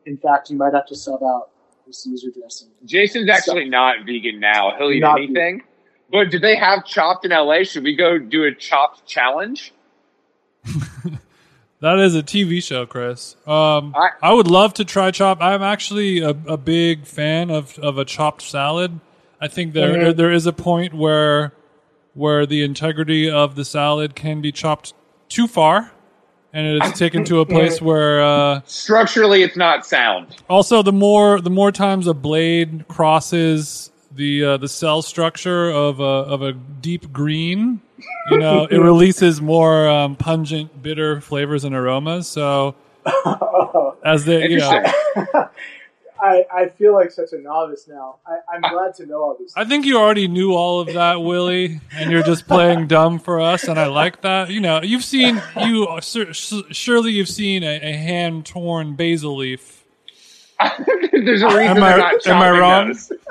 In 0.07 0.17
fact, 0.17 0.51
you 0.51 0.57
might 0.57 0.75
have 0.75 0.87
to 0.87 0.97
sub 0.97 1.23
out 1.23 1.51
the 1.87 1.93
Caesar 1.93 2.29
dressing. 2.39 2.69
Jason's 2.85 3.29
actually 3.31 3.69
not 3.69 4.05
vegan 4.07 4.41
now. 4.41 4.73
He'll 4.77 4.91
eat 4.91 5.01
Not 5.01 5.19
anything. 5.19 5.63
But 6.11 6.31
do 6.31 6.39
they 6.39 6.57
have 6.57 6.85
chopped 6.87 7.25
in 7.27 7.31
LA? 7.33 7.65
Should 7.65 7.85
we 7.85 7.95
go 7.95 8.19
do 8.19 8.45
a 8.45 8.55
chopped 8.55 9.07
challenge? 9.07 9.73
That 11.81 12.01
is 12.01 12.17
a 12.17 12.25
TV 12.25 12.61
show, 12.61 12.87
Chris. 12.87 13.37
Um, 13.47 13.95
I- 13.97 14.11
I, 14.21 14.33
would 14.33 14.49
love 14.49 14.75
to 14.75 14.85
try 14.85 15.13
chop. 15.13 15.41
I'm 15.41 15.63
actually 15.63 16.19
a, 16.19 16.31
a 16.31 16.57
big 16.57 17.07
fan 17.07 17.53
of, 17.53 17.79
of 17.79 17.99
a 17.99 18.05
chopped 18.05 18.43
salad. 18.43 18.99
I 19.41 19.47
think 19.47 19.75
there 19.75 19.95
Mhm. 20.13 20.17
there 20.17 20.33
is 20.33 20.47
a 20.47 20.53
point 20.53 20.93
where 20.93 21.53
where 22.19 22.45
the 22.45 22.65
integrity 22.65 23.31
of 23.31 23.55
the 23.55 23.65
salad 23.65 24.17
can 24.17 24.41
be 24.41 24.51
chopped 24.51 24.93
too 25.29 25.47
far, 25.47 25.93
and 26.53 26.67
it 26.67 26.85
is 26.85 26.99
taken 26.99 27.25
to 27.25 27.39
a 27.39 27.47
place 27.55 27.81
where 27.81 28.21
uh, 28.21 28.61
Structurally, 28.67 29.43
it's 29.43 29.57
not 29.57 29.87
sound. 29.87 30.37
also 30.51 30.83
the 30.83 30.93
more 30.93 31.41
the 31.41 31.51
more 31.51 31.71
times 31.71 32.09
a 32.09 32.15
blade 32.15 32.87
crosses 32.89 33.93
the 34.11 34.45
uh, 34.45 34.57
the 34.57 34.69
cell 34.69 35.01
structure 35.01 35.71
of 35.71 36.01
a 36.01 36.03
of 36.03 36.43
a 36.43 36.53
deep 36.53 37.13
green, 37.13 37.81
you 38.31 38.39
know, 38.39 38.65
it 38.71 38.79
releases 38.79 39.41
more 39.41 39.89
um, 39.89 40.17
pungent, 40.17 40.83
bitter 40.83 41.21
flavors 41.21 41.63
and 41.63 41.75
aromas. 41.75 42.27
So 42.27 42.75
as 44.05 44.25
they, 44.25 44.49
you 44.49 44.59
know. 44.59 44.83
I, 46.21 46.45
I 46.53 46.69
feel 46.69 46.93
like 46.95 47.11
such 47.11 47.33
a 47.33 47.39
novice 47.39 47.87
now. 47.89 48.17
I, 48.27 48.37
I'm 48.53 48.61
glad 48.61 48.95
to 48.97 49.07
know 49.07 49.23
all 49.23 49.37
these. 49.39 49.53
I 49.57 49.65
think 49.65 49.85
you 49.87 49.99
already 49.99 50.29
knew 50.29 50.53
all 50.55 50.81
of 50.81 50.93
that, 50.95 51.23
Willie, 51.23 51.81
and 51.93 52.11
you're 52.11 52.23
just 52.23 52.47
playing 52.47 52.87
dumb 52.89 53.19
for 53.19 53.41
us, 53.41 53.65
and 53.65 53.79
I 53.79 53.87
like 53.87 54.23
that. 54.23 54.51
You 54.51 54.61
know, 54.61 54.81
you've 54.83 55.05
seen 55.05 55.41
you 55.61 55.87
surely 56.03 57.13
you've 57.13 57.29
seen 57.29 57.63
a, 57.63 57.77
a 57.77 57.93
hand 57.97 58.47
torn 58.47 58.95
basil 58.97 59.37
leaf. 59.37 59.85
There's 61.13 61.43
a 61.43 61.47
reason 61.47 61.61
Am 61.77 61.83
I- 61.85 61.97
not 61.97 62.27
am 62.27 62.43
I 62.43 62.51
wrong? 62.59 62.89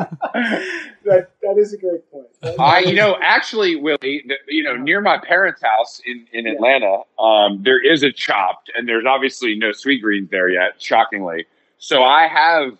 that 1.03 1.29
that 1.41 1.57
is 1.57 1.73
a 1.73 1.77
great 1.77 2.09
point. 2.11 2.27
I, 2.59 2.79
you 2.79 2.93
know, 2.93 3.17
actually, 3.21 3.75
Willie, 3.75 4.23
you 4.47 4.63
know, 4.63 4.75
near 4.75 5.01
my 5.01 5.17
parents' 5.17 5.61
house 5.61 6.01
in, 6.05 6.25
in 6.31 6.45
Yeah. 6.45 6.53
Atlanta, 6.53 6.99
um, 7.19 7.63
there 7.63 7.83
is 7.83 8.03
a 8.03 8.11
chopped, 8.11 8.71
and 8.75 8.87
there's 8.87 9.05
obviously 9.05 9.55
no 9.55 9.69
Sweetgreens 9.71 10.29
there 10.29 10.49
yet, 10.49 10.81
shockingly. 10.81 11.45
So 11.77 12.03
I 12.03 12.27
have 12.27 12.77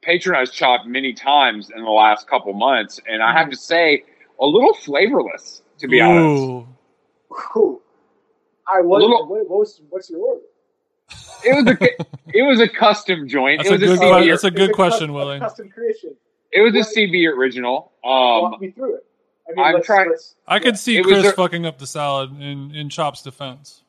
patronized 0.00 0.52
Chop 0.54 0.86
many 0.86 1.12
times 1.12 1.70
in 1.74 1.82
the 1.84 1.90
last 1.90 2.28
couple 2.28 2.52
months, 2.52 3.00
and 3.08 3.22
I 3.22 3.32
have 3.36 3.50
to 3.50 3.56
say, 3.56 4.04
a 4.40 4.46
little 4.46 4.74
flavorless, 4.74 5.62
to 5.78 5.88
be 5.88 6.00
honest. 6.00 6.42
Ooh. 6.42 6.68
Cool. 7.30 7.80
I 8.72 8.80
was. 8.80 9.02
Little- 9.02 9.28
what, 9.28 9.48
what 9.48 9.58
was 9.60 9.80
what's 9.90 10.10
your 10.10 10.20
order? 10.20 10.42
It 11.44 11.54
was 11.56 11.66
a 11.66 11.78
it 12.38 12.42
was 12.42 12.60
a 12.60 12.68
custom 12.68 13.28
joint. 13.28 13.58
That's 13.62 13.70
it 13.70 13.82
a 13.82 13.90
was 13.90 13.98
good 13.98 14.08
CB, 14.08 14.30
that's 14.30 14.44
a 14.44 14.50
good 14.50 14.72
question, 14.72 14.98
custom, 14.98 15.12
Willie. 15.14 15.38
Custom 15.40 15.68
creation. 15.70 16.14
It 16.52 16.60
was 16.60 16.74
a 16.74 16.88
CB 16.98 17.26
original. 17.36 17.92
Walk 18.04 18.54
Um, 18.54 18.60
me 18.60 18.70
through 18.70 18.96
it. 18.96 19.06
I 19.48 19.52
mean, 19.54 19.66
I'm 19.66 19.74
let's, 19.74 19.86
trying- 19.86 20.10
Let's, 20.10 20.34
I 20.46 20.58
could 20.60 20.78
see 20.78 20.98
It 20.98 21.04
Chris 21.04 21.26
a- 21.26 21.32
fucking 21.32 21.66
up 21.66 21.78
the 21.78 21.86
salad 21.86 22.30
in 22.40 22.74
in 22.74 22.88
Chop's 22.88 23.22
defense. 23.22 23.82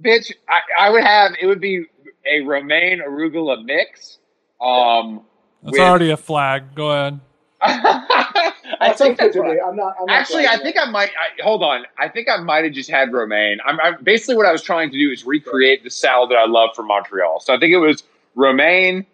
bitch, 0.00 0.32
I, 0.48 0.86
I 0.86 0.90
would 0.90 1.02
have 1.04 1.32
it 1.40 1.46
would 1.46 1.60
be 1.60 1.84
a 2.30 2.40
romaine 2.40 3.00
arugula 3.00 3.64
mix. 3.64 4.18
Um, 4.60 5.22
That's 5.62 5.72
with- 5.72 5.80
already 5.80 6.10
a 6.10 6.16
flag. 6.16 6.74
Go 6.74 6.90
ahead. 6.90 7.20
I 7.60 8.92
think 8.94 9.18
that's 9.18 9.34
to 9.34 9.40
what. 9.40 9.50
I- 9.50 9.68
I'm 9.68 9.74
not. 9.76 9.94
I'm 9.98 10.06
not 10.06 10.10
Actually, 10.10 10.46
I 10.46 10.58
think 10.58 10.76
I 10.80 10.88
might. 10.90 11.10
I, 11.10 11.42
hold 11.42 11.62
on. 11.62 11.84
I 11.98 12.08
think 12.08 12.28
I 12.28 12.36
might 12.36 12.64
have 12.64 12.72
just 12.72 12.88
had 12.90 13.12
romaine. 13.12 13.58
I'm, 13.66 13.80
I'm 13.80 14.02
basically 14.04 14.36
what 14.36 14.46
I 14.46 14.52
was 14.52 14.62
trying 14.62 14.90
to 14.92 14.98
do 14.98 15.10
is 15.10 15.24
recreate 15.24 15.82
the 15.82 15.90
salad 15.90 16.30
that 16.30 16.36
I 16.36 16.46
love 16.46 16.70
from 16.76 16.86
Montreal. 16.86 17.40
So 17.40 17.54
I 17.54 17.58
think 17.58 17.72
it 17.72 17.78
was 17.78 18.04
romaine, 18.36 19.06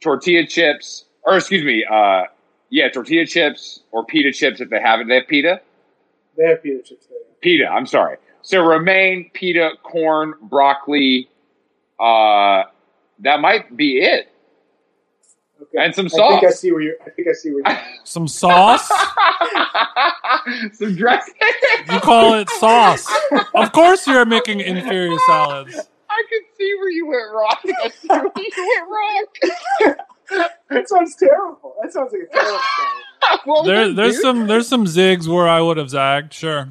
tortilla 0.00 0.46
chips, 0.46 1.04
or 1.24 1.36
excuse 1.36 1.62
me, 1.64 1.84
uh, 1.84 2.22
yeah, 2.70 2.88
tortilla 2.88 3.26
chips 3.26 3.80
or 3.92 4.04
pita 4.04 4.32
chips 4.32 4.60
if 4.60 4.70
they 4.70 4.80
have 4.80 5.00
it. 5.00 5.08
They 5.08 5.16
have 5.16 5.28
pita. 5.28 5.60
they 6.38 6.48
have 6.48 6.62
pita 6.62 6.82
chips 6.82 7.06
there. 7.06 7.18
Pita. 7.42 7.66
I'm 7.68 7.86
sorry. 7.86 8.16
So 8.42 8.64
romaine, 8.66 9.30
pita, 9.34 9.72
corn, 9.82 10.34
broccoli. 10.40 11.28
Uh, 12.00 12.64
that 13.20 13.40
might 13.40 13.76
be 13.76 13.98
it. 13.98 14.32
Okay. 15.62 15.84
And 15.84 15.94
some 15.94 16.08
sauce. 16.08 16.20
I 16.32 16.40
think 16.40 16.44
I 16.50 16.54
see 16.54 16.72
where 16.72 16.80
you. 16.80 16.96
I 17.06 17.10
think 17.10 17.28
I 17.28 17.32
see 17.32 17.50
where 17.50 17.62
you. 17.74 17.78
Some 18.04 18.26
sauce. 18.26 18.88
Some 20.72 20.96
dressing. 20.96 21.34
you 21.92 22.00
call 22.00 22.34
it 22.34 22.48
sauce. 22.50 23.06
Of 23.54 23.72
course, 23.72 24.06
you're 24.06 24.24
making 24.24 24.60
inferior 24.60 25.18
salads. 25.26 25.76
I 26.08 26.22
can 26.30 26.40
see 26.56 26.74
where 26.78 26.90
you 26.90 27.06
went 27.06 27.32
wrong. 27.32 27.56
I 27.84 27.90
see 27.90 28.08
where 28.08 28.22
you 28.36 29.26
went 29.80 29.96
wrong. 30.30 30.46
that 30.70 30.88
sounds 30.88 31.14
terrible. 31.16 31.74
That 31.82 31.92
sounds 31.92 32.12
like 32.12 32.22
a 32.22 32.32
terrible 32.32 32.58
salad. 32.58 33.40
Well 33.46 33.62
There, 33.64 33.92
there's 33.92 34.14
dude. 34.14 34.22
some 34.22 34.46
there's 34.46 34.66
some 34.68 34.86
zigs 34.86 35.28
where 35.28 35.46
I 35.48 35.60
would 35.60 35.76
have 35.76 35.90
zagged. 35.90 36.32
Sure. 36.32 36.68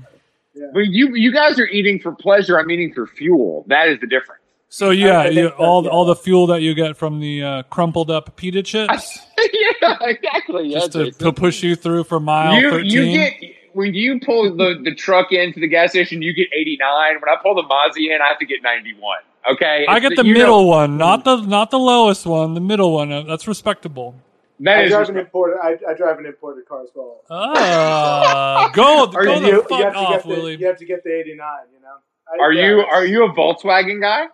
But 0.73 0.87
you 0.87 1.15
you 1.15 1.31
guys 1.31 1.59
are 1.59 1.67
eating 1.67 1.99
for 1.99 2.11
pleasure. 2.13 2.59
I'm 2.59 2.71
eating 2.71 2.91
for 2.93 3.05
fuel. 3.07 3.65
That 3.67 3.87
is 3.87 3.99
the 4.01 4.07
difference. 4.07 4.38
So 4.71 4.91
yeah, 4.91 5.25
you, 5.25 5.43
that- 5.43 5.55
all 5.55 5.83
yeah. 5.83 5.89
all 5.89 6.05
the 6.05 6.15
fuel 6.15 6.47
that 6.47 6.61
you 6.61 6.75
get 6.75 6.95
from 6.95 7.19
the 7.19 7.43
uh, 7.43 7.63
crumpled 7.63 8.11
up 8.11 8.35
pita 8.35 8.61
chips, 8.61 9.17
yeah, 9.37 9.97
exactly. 10.01 10.67
Yeah, 10.67 10.79
just 10.79 10.91
to, 10.93 11.11
to 11.11 11.33
push 11.33 11.63
you 11.63 11.75
through 11.75 12.03
for 12.03 12.19
mile 12.19 12.53
you 12.53 12.69
thirteen. 12.69 12.91
you 12.91 13.11
get 13.13 13.33
when 13.73 13.93
you 13.95 14.19
pull 14.19 14.55
the, 14.55 14.79
the 14.83 14.93
truck 14.93 15.31
into 15.31 15.59
the 15.59 15.67
gas 15.67 15.91
station, 15.91 16.21
you 16.21 16.33
get 16.33 16.47
89. 16.53 17.15
When 17.21 17.29
I 17.29 17.35
pull 17.41 17.53
the 17.55 17.63
Mozzie 17.63 18.13
in, 18.13 18.19
I 18.21 18.27
have 18.29 18.39
to 18.39 18.45
get 18.45 18.63
91. 18.63 19.19
Okay, 19.53 19.85
I 19.87 19.99
get 19.99 20.15
the 20.15 20.25
you 20.25 20.33
know- 20.33 20.39
middle 20.39 20.67
one, 20.67 20.97
not 20.97 21.23
the 21.23 21.37
not 21.41 21.71
the 21.71 21.79
lowest 21.79 22.25
one. 22.25 22.53
The 22.53 22.61
middle 22.61 22.93
one. 22.93 23.11
Uh, 23.11 23.23
that's 23.23 23.47
respectable. 23.47 24.13
that 24.59 24.77
I 24.77 24.83
is 24.83 24.89
drive 24.91 25.09
an 25.09 25.17
imported. 25.17 25.57
I, 25.63 25.77
I 25.87 25.93
drive 25.95 26.19
an 26.19 26.25
imported 26.27 26.67
car 26.67 26.83
as 26.83 26.89
well. 26.93 27.21
Ah, 27.31 28.69
go 28.75 29.07
go 29.11 29.21
you- 29.21 29.39
the 29.39 29.47
you, 29.47 29.61
fuck 29.63 29.71
you 29.79 29.83
have 29.85 29.93
to 29.93 29.99
off, 29.99 30.09
get 30.11 30.23
the, 30.23 30.29
Willie. 30.29 30.55
You 30.57 30.67
have 30.67 30.77
to 30.77 30.85
get 30.85 31.03
the 31.03 31.17
89. 31.19 31.37
You 31.73 31.81
know. 31.81 31.87
I, 32.31 32.43
Are 32.45 32.51
yeah, 32.53 32.65
you 32.67 32.79
are 32.81 33.05
you 33.05 33.25
a 33.25 33.33
Volkswagen 33.33 33.99
guy? 34.01 34.27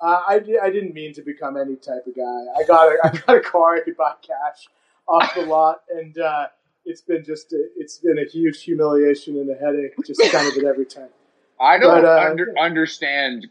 Uh, 0.00 0.22
I, 0.28 0.40
I 0.62 0.70
didn't 0.70 0.94
mean 0.94 1.12
to 1.14 1.22
become 1.22 1.56
any 1.56 1.76
type 1.76 2.06
of 2.06 2.14
guy. 2.14 2.44
I 2.56 2.64
got 2.66 2.86
a, 2.86 2.98
I 3.04 3.10
got 3.26 3.36
a 3.36 3.40
car 3.40 3.76
I 3.76 3.80
could 3.80 3.96
buy 3.96 4.12
cash 4.22 4.68
off 5.08 5.34
the 5.34 5.42
lot, 5.42 5.82
and 5.92 6.16
uh, 6.18 6.48
it's 6.84 7.00
been 7.00 7.24
just 7.24 7.52
a, 7.52 7.66
it's 7.76 7.98
been 7.98 8.18
a 8.18 8.24
huge 8.24 8.62
humiliation 8.62 9.36
and 9.36 9.50
a 9.50 9.54
headache, 9.54 9.94
just 10.06 10.20
kind 10.30 10.46
of 10.46 10.56
at 10.56 10.64
every 10.64 10.86
time. 10.86 11.08
I 11.60 11.78
don't 11.78 12.02
But, 12.02 12.04
uh, 12.04 12.30
under, 12.30 12.54
understand. 12.58 13.48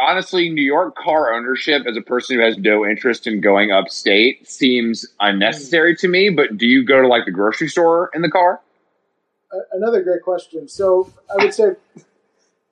Honestly, 0.00 0.48
New 0.48 0.64
York 0.64 0.96
car 0.96 1.34
ownership, 1.34 1.82
as 1.86 1.96
a 1.96 2.00
person 2.00 2.36
who 2.36 2.42
has 2.42 2.56
no 2.56 2.86
interest 2.86 3.26
in 3.26 3.42
going 3.42 3.70
upstate, 3.70 4.48
seems 4.48 5.06
unnecessary 5.20 5.94
to 5.96 6.08
me. 6.08 6.30
But 6.30 6.56
do 6.56 6.66
you 6.66 6.82
go 6.84 7.02
to 7.02 7.06
like 7.06 7.26
the 7.26 7.30
grocery 7.30 7.68
store 7.68 8.10
in 8.14 8.22
the 8.22 8.30
car? 8.30 8.60
Another 9.72 10.02
great 10.02 10.22
question. 10.22 10.66
So 10.66 11.12
I 11.30 11.44
would 11.44 11.52
say, 11.52 11.72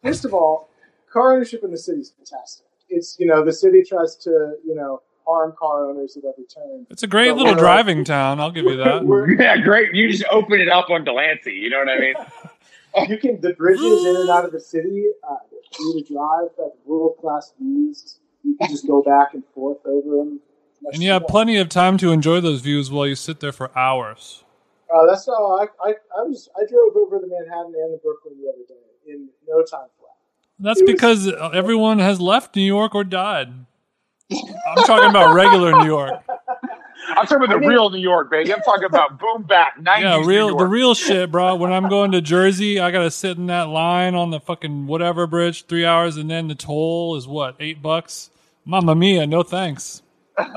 first 0.03 0.25
of 0.25 0.33
all, 0.33 0.71
car 1.13 1.35
ownership 1.35 1.63
in 1.63 1.71
the 1.71 1.79
city 1.79 2.01
is 2.01 2.11
fantastic. 2.11 2.67
It's 2.91 3.17
you 3.19 3.27
know 3.27 3.45
the 3.45 3.53
city 3.53 3.83
tries 3.83 4.17
to 4.17 4.31
you 4.65 4.75
know 4.75 5.03
harm 5.27 5.55
car 5.59 5.89
owners 5.89 6.17
at 6.17 6.25
every 6.25 6.45
turn. 6.45 6.87
It's 6.91 7.03
a 7.03 7.07
great 7.07 7.29
But 7.31 7.37
little 7.39 7.53
we're- 7.53 7.61
driving 7.61 8.05
town. 8.05 8.41
I'll 8.41 8.51
give 8.51 8.65
you 8.65 8.77
that. 8.77 9.03
Yeah, 9.39 9.57
great. 9.59 9.95
You 9.95 10.11
just 10.11 10.25
open 10.31 10.61
it 10.61 10.69
up 10.69 10.91
on 10.91 11.05
Delancey. 11.05 11.53
You 11.53 11.71
know 11.71 11.79
what 11.79 11.89
I 11.89 11.99
mean? 12.01 12.15
you 13.11 13.19
can 13.19 13.41
the 13.41 13.53
bridges 13.55 14.05
in 14.05 14.17
and 14.17 14.29
out 14.31 14.45
of 14.45 14.53
the 14.53 14.61
city 14.61 15.07
uh, 15.29 15.37
you 15.79 16.03
to 16.05 16.13
drive 16.15 16.49
have 16.59 16.73
world 16.85 17.17
class 17.21 17.53
views. 17.61 18.19
You 18.43 18.57
can 18.57 18.69
just 18.71 18.87
go 18.87 19.03
back 19.03 19.35
and 19.35 19.45
forth 19.55 19.79
over 19.85 20.17
them. 20.17 20.41
much 20.83 20.95
And 20.95 21.03
you 21.03 21.11
have 21.11 21.27
plenty 21.29 21.59
of 21.59 21.69
time 21.69 21.99
to 21.99 22.11
enjoy 22.11 22.41
those 22.41 22.61
views 22.63 22.91
while 22.91 23.07
you 23.07 23.15
sit 23.15 23.39
there 23.41 23.53
for 23.53 23.71
hours. 23.79 24.43
Uh, 24.93 25.07
that's 25.07 25.27
how 25.27 25.59
I, 25.61 25.67
I 25.85 25.91
I 26.19 26.23
was. 26.23 26.49
I 26.57 26.65
drove 26.69 26.97
over 26.97 27.19
the 27.21 27.29
Manhattan 27.29 27.75
and 27.77 27.95
the 27.95 27.99
Brooklyn 28.03 28.35
the 28.43 28.49
other 28.49 28.65
day 28.67 29.13
in 29.13 29.29
no 29.47 29.59
time 29.63 29.87
flat. 30.00 30.00
That's 30.61 30.81
was- 30.81 30.91
because 30.91 31.33
everyone 31.55 31.99
has 31.99 32.21
left 32.21 32.55
New 32.57 32.63
York 32.63 32.95
or 32.95 33.05
died. 33.05 33.53
I'm 34.31 34.85
talking 34.85 35.11
about 35.11 35.35
regular 35.35 35.73
New 35.73 35.87
York. 35.87 36.23
I'm 37.17 37.27
talking 37.27 37.39
about 37.39 37.49
the 37.49 37.55
I 37.57 37.59
mean- 37.59 37.69
real 37.69 37.91
New 37.91 37.99
York, 37.99 38.31
baby. 38.31 38.53
I'm 38.55 38.61
talking 38.63 38.85
about 38.85 39.19
boom 39.19 39.43
back 39.43 39.77
90s 39.79 40.01
Yeah, 40.01 40.23
real 40.25 40.51
New 40.51 40.59
the 40.59 40.67
real 40.67 40.95
shit, 40.95 41.33
bro. 41.33 41.57
When 41.57 41.73
I'm 41.73 41.89
going 41.89 42.13
to 42.13 42.21
Jersey, 42.21 42.79
I 42.79 42.91
gotta 42.93 43.11
sit 43.11 43.37
in 43.37 43.47
that 43.47 43.69
line 43.69 44.15
on 44.15 44.31
the 44.31 44.39
fucking 44.39 44.87
whatever 44.87 45.27
bridge, 45.27 45.67
three 45.67 45.85
hours, 45.85 46.17
and 46.17 46.31
then 46.31 46.47
the 46.49 46.55
toll 46.55 47.17
is 47.17 47.27
what 47.27 47.57
eight 47.59 47.83
bucks. 47.83 48.31
Mamma 48.65 48.95
mia, 48.95 49.27
no 49.27 49.43
thanks. 49.43 50.03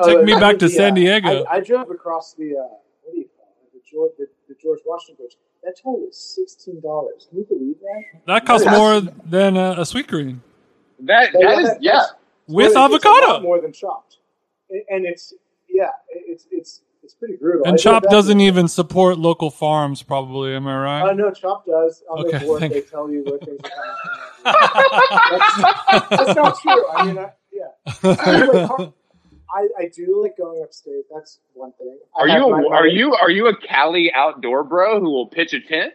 Take 0.03 0.23
me 0.23 0.33
back 0.33 0.59
to 0.59 0.69
San 0.69 0.93
Diego. 0.93 1.43
I, 1.45 1.55
I 1.55 1.59
drove 1.61 1.89
across 1.89 2.33
the 2.33 2.55
uh, 2.57 2.61
what 3.01 3.13
do 3.13 3.17
you 3.19 3.29
call 3.35 3.47
it? 3.63 3.73
The 3.73 3.79
George 3.91 4.11
the, 4.19 4.27
the 4.47 4.55
George 4.61 4.79
Washington 4.85 5.25
Bridge. 5.25 5.35
That 5.63 5.75
toll 5.81 6.05
is 6.09 6.17
sixteen 6.17 6.81
dollars. 6.81 7.27
Can 7.29 7.39
you 7.39 7.45
believe 7.45 7.75
that? 7.79 8.03
That 8.27 8.45
costs 8.45 8.65
That's- 8.65 8.79
more 9.03 9.13
than 9.25 9.55
a, 9.57 9.71
a 9.71 9.81
Sweetgreen 9.81 10.39
That, 10.99 11.31
Yeah, 11.33 11.47
that 11.47 11.59
is, 11.59 11.67
that- 11.69 11.83
yeah. 11.83 11.91
that's- 11.93 12.13
with 12.47 12.65
It's 12.67 12.75
a 12.75 12.79
lot 12.79 12.91
avocado. 12.91 13.39
more 13.41 13.61
than 13.61 13.71
chopped, 13.71 14.17
and 14.69 14.81
and 14.89 15.05
it's 15.05 15.33
yeah, 15.69 15.91
it's 16.09 16.45
it's 16.51 16.81
it's 17.01 17.13
pretty 17.13 17.35
brutal. 17.37 17.65
And 17.65 17.77
drove 17.77 18.01
Chop 18.03 18.11
doesn't 18.11 18.37
way. 18.37 18.47
even 18.47 18.67
support 18.67 19.17
local 19.17 19.49
farms, 19.49 20.03
probably. 20.03 20.53
Am 20.53 20.67
I 20.67 20.73
Uh, 20.75 20.79
right? 21.05 21.15
no, 21.17 21.31
Chop 21.31 21.65
does. 21.65 22.03
On 22.09 22.25
Okay, 22.25 22.37
the 22.39 22.45
board, 22.45 22.59
thank 22.59 22.73
they 22.73 22.81
tell 22.81 23.09
you 23.09 23.23
what 23.23 23.39
things 23.45 23.59
are 23.63 24.53
coming 24.53 24.89
from. 24.99 25.63
that's, 25.93 26.09
that's 26.09 26.35
not 26.35 26.59
true. 26.59 26.89
I 26.89 27.05
mean, 27.05 27.17
I, 27.17 27.31
yeah. 27.53 28.15
Anyway, 28.25 28.65
Har- 28.65 28.93
I, 29.53 29.67
I 29.83 29.87
do 29.95 30.21
like 30.21 30.35
going 30.37 30.61
upstate. 30.63 31.03
That's 31.13 31.39
one 31.53 31.73
thing. 31.73 31.97
I 32.17 32.21
Are 32.21 32.27
you 32.27 32.43
a, 32.43 32.69
are 32.69 32.87
you 32.87 33.13
are 33.13 33.29
you 33.29 33.47
a 33.47 33.55
Cali 33.55 34.11
outdoor 34.13 34.63
bro 34.63 34.99
who 34.99 35.09
will 35.11 35.27
pitch 35.27 35.53
a 35.53 35.59
tent? 35.61 35.93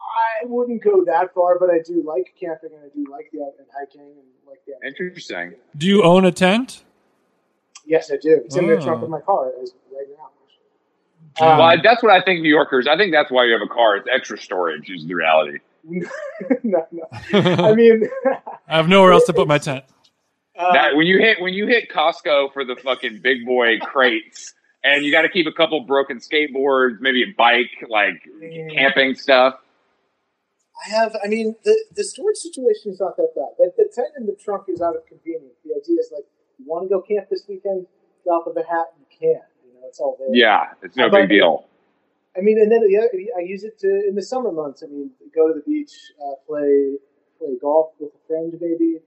I 0.00 0.46
wouldn't 0.46 0.82
go 0.82 1.04
that 1.06 1.32
far, 1.34 1.58
but 1.58 1.70
I 1.70 1.78
do 1.84 2.02
like 2.06 2.34
camping 2.38 2.70
and 2.72 2.80
I 2.84 2.88
do 2.94 3.10
like 3.10 3.30
the 3.32 3.38
and 3.38 3.66
hiking 3.76 4.00
and 4.00 4.26
like 4.46 4.60
the. 4.66 4.86
Interesting. 4.86 5.54
Do 5.76 5.86
you 5.86 6.02
own 6.02 6.24
a 6.24 6.32
tent? 6.32 6.84
Yes, 7.86 8.10
I 8.10 8.16
do. 8.16 8.42
It's 8.44 8.56
in 8.56 8.66
the 8.66 8.76
Oh. 8.76 8.80
trunk 8.84 9.02
of 9.02 9.10
my 9.10 9.20
car 9.20 9.52
as 9.62 9.72
right 9.92 10.06
now. 10.18 10.30
Um, 11.40 11.58
well, 11.58 11.76
that's 11.82 12.02
what 12.02 12.12
I 12.12 12.22
think 12.22 12.42
New 12.42 12.48
Yorkers. 12.48 12.86
I 12.86 12.96
think 12.96 13.12
that's 13.12 13.30
why 13.30 13.44
you 13.44 13.52
have 13.52 13.62
a 13.62 13.66
car. 13.72 13.96
It's 13.96 14.06
extra 14.12 14.38
storage. 14.38 14.88
Is 14.90 15.06
the 15.06 15.14
reality. 15.14 15.58
no, 16.62 16.86
no. 16.92 17.06
I 17.32 17.74
mean, 17.74 18.08
I 18.68 18.76
have 18.76 18.88
nowhere 18.88 19.12
else 19.12 19.24
to 19.26 19.32
put 19.32 19.48
my 19.48 19.58
tent. 19.58 19.84
Uh, 20.58 20.72
that 20.72 20.96
when 20.96 21.06
you 21.06 21.18
hit 21.18 21.40
when 21.40 21.54
you 21.54 21.66
hit 21.66 21.90
Costco 21.90 22.52
for 22.52 22.64
the 22.64 22.76
fucking 22.76 23.20
big 23.22 23.44
boy 23.46 23.78
crates, 23.80 24.54
and 24.82 25.04
you 25.04 25.10
got 25.12 25.22
to 25.22 25.28
keep 25.28 25.46
a 25.46 25.52
couple 25.52 25.80
broken 25.80 26.18
skateboards, 26.18 27.00
maybe 27.00 27.22
a 27.22 27.32
bike, 27.36 27.70
like 27.88 28.22
Mm. 28.42 28.72
camping 28.74 29.14
stuff. 29.14 29.54
I 30.86 30.90
have. 30.90 31.16
I 31.24 31.28
mean, 31.28 31.54
the 31.64 31.76
the 31.94 32.04
storage 32.04 32.36
situation 32.36 32.92
is 32.92 33.00
not 33.00 33.16
that 33.16 33.30
bad. 33.34 33.54
The, 33.58 33.72
the 33.76 33.90
tent 33.94 34.08
in 34.18 34.26
the 34.26 34.36
trunk 34.36 34.64
is 34.68 34.80
out 34.82 34.96
of 34.96 35.06
convenience. 35.06 35.54
The 35.64 35.70
idea 35.74 35.98
is 36.00 36.10
like, 36.12 36.24
you 36.58 36.64
want 36.66 36.84
to 36.84 36.88
go 36.88 37.00
camp 37.00 37.28
this 37.30 37.44
weekend? 37.48 37.86
Drop 38.24 38.46
of 38.46 38.56
a 38.56 38.62
hat, 38.62 38.86
you 38.98 39.06
can. 39.10 39.40
You 39.66 39.74
know, 39.74 39.86
it's 39.86 40.00
all 40.00 40.16
there. 40.18 40.28
Yeah, 40.32 40.72
it's 40.82 40.96
no 40.96 41.08
But- 41.10 41.22
big 41.22 41.28
deal. 41.30 41.66
I 42.36 42.40
mean, 42.40 42.58
and 42.60 42.70
then 42.72 42.82
yeah, 42.90 43.06
I 43.38 43.42
use 43.42 43.62
it 43.62 43.78
to 43.78 43.86
in 44.08 44.16
the 44.16 44.22
summer 44.22 44.50
months. 44.50 44.82
I 44.82 44.86
mean, 44.88 45.12
go 45.32 45.46
to 45.46 45.54
the 45.54 45.60
beach, 45.60 45.92
uh, 46.20 46.34
play 46.48 46.96
play 47.38 47.54
golf 47.60 47.92
with 48.00 48.10
a 48.12 48.26
friend, 48.26 48.52
maybe. 48.60 48.98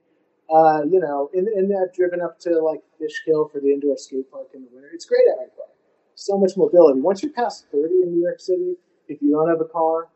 Uh, 0.50 0.82
you 0.90 0.98
know, 0.98 1.30
and, 1.34 1.46
and 1.48 1.70
I've 1.76 1.94
driven 1.94 2.20
up 2.22 2.40
to 2.40 2.58
like 2.60 2.80
Fishkill 2.98 3.48
for 3.48 3.60
the 3.60 3.68
indoor 3.72 3.96
skate 3.98 4.30
park 4.30 4.48
in 4.54 4.62
the 4.62 4.68
winter. 4.72 4.90
It's 4.94 5.04
great 5.04 5.20
having 5.28 5.46
a 5.46 5.56
car. 5.56 5.66
So 6.14 6.38
much 6.38 6.52
mobility. 6.56 7.00
Once 7.00 7.22
you're 7.22 7.32
past 7.32 7.66
thirty 7.70 8.02
in 8.02 8.12
New 8.12 8.22
York 8.22 8.40
City, 8.40 8.76
if 9.08 9.20
you 9.20 9.30
don't 9.30 9.48
have 9.48 9.60
a 9.60 9.66
car, 9.66 10.08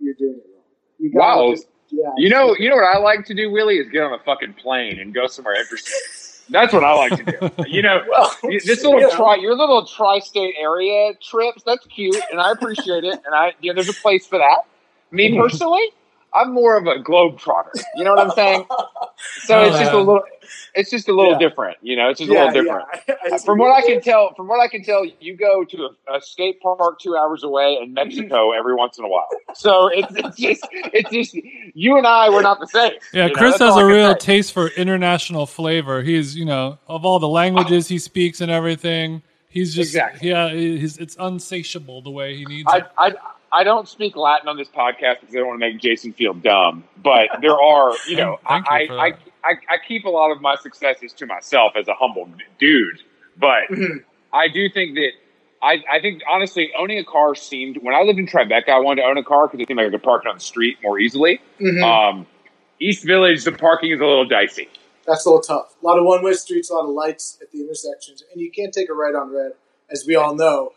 you're 0.00 0.14
doing 0.14 0.36
it 0.38 0.46
wrong. 0.52 0.64
You 0.98 1.12
gotta 1.12 1.42
Wow. 1.42 1.50
just 1.52 1.68
yeah. 1.90 2.10
You 2.16 2.30
know, 2.30 2.56
you 2.58 2.68
know 2.70 2.76
what 2.76 2.84
I 2.84 2.98
like 2.98 3.24
to 3.26 3.34
do, 3.34 3.50
Willie, 3.50 3.76
is 3.76 3.88
get 3.88 4.02
on 4.02 4.12
a 4.12 4.18
fucking 4.24 4.54
plane 4.54 4.98
and 4.98 5.14
go 5.14 5.26
somewhere 5.26 5.54
interesting. 5.60 5.94
That's 6.50 6.72
what 6.72 6.84
I 6.84 6.92
like 6.94 7.16
to 7.16 7.24
do. 7.24 7.64
You 7.68 7.82
know, 7.82 8.02
well, 8.08 8.36
this 8.42 8.66
little 8.66 9.00
you 9.00 9.00
know, 9.00 9.10
tri, 9.10 9.36
your 9.36 9.56
little 9.56 9.84
tri-state 9.86 10.54
area 10.58 11.12
trips, 11.20 11.62
that's 11.64 11.86
cute, 11.86 12.16
and 12.30 12.40
I 12.40 12.52
appreciate 12.52 13.04
it. 13.04 13.20
And 13.24 13.34
I, 13.34 13.52
you 13.60 13.72
know, 13.72 13.74
there's 13.74 13.88
a 13.88 14.00
place 14.00 14.26
for 14.26 14.38
that. 14.38 14.58
Me 15.10 15.36
personally, 15.40 15.82
I'm 16.32 16.52
more 16.52 16.76
of 16.76 16.86
a 16.86 16.98
globe 16.98 17.38
trotter. 17.38 17.72
You 17.96 18.04
know 18.04 18.14
what 18.14 18.26
I'm 18.26 18.30
saying? 18.32 18.66
So 19.38 19.60
Oh, 19.60 19.64
it's 19.64 19.78
just 19.78 19.92
a 19.92 19.98
um, 19.98 19.98
little, 19.98 20.22
it's 20.74 20.90
just 20.90 21.08
a 21.08 21.14
little 21.14 21.34
Yeah. 21.34 21.38
different. 21.38 21.78
You 21.82 21.96
know, 21.96 22.10
it's 22.10 22.20
just 22.20 22.30
a 22.30 22.34
little 22.34 22.50
different. 22.50 22.88
yeah. 23.08 23.38
From 23.44 23.58
what 23.58 23.72
I 23.72 23.82
can 23.82 24.00
tell, 24.00 24.34
from 24.34 24.48
what 24.48 24.60
I 24.60 24.68
can 24.68 24.84
tell, 24.84 25.04
you 25.20 25.36
go 25.36 25.64
to 25.64 25.88
a, 26.08 26.16
a 26.18 26.20
skate 26.22 26.60
park 26.60 27.00
two 27.00 27.16
hours 27.16 27.44
away 27.44 27.78
in 27.82 27.94
Mexico 27.94 28.52
every 28.52 28.74
once 28.74 28.98
in 28.98 29.04
a 29.04 29.08
while. 29.08 29.28
So 29.54 29.88
it's, 29.88 30.14
it's 30.16 30.36
just, 30.36 30.68
it's 30.72 31.10
just, 31.10 31.34
you 31.74 31.98
and 31.98 32.06
I, 32.06 32.30
we're 32.30 32.42
not 32.42 32.60
the 32.60 32.66
same. 32.68 32.92
Yeah, 33.12 33.28
You 33.28 33.36
know, 33.36 33.38
Chris 33.38 33.50
that's 33.50 33.66
has 33.66 33.76
a 33.76 33.84
real 33.86 34.16
say. 34.16 34.16
taste 34.16 34.52
for 34.52 34.68
international 34.68 35.46
flavor. 35.46 36.02
He's, 36.02 36.36
you 36.36 36.46
know, 36.46 36.78
of 36.88 37.04
all 37.06 37.18
the 37.20 37.28
languages 37.28 37.88
he 37.88 37.98
speaks 37.98 38.40
and 38.40 38.50
everything, 38.52 39.22
he's 39.48 39.74
just, 39.74 39.88
Exactly. 39.88 40.20
yeah, 40.20 40.50
he's, 40.52 40.98
it's 40.98 41.16
unsatiable 41.18 42.02
the 42.02 42.10
way 42.10 42.36
he 42.36 42.46
needs 42.46 42.68
I, 42.68 42.78
it. 42.78 42.86
I, 42.98 43.12
I 43.54 43.62
don't 43.64 43.88
speak 43.88 44.16
Latin 44.16 44.48
on 44.48 44.56
this 44.56 44.68
podcast 44.68 45.20
because 45.20 45.34
I 45.34 45.38
don't 45.38 45.46
want 45.46 45.60
to 45.60 45.66
make 45.70 45.80
Jason 45.80 46.12
feel 46.12 46.34
dumb. 46.34 46.84
But 47.02 47.28
there 47.40 47.58
are, 47.60 47.92
you 48.08 48.16
know, 48.16 48.38
I, 48.44 48.56
you 48.80 48.86
for 48.88 48.98
I. 48.98 49.12
I, 49.44 49.50
I 49.68 49.76
keep 49.86 50.04
a 50.06 50.08
lot 50.10 50.30
of 50.32 50.40
my 50.40 50.56
successes 50.56 51.12
to 51.14 51.26
myself 51.26 51.72
as 51.78 51.86
a 51.86 51.94
humble 51.94 52.28
dude. 52.58 53.00
But 53.36 53.68
Mhm. 53.70 54.02
I 54.32 54.48
do 54.48 54.68
think 54.70 54.94
that 54.96 55.10
I, 55.62 55.82
I 55.90 56.00
think 56.00 56.22
honestly 56.28 56.72
owning 56.78 56.98
a 56.98 57.04
car 57.04 57.34
seemed 57.34 57.76
when 57.82 57.94
I 57.94 58.02
lived 58.02 58.18
in 58.18 58.26
Tribeca, 58.26 58.70
I 58.70 58.78
wanted 58.80 59.02
to 59.02 59.08
own 59.08 59.18
a 59.18 59.22
car 59.22 59.46
because 59.46 59.60
it 59.60 59.68
seemed 59.68 59.78
like 59.78 59.88
I 59.88 59.90
could 59.90 60.02
park 60.02 60.22
it 60.24 60.28
on 60.28 60.36
the 60.36 60.40
street 60.40 60.78
more 60.82 60.98
easily. 60.98 61.40
Mhm. 61.60 61.82
Um, 61.82 62.26
East 62.80 63.04
Village, 63.04 63.44
the 63.44 63.52
parking 63.52 63.92
is 63.92 64.00
a 64.00 64.04
little 64.04 64.26
dicey. 64.26 64.68
That's 65.06 65.24
a 65.26 65.28
little 65.28 65.42
tough. 65.42 65.74
A 65.82 65.86
lot 65.86 65.98
of 65.98 66.04
one-way 66.06 66.32
streets, 66.32 66.70
a 66.70 66.74
lot 66.74 66.84
of 66.84 66.90
lights 66.90 67.38
at 67.42 67.50
the 67.52 67.60
intersections, 67.60 68.24
and 68.32 68.40
you 68.40 68.50
can't 68.50 68.72
take 68.72 68.88
a 68.88 68.94
right 68.94 69.14
on 69.14 69.30
red, 69.32 69.52
as 69.90 70.04
we 70.06 70.16
all 70.16 70.34
know, 70.34 70.72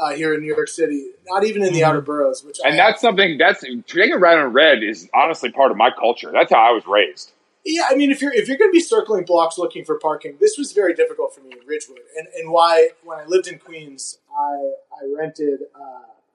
uh, 0.00 0.10
here 0.14 0.34
in 0.34 0.40
New 0.40 0.46
York 0.54 0.68
City. 0.68 1.10
Not 1.26 1.44
even 1.44 1.62
in 1.62 1.72
the 1.72 1.80
Mhm. 1.80 1.86
outer 1.88 2.00
boroughs, 2.00 2.42
which 2.42 2.58
I 2.64 2.70
And 2.70 2.78
that's 2.78 3.00
something 3.00 3.36
that's 3.38 3.60
taking 3.60 4.12
a 4.12 4.18
ride 4.18 4.38
on 4.38 4.52
red 4.52 4.82
is 4.82 5.08
honestly 5.14 5.50
part 5.52 5.70
of 5.70 5.76
my 5.76 5.90
culture. 5.90 6.30
That's 6.32 6.50
how 6.50 6.58
I 6.60 6.72
was 6.72 6.86
raised. 6.86 7.32
Yeah, 7.64 7.82
I 7.90 7.94
mean, 7.94 8.10
if 8.10 8.22
you're 8.22 8.32
if 8.32 8.48
you're 8.48 8.56
going 8.56 8.70
to 8.70 8.72
be 8.72 8.80
circling 8.80 9.24
blocks 9.26 9.58
looking 9.58 9.84
for 9.84 9.98
parking, 9.98 10.38
this 10.40 10.56
was 10.56 10.72
very 10.72 10.94
difficult 10.94 11.34
for 11.34 11.42
me 11.42 11.50
in 11.52 11.66
Ridgewood, 11.66 12.00
and 12.16 12.26
and 12.34 12.50
why 12.50 12.90
when 13.04 13.18
I 13.18 13.26
lived 13.26 13.48
in 13.48 13.58
Queens, 13.58 14.18
I 14.34 14.72
I 14.98 15.04
rented 15.14 15.60
uh, 15.78 15.78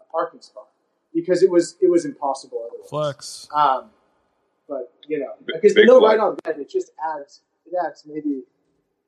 a 0.01 0.11
parking 0.11 0.41
spot 0.41 0.67
because 1.13 1.41
it 1.41 1.49
was 1.49 1.77
it 1.81 1.89
was 1.89 2.05
impossible 2.05 2.67
otherwise. 2.69 2.89
Flex. 2.89 3.47
Um, 3.51 3.89
but 4.69 4.93
you 5.07 5.19
know, 5.19 5.33
because 5.47 5.73
the 5.73 5.85
no 5.85 5.99
flex. 5.99 6.11
right 6.11 6.19
on 6.23 6.37
red, 6.45 6.59
it 6.59 6.69
just 6.69 6.91
adds 7.03 7.41
it 7.65 7.73
adds 7.83 8.03
maybe 8.05 8.43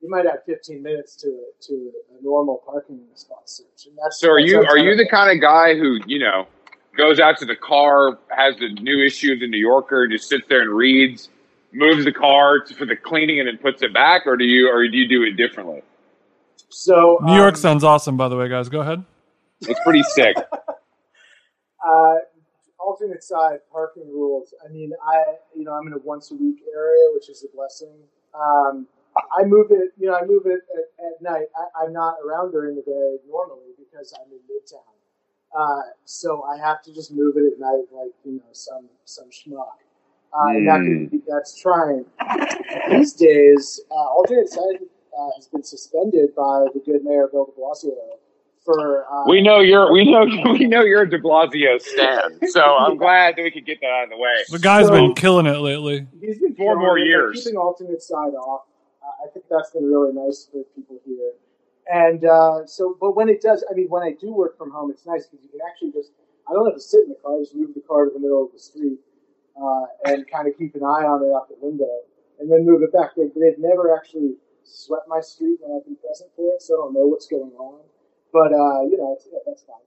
you 0.01 0.09
might 0.09 0.25
have 0.25 0.43
15 0.45 0.81
minutes 0.81 1.15
to 1.17 1.43
to 1.61 1.91
a 2.19 2.23
normal 2.23 2.61
parking 2.65 3.01
spot 3.15 3.49
search, 3.49 3.87
and 3.87 3.97
that's 4.03 4.19
So 4.19 4.29
are 4.29 4.39
that's 4.39 4.51
you 4.51 4.59
are 4.59 4.77
you 4.77 4.95
the 4.95 5.07
kind 5.07 5.35
of 5.35 5.41
guy 5.41 5.75
who 5.75 5.99
you 6.05 6.19
know 6.19 6.47
goes 6.97 7.19
out 7.19 7.37
to 7.37 7.45
the 7.45 7.55
car, 7.55 8.17
has 8.29 8.55
the 8.57 8.69
new 8.81 9.05
issue 9.05 9.33
of 9.33 9.39
the 9.39 9.47
New 9.47 9.59
Yorker, 9.59 10.07
just 10.07 10.27
sits 10.27 10.45
there 10.49 10.61
and 10.61 10.71
reads, 10.71 11.29
moves 11.71 12.05
the 12.05 12.11
car 12.11 12.59
to, 12.59 12.73
for 12.73 12.85
the 12.85 12.95
cleaning, 12.95 13.39
and 13.39 13.47
then 13.47 13.57
puts 13.57 13.81
it 13.81 13.93
back, 13.93 14.25
or 14.25 14.37
do 14.37 14.45
you 14.45 14.69
or 14.69 14.87
do 14.87 14.97
you 14.97 15.07
do 15.07 15.23
it 15.23 15.33
differently? 15.33 15.81
So 16.69 17.19
New 17.23 17.35
York 17.35 17.55
um, 17.55 17.59
sounds 17.59 17.83
awesome, 17.83 18.17
by 18.17 18.27
the 18.27 18.35
way, 18.35 18.49
guys. 18.49 18.69
Go 18.69 18.81
ahead. 18.81 19.03
It's 19.61 19.79
pretty 19.83 20.03
sick. 20.03 20.37
Uh, 21.87 22.15
alternate 22.79 23.23
side 23.23 23.59
parking 23.71 24.07
rules. 24.07 24.53
I 24.65 24.71
mean, 24.71 24.91
I 25.05 25.23
you 25.55 25.63
know 25.63 25.73
I'm 25.73 25.87
in 25.87 25.93
a 25.93 25.99
once 25.99 26.31
a 26.31 26.35
week 26.35 26.57
area, 26.73 27.13
which 27.13 27.29
is 27.29 27.45
a 27.47 27.55
blessing. 27.55 27.95
Um, 28.33 28.87
I 29.39 29.45
move 29.45 29.67
it, 29.71 29.91
you 29.97 30.07
know, 30.07 30.15
I 30.15 30.25
move 30.25 30.43
it 30.45 30.59
at, 30.75 31.05
at 31.05 31.21
night. 31.21 31.47
I, 31.55 31.83
I'm 31.85 31.93
not 31.93 32.15
around 32.25 32.51
during 32.51 32.75
the 32.75 32.81
day 32.81 33.17
normally 33.27 33.71
because 33.77 34.13
I'm 34.19 34.31
in 34.31 34.39
Midtown. 34.49 34.83
Uh, 35.57 35.81
so 36.05 36.43
I 36.43 36.57
have 36.57 36.81
to 36.83 36.93
just 36.93 37.11
move 37.11 37.35
it 37.37 37.53
at 37.53 37.59
night, 37.59 37.85
like 37.91 38.11
you 38.25 38.33
know, 38.33 38.51
some 38.51 38.89
some 39.05 39.29
schmuck. 39.29 39.79
Uh, 40.33 40.49
and 40.49 40.67
that 40.67 40.75
can 40.77 41.21
that's 41.27 41.55
trying. 41.59 42.05
These 42.91 43.13
days, 43.13 43.79
uh, 43.89 43.93
alternate 43.95 44.49
side 44.49 44.79
uh, 45.17 45.29
has 45.37 45.47
been 45.47 45.63
suspended 45.63 46.35
by 46.35 46.65
the 46.73 46.81
good 46.85 47.03
mayor 47.03 47.27
Bill 47.31 47.45
De 47.45 47.51
Blasio 47.59 47.93
for. 48.65 49.05
Uh, 49.09 49.23
We 49.29 49.41
know 49.41 49.61
you're 49.61 49.91
we 49.91 50.11
know 50.11 50.25
we 50.51 50.65
know 50.65 50.81
you're 50.83 51.03
a 51.03 51.09
De 51.09 51.17
Blasio 51.17 51.81
stan, 51.81 52.45
so 52.49 52.61
I'm 52.77 52.97
glad 52.97 53.35
that 53.37 53.43
we 53.43 53.49
could 53.51 53.65
get 53.65 53.79
that 53.81 53.87
out 53.89 54.03
of 54.03 54.09
the 54.09 54.17
way. 54.17 54.35
The 54.51 54.59
guy's 54.59 54.87
So- 54.87 54.91
been 54.93 55.13
killing 55.15 55.45
it 55.45 55.59
lately. 55.59 56.05
He's 56.19 56.39
been 56.39 56.55
Four 56.55 56.77
more 56.77 56.97
years. 56.99 57.41
keeping 57.43 57.57
alternate 57.57 58.01
side 58.01 58.33
off. 58.35 58.63
I 59.27 59.31
think 59.31 59.45
that's 59.49 59.71
been 59.71 59.85
really 59.85 60.13
nice 60.13 60.47
for 60.51 60.63
people 60.75 60.99
here. 61.05 61.35
And 61.91 62.23
uh, 62.23 62.65
so, 62.65 62.97
but 62.99 63.15
when 63.15 63.27
it 63.29 63.41
does, 63.41 63.63
I 63.69 63.73
mean, 63.75 63.87
when 63.87 64.03
I 64.03 64.15
do 64.19 64.31
work 64.31 64.57
from 64.57 64.71
home, 64.71 64.91
it's 64.91 65.05
nice 65.05 65.27
because 65.27 65.43
you 65.43 65.51
can 65.51 65.59
actually 65.67 65.91
just, 65.91 66.11
I 66.47 66.53
don't 66.53 66.65
have 66.65 66.75
to 66.75 66.81
sit 66.81 67.03
in 67.03 67.09
the 67.09 67.19
car, 67.19 67.35
I 67.35 67.39
just 67.43 67.55
move 67.55 67.73
the 67.75 67.83
car 67.83 68.05
to 68.05 68.11
the 68.11 68.19
middle 68.19 68.43
of 68.43 68.51
the 68.51 68.59
street 68.59 68.99
uh, 69.59 69.85
and 70.05 70.23
kind 70.31 70.47
of 70.47 70.57
keep 70.57 70.75
an 70.75 70.83
eye 70.83 71.03
on 71.03 71.23
it 71.23 71.31
out 71.35 71.47
the 71.47 71.59
window 71.59 71.91
and 72.39 72.51
then 72.51 72.65
move 72.65 72.83
it 72.83 72.93
back. 72.93 73.15
They, 73.15 73.27
they've 73.35 73.59
never 73.59 73.95
actually 73.95 74.35
swept 74.63 75.07
my 75.07 75.21
street 75.21 75.59
when 75.61 75.75
I've 75.75 75.85
been 75.85 75.95
present 75.95 76.29
for 76.35 76.53
it, 76.53 76.61
so 76.61 76.75
I 76.75 76.77
don't 76.85 76.93
know 76.93 77.07
what's 77.07 77.27
going 77.27 77.55
on. 77.57 77.81
But 78.31 78.51
uh, 78.51 78.83
you 78.83 78.97
know, 78.97 79.17
yeah, 79.31 79.39
that's 79.45 79.63
fine. 79.63 79.83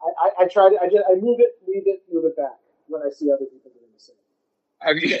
I, 0.00 0.08
I, 0.08 0.44
I 0.44 0.48
try 0.48 0.70
to 0.70 0.76
I 0.80 0.88
just 0.88 1.04
I 1.08 1.14
move 1.20 1.38
it, 1.40 1.60
leave 1.68 1.84
it, 1.86 2.02
move 2.10 2.24
it 2.24 2.36
back 2.36 2.56
when 2.88 3.02
I 3.02 3.10
see 3.10 3.30
other 3.30 3.44
people 3.44 3.70
doing 3.70 3.92
the 3.92 4.00
same. 4.00 4.16
Have 4.80 4.96
you, 4.96 5.18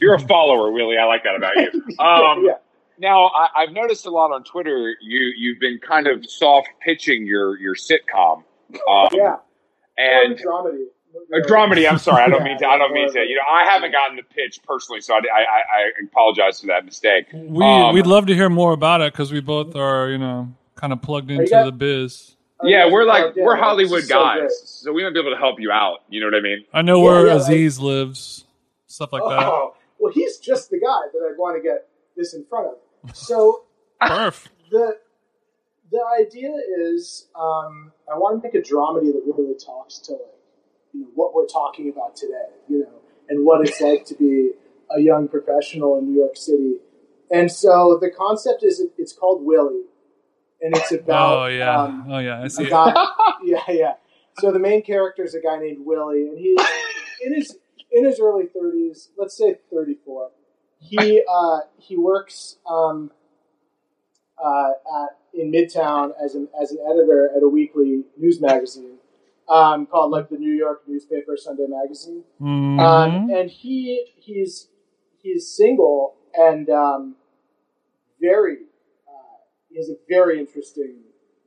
you're 0.00 0.14
a 0.14 0.18
follower, 0.20 0.70
Willie. 0.70 0.96
I 0.98 1.04
like 1.04 1.24
that 1.24 1.36
about 1.36 1.56
you. 1.56 1.70
Um, 1.98 2.44
yeah. 2.44 2.52
Now, 3.00 3.26
I, 3.26 3.48
I've 3.62 3.72
noticed 3.72 4.06
a 4.06 4.10
lot 4.10 4.32
on 4.32 4.42
Twitter. 4.44 4.94
You 5.00 5.32
you've 5.36 5.60
been 5.60 5.78
kind 5.78 6.06
of 6.08 6.28
soft 6.28 6.68
pitching 6.84 7.26
your 7.26 7.58
your 7.58 7.74
sitcom. 7.74 8.42
Um, 8.90 9.08
yeah. 9.12 9.36
And 9.96 10.36
dramedy. 10.36 10.84
a 11.32 11.40
dramedy. 11.46 11.88
I'm 11.90 11.98
sorry. 11.98 12.22
I 12.22 12.28
don't 12.28 12.40
Yeah, 12.40 12.44
mean 12.48 12.58
to. 12.58 12.66
I 12.66 12.76
don't 12.78 12.92
mean 12.92 13.12
to. 13.12 13.20
You 13.20 13.36
know, 13.36 13.42
I 13.50 13.70
haven't 13.70 13.92
gotten 13.92 14.16
the 14.16 14.22
pitch 14.22 14.60
personally, 14.66 15.00
so 15.00 15.14
I, 15.14 15.18
I, 15.18 15.40
I 15.40 15.42
I 15.42 15.90
apologize 16.06 16.60
for 16.60 16.66
that 16.68 16.84
mistake. 16.84 17.26
We 17.32 17.64
Um, 17.64 17.94
we'd 17.94 18.06
love 18.06 18.26
to 18.26 18.34
hear 18.34 18.48
more 18.48 18.72
about 18.72 19.00
it 19.00 19.12
because 19.12 19.32
we 19.32 19.40
both 19.40 19.74
are 19.76 20.10
you 20.10 20.18
know 20.18 20.52
kind 20.74 20.92
of 20.92 21.00
plugged 21.02 21.30
into 21.30 21.48
got- 21.50 21.64
the 21.66 21.72
biz. 21.72 22.34
Oh, 22.60 22.66
yeah, 22.66 22.90
we're 22.90 23.02
oh, 23.02 23.06
like 23.06 23.36
we're 23.36 23.54
Hollywood 23.54 24.02
so 24.02 24.08
guys, 24.08 24.38
great. 24.40 24.50
so 24.50 24.92
we 24.92 25.04
might 25.04 25.14
be 25.14 25.20
able 25.20 25.30
to 25.30 25.36
help 25.38 25.60
you 25.60 25.70
out. 25.70 25.98
You 26.08 26.20
know 26.20 26.26
what 26.26 26.34
I 26.34 26.40
mean? 26.40 26.64
I 26.74 26.82
know 26.82 26.98
Yeah, 26.98 27.04
where 27.04 27.26
yeah, 27.28 27.34
Aziz 27.36 27.78
lives, 27.78 28.44
stuff 28.88 29.12
like 29.12 29.22
that. 29.22 29.70
Oh, 29.98 30.04
well, 30.04 30.12
he's 30.12 30.38
just 30.38 30.70
the 30.70 30.78
guy 30.78 31.08
that 31.12 31.28
I'd 31.28 31.38
want 31.38 31.56
to 31.56 31.62
get 31.62 31.88
this 32.16 32.34
in 32.34 32.44
front 32.44 32.68
of. 32.68 32.74
So 33.14 33.64
the 34.70 34.98
the 35.90 36.04
idea 36.20 36.50
is, 36.80 37.28
um, 37.34 37.92
I 38.12 38.18
want 38.18 38.42
to 38.42 38.46
make 38.46 38.54
a 38.54 38.60
dramedy 38.60 39.12
that 39.12 39.22
really 39.24 39.54
talks 39.54 39.98
to 40.00 40.12
like, 40.12 40.20
you 40.92 41.00
know, 41.00 41.06
what 41.14 41.34
we're 41.34 41.46
talking 41.46 41.88
about 41.88 42.14
today, 42.16 42.50
you 42.68 42.80
know, 42.80 42.92
and 43.28 43.46
what 43.46 43.66
it's 43.66 43.80
like 43.80 44.04
to 44.06 44.14
be 44.14 44.50
a 44.94 45.00
young 45.00 45.28
professional 45.28 45.98
in 45.98 46.10
New 46.12 46.20
York 46.20 46.36
City. 46.36 46.76
And 47.30 47.50
so 47.50 47.98
the 48.00 48.10
concept 48.10 48.62
is, 48.62 48.82
it's 48.96 49.12
called 49.12 49.44
Willie, 49.44 49.84
and 50.60 50.76
it's 50.76 50.92
about 50.92 51.38
Oh 51.38 51.46
yeah. 51.46 51.82
um, 51.82 52.06
oh 52.10 52.18
yeah. 52.18 52.42
I 52.42 52.48
see 52.48 52.68
guy, 52.68 52.92
yeah, 53.44 53.62
yeah. 53.68 53.92
So 54.38 54.52
the 54.52 54.58
main 54.58 54.82
character 54.82 55.24
is 55.24 55.34
a 55.34 55.40
guy 55.40 55.58
named 55.58 55.84
Willie, 55.84 56.28
and 56.28 56.38
he's 56.38 56.60
in 57.24 57.34
his 57.34 57.56
in 57.92 58.04
his 58.04 58.20
early 58.20 58.46
thirties. 58.46 59.10
Let's 59.16 59.36
say 59.36 59.56
thirty 59.72 59.96
four. 60.04 60.30
He 60.80 61.22
uh, 61.28 61.60
he 61.76 61.96
works 61.96 62.56
um, 62.68 63.10
uh, 64.42 64.70
at 65.02 65.18
in 65.34 65.50
Midtown 65.52 66.12
as 66.22 66.34
an 66.34 66.48
as 66.60 66.70
an 66.72 66.78
editor 66.88 67.30
at 67.36 67.42
a 67.42 67.48
weekly 67.48 68.04
news 68.16 68.40
magazine 68.40 68.98
um, 69.48 69.86
called 69.86 70.10
like 70.10 70.28
the 70.28 70.36
New 70.36 70.52
York 70.54 70.82
newspaper 70.86 71.36
Sunday 71.36 71.66
Magazine. 71.68 72.24
Mhm. 72.40 72.80
Um, 72.80 73.30
and 73.30 73.50
he 73.50 74.06
he's 74.16 74.68
he's 75.22 75.48
single 75.48 76.14
and 76.34 76.68
um, 76.70 77.16
very 78.20 78.58
uh, 79.08 79.36
he 79.68 79.76
has 79.76 79.88
a 79.88 79.94
very 80.08 80.38
interesting 80.38 80.96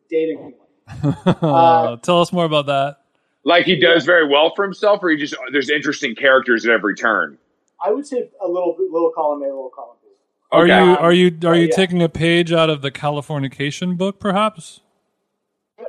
dating 0.09 0.53
life. 1.03 1.43
uh, 1.43 1.97
Tell 1.97 2.21
us 2.21 2.33
more 2.33 2.45
about 2.45 2.65
that. 2.67 2.97
Like 3.43 3.65
he 3.65 3.75
does 3.75 4.05
very 4.05 4.27
well 4.27 4.53
for 4.55 4.63
himself, 4.63 4.99
or 5.01 5.09
he 5.09 5.17
just 5.17 5.35
there's 5.51 5.69
interesting 5.69 6.15
characters 6.15 6.65
at 6.65 6.71
every 6.71 6.95
turn. 6.95 7.37
I 7.83 7.91
would 7.91 8.05
say 8.05 8.29
a 8.39 8.47
little 8.47 8.75
little 8.77 9.11
column 9.15 9.41
A, 9.41 9.45
little 9.45 9.71
column 9.73 9.97
B. 10.03 10.09
Are 10.51 10.67
you 10.67 10.73
are 10.73 11.13
you 11.13 11.37
are 11.43 11.53
uh, 11.53 11.57
you 11.57 11.65
yeah. 11.65 11.75
taking 11.75 12.03
a 12.03 12.09
page 12.09 12.51
out 12.51 12.69
of 12.69 12.81
the 12.81 12.91
Californication 12.91 13.97
book, 13.97 14.19
perhaps? 14.19 14.81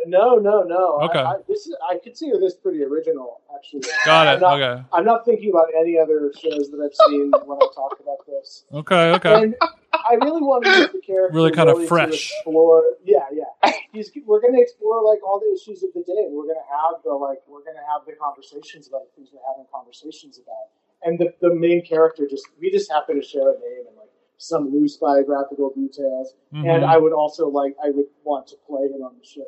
No, 0.06 0.36
no, 0.36 0.62
no. 0.62 1.00
Okay. 1.02 1.18
I, 1.18 1.32
I, 1.32 1.36
this 1.48 1.66
is 1.66 1.76
I 1.88 1.98
consider 2.02 2.38
this 2.38 2.54
pretty 2.54 2.82
original, 2.82 3.40
actually. 3.54 3.82
Got 4.04 4.26
I'm 4.26 4.36
it. 4.36 4.40
not, 4.40 4.60
Okay. 4.60 4.82
I'm 4.92 5.04
not 5.04 5.24
thinking 5.24 5.50
about 5.50 5.68
any 5.78 5.98
other 5.98 6.32
shows 6.38 6.70
that 6.70 6.80
I've 6.84 6.94
seen 7.08 7.30
when 7.44 7.58
I 7.58 7.66
talk 7.74 7.98
about 8.00 8.24
this. 8.26 8.64
Okay. 8.72 9.12
Okay. 9.12 9.34
And 9.42 9.54
I 9.92 10.14
really 10.22 10.42
want 10.42 10.64
to 10.64 10.70
use 10.70 10.90
the 10.92 11.00
character 11.00 11.34
Really 11.36 11.50
kinda 11.52 11.86
fresh. 11.86 12.32
explore, 12.32 12.82
yeah, 13.04 13.26
yeah. 13.32 13.72
He's, 13.92 14.10
we're 14.24 14.40
going 14.40 14.54
to 14.54 14.60
explore 14.60 15.02
like 15.04 15.22
all 15.22 15.38
the 15.38 15.52
issues 15.54 15.82
of 15.82 15.90
the 15.94 16.00
day, 16.00 16.24
we're 16.30 16.44
going 16.44 16.56
to 16.56 16.70
have 16.72 17.02
the 17.04 17.12
like 17.12 17.38
we're 17.46 17.62
going 17.62 17.76
to 17.76 17.86
have 17.92 18.06
the 18.06 18.12
conversations 18.14 18.88
about 18.88 19.02
the 19.04 19.10
things 19.16 19.28
we're 19.32 19.44
having 19.52 19.66
conversations 19.72 20.38
about. 20.38 20.72
And 21.04 21.18
the, 21.18 21.34
the 21.40 21.54
main 21.54 21.84
character 21.84 22.26
just 22.28 22.46
we 22.60 22.70
just 22.70 22.90
happen 22.90 23.20
to 23.20 23.26
share 23.26 23.50
a 23.50 23.58
name 23.60 23.84
and 23.88 23.96
like 23.96 24.08
some 24.38 24.72
loose 24.72 24.96
biographical 24.96 25.72
details. 25.76 26.34
Mhm. 26.54 26.66
And 26.74 26.84
I 26.84 26.96
would 26.96 27.12
also 27.12 27.48
like 27.48 27.76
I 27.84 27.90
would 27.90 28.06
want 28.24 28.46
to 28.48 28.56
play 28.66 28.82
him 28.86 29.02
on 29.02 29.14
the 29.18 29.24
show. 29.26 29.44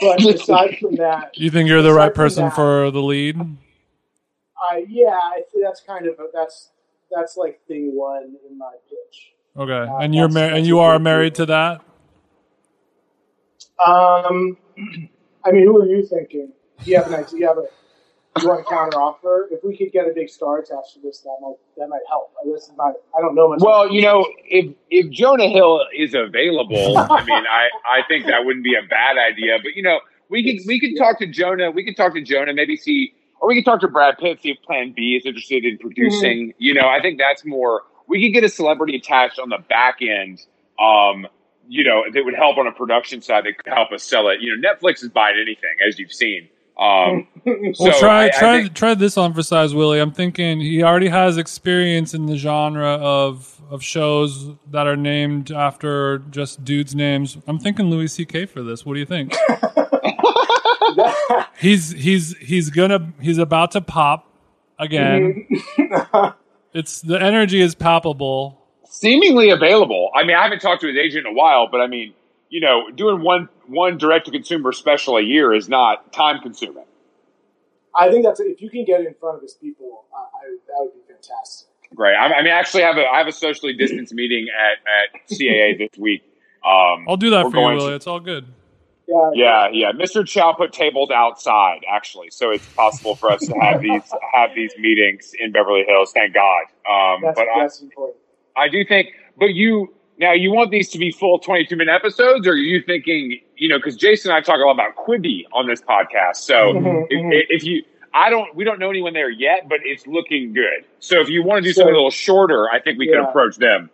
But 0.00 0.24
aside 0.34 0.78
from 0.80 0.96
that, 0.96 1.36
you 1.38 1.50
think 1.50 1.68
you're 1.68 1.82
the 1.82 1.92
right 1.94 2.14
person 2.14 2.44
that- 2.44 2.54
for 2.54 2.90
the 2.90 3.02
lead? 3.02 3.38
I 4.70 4.84
yeah, 4.88 5.10
I 5.22 5.42
think 5.52 5.62
that's 5.64 5.80
kind 5.80 6.06
of 6.06 6.16
that's 6.32 6.70
that's 7.10 7.36
like 7.36 7.60
thing 7.68 7.94
one 7.96 8.36
in 8.48 8.56
my 8.58 8.72
pitch. 8.88 9.32
Okay. 9.56 9.72
Uh, 9.90 9.98
And 9.98 10.14
you're 10.14 10.28
mar- 10.28 10.44
and 10.50 10.66
you 10.66 10.78
are 10.80 10.98
married 10.98 11.34
deal. 11.34 11.46
to 11.46 11.52
that? 11.52 11.80
Um, 13.84 14.56
I 15.44 15.50
mean, 15.52 15.64
who 15.64 15.80
are 15.82 15.86
you 15.86 16.04
thinking? 16.06 16.52
Do 16.82 16.90
you 16.90 16.96
have 16.96 17.06
an 17.08 17.14
idea? 17.14 17.38
You 17.40 17.46
have 17.48 17.58
a 17.58 17.66
you 18.42 18.48
want 18.48 18.60
a 18.60 18.64
counter 18.64 19.00
offer? 19.00 19.48
If 19.50 19.62
we 19.62 19.76
could 19.76 19.92
get 19.92 20.06
a 20.06 20.12
big 20.14 20.28
star 20.28 20.58
attached 20.58 20.94
to 20.94 21.00
this, 21.00 21.20
that 21.20 21.36
might 21.40 21.54
that 21.76 21.88
might 21.88 22.02
help. 22.08 22.32
This 22.44 22.64
is 22.64 22.72
not. 22.76 22.94
I 23.16 23.20
don't 23.20 23.34
know 23.34 23.48
much. 23.48 23.60
Well, 23.62 23.90
you 23.92 24.02
know, 24.02 24.26
if 24.44 24.74
if 24.90 25.10
Jonah 25.10 25.48
Hill 25.48 25.80
is 25.96 26.14
available, 26.14 26.98
I 26.98 27.24
mean, 27.24 27.44
I 27.46 27.68
I 27.86 28.00
think 28.08 28.26
that 28.26 28.44
wouldn't 28.44 28.64
be 28.64 28.74
a 28.74 28.86
bad 28.88 29.16
idea. 29.18 29.58
But 29.62 29.76
you 29.76 29.82
know, 29.82 30.00
we 30.28 30.42
can 30.42 30.66
we 30.66 30.80
can 30.80 30.96
talk 30.96 31.18
to 31.20 31.26
Jonah. 31.26 31.70
We 31.70 31.84
can 31.84 31.94
talk 31.94 32.14
to 32.14 32.20
Jonah. 32.20 32.52
Maybe 32.52 32.76
see, 32.76 33.14
or 33.40 33.48
we 33.48 33.54
can 33.54 33.64
talk 33.64 33.80
to 33.80 33.88
Brad 33.88 34.18
Pitt. 34.18 34.42
See 34.42 34.50
if 34.50 34.62
Plan 34.62 34.92
B 34.94 35.16
is 35.20 35.26
interested 35.26 35.64
in 35.64 35.78
producing. 35.78 36.52
You 36.58 36.74
know, 36.74 36.88
I 36.88 37.00
think 37.00 37.18
that's 37.18 37.44
more. 37.44 37.82
We 38.08 38.20
could 38.22 38.34
get 38.34 38.44
a 38.44 38.48
celebrity 38.48 38.96
attached 38.96 39.38
on 39.38 39.48
the 39.48 39.58
back 39.68 39.98
end. 40.02 40.40
Um, 40.78 41.26
you 41.66 41.84
know, 41.84 42.02
that 42.12 42.24
would 42.24 42.34
help 42.34 42.58
on 42.58 42.66
a 42.66 42.72
production 42.72 43.22
side. 43.22 43.44
That 43.44 43.56
could 43.62 43.72
help 43.72 43.92
us 43.92 44.02
sell 44.02 44.28
it. 44.28 44.40
You 44.40 44.54
know, 44.54 44.68
Netflix 44.68 45.02
is 45.02 45.08
buying 45.08 45.36
anything, 45.40 45.76
as 45.86 45.98
you've 45.98 46.12
seen. 46.12 46.48
Um, 46.78 47.26
Well, 47.46 47.92
so 47.92 48.00
try 48.00 48.24
I- 48.24 48.26
I 48.26 48.30
try 48.30 48.62
think- 48.62 48.74
try 48.74 48.94
this 48.94 49.16
on 49.18 49.32
for 49.34 49.42
size, 49.42 49.74
Willie. 49.74 50.00
I'm 50.00 50.12
thinking 50.12 50.60
he 50.60 50.82
already 50.82 51.08
has 51.08 51.36
experience 51.38 52.14
in 52.14 52.26
the 52.26 52.36
genre 52.36 52.94
of 52.94 53.60
of 53.70 53.82
shows 53.82 54.50
that 54.70 54.86
are 54.86 54.96
named 54.96 55.50
after 55.52 56.18
just 56.30 56.64
dudes' 56.64 56.94
names. 56.94 57.36
I'm 57.46 57.58
thinking 57.58 57.90
Louis 57.90 58.08
C.K. 58.08 58.46
for 58.46 58.62
this. 58.62 58.84
What 58.84 58.94
do 58.94 59.00
you 59.00 59.06
think? 59.06 59.34
he's 61.58 61.90
he's 61.92 62.36
he's 62.38 62.70
gonna 62.70 63.12
he's 63.20 63.38
about 63.38 63.70
to 63.72 63.80
pop 63.80 64.26
again. 64.78 65.46
It's 66.76 67.02
the 67.02 67.22
energy 67.22 67.60
is 67.60 67.76
palpable. 67.76 68.60
seemingly 68.84 69.50
available. 69.50 70.10
I 70.12 70.24
mean, 70.24 70.34
I 70.34 70.42
haven't 70.42 70.58
talked 70.58 70.80
to 70.80 70.88
his 70.88 70.96
agent 70.96 71.24
in 71.24 71.32
a 71.32 71.36
while, 71.36 71.68
but 71.70 71.80
I 71.80 71.86
mean, 71.86 72.14
you 72.54 72.60
know, 72.60 72.88
doing 72.94 73.20
one 73.20 73.48
one 73.66 73.98
direct 73.98 74.26
to 74.26 74.30
consumer 74.30 74.70
special 74.70 75.16
a 75.16 75.20
year 75.20 75.52
is 75.52 75.68
not 75.68 76.12
time 76.12 76.40
consuming. 76.40 76.84
I 77.96 78.08
think 78.12 78.24
that's 78.24 78.38
if 78.38 78.62
you 78.62 78.70
can 78.70 78.84
get 78.84 79.00
it 79.00 79.08
in 79.08 79.14
front 79.14 79.34
of 79.34 79.42
his 79.42 79.54
people, 79.54 80.04
uh, 80.14 80.18
I, 80.18 80.56
that 80.68 80.74
would 80.78 80.92
be 80.94 81.12
fantastic. 81.12 81.68
Great. 81.96 82.14
I, 82.14 82.26
I 82.26 82.42
mean, 82.44 82.52
I 82.52 82.56
actually 82.56 82.84
have 82.84 82.96
a 82.96 83.06
I 83.06 83.18
have 83.18 83.26
a 83.26 83.32
socially 83.32 83.72
distanced 83.72 84.14
meeting 84.22 84.46
at 84.56 84.78
at 85.16 85.28
CAA 85.28 85.78
this 85.78 85.98
week. 85.98 86.22
Um, 86.64 87.06
I'll 87.08 87.16
do 87.16 87.30
that 87.30 87.46
we're 87.46 87.50
for 87.50 87.56
you, 87.72 87.76
Willie. 87.76 87.90
to- 87.90 87.94
It's 87.96 88.06
all 88.06 88.20
good. 88.20 88.46
Yeah, 89.08 89.30
yeah, 89.34 89.68
yeah. 89.72 89.92
Mr. 89.92 90.24
Chow 90.24 90.52
put 90.52 90.72
tables 90.72 91.10
outside 91.10 91.80
actually, 91.90 92.30
so 92.30 92.52
it's 92.52 92.64
possible 92.74 93.16
for 93.16 93.32
us 93.32 93.40
to 93.40 93.54
have 93.60 93.82
these 93.88 94.12
have 94.32 94.50
these 94.54 94.72
meetings 94.78 95.32
in 95.40 95.50
Beverly 95.50 95.82
Hills. 95.88 96.12
Thank 96.12 96.34
God. 96.34 96.62
Um, 96.88 97.20
That's, 97.20 97.34
but 97.34 97.48
I, 97.48 97.60
that's 97.62 97.80
important. 97.80 98.16
I 98.56 98.68
do 98.68 98.84
think, 98.84 99.08
but 99.36 99.46
you 99.54 99.92
now 100.18 100.32
you 100.32 100.52
want 100.52 100.70
these 100.70 100.88
to 100.90 100.98
be 100.98 101.10
full 101.10 101.38
twenty 101.38 101.64
two 101.66 101.76
minute 101.76 101.92
episodes, 101.92 102.46
or 102.46 102.52
are 102.52 102.56
you 102.56 102.82
thinking, 102.82 103.40
you 103.56 103.68
know, 103.68 103.78
because 103.78 103.96
Jason 103.96 104.30
and 104.30 104.38
I 104.38 104.40
talk 104.40 104.56
a 104.56 104.64
lot 104.64 104.72
about 104.72 104.96
Quibi 104.96 105.44
on 105.52 105.66
this 105.66 105.80
podcast. 105.82 106.36
So 106.36 106.54
Mhm, 106.74 107.06
if, 107.10 107.20
mhm. 107.22 107.42
if 107.48 107.64
you, 107.64 107.82
I 108.12 108.30
don't, 108.30 108.54
we 108.54 108.62
don't 108.64 108.78
know 108.78 108.90
anyone 108.90 109.12
there 109.12 109.30
yet, 109.30 109.68
but 109.68 109.78
it's 109.82 110.06
looking 110.06 110.52
good. 110.52 110.84
So 111.00 111.20
if 111.20 111.28
you 111.28 111.42
want 111.42 111.64
to 111.64 111.68
do 111.68 111.72
So- 111.72 111.80
something 111.80 111.94
a 111.94 111.96
little 111.96 112.10
shorter, 112.10 112.70
I 112.70 112.80
think 112.80 112.98
we 112.98 113.06
can 113.06 113.16
Yeah. 113.22 113.28
approach 113.28 113.56
them. 113.56 113.90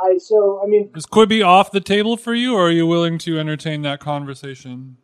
I 0.00 0.16
so 0.18 0.60
I 0.62 0.66
mean, 0.68 0.90
Is 0.94 1.06
Quibi 1.06 1.44
off 1.44 1.72
the 1.72 1.80
table 1.80 2.16
for 2.16 2.32
you, 2.34 2.54
or 2.54 2.68
are 2.68 2.70
you 2.70 2.86
willing 2.86 3.18
to 3.18 3.38
entertain 3.40 3.82
that 3.82 3.98
conversation? 3.98 4.96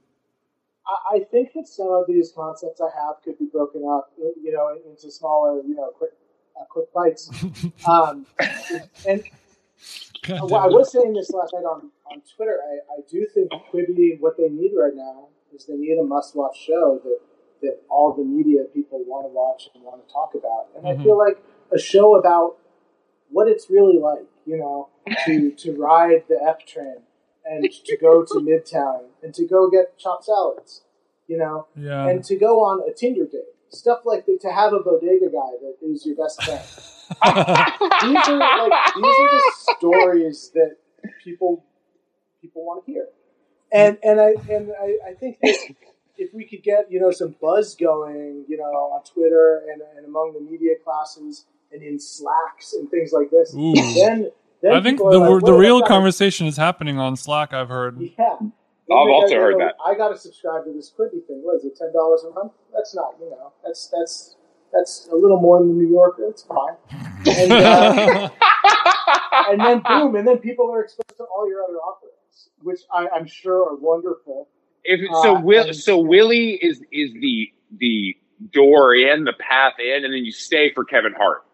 I, 0.86 1.16
I 1.16 1.18
think 1.32 1.52
that 1.54 1.66
some 1.66 1.88
of 1.88 2.04
these 2.06 2.32
concepts 2.36 2.80
I 2.80 2.90
have 2.94 3.16
could 3.24 3.36
be 3.38 3.46
broken 3.46 3.82
up, 3.90 4.12
you 4.18 4.52
know, 4.52 4.68
into 4.88 5.10
smaller, 5.10 5.62
you 5.66 5.74
know, 5.74 5.90
quick, 5.98 6.10
uh, 6.60 6.64
quick 6.68 6.92
bites. 6.92 7.28
um, 7.88 8.24
and 9.08 9.24
God 9.24 10.13
well, 10.28 10.54
I 10.56 10.66
was 10.66 10.90
saying 10.92 11.12
this 11.12 11.30
last 11.30 11.52
night 11.54 11.64
on, 11.64 11.90
on 12.10 12.22
Twitter. 12.36 12.58
I, 12.62 12.98
I 12.98 13.00
do 13.10 13.26
think 13.32 13.50
Quibi, 13.72 14.20
what 14.20 14.36
they 14.36 14.48
need 14.48 14.72
right 14.76 14.94
now 14.94 15.28
is 15.54 15.66
they 15.66 15.76
need 15.76 15.98
a 15.98 16.04
must-watch 16.04 16.56
show 16.66 17.00
that 17.04 17.18
that 17.62 17.80
all 17.88 18.12
the 18.12 18.24
media 18.24 18.64
people 18.74 19.02
want 19.06 19.24
to 19.26 19.32
watch 19.32 19.70
and 19.74 19.82
want 19.84 20.06
to 20.06 20.12
talk 20.12 20.34
about. 20.34 20.66
And 20.76 20.84
Mhm. 20.84 21.00
I 21.00 21.02
feel 21.02 21.16
like 21.16 21.38
a 21.72 21.78
show 21.78 22.16
about 22.16 22.56
what 23.30 23.48
it's 23.48 23.70
really 23.70 23.98
like, 23.98 24.26
you 24.44 24.58
know, 24.58 24.88
to 25.26 25.50
to 25.62 25.72
ride 25.76 26.24
the 26.28 26.38
F 26.42 26.66
train 26.66 26.98
and 27.46 27.64
to 27.86 27.96
go 27.96 28.22
to 28.24 28.34
Midtown 28.40 29.04
and 29.22 29.32
to 29.34 29.46
go 29.46 29.70
get 29.70 29.96
chopped 29.98 30.24
salads, 30.24 30.82
you 31.26 31.36
know, 31.38 31.66
Yeah. 31.76 32.06
and 32.08 32.22
to 32.24 32.36
go 32.36 32.60
on 32.64 32.82
a 32.88 32.92
Tinder 32.92 33.24
date. 33.26 33.42
stuff 33.70 34.00
like 34.04 34.24
the, 34.26 34.38
to 34.38 34.50
have 34.52 34.72
a 34.72 34.80
bodega 34.80 35.26
guy 35.30 35.52
that 35.62 35.76
is 35.82 36.04
your 36.06 36.16
best 36.16 36.42
friend. 36.42 36.60
these 37.08 38.28
are 38.28 38.68
like 38.68 38.94
these 38.94 39.04
are 39.04 39.30
the 39.30 39.52
stories 39.76 40.50
that 40.54 40.76
people 41.22 41.64
people 42.40 42.64
want 42.64 42.84
to 42.84 42.92
hear, 42.92 43.06
and 43.72 43.98
and 44.02 44.20
I 44.20 44.34
and 44.50 44.72
I, 44.80 45.10
I 45.10 45.14
think 45.14 45.38
that 45.42 45.74
if 46.16 46.32
we 46.32 46.44
could 46.44 46.62
get 46.62 46.90
you 46.90 47.00
know 47.00 47.10
some 47.10 47.34
buzz 47.40 47.74
going, 47.74 48.44
you 48.48 48.56
know, 48.56 48.64
on 48.64 49.04
Twitter 49.04 49.62
and, 49.70 49.82
and 49.96 50.06
among 50.06 50.34
the 50.34 50.40
media 50.40 50.74
classes 50.82 51.46
and 51.72 51.82
in 51.82 51.98
Slacks 51.98 52.72
and 52.72 52.90
things 52.90 53.12
like 53.12 53.30
this, 53.30 53.54
Ooh. 53.54 53.74
then 53.74 54.30
then 54.62 54.72
I 54.72 54.82
think 54.82 54.98
the 54.98 55.04
like, 55.04 55.44
the 55.44 55.52
real 55.52 55.82
conversation 55.82 56.46
is 56.46 56.56
happening 56.56 56.98
on 56.98 57.16
Slack. 57.16 57.52
I've 57.52 57.68
heard. 57.68 58.00
Yeah. 58.00 58.36
I've 58.84 58.88
Then 58.88 58.96
also 58.96 59.34
gotta 59.34 59.40
heard 59.40 59.52
go, 59.54 59.58
that. 59.60 59.74
I 59.84 59.94
got 59.94 60.08
to 60.08 60.18
subscribe 60.18 60.64
to 60.64 60.72
this 60.72 60.92
Quibi 60.92 61.26
thing. 61.26 61.40
What 61.42 61.56
is 61.56 61.64
it? 61.64 61.76
Ten 61.76 61.92
dollars 61.92 62.22
a 62.24 62.30
month? 62.30 62.52
That's 62.72 62.94
not. 62.94 63.14
You 63.18 63.30
know. 63.30 63.52
That's 63.64 63.88
that's 63.88 64.36
that's 64.74 65.08
a 65.12 65.14
little 65.16 65.40
more 65.40 65.60
than 65.60 65.68
the 65.68 65.74
New 65.84 65.90
Yorker. 65.90 66.26
It's 66.28 66.42
fine. 66.42 66.74
And, 67.26 67.52
uh, 67.52 68.28
and 69.50 69.60
then 69.60 69.82
boom, 69.86 70.16
and 70.16 70.26
then 70.26 70.38
people 70.38 70.70
are 70.72 70.82
exposed 70.82 71.16
to 71.16 71.24
all 71.24 71.48
your 71.48 71.62
other 71.62 71.76
offerings, 71.76 72.48
which 72.62 72.80
I, 72.92 73.06
I'm 73.14 73.26
sure 73.26 73.70
are 73.70 73.76
wonderful. 73.76 74.48
If 74.84 75.00
so, 75.22 75.36
Uh, 75.36 75.40
Will 75.40 75.64
and- 75.68 75.76
so 75.76 75.98
Willie 75.98 76.52
is 76.60 76.82
is 76.92 77.12
the 77.14 77.50
the 77.78 78.16
door 78.52 78.94
in, 78.94 79.24
the 79.24 79.32
path 79.38 79.74
in, 79.78 80.04
and 80.04 80.12
then 80.12 80.24
you 80.24 80.32
stay 80.32 80.72
for 80.74 80.84
Kevin 80.84 81.14
Hart. 81.16 81.44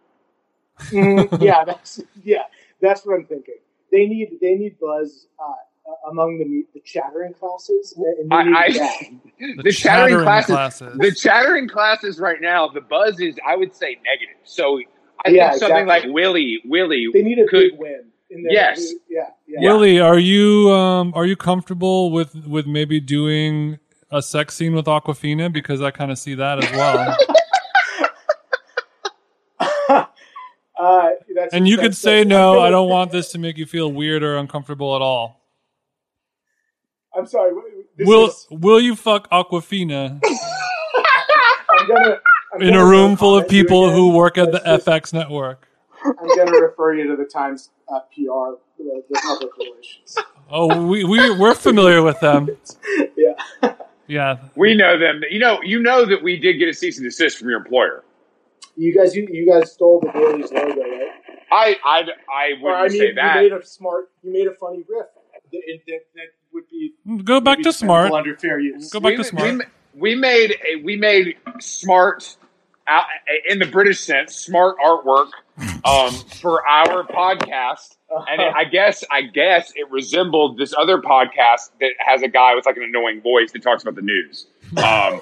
Mhm. 0.91 1.41
yeah, 1.43 1.65
that's 1.65 2.01
yeah, 2.25 2.45
that's 2.81 3.05
what 3.07 3.15
I'm 3.15 3.27
thinking. 3.27 3.57
They 3.93 4.07
need 4.07 4.39
they 4.41 4.55
need 4.55 4.79
buzz 4.81 5.27
uh, 5.39 5.53
among 6.11 6.39
the 6.39 6.67
the 6.75 6.81
chattering 6.85 7.33
classes, 7.35 7.95
and 7.97 8.33
I- 8.33 8.65
I- 8.67 8.73
that. 8.73 9.03
The, 9.65 9.73
chattering, 9.73 10.23
classes, 10.23 10.55
classes. 10.55 10.99
the 10.99 11.13
chattering 11.13 11.67
classes 11.67 12.19
right 12.21 12.41
now, 12.43 12.69
the 12.69 12.83
buzz 12.83 13.19
is 13.21 13.37
I 13.47 13.57
would 13.57 13.75
say 13.75 13.97
negative. 14.05 14.37
So 14.45 14.79
I 15.25 15.31
Yeah, 15.31 15.51
think 15.51 15.61
something 15.61 15.79
exactly. 15.85 16.09
like 16.11 16.15
Willie 16.15 16.61
Willie 16.67 17.09
They 17.13 17.23
need 17.23 17.39
a 17.39 17.47
could 17.47 17.71
big 17.71 17.79
win. 17.81 18.05
In 18.29 18.43
their, 18.43 18.53
Yes. 18.53 18.93
Yeah. 19.09 19.31
Yeah. 19.49 19.61
Willie, 19.73 19.99
are 19.99 20.19
you 20.19 20.71
um 20.73 21.13
are 21.17 21.25
you 21.25 21.37
comfortable 21.37 22.11
with 22.13 22.35
with 22.47 22.67
maybe 22.67 23.01
doing 23.01 23.79
a 24.11 24.21
sex 24.21 24.55
scene 24.55 24.75
with 24.75 24.85
Awkwafina 24.87 25.51
because 25.53 25.81
I 25.81 25.91
kind 25.91 26.11
of 26.11 26.19
see 26.19 26.35
that 26.35 26.63
as 26.63 26.71
well. 26.73 27.17
uh, 30.79 31.11
that's, 31.35 31.55
and 31.55 31.67
you 31.67 31.77
could 31.79 31.97
say 31.97 32.25
no, 32.25 32.61
I 32.61 32.71
don't 32.71 32.89
want 32.89 33.11
this 33.11 33.33
to 33.33 33.39
make 33.39 33.57
you 33.59 33.67
feel 33.67 33.91
weird 33.91 34.23
or 34.23 34.37
uncomfortable 34.37 34.95
at 34.97 35.03
all. 35.03 35.40
I'm 37.17 37.27
sorry. 37.27 37.53
Will 37.99 38.29
is, 38.29 38.47
will 38.51 38.81
you 38.81 38.95
fuck 38.97 39.29
Awkwafina 39.31 40.21
I'm 41.71 41.89
gonna, 41.89 42.21
I'm 42.55 42.63
in 42.63 42.75
a 42.75 42.85
room 42.85 43.17
full 43.17 43.37
of 43.39 43.49
people 43.49 43.91
who 43.91 44.11
work 44.11 44.39
at 44.39 44.53
the 44.53 44.59
just- 44.61 44.87
FX 44.87 45.13
network? 45.13 45.67
I'm 46.03 46.15
going 46.15 46.47
to 46.47 46.61
refer 46.61 46.95
you 46.95 47.09
to 47.09 47.17
the 47.17 47.27
Times 47.27 47.69
uh, 47.93 48.01
PR, 48.01 48.57
the, 48.79 49.03
the 49.11 49.21
public 49.23 49.51
relations. 49.59 50.17
Oh, 50.51 50.87
we 50.87 51.05
we 51.05 51.31
we're 51.39 51.55
familiar 51.55 52.03
with 52.03 52.19
them. 52.21 52.49
Yeah. 53.17 53.75
Yeah. 54.09 54.39
we 54.57 54.75
know 54.75 54.99
them. 54.99 55.21
You 55.31 55.39
know 55.39 55.61
you 55.63 55.81
know 55.81 56.07
that 56.07 56.23
we 56.23 56.37
did 56.39 56.55
get 56.55 56.69
a 56.69 56.75
cease 56.75 56.97
and 56.99 57.05
desist 57.07 57.39
from 57.39 57.49
your 57.51 57.59
employer. 57.59 58.03
You 58.77 58.97
guys, 58.97 59.15
you, 59.15 59.29
you 59.31 59.47
guys 59.51 59.73
stole 59.73 60.01
the 60.01 60.11
Dailies 60.11 60.51
logo, 60.51 60.81
right? 60.81 61.09
I 61.53 61.77
I 61.85 62.03
I 62.33 62.49
wouldn't 62.61 62.65
or 62.65 62.75
I 62.77 62.89
mean, 62.89 62.99
say 62.99 63.09
you 63.09 63.15
made 63.15 63.53
a 63.53 63.65
smart, 63.65 64.11
you 64.23 64.33
made 64.33 64.47
a 64.47 64.55
funny 64.55 64.79
riff 64.89 65.07
that, 65.53 65.61
that, 65.87 66.01
that 66.15 66.27
would 66.53 66.69
be 66.69 66.93
Go 67.25 67.41
back 67.41 67.59
maybe 67.59 67.65
to 67.65 67.73
smart. 67.73 68.13
under 68.13 68.37
fair 68.37 68.61
use. 68.61 68.91
Go 68.91 69.01
back 69.01 69.13
we, 69.13 69.17
to 69.19 69.25
smart. 69.25 69.59
We, 69.95 70.13
we 70.13 70.15
made 70.15 70.53
a, 70.53 70.83
we 70.83 70.97
made 70.97 71.37
smart 71.61 72.37
out 72.87 73.05
in 73.49 73.59
the 73.59 73.67
British 73.67 74.01
sense 74.01 74.35
smart 74.35 74.77
artwork 74.85 75.31
um, 75.85 76.13
for 76.41 76.67
our 76.67 77.05
podcast, 77.05 77.97
and 78.11 78.41
it, 78.41 78.53
I 78.55 78.65
guess 78.65 79.05
I 79.11 79.23
guess 79.23 79.73
it 79.77 79.91
resembled 79.91 80.59
this 80.59 80.75
other 80.77 80.99
podcast 80.99 81.71
that 81.81 81.93
has 81.99 82.23
a 82.23 82.29
guy 82.29 82.55
with 82.55 82.67
like 82.67 82.77
an 82.77 82.85
annoying 82.85 83.21
voice 83.23 83.53
that 83.53 83.63
talks 83.63 83.83
about 83.83 83.95
the 83.95 84.03
news. 84.03 84.47
Um, 84.73 84.77
I 84.83 85.21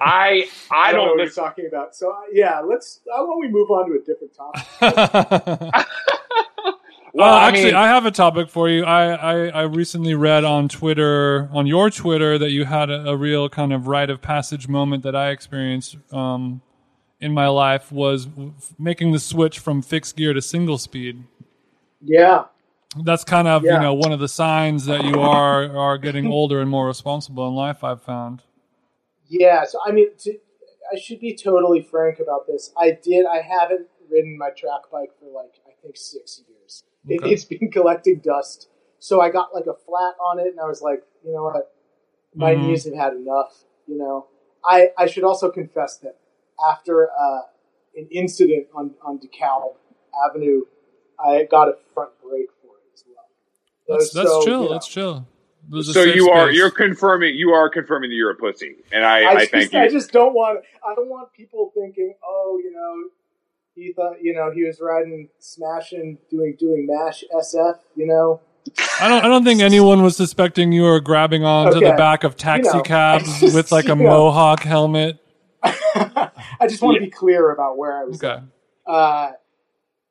I 0.00 0.48
I 0.70 0.92
don't 0.92 1.00
know 1.00 1.06
don't 1.06 1.08
what 1.08 1.18
listen. 1.18 1.42
you're 1.42 1.48
talking 1.48 1.66
about. 1.66 1.94
So 1.96 2.14
yeah, 2.32 2.60
let's. 2.60 3.00
Why 3.04 3.16
don't 3.18 3.40
we 3.40 3.48
move 3.48 3.70
on 3.70 3.90
to 3.90 3.96
a 3.96 4.00
different 4.04 4.34
topic? 4.34 5.84
Well, 7.18 7.34
uh, 7.34 7.38
I 7.38 7.48
actually, 7.48 7.64
mean, 7.66 7.74
I 7.74 7.88
have 7.88 8.06
a 8.06 8.10
topic 8.10 8.48
for 8.48 8.68
you. 8.68 8.84
I, 8.84 9.10
I, 9.12 9.46
I 9.48 9.62
recently 9.62 10.14
read 10.14 10.44
on 10.44 10.68
Twitter, 10.68 11.48
on 11.52 11.66
your 11.66 11.90
Twitter, 11.90 12.38
that 12.38 12.50
you 12.50 12.64
had 12.64 12.90
a, 12.90 13.10
a 13.10 13.16
real 13.16 13.48
kind 13.48 13.72
of 13.72 13.88
rite 13.88 14.08
of 14.10 14.22
passage 14.22 14.68
moment 14.68 15.02
that 15.02 15.16
I 15.16 15.30
experienced 15.30 15.96
um, 16.12 16.62
in 17.20 17.32
my 17.32 17.48
life 17.48 17.90
was 17.90 18.26
w- 18.26 18.54
making 18.78 19.12
the 19.12 19.18
switch 19.18 19.58
from 19.58 19.82
fixed 19.82 20.16
gear 20.16 20.32
to 20.32 20.40
single 20.40 20.78
speed. 20.78 21.24
Yeah, 22.00 22.44
That's 23.04 23.24
kind 23.24 23.48
of 23.48 23.64
Yeah. 23.64 23.74
you 23.74 23.80
know 23.80 23.94
one 23.94 24.12
of 24.12 24.20
the 24.20 24.28
signs 24.28 24.86
that 24.86 25.04
you 25.04 25.20
are 25.20 25.76
are 25.76 25.98
getting 25.98 26.28
older 26.28 26.60
and 26.60 26.70
more 26.70 26.86
responsible 26.86 27.48
in 27.48 27.54
life. 27.54 27.82
I've 27.82 28.02
found. 28.02 28.42
yeah. 29.28 29.64
So 29.64 29.80
I 29.84 29.90
mean, 29.90 30.08
to, 30.18 30.38
I 30.92 30.96
should 30.96 31.18
be 31.18 31.34
totally 31.34 31.82
frank 31.82 32.20
about 32.20 32.46
this. 32.46 32.72
I 32.78 32.92
did. 33.02 33.26
I 33.26 33.40
haven't 33.42 33.88
ridden 34.08 34.38
my 34.38 34.50
track 34.50 34.82
bike 34.92 35.10
for 35.18 35.26
like 35.34 35.54
I 35.66 35.72
think 35.82 35.96
six 35.96 36.40
years. 36.46 36.57
It, 37.06 37.20
Okay. 37.22 37.32
it's 37.32 37.44
been 37.44 37.70
collecting 37.72 38.20
dust. 38.24 38.68
So 38.98 39.20
I 39.20 39.30
got 39.30 39.54
like 39.54 39.66
a 39.66 39.74
flat 39.74 40.14
on 40.20 40.40
it, 40.40 40.48
and 40.48 40.60
I 40.60 40.64
was 40.64 40.82
like, 40.82 41.02
you 41.24 41.32
know 41.32 41.44
what, 41.44 41.72
my 42.34 42.54
Mhm. 42.54 42.62
knees 42.66 42.84
have 42.84 42.94
had 42.94 43.12
enough. 43.14 43.64
You 43.86 43.98
know, 43.98 44.26
I 44.64 44.90
I 44.98 45.06
should 45.06 45.24
also 45.24 45.50
confess 45.50 45.98
that 45.98 46.16
after 46.68 47.10
uh, 47.10 47.42
an 47.96 48.08
incident 48.10 48.66
on 48.74 48.94
on 49.02 49.18
DeKalb 49.18 49.76
Avenue, 50.28 50.62
I 51.18 51.44
got 51.44 51.68
a 51.68 51.76
front 51.94 52.10
brake 52.22 52.50
for 52.62 52.76
it 52.76 52.84
as 52.94 53.04
well. 53.06 53.28
That's 53.88 54.12
that's 54.12 54.30
So, 54.30 54.44
chill. 54.44 54.62
you 54.62 54.68
know, 54.68 54.72
That's 54.74 54.88
chill. 54.88 55.26
There's 55.70 55.92
so 55.92 56.02
safe 56.02 56.14
you 56.16 56.30
are 56.30 56.46
space. 56.48 56.56
you're 56.56 56.70
confirming 56.70 57.34
you 57.36 57.50
are 57.50 57.68
confirming 57.68 58.10
that 58.10 58.16
you're 58.16 58.30
a 58.30 58.36
pussy, 58.36 58.76
and 58.92 59.04
I, 59.04 59.18
I, 59.20 59.30
I, 59.32 59.38
just, 59.40 59.50
thank 59.52 59.74
I 59.74 59.88
just 59.88 60.12
don't 60.12 60.34
want. 60.34 60.64
I 60.86 60.94
don't 60.94 61.08
want 61.08 61.32
people 61.32 61.70
thinking, 61.74 62.14
oh, 62.24 62.58
you 62.62 62.72
know, 62.72 63.10
he 63.78 63.92
thought, 63.92 64.16
you 64.20 64.34
know, 64.34 64.50
he 64.50 64.64
was 64.64 64.80
riding, 64.80 65.28
smashing, 65.38 66.18
doing 66.30 66.56
doing 66.58 66.86
mash 66.86 67.22
SF. 67.34 67.78
You 67.94 68.06
know, 68.06 68.40
I 69.00 69.08
don't. 69.08 69.24
I 69.24 69.28
don't 69.28 69.44
think 69.44 69.60
anyone 69.60 70.02
was 70.02 70.16
suspecting 70.16 70.72
you 70.72 70.82
were 70.82 71.00
grabbing 71.00 71.44
onto 71.44 71.80
the 71.80 71.92
back 71.92 72.24
of 72.24 72.36
taxi 72.36 72.76
know, 72.76 72.82
cabs 72.82 73.40
just, 73.40 73.54
with 73.54 73.72
like 73.72 73.86
a 73.86 73.88
you 73.90 73.96
know. 73.96 74.04
mohawk 74.04 74.62
helmet. 74.62 75.18
I 75.62 76.66
just 76.68 76.82
want 76.82 76.96
to 76.96 77.00
be 77.00 77.10
clear 77.10 77.50
about 77.50 77.78
where 77.78 77.96
I 78.00 78.04
was. 78.04 78.22
Okay. 78.22 78.42
Uh, 78.86 79.32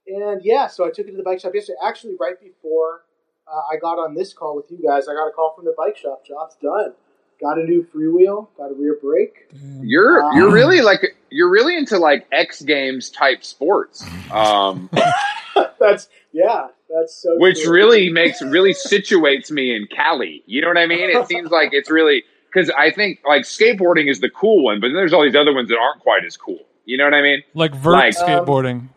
and 0.07 0.41
yeah, 0.43 0.67
so 0.67 0.85
I 0.85 0.89
took 0.89 1.07
it 1.07 1.11
to 1.11 1.17
the 1.17 1.23
bike 1.23 1.41
shop 1.41 1.53
yesterday. 1.53 1.77
Actually, 1.85 2.15
right 2.19 2.39
before 2.39 3.01
uh, 3.47 3.61
I 3.71 3.77
got 3.77 3.97
on 3.97 4.15
this 4.15 4.33
call 4.33 4.55
with 4.55 4.71
you 4.71 4.77
guys, 4.77 5.07
I 5.07 5.13
got 5.13 5.27
a 5.27 5.31
call 5.31 5.53
from 5.55 5.65
the 5.65 5.73
bike 5.77 5.97
shop. 5.97 6.25
Job's 6.25 6.55
done. 6.61 6.93
Got 7.41 7.59
a 7.59 7.63
new 7.63 7.85
freewheel. 7.93 8.47
Got 8.57 8.71
a 8.71 8.73
rear 8.73 8.97
brake. 9.01 9.49
You're 9.81 10.23
Um, 10.23 10.37
you're 10.37 10.51
really 10.51 10.81
like 10.81 11.16
you're 11.29 11.49
really 11.49 11.77
into 11.77 11.97
like 11.97 12.27
X 12.31 12.61
Games 12.61 13.09
type 13.09 13.43
sports, 13.43 14.05
um, 14.31 14.89
that's 15.79 16.09
yeah. 16.31 16.67
That's 16.89 17.15
so. 17.21 17.31
which 17.37 17.63
true. 17.63 17.73
really 17.73 18.09
makes 18.09 18.41
really 18.41 18.73
situates 18.73 19.51
me 19.51 19.75
in 19.75 19.87
Cali. 19.87 20.41
You 20.45 20.61
know 20.61 20.69
what 20.69 20.77
I 20.77 20.85
mean? 20.85 21.09
It 21.09 21.27
seems 21.29 21.51
like 21.51 21.69
it's 21.73 21.89
really 21.89 22.23
because 22.51 22.69
I 22.69 22.91
think 22.91 23.19
like 23.27 23.43
skateboarding 23.43 24.09
is 24.09 24.19
the 24.21 24.29
cool 24.29 24.63
one, 24.63 24.79
but 24.79 24.87
then 24.87 24.95
there's 24.95 25.11
all 25.13 25.23
these 25.23 25.35
other 25.35 25.53
ones 25.53 25.67
that 25.69 25.77
aren't 25.77 26.01
quite 26.01 26.23
as 26.25 26.37
cool. 26.37 26.59
You 26.85 26.97
know 26.97 27.03
what 27.03 27.13
I 27.13 27.21
mean? 27.21 27.43
Like 27.53 27.75
vert 27.75 27.93
Like- 27.93 28.17
Um, 28.19 28.27
skateboarding. 28.27 28.87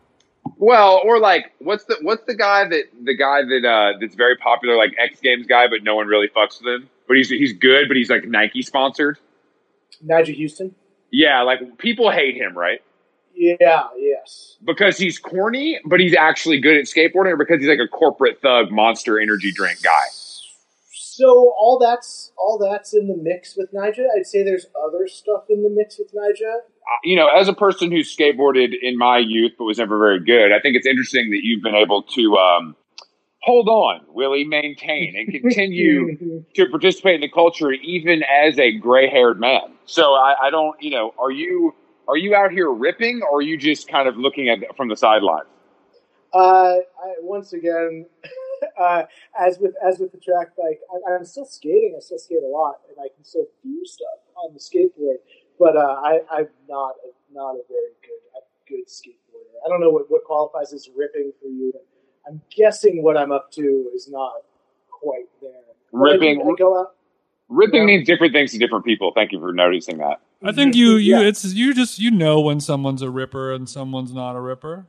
Well, 0.57 1.01
or 1.03 1.19
like 1.19 1.51
what's 1.59 1.83
the 1.85 1.97
what's 2.01 2.23
the 2.25 2.35
guy 2.35 2.67
that 2.67 2.83
the 3.03 3.15
guy 3.15 3.41
that 3.43 3.65
uh 3.67 3.97
that's 3.99 4.15
very 4.15 4.37
popular 4.37 4.77
like 4.77 4.93
X 4.97 5.19
Games 5.19 5.45
guy, 5.47 5.67
but 5.67 5.83
no 5.83 5.95
one 5.95 6.07
really 6.07 6.29
fucks 6.29 6.61
with 6.63 6.73
him. 6.73 6.89
But 7.07 7.17
he's 7.17 7.29
he's 7.29 7.53
good, 7.53 7.87
but 7.87 7.97
he's 7.97 8.09
like 8.09 8.23
Nike 8.25 8.61
sponsored. 8.61 9.17
Nyjah 10.05 10.39
Huston. 10.41 10.75
Yeah, 11.11 11.41
like 11.41 11.77
people 11.77 12.09
hate 12.11 12.35
him, 12.35 12.57
right? 12.57 12.79
Yeah. 13.35 13.87
Yes. 13.97 14.57
Because 14.65 14.97
he's 14.97 15.17
corny, 15.17 15.79
but 15.85 15.99
he's 15.99 16.15
actually 16.15 16.59
good 16.59 16.77
at 16.77 16.85
skateboarding, 16.85 17.31
or 17.31 17.37
because 17.37 17.59
he's 17.59 17.69
like 17.69 17.79
a 17.79 17.87
corporate 17.87 18.41
thug 18.41 18.71
monster 18.71 19.19
energy 19.19 19.51
drink 19.51 19.81
guy. 19.81 20.05
So 20.93 21.53
all 21.59 21.77
that's 21.79 22.31
all 22.37 22.57
that's 22.57 22.93
in 22.93 23.07
the 23.07 23.17
mix 23.17 23.55
with 23.55 23.71
Nyjah. 23.73 24.07
I'd 24.17 24.25
say 24.25 24.43
there's 24.43 24.65
other 24.87 25.07
stuff 25.07 25.43
in 25.49 25.61
the 25.61 25.69
mix 25.69 25.99
with 25.99 26.11
Nyjah. 26.13 26.55
Uh, 26.55 26.97
You 27.03 27.15
know, 27.15 27.27
as 27.27 27.47
a 27.47 27.53
person 27.53 27.91
who 27.91 27.99
skateboarded 27.99 28.73
in 28.81 28.97
my 28.97 29.17
youth 29.17 29.51
but 29.57 29.65
was 29.65 29.77
never 29.77 29.97
very 29.99 30.23
good, 30.23 30.51
I 30.51 30.59
think 30.59 30.75
it's 30.75 30.87
interesting 30.87 31.29
that 31.31 31.41
you've 31.43 31.61
been 31.61 31.75
able 31.75 32.03
to 32.03 32.35
um, 32.37 32.75
hold 33.41 33.67
on, 33.67 34.01
Willie, 34.09 34.45
maintain, 34.45 35.15
and 35.15 35.29
continue 35.29 36.43
to 36.55 36.69
participate 36.69 37.15
in 37.15 37.21
the 37.21 37.29
culture 37.29 37.71
even 37.71 38.23
as 38.23 38.57
a 38.59 38.71
gray-haired 38.71 39.39
man. 39.39 39.73
So 39.85 40.13
I, 40.13 40.35
I 40.43 40.49
don't, 40.49 40.81
you 40.81 40.91
know, 40.91 41.13
are 41.19 41.31
you 41.31 41.75
are 42.07 42.17
you 42.17 42.35
out 42.35 42.51
here 42.51 42.71
ripping, 42.71 43.21
or 43.23 43.39
are 43.39 43.41
you 43.41 43.57
just 43.57 43.87
kind 43.87 44.07
of 44.07 44.17
looking 44.17 44.49
at 44.49 44.59
from 44.75 44.89
the 44.89 44.97
sidelines? 44.97 45.47
Uh, 46.33 46.77
I, 46.77 47.13
once 47.21 47.53
again, 47.53 48.05
uh, 48.79 49.03
as 49.39 49.59
with 49.59 49.73
as 49.85 49.99
with 49.99 50.11
the 50.11 50.17
track 50.17 50.55
bike, 50.57 50.79
I, 50.91 51.13
I'm 51.13 51.25
still 51.25 51.45
skating. 51.45 51.93
I 51.95 51.99
still 52.01 52.17
skate 52.17 52.43
a 52.43 52.47
lot, 52.47 52.75
and 52.89 52.97
I 52.99 53.07
can 53.15 53.23
still 53.23 53.45
do 53.63 53.81
stuff 53.85 54.19
on 54.35 54.53
the 54.53 54.59
skateboard. 54.59 55.17
But 55.59 55.77
uh, 55.77 56.01
I, 56.03 56.19
I'm 56.31 56.47
not 56.67 56.95
not 57.31 57.51
a 57.51 57.63
very 57.69 57.93
good 58.01 58.23
a 58.35 58.41
good 58.67 58.87
skateboarder. 58.87 59.61
I 59.65 59.69
don't 59.69 59.79
know 59.79 59.89
what, 59.89 60.09
what 60.09 60.23
qualifies 60.23 60.73
as 60.73 60.89
ripping 60.95 61.31
for 61.39 61.47
you. 61.47 61.71
But 62.25 62.31
I'm 62.31 62.41
guessing 62.55 63.03
what 63.03 63.17
I'm 63.17 63.31
up 63.31 63.51
to 63.53 63.89
is 63.95 64.09
not 64.09 64.33
quite 64.89 65.25
there. 65.41 65.51
But 65.91 65.97
I 65.97 66.11
Ripping- 66.13 66.39
do- 66.39 66.51
I 66.51 66.55
go 66.57 66.79
out. 66.79 66.95
Ripping 67.49 67.81
Yeah. 67.81 67.85
means 67.97 68.07
different 68.07 68.33
things 68.33 68.51
to 68.53 68.57
different 68.57 68.85
people. 68.85 69.11
Thank 69.13 69.31
you 69.33 69.39
for 69.39 69.51
noticing 69.51 69.97
that. 69.97 70.21
I 70.43 70.51
think 70.53 70.73
you 70.75 70.93
you 70.95 71.17
Yeah. 71.19 71.27
it's 71.27 71.43
you 71.53 71.73
just 71.73 71.99
you 71.99 72.09
know 72.09 72.39
when 72.41 72.59
someone's 72.59 73.01
a 73.01 73.09
ripper 73.09 73.51
and 73.53 73.67
someone's 73.69 74.13
not 74.13 74.35
a 74.35 74.39
ripper. 74.41 74.87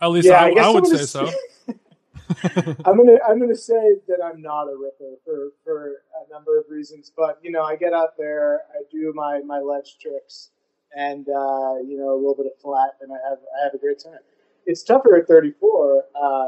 At 0.00 0.08
least 0.08 0.28
Yeah, 0.28 0.44
I, 0.44 0.50
I 0.50 0.66
I 0.66 0.68
would 0.70 0.86
say 0.86 0.98
so. 1.04 1.26
s- 1.26 1.34
I'm 2.84 2.96
gonna 2.96 3.18
I'm 3.28 3.38
gonna 3.40 3.54
say 3.56 3.96
that 4.08 4.18
I'm 4.24 4.40
not 4.40 4.64
a 4.68 4.76
ripper 4.76 5.16
for 5.24 5.52
for 5.64 6.02
a 6.26 6.32
number 6.32 6.58
of 6.58 6.64
reasons, 6.70 7.12
but 7.16 7.38
you 7.42 7.50
know 7.50 7.62
I 7.62 7.76
get 7.76 7.92
out 7.92 8.16
there, 8.16 8.62
I 8.72 8.82
do 8.90 9.12
my 9.14 9.40
my 9.44 9.58
ledge 9.58 9.98
tricks, 10.00 10.50
and 10.96 11.28
uh, 11.28 11.76
you 11.86 11.96
know 11.98 12.12
a 12.14 12.16
little 12.16 12.34
bit 12.36 12.46
of 12.46 12.56
flat, 12.60 12.96
and 13.00 13.12
I 13.12 13.16
have 13.28 13.38
I 13.60 13.64
have 13.64 13.74
a 13.74 13.78
great 13.78 13.98
time. 13.98 14.18
It's 14.66 14.82
tougher 14.82 15.16
at 15.16 15.28
34. 15.28 16.04
Uh, 16.14 16.44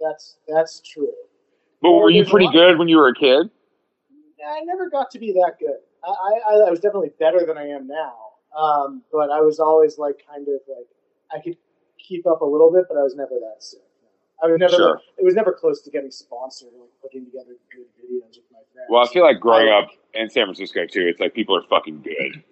that's 0.00 0.36
that's 0.48 0.80
true. 0.80 1.12
But 1.80 1.92
were 1.92 2.10
you 2.10 2.24
pretty 2.24 2.50
good 2.50 2.78
when 2.78 2.88
you 2.88 2.96
were 2.96 3.08
a 3.08 3.14
kid? 3.14 3.50
I 4.46 4.60
never 4.64 4.88
got 4.88 5.10
to 5.12 5.18
be 5.18 5.32
that 5.32 5.54
good. 5.58 5.78
I, 6.04 6.10
I, 6.10 6.54
I 6.68 6.70
was 6.70 6.80
definitely 6.80 7.10
better 7.18 7.44
than 7.44 7.58
I 7.58 7.66
am 7.68 7.86
now. 7.86 8.14
Um, 8.56 9.02
but 9.12 9.30
I 9.30 9.40
was 9.40 9.58
always 9.58 9.98
like 9.98 10.22
kind 10.28 10.46
of 10.48 10.60
like 10.68 10.86
I 11.30 11.42
could 11.42 11.56
keep 11.98 12.26
up 12.26 12.40
a 12.40 12.44
little 12.44 12.72
bit, 12.72 12.84
but 12.88 12.96
I 12.96 13.02
was 13.02 13.14
never 13.14 13.34
that 13.40 13.62
sick. 13.62 13.80
I 14.42 14.46
was 14.46 14.58
never. 14.58 14.72
Sure. 14.72 14.90
Like, 14.94 15.04
it 15.18 15.24
was 15.24 15.34
never 15.34 15.52
close 15.52 15.82
to 15.82 15.90
getting 15.90 16.10
sponsored 16.10 16.68
or 16.74 16.82
like 16.82 16.90
putting 17.02 17.24
together 17.24 17.56
good 17.70 17.86
videos 17.98 18.36
with 18.36 18.46
my 18.52 18.60
friends. 18.72 18.88
Well, 18.88 19.04
I 19.04 19.08
feel 19.08 19.22
like 19.22 19.40
growing 19.40 19.68
up 19.68 19.90
in 20.14 20.30
San 20.30 20.46
Francisco 20.46 20.86
too, 20.86 21.06
it's 21.06 21.20
like 21.20 21.34
people 21.34 21.56
are 21.56 21.64
fucking 21.68 22.02
good. 22.02 22.42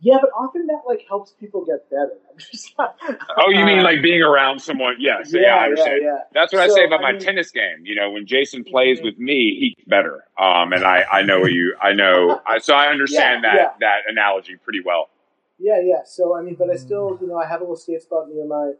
Yeah, 0.00 0.18
but 0.20 0.30
often 0.38 0.66
that 0.66 0.82
like 0.86 1.04
helps 1.08 1.32
people 1.32 1.64
get 1.64 1.88
better. 1.90 2.12
Not, 2.78 2.96
Oh, 3.38 3.50
you 3.50 3.64
mean 3.64 3.82
like 3.82 4.02
being 4.02 4.22
around 4.22 4.60
someone? 4.60 4.96
Yes, 4.98 5.32
yeah, 5.32 5.40
yeah, 5.42 5.54
I 5.56 5.64
understand. 5.64 6.00
yeah, 6.02 6.08
yeah. 6.08 6.18
That's 6.34 6.52
what 6.52 6.62
I 6.62 6.68
say 6.68 6.84
about 6.84 7.00
I 7.00 7.02
my 7.02 7.12
mean- 7.12 7.20
tennis 7.20 7.50
game. 7.50 7.78
You 7.84 7.94
know, 7.94 8.10
when 8.10 8.26
Jason 8.26 8.62
plays 8.64 9.00
Mhm. 9.00 9.04
with 9.04 9.18
me, 9.18 9.56
he's 9.76 9.84
better. 9.86 10.24
Um, 10.38 10.72
and 10.72 10.84
I, 10.84 11.04
I 11.10 11.22
know 11.22 11.44
you, 11.46 11.74
I 11.80 11.92
know, 11.92 12.40
I, 12.46 12.58
so 12.58 12.74
I 12.74 12.88
understand 12.88 13.44
that 13.44 13.76
that 13.80 14.00
analogy 14.08 14.56
pretty 14.62 14.80
well. 14.84 15.08
Yeah, 15.58 15.80
yeah. 15.82 16.02
So 16.04 16.36
I 16.36 16.42
mean, 16.42 16.56
but 16.58 16.68
I 16.70 16.76
still, 16.76 17.16
you 17.20 17.26
know, 17.26 17.38
I 17.38 17.46
have 17.46 17.60
a 17.60 17.64
little 17.64 17.76
skate 17.76 18.02
spot 18.02 18.28
near 18.28 18.44
my 18.46 18.72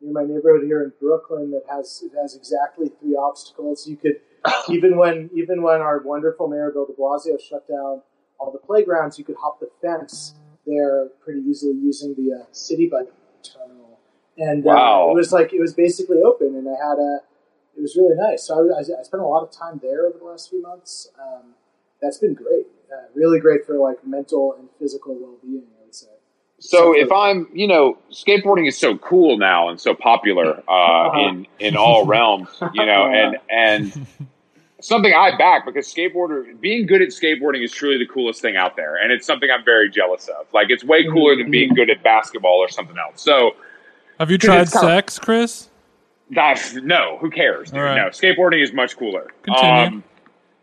near 0.00 0.12
my 0.12 0.22
neighborhood 0.24 0.62
here 0.64 0.82
in 0.82 0.92
Brooklyn 0.98 1.50
that 1.50 1.62
has 1.70 2.02
it 2.02 2.12
has 2.18 2.34
exactly 2.34 2.90
three 3.00 3.14
obstacles. 3.14 3.86
You 3.86 3.96
could 3.98 4.20
even 4.70 4.96
when 4.96 5.28
even 5.34 5.60
when 5.62 5.82
our 5.82 6.00
wonderful 6.02 6.48
mayor 6.48 6.70
Bill 6.72 6.86
De 6.86 6.94
Blasio 6.94 7.38
shut 7.38 7.68
down 7.68 8.00
all 8.40 8.50
the 8.50 8.58
playgrounds, 8.58 9.18
you 9.18 9.24
could 9.26 9.36
hop 9.38 9.60
the 9.60 9.68
fence 9.82 10.34
there 10.66 11.08
pretty 11.24 11.40
easily 11.40 11.74
using 11.74 12.14
the 12.14 12.40
uh, 12.40 12.44
Citi 12.52 12.90
Bike 12.90 13.12
terminal. 13.42 13.98
And 14.38 14.66
uh, 14.66 15.10
it 15.10 15.14
was 15.14 15.32
like 15.32 15.52
it 15.52 15.60
was 15.60 15.74
basically 15.74 16.22
open, 16.22 16.54
and 16.56 16.66
I 16.68 16.72
had 16.72 16.98
a. 16.98 17.18
It 17.76 17.80
was 17.80 17.96
really 17.96 18.16
nice. 18.16 18.44
So 18.44 18.54
I, 18.54 18.78
I, 18.78 18.80
I 18.80 19.02
spent 19.02 19.22
a 19.22 19.26
lot 19.26 19.42
of 19.42 19.50
time 19.50 19.80
there 19.82 20.06
over 20.06 20.18
the 20.18 20.24
last 20.24 20.50
few 20.50 20.60
months. 20.60 21.08
Um, 21.18 21.54
that's 22.00 22.18
been 22.18 22.34
great. 22.34 22.66
Uh, 22.92 23.08
really 23.14 23.40
great 23.40 23.66
for 23.66 23.76
like 23.78 24.06
mental 24.06 24.54
and 24.58 24.68
physical 24.78 25.14
well 25.14 25.36
being. 25.42 25.64
I 25.80 25.84
would 25.84 25.94
say. 25.94 26.08
So 26.58 26.96
if 26.96 27.10
I'm, 27.10 27.48
you 27.52 27.66
know, 27.66 27.98
skateboarding 28.12 28.68
is 28.68 28.78
so 28.78 28.96
cool 28.96 29.36
now 29.36 29.68
and 29.68 29.80
so 29.80 29.94
popular 29.94 30.62
uh, 30.68 31.18
in 31.18 31.46
in 31.58 31.76
all 31.76 32.06
realms, 32.06 32.48
you 32.72 32.86
know, 32.86 33.06
and 33.12 33.36
and 33.50 34.06
something 34.82 35.12
I 35.14 35.36
back 35.36 35.64
because 35.64 35.92
skateboarder 35.92 36.60
being 36.60 36.86
good 36.86 37.00
at 37.02 37.08
skateboarding 37.08 37.64
is 37.64 37.72
truly 37.72 37.98
the 37.98 38.06
coolest 38.06 38.42
thing 38.42 38.56
out 38.56 38.76
there, 38.76 38.96
and 38.96 39.12
it's 39.12 39.26
something 39.26 39.48
I'm 39.50 39.64
very 39.64 39.88
jealous 39.90 40.28
of. 40.28 40.46
Like 40.52 40.66
it's 40.70 40.84
way 40.84 41.04
cooler 41.04 41.36
than 41.36 41.50
being 41.50 41.74
good 41.74 41.90
at 41.90 42.02
basketball 42.02 42.58
or 42.58 42.68
something 42.68 42.96
else. 42.98 43.22
So 43.22 43.52
Have 44.18 44.30
you 44.30 44.38
tried 44.38 44.68
sex, 44.68 45.18
Chris? 45.18 45.68
That's 46.30 46.74
no. 46.74 47.18
Who 47.20 47.30
cares? 47.30 47.70
Dude? 47.70 47.80
Right. 47.80 47.96
No, 47.96 48.08
skateboarding 48.08 48.62
is 48.62 48.72
much 48.72 48.96
cooler. 48.96 49.28
Um, 49.48 49.54
Continue. 49.54 50.02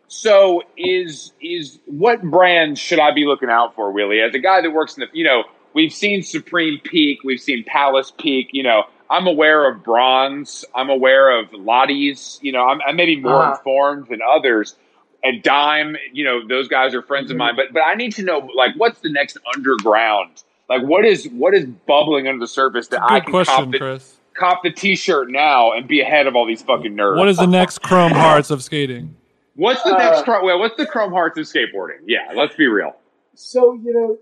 so 0.07 0.63
is 0.77 1.31
is 1.41 1.79
what 1.85 2.21
brands 2.23 2.79
should 2.79 2.99
I 2.99 3.11
be 3.13 3.25
looking 3.25 3.49
out 3.49 3.75
for, 3.75 3.91
Willie? 3.91 4.19
As 4.21 4.33
a 4.33 4.39
guy 4.39 4.61
that 4.61 4.71
works 4.71 4.97
in 4.97 5.01
the, 5.01 5.07
you 5.17 5.23
know, 5.23 5.43
we've 5.73 5.93
seen 5.93 6.23
Supreme 6.23 6.79
peak, 6.83 7.19
we've 7.23 7.39
seen 7.39 7.63
Palace 7.65 8.11
peak. 8.17 8.49
You 8.51 8.63
know, 8.63 8.83
I'm 9.09 9.25
aware 9.27 9.69
of 9.69 9.83
Bronze, 9.83 10.65
I'm 10.75 10.89
aware 10.89 11.37
of 11.39 11.51
Lottie's. 11.53 12.39
You 12.41 12.51
know, 12.51 12.67
I'm, 12.67 12.79
I'm 12.87 12.95
maybe 12.95 13.19
more 13.19 13.41
Uh-huh. 13.43 13.51
informed 13.55 14.07
than 14.07 14.19
others. 14.27 14.75
And 15.23 15.43
Dime, 15.43 15.97
you 16.13 16.23
know, 16.23 16.47
those 16.47 16.67
guys 16.67 16.93
are 16.95 17.01
friends 17.01 17.29
of 17.31 17.35
Mhm. 17.35 17.39
mine. 17.39 17.55
But 17.55 17.73
but 17.73 17.81
I 17.85 17.95
need 17.95 18.13
to 18.15 18.23
know, 18.23 18.47
like, 18.55 18.71
what's 18.77 18.99
the 18.99 19.11
next 19.11 19.37
underground? 19.55 20.43
Like, 20.69 20.83
what 20.83 21.03
is 21.05 21.27
what 21.29 21.53
is 21.53 21.65
bubbling 21.65 22.27
under 22.27 22.39
the 22.39 22.47
surface 22.47 22.87
that 22.89 23.01
I 23.03 23.19
can 23.19 23.31
question, 23.31 23.55
cop 23.55 23.71
the, 23.71 23.77
Chris. 23.79 24.17
cop 24.35 24.63
the 24.63 24.71
T-shirt 24.71 25.29
now 25.31 25.71
and 25.71 25.87
be 25.87 25.99
ahead 26.01 26.27
of 26.27 26.35
all 26.35 26.45
these 26.45 26.61
fucking 26.61 26.95
nerds? 26.95 27.17
What 27.17 27.27
is 27.27 27.37
the 27.37 27.47
next 27.47 27.81
Chrome 27.81 28.11
Hearts 28.11 28.51
of 28.51 28.63
skating? 28.63 29.15
What's 29.55 29.81
the 29.83 29.93
Uh, 29.95 29.97
next 29.97 30.23
Chrome? 30.23 30.45
Well, 30.45 30.59
what's 30.59 30.77
the 30.77 30.85
Chrome 30.85 31.11
Hearts 31.11 31.37
of 31.37 31.45
skateboarding? 31.45 31.97
Yeah, 32.05 32.31
let's 32.35 32.55
be 32.55 32.67
real. 32.67 32.95
So 33.35 33.73
you 33.73 33.91
know, 33.93 34.17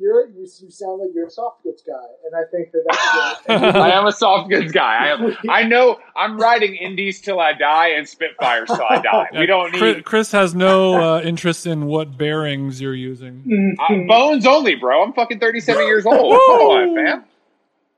you're 0.00 0.26
you, 0.28 0.48
you 0.60 0.70
sound 0.70 1.00
like 1.00 1.10
you're 1.14 1.26
a 1.26 1.30
soft 1.30 1.62
goods 1.62 1.82
guy, 1.86 2.06
and 2.24 2.34
I 2.34 2.48
think 2.50 2.72
that 2.72 2.84
that's 2.86 3.46
good. 3.46 3.76
I 3.76 3.90
am 3.90 4.06
a 4.06 4.12
soft 4.12 4.48
goods 4.48 4.72
guy. 4.72 5.06
I 5.06 5.08
am. 5.08 5.36
I 5.50 5.62
know. 5.64 6.00
I'm 6.16 6.38
riding 6.38 6.74
indies 6.74 7.20
till 7.20 7.38
I 7.38 7.52
die 7.52 7.90
and 7.90 8.08
Spitfires 8.08 8.68
till 8.68 8.84
I 8.88 9.00
die. 9.00 9.28
We 9.38 9.46
don't 9.46 9.72
Chris, 9.72 9.96
need 9.96 10.04
Chris 10.04 10.32
has 10.32 10.54
no 10.54 11.16
uh, 11.16 11.20
interest 11.20 11.66
in 11.66 11.86
what 11.86 12.16
bearings 12.16 12.80
you're 12.80 12.94
using. 12.94 13.76
uh, 13.88 13.94
bones 14.08 14.46
only, 14.46 14.74
bro. 14.74 15.04
I'm 15.04 15.12
fucking 15.12 15.38
37 15.38 15.86
years 15.86 16.06
old. 16.06 16.32
Come 16.32 16.60
on, 16.60 17.24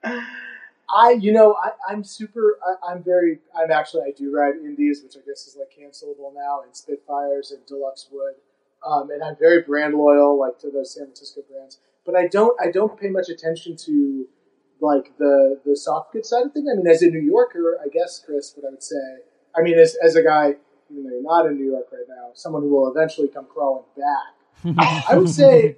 fam. 0.02 0.26
I, 0.94 1.12
you 1.12 1.32
know, 1.32 1.54
I, 1.54 1.70
I'm 1.88 2.02
super. 2.02 2.58
I, 2.66 2.92
I'm 2.92 3.02
very. 3.02 3.38
I'm 3.56 3.70
actually. 3.70 4.02
I 4.02 4.10
do 4.10 4.34
ride 4.34 4.56
indies, 4.56 5.02
which 5.02 5.16
I 5.16 5.20
guess 5.24 5.46
is 5.46 5.56
like 5.56 5.70
cancelable 5.70 6.34
now, 6.34 6.62
and 6.62 6.76
Spitfires 6.76 7.52
and 7.52 7.64
Deluxe 7.66 8.08
Wood, 8.10 8.34
um, 8.84 9.10
and 9.10 9.22
I'm 9.22 9.36
very 9.38 9.62
brand 9.62 9.94
loyal, 9.94 10.38
like 10.38 10.58
to 10.60 10.70
those 10.70 10.94
San 10.94 11.04
Francisco 11.04 11.42
brands. 11.48 11.78
But 12.04 12.16
I 12.16 12.26
don't. 12.28 12.56
I 12.60 12.70
don't 12.70 12.98
pay 12.98 13.08
much 13.08 13.28
attention 13.28 13.76
to 13.86 14.26
like 14.80 15.16
the 15.18 15.60
the 15.64 15.76
soft 15.76 16.12
goods 16.12 16.28
side 16.28 16.46
of 16.46 16.52
things. 16.52 16.68
I 16.72 16.76
mean, 16.76 16.86
as 16.86 17.02
a 17.02 17.06
New 17.10 17.20
Yorker, 17.20 17.78
I 17.84 17.88
guess, 17.88 18.20
Chris, 18.24 18.52
what 18.56 18.66
I 18.68 18.70
would 18.70 18.82
say. 18.82 18.96
I 19.56 19.62
mean, 19.62 19.78
as 19.78 19.96
as 20.04 20.16
a 20.16 20.22
guy, 20.22 20.56
even 20.90 21.04
though 21.04 21.10
you're 21.10 21.22
not 21.22 21.46
in 21.46 21.56
New 21.56 21.70
York 21.70 21.86
right 21.92 22.06
now, 22.08 22.30
someone 22.34 22.62
who 22.62 22.70
will 22.70 22.90
eventually 22.90 23.28
come 23.28 23.46
crawling 23.46 23.84
back. 23.96 24.76
I 25.10 25.16
would 25.16 25.28
say 25.28 25.76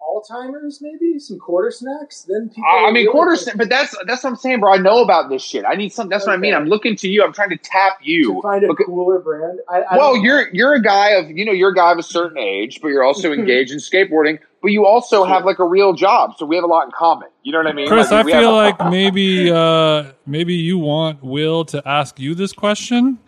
Alltimers, 0.00 0.78
maybe 0.80 1.18
some 1.18 1.38
Quartersnacks. 1.38 2.26
Then 2.26 2.48
people. 2.48 2.64
I, 2.66 2.84
I 2.84 2.86
mean, 2.86 2.94
really 3.04 3.12
quarters, 3.12 3.44
think- 3.44 3.58
but 3.58 3.68
that's 3.68 3.94
that's 4.06 4.24
what 4.24 4.30
I'm 4.30 4.36
saying, 4.36 4.60
bro. 4.60 4.72
I 4.74 4.78
know 4.78 5.02
about 5.02 5.28
this 5.28 5.42
shit. 5.42 5.64
I 5.66 5.74
need 5.74 5.92
some. 5.92 6.08
That's 6.08 6.26
what 6.26 6.32
I 6.32 6.36
mean. 6.38 6.54
I'm 6.54 6.66
looking 6.66 6.96
to 6.96 7.08
you. 7.08 7.22
I'm 7.22 7.32
trying 7.34 7.50
to 7.50 7.58
tap 7.58 7.98
you. 8.02 8.34
to 8.34 8.42
find 8.42 8.64
a 8.64 8.68
Look- 8.68 8.78
cooler 8.86 9.18
brand. 9.18 9.60
I, 9.68 9.82
I 9.82 9.96
well, 9.98 10.16
you're 10.16 10.48
you're 10.54 10.72
a 10.72 10.82
guy 10.82 11.10
of 11.10 11.30
you 11.30 11.44
know 11.44 11.52
you're 11.52 11.70
a 11.70 11.74
guy 11.74 11.92
of 11.92 11.98
a 11.98 12.02
certain 12.02 12.38
age, 12.38 12.80
but 12.80 12.88
you're 12.88 13.04
also 13.04 13.32
engaged 13.34 13.72
in 13.72 13.78
skateboarding. 13.78 14.38
But 14.62 14.72
you 14.72 14.84
also 14.84 15.24
have 15.24 15.44
like 15.46 15.58
a 15.58 15.64
real 15.64 15.94
job, 15.94 16.34
so 16.36 16.44
we 16.44 16.54
have 16.56 16.64
a 16.64 16.68
lot 16.68 16.84
in 16.84 16.90
common. 16.92 17.28
You 17.42 17.52
know 17.52 17.58
what 17.58 17.66
I 17.68 17.72
mean? 17.72 17.88
Chris, 17.88 18.10
Like, 18.10 18.26
I 18.26 18.30
feel 18.30 18.52
like 18.52 18.78
maybe 18.90 19.50
uh, 19.50 20.12
maybe 20.26 20.54
you 20.54 20.78
want 20.78 21.22
Will 21.22 21.64
to 21.66 21.82
ask 21.88 22.18
you 22.20 22.34
this 22.34 22.52
question. 22.52 23.18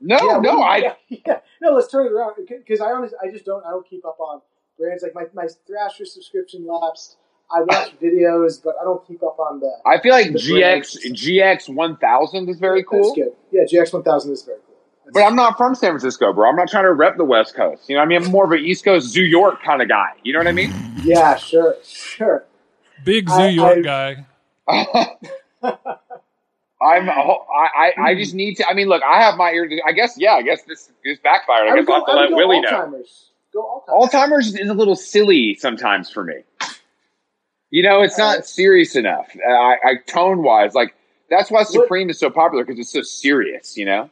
no, 0.00 0.16
yeah, 0.16 0.38
no. 0.38 0.58
well, 0.58 0.62
I 0.62 0.76
yeah, 0.78 0.94
yeah. 1.26 1.38
no. 1.62 1.70
Let's 1.74 1.88
turn 1.90 2.06
it 2.06 2.12
around 2.12 2.34
because 2.46 2.80
I 2.80 2.90
honestly, 2.90 3.16
I 3.22 3.30
just 3.30 3.44
don't. 3.44 3.64
I 3.64 3.70
don't 3.70 3.86
keep 3.88 4.04
up 4.04 4.18
on 4.18 4.40
brands 4.78 5.02
like 5.04 5.14
my 5.14 5.24
my 5.32 5.48
Thrasher 5.66 6.04
subscription 6.04 6.66
lapsed. 6.66 7.18
I 7.54 7.60
watch 7.60 7.92
videos, 8.02 8.60
but 8.62 8.74
I 8.80 8.84
don't 8.84 9.06
keep 9.06 9.22
up 9.22 9.38
on 9.38 9.60
the. 9.60 9.70
I 9.86 10.00
feel 10.00 10.12
like 10.12 10.32
The 10.32 10.38
GX. 10.40 11.12
GX 11.12 11.72
one 11.72 11.96
thousand 11.98 12.48
is 12.48 12.58
very 12.58 12.80
That's 12.80 12.88
cool. 12.90 13.14
good. 13.14 13.32
Yeah, 13.52 13.62
GX 13.62 13.92
one 13.92 14.02
thousand 14.02 14.32
is 14.32 14.42
very 14.42 14.58
cool. 14.66 14.73
But 15.12 15.22
I'm 15.22 15.36
not 15.36 15.56
from 15.56 15.74
San 15.74 15.90
Francisco, 15.90 16.32
bro. 16.32 16.48
I'm 16.48 16.56
not 16.56 16.68
trying 16.68 16.84
to 16.84 16.92
rep 16.92 17.16
the 17.16 17.24
West 17.24 17.54
Coast. 17.54 17.88
You 17.88 17.94
know, 17.96 18.00
what 18.00 18.06
I 18.06 18.08
mean, 18.08 18.24
I'm 18.24 18.30
more 18.30 18.44
of 18.46 18.52
an 18.52 18.60
East 18.64 18.84
Coast 18.84 19.08
Zoo 19.08 19.22
York 19.24 19.62
kind 19.62 19.82
of 19.82 19.88
guy. 19.88 20.12
You 20.22 20.32
know 20.32 20.38
what 20.38 20.48
I 20.48 20.52
mean? 20.52 20.72
Yeah, 21.04 21.36
sure, 21.36 21.76
sure. 21.84 22.44
Big 23.04 23.28
Zoo 23.28 23.34
I- 23.34 23.48
York 23.48 23.78
I- 23.78 23.82
guy. 23.82 24.26
I'm. 26.82 27.08
I, 27.10 27.36
I. 27.76 27.92
I 27.98 28.14
just 28.14 28.34
need 28.34 28.56
to. 28.56 28.66
I 28.68 28.74
mean, 28.74 28.88
look. 28.88 29.02
I 29.02 29.20
have 29.22 29.36
my 29.36 29.50
ear. 29.50 29.68
I 29.86 29.92
guess. 29.92 30.14
Yeah. 30.18 30.32
I 30.32 30.42
guess 30.42 30.62
this 30.64 30.90
this 31.04 31.18
backfired. 31.18 31.68
I, 31.68 31.72
I 31.72 31.76
guess 31.80 31.88
I'll 31.88 31.96
have 31.96 32.06
to 32.06 32.12
let 32.14 32.30
go 32.30 32.36
Willie 32.36 32.60
know. 32.60 32.70
Alltimers. 32.70 33.24
Go 33.52 33.82
Alltimers. 33.88 34.10
Alltimers 34.10 34.60
is 34.60 34.68
a 34.68 34.74
little 34.74 34.96
silly 34.96 35.54
sometimes 35.56 36.10
for 36.10 36.24
me. 36.24 36.36
You 37.70 37.82
know, 37.82 38.02
it's 38.02 38.16
not 38.18 38.46
serious 38.46 38.96
enough. 38.96 39.28
Uh, 39.46 39.52
I, 39.52 39.76
I 39.84 39.94
tone 40.06 40.42
wise, 40.42 40.74
like 40.74 40.94
that's 41.30 41.50
why 41.50 41.64
Supreme 41.64 42.08
is 42.10 42.18
so 42.18 42.30
popular 42.30 42.64
because 42.64 42.78
it's 42.78 42.92
so 42.92 43.02
serious. 43.02 43.76
You 43.76 43.84
know, 43.86 44.10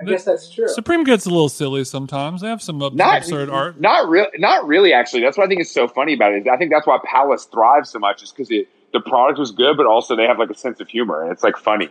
I 0.00 0.04
guess 0.04 0.24
that's 0.24 0.50
true. 0.50 0.68
Supreme 0.68 1.04
gets 1.04 1.26
a 1.26 1.30
little 1.30 1.48
silly 1.48 1.84
sometimes. 1.84 2.40
They 2.40 2.48
have 2.48 2.62
some 2.62 2.82
ab- 2.82 2.94
not 2.94 3.18
absurd 3.18 3.50
art. 3.50 3.80
Not 3.80 4.08
really. 4.08 4.30
Not 4.38 4.66
really. 4.66 4.92
Actually, 4.92 5.22
that's 5.22 5.36
what 5.36 5.44
I 5.44 5.48
think 5.48 5.60
is 5.60 5.70
so 5.70 5.88
funny 5.88 6.14
about 6.14 6.32
it. 6.32 6.48
I 6.48 6.56
think 6.56 6.70
that's 6.70 6.86
why 6.86 6.98
Palace 7.04 7.44
thrives 7.44 7.90
so 7.90 7.98
much 7.98 8.22
is 8.22 8.30
because 8.30 8.50
it 8.50 8.68
the 8.92 9.00
product 9.00 9.38
was 9.38 9.50
good, 9.50 9.76
but 9.76 9.86
also 9.86 10.16
they 10.16 10.26
have 10.26 10.38
like 10.38 10.50
a 10.50 10.54
sense 10.54 10.80
of 10.80 10.88
humor 10.88 11.22
and 11.22 11.32
it's 11.32 11.42
like 11.42 11.56
funny. 11.56 11.90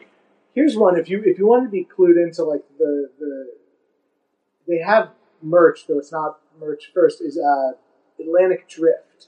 Here's 0.54 0.76
one. 0.76 0.98
If 0.98 1.10
you 1.10 1.22
if 1.24 1.38
you 1.38 1.46
want 1.48 1.66
to 1.66 1.70
be 1.70 1.86
clued 1.86 2.22
into 2.22 2.44
like 2.44 2.64
the 2.78 3.10
the 3.20 3.52
they 4.68 4.80
have 4.80 5.10
merch 5.42 5.88
though 5.88 5.98
it's 5.98 6.12
not 6.12 6.40
merch 6.60 6.92
first 6.94 7.22
is 7.22 7.38
uh 7.40 7.72
Atlantic 8.20 8.68
Drift. 8.68 9.28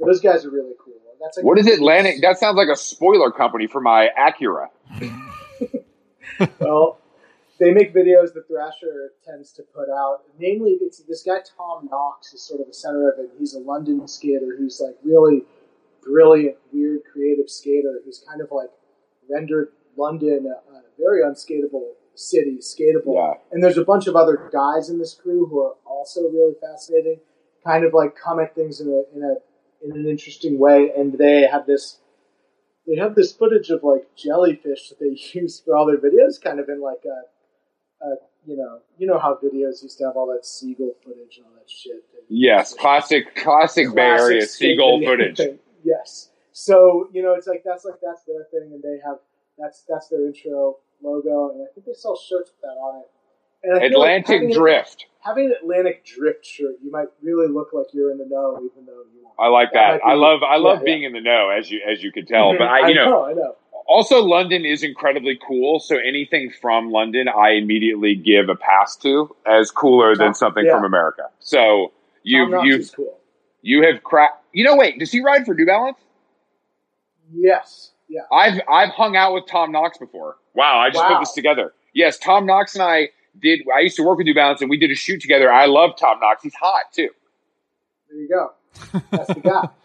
Those 0.00 0.20
guys 0.20 0.44
are 0.44 0.50
really 0.50 0.74
cool. 0.82 0.94
That's 1.20 1.36
like 1.36 1.44
What 1.46 1.58
is 1.58 1.66
Atlantic? 1.66 2.20
That 2.22 2.38
sounds 2.38 2.56
like 2.56 2.68
a 2.68 2.76
spoiler 2.76 3.30
company 3.30 3.66
for 3.66 3.80
my 3.80 4.08
Acura. 4.18 4.68
well, 6.60 6.98
they 7.58 7.72
make 7.72 7.94
videos 7.94 8.32
that 8.34 8.46
Thrasher 8.48 9.12
tends 9.24 9.52
to 9.52 9.62
put 9.62 9.88
out. 9.90 10.22
Namely, 10.38 10.78
it's 10.80 11.02
this 11.04 11.22
guy 11.22 11.38
Tom 11.56 11.88
Knox 11.90 12.32
is 12.32 12.42
sort 12.42 12.60
of 12.60 12.66
the 12.68 12.74
center 12.74 13.10
of 13.10 13.18
it. 13.18 13.30
He's 13.38 13.54
a 13.54 13.58
London 13.58 14.06
skater 14.06 14.56
who's 14.58 14.80
like 14.84 14.96
really 15.02 15.44
brilliant, 16.02 16.56
weird, 16.72 17.00
creative 17.12 17.50
skater 17.50 18.00
who's 18.04 18.24
kind 18.28 18.40
of 18.40 18.48
like 18.50 18.70
rendered 19.28 19.68
London 19.96 20.46
a, 20.46 20.72
a 20.72 20.82
very 20.98 21.22
unskatable 21.22 21.92
city, 22.14 22.58
skatable. 22.60 23.14
Yeah. 23.14 23.34
And 23.52 23.62
there's 23.62 23.78
a 23.78 23.84
bunch 23.84 24.06
of 24.06 24.16
other 24.16 24.50
guys 24.52 24.88
in 24.88 24.98
this 24.98 25.14
crew 25.14 25.46
who 25.46 25.60
are 25.60 25.74
also 25.84 26.22
really 26.22 26.54
fascinating, 26.60 27.20
kind 27.64 27.84
of 27.84 27.92
like 27.92 28.16
come 28.16 28.40
at 28.40 28.54
things 28.54 28.80
in 28.80 28.88
a 28.88 29.16
in 29.16 29.22
a 29.22 29.34
in 29.84 29.96
an 29.96 30.08
interesting 30.08 30.58
way. 30.58 30.90
And 30.96 31.18
they 31.18 31.46
have 31.50 31.66
this 31.66 31.98
they 32.86 32.96
have 32.96 33.14
this 33.14 33.32
footage 33.32 33.70
of 33.70 33.82
like 33.82 34.14
jellyfish 34.16 34.88
that 34.88 34.98
they 35.00 35.18
use 35.38 35.60
for 35.60 35.76
all 35.76 35.86
their 35.86 35.98
videos, 35.98 36.40
kind 36.42 36.60
of 36.60 36.68
in 36.68 36.80
like 36.80 37.04
a, 37.04 37.37
a 38.02 38.14
you 38.46 38.56
know 38.56 38.80
you 38.98 39.06
know 39.06 39.18
how 39.18 39.34
videos 39.42 39.82
used 39.82 39.98
to 39.98 40.04
have 40.04 40.16
all 40.16 40.26
that 40.26 40.46
seagull 40.46 40.94
footage 41.04 41.38
and 41.38 41.46
all 41.46 41.52
that 41.56 41.70
shit. 41.70 42.04
Yes, 42.28 42.74
classic, 42.74 43.34
classic, 43.36 43.94
Bay 43.94 44.02
Area 44.02 44.46
seagull 44.46 45.00
footage. 45.02 45.40
Yes. 45.84 46.30
So 46.52 47.08
you 47.12 47.22
know, 47.22 47.34
it's 47.34 47.46
like 47.46 47.62
that's 47.64 47.84
like 47.84 48.00
that's 48.02 48.22
their 48.24 48.46
thing, 48.50 48.72
and 48.72 48.82
they 48.82 48.98
have 49.04 49.18
that's 49.58 49.84
that's 49.88 50.08
their 50.08 50.26
intro 50.26 50.76
logo, 51.02 51.50
and 51.52 51.62
I 51.62 51.72
think 51.72 51.86
they 51.86 51.92
sell 51.92 52.16
shirts 52.16 52.50
with 52.50 52.60
that 52.62 52.78
on 52.78 53.00
it. 53.00 53.10
And 53.62 53.72
I 53.74 53.76
like 53.78 53.90
Atlantic 53.90 54.40
having, 54.42 54.52
Drift. 54.52 55.06
Having 55.20 55.46
an 55.46 55.54
Atlantic 55.62 56.04
Drift 56.04 56.46
shirt, 56.46 56.76
you 56.82 56.90
might 56.92 57.08
really 57.22 57.48
look 57.48 57.70
like 57.72 57.86
you're 57.92 58.12
in 58.12 58.18
the 58.18 58.26
know, 58.26 58.56
even 58.58 58.86
though 58.86 59.02
you 59.12 59.26
aren't. 59.26 59.38
I 59.40 59.48
like 59.48 59.72
That 59.72 60.00
that. 60.00 60.06
I 60.06 60.14
love, 60.14 60.42
I 60.44 60.56
love 60.58 60.78
yeah, 60.78 60.84
being 60.84 61.02
in 61.02 61.12
the 61.12 61.20
know, 61.20 61.50
as 61.50 61.68
you, 61.70 61.80
as 61.88 62.02
you 62.02 62.12
could 62.12 62.28
tell. 62.28 62.52
But 62.52 62.68
Mhm. 62.68 62.68
I, 62.84 62.88
you 62.88 62.94
know, 62.94 63.10
know, 63.10 63.24
I 63.26 63.32
know. 63.32 63.56
Also 63.88 64.22
London 64.22 64.64
is 64.64 64.82
incredibly 64.82 65.38
cool. 65.46 65.80
So 65.80 65.96
anything 65.96 66.50
from 66.60 66.90
London, 66.90 67.26
I 67.28 67.52
immediately 67.52 68.14
give 68.14 68.48
a 68.48 68.54
pass 68.54 68.96
to 68.98 69.34
as 69.46 69.70
cooler 69.70 70.14
than 70.14 70.34
something 70.34 70.64
yeah. 70.66 70.72
from 70.72 70.84
America. 70.84 71.22
So 71.40 71.92
you, 72.22 72.62
you, 72.62 72.84
cool. 72.94 73.18
you 73.62 73.82
have 73.82 74.04
cracked. 74.04 74.44
You 74.52 74.64
know, 74.64 74.76
wait, 74.76 74.98
does 74.98 75.10
he 75.10 75.20
ride 75.20 75.44
for 75.44 75.54
New 75.54 75.66
Balance? 75.66 75.98
Yes. 77.32 77.92
Yeah. 78.08 78.22
I've 78.32 78.60
I've 78.70 78.90
hung 78.90 79.16
out 79.16 79.34
with 79.34 79.46
Tom 79.46 79.72
Knox 79.72 79.98
before. 79.98 80.36
Wow, 80.54 80.78
I 80.78 80.90
just 80.90 81.02
Wow. 81.02 81.16
put 81.16 81.20
this 81.20 81.32
together. 81.32 81.74
Yes, 81.94 82.18
Tom 82.18 82.46
Knox 82.46 82.74
and 82.74 82.82
I 82.82 83.08
did. 83.40 83.60
I 83.74 83.80
used 83.80 83.96
to 83.96 84.02
work 84.02 84.18
with 84.18 84.26
New 84.26 84.34
Balance, 84.34 84.60
and 84.60 84.70
we 84.70 84.78
did 84.78 84.90
a 84.90 84.94
shoot 84.94 85.20
together. 85.20 85.52
I 85.52 85.66
love 85.66 85.96
Tom 85.98 86.18
Knox. 86.20 86.42
He's 86.42 86.54
hot 86.54 86.92
too. 86.92 87.10
There 88.08 88.18
you 88.18 88.28
go. 88.28 88.52
That's 89.10 89.34
the 89.34 89.40
guy. 89.40 89.68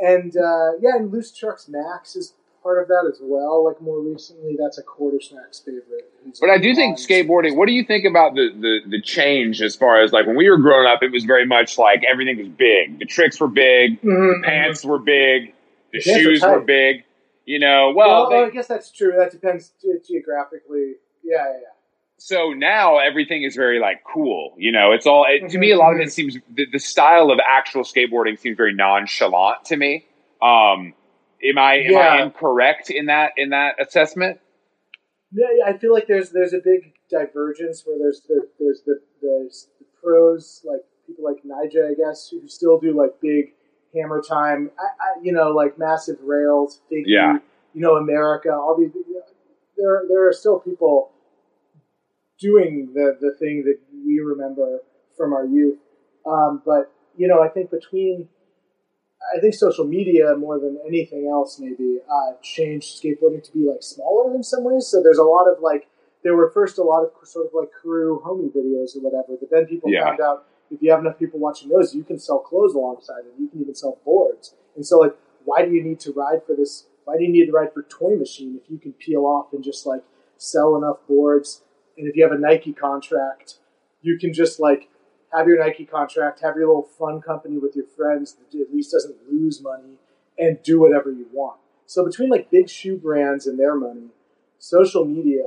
And 0.00 0.36
uh, 0.36 0.78
yeah, 0.80 0.94
and 0.94 1.12
Loose 1.12 1.36
Trucks 1.36 1.68
Max 1.68 2.14
is 2.14 2.34
part 2.68 2.82
of 2.82 2.88
that 2.88 3.10
as 3.10 3.18
well. 3.22 3.64
Like 3.64 3.80
more 3.80 4.00
recently, 4.00 4.56
that's 4.60 4.76
a 4.78 4.82
Quartersnacks 4.82 5.64
favorite. 5.64 6.12
But 6.40 6.50
I 6.50 6.58
do 6.58 6.74
think 6.74 6.98
skateboarding. 6.98 7.56
What 7.56 7.66
do 7.66 7.72
you 7.72 7.84
think 7.84 8.04
about 8.04 8.34
the, 8.34 8.50
the 8.60 8.90
the 8.90 9.00
change 9.00 9.62
as 9.62 9.74
far 9.74 10.02
as 10.02 10.12
like 10.12 10.26
when 10.26 10.36
we 10.36 10.50
were 10.50 10.58
growing 10.58 10.86
up? 10.86 11.02
It 11.02 11.10
was 11.10 11.24
very 11.24 11.46
much 11.46 11.78
like 11.78 12.02
everything 12.04 12.36
was 12.38 12.48
big. 12.48 12.98
The 12.98 13.06
tricks 13.06 13.40
were 13.40 13.48
big. 13.48 14.00
Mhm. 14.02 14.44
Pants 14.44 14.84
were 14.84 14.98
big. 14.98 15.54
The 15.92 16.00
The 16.00 16.00
shoes 16.00 16.42
were 16.42 16.60
big. 16.60 17.04
You 17.46 17.58
know, 17.58 17.94
Well, 17.96 18.28
well, 18.30 18.44
I 18.44 18.50
guess 18.50 18.66
that's 18.66 18.90
true. 18.92 19.14
That 19.16 19.30
depends 19.30 19.72
ge- 19.80 20.06
geographically. 20.06 20.96
Yeah, 21.24 21.44
yeah, 21.46 21.52
yeah. 21.62 21.74
so 22.18 22.52
now 22.52 22.98
everything 22.98 23.42
is 23.42 23.56
very 23.56 23.80
like 23.80 24.02
cool. 24.04 24.52
You 24.58 24.70
know, 24.70 24.92
it's 24.92 25.06
all 25.06 25.24
it, 25.26 25.48
to 25.50 25.58
me. 25.58 25.70
A 25.70 25.78
lot 25.78 25.94
of 25.94 26.00
it 26.00 26.12
seems 26.12 26.36
the, 26.54 26.66
the 26.70 26.78
style 26.78 27.30
of 27.30 27.38
actual 27.46 27.84
skateboarding 27.84 28.38
seems 28.38 28.58
very 28.58 28.74
nonchalant 28.74 29.64
to 29.66 29.76
me. 29.78 30.04
Um, 30.42 30.92
am 31.48 31.58
I 31.58 31.74
am 31.76 31.96
I 31.96 32.22
incorrect 32.22 32.90
in 32.90 33.06
that 33.06 33.32
in 33.36 33.50
that 33.50 33.76
assessment? 33.80 34.40
Yeah, 35.32 35.46
yeah, 35.58 35.74
I 35.74 35.78
feel 35.78 35.92
like 35.92 36.06
there's 36.06 36.30
there's 36.30 36.54
a 36.54 36.60
big 36.64 36.94
divergence 37.10 37.82
where 37.84 37.98
there's 37.98 38.22
the 38.28 38.48
there's 38.58 38.82
the 38.86 39.00
there's 39.20 39.68
the 39.78 39.86
pros 40.02 40.64
like 40.64 40.80
people 41.06 41.24
like 41.24 41.42
Nyjah, 41.44 41.90
I 41.90 41.94
guess, 41.94 42.28
who 42.30 42.46
still 42.48 42.78
do 42.78 42.96
like 42.96 43.20
big 43.20 43.52
hammer 43.94 44.22
time. 44.26 44.70
I, 44.78 44.82
I 44.84 45.22
you 45.22 45.32
know 45.32 45.50
like 45.50 45.78
massive 45.78 46.16
rails, 46.22 46.80
big 46.90 47.04
Yeah. 47.06 47.38
you 47.74 47.80
know 47.80 47.96
America, 47.96 48.50
all 48.50 48.76
these. 48.78 48.90
There 49.76 50.02
there 50.08 50.28
are 50.28 50.32
still 50.32 50.58
people 50.60 51.12
doing 52.40 52.90
the 52.94 53.16
the 53.20 53.34
thing 53.38 53.64
that 53.64 53.78
we 54.04 54.20
remember 54.20 54.80
from 55.16 55.32
our 55.32 55.44
youth, 55.44 55.78
um, 56.26 56.62
but 56.64 56.90
you 57.16 57.28
know 57.28 57.42
I 57.42 57.48
think 57.48 57.70
between 57.70 58.28
I 59.36 59.40
think 59.40 59.54
social 59.54 59.84
media 59.84 60.34
more 60.36 60.58
than 60.58 60.78
anything 60.86 61.28
else 61.30 61.58
maybe 61.58 61.98
uh, 62.10 62.32
changed 62.42 63.02
skateboarding 63.02 63.42
to 63.44 63.52
be 63.52 63.66
like 63.68 63.82
smaller 63.82 64.34
in 64.34 64.42
some 64.42 64.64
ways. 64.64 64.86
So 64.86 65.02
there's 65.02 65.18
a 65.18 65.24
lot 65.24 65.46
of 65.48 65.60
like 65.60 65.88
there 66.22 66.34
were 66.34 66.50
first 66.50 66.78
a 66.78 66.82
lot 66.82 67.02
of 67.04 67.10
sort 67.26 67.46
of 67.46 67.52
like 67.54 67.70
crew 67.72 68.22
homie 68.24 68.50
videos 68.50 68.96
or 68.96 69.00
whatever, 69.00 69.36
but 69.38 69.50
then 69.50 69.66
people 69.66 69.90
Yeah. 69.90 70.04
found 70.04 70.20
out 70.20 70.46
if 70.70 70.82
you 70.82 70.90
have 70.90 71.00
enough 71.00 71.18
people 71.18 71.40
watching 71.40 71.68
those, 71.68 71.94
you 71.94 72.04
can 72.04 72.18
sell 72.18 72.38
clothes 72.38 72.74
alongside 72.74 73.20
it. 73.20 73.34
You 73.38 73.48
can 73.48 73.60
even 73.60 73.74
sell 73.74 73.98
boards. 74.04 74.54
And 74.76 74.86
so 74.86 74.98
like, 74.98 75.16
why 75.44 75.64
do 75.64 75.72
you 75.72 75.82
need 75.82 76.00
to 76.00 76.12
ride 76.12 76.44
for 76.46 76.54
this? 76.54 76.86
Why 77.04 77.16
do 77.16 77.24
you 77.24 77.32
need 77.32 77.46
to 77.46 77.52
ride 77.52 77.72
for 77.72 77.82
Toy 77.84 78.16
Machine 78.16 78.60
if 78.62 78.70
you 78.70 78.78
can 78.78 78.92
peel 78.92 79.24
off 79.24 79.52
and 79.52 79.64
just 79.64 79.86
like 79.86 80.02
sell 80.36 80.76
enough 80.76 80.98
boards? 81.08 81.62
And 81.96 82.06
if 82.06 82.16
you 82.16 82.22
have 82.22 82.32
a 82.32 82.38
Nike 82.38 82.72
contract, 82.72 83.58
you 84.02 84.18
can 84.18 84.32
just 84.32 84.60
like 84.60 84.88
have 85.32 85.46
your 85.46 85.58
Nike 85.58 85.84
contract, 85.84 86.40
have 86.40 86.56
your 86.56 86.66
little 86.68 86.82
fun 86.98 87.20
company 87.20 87.58
with 87.58 87.76
your 87.76 87.86
friends 87.96 88.34
that 88.34 88.58
at 88.60 88.72
least 88.74 88.92
doesn't 88.92 89.16
lose 89.30 89.60
money, 89.62 89.94
and 90.38 90.62
do 90.62 90.80
whatever 90.80 91.10
you 91.10 91.26
want. 91.32 91.58
So 91.86 92.04
between 92.04 92.28
like 92.30 92.50
big 92.50 92.68
shoe 92.68 92.96
brands 92.96 93.46
and 93.46 93.58
their 93.58 93.74
money, 93.74 94.08
social 94.58 95.04
media, 95.04 95.44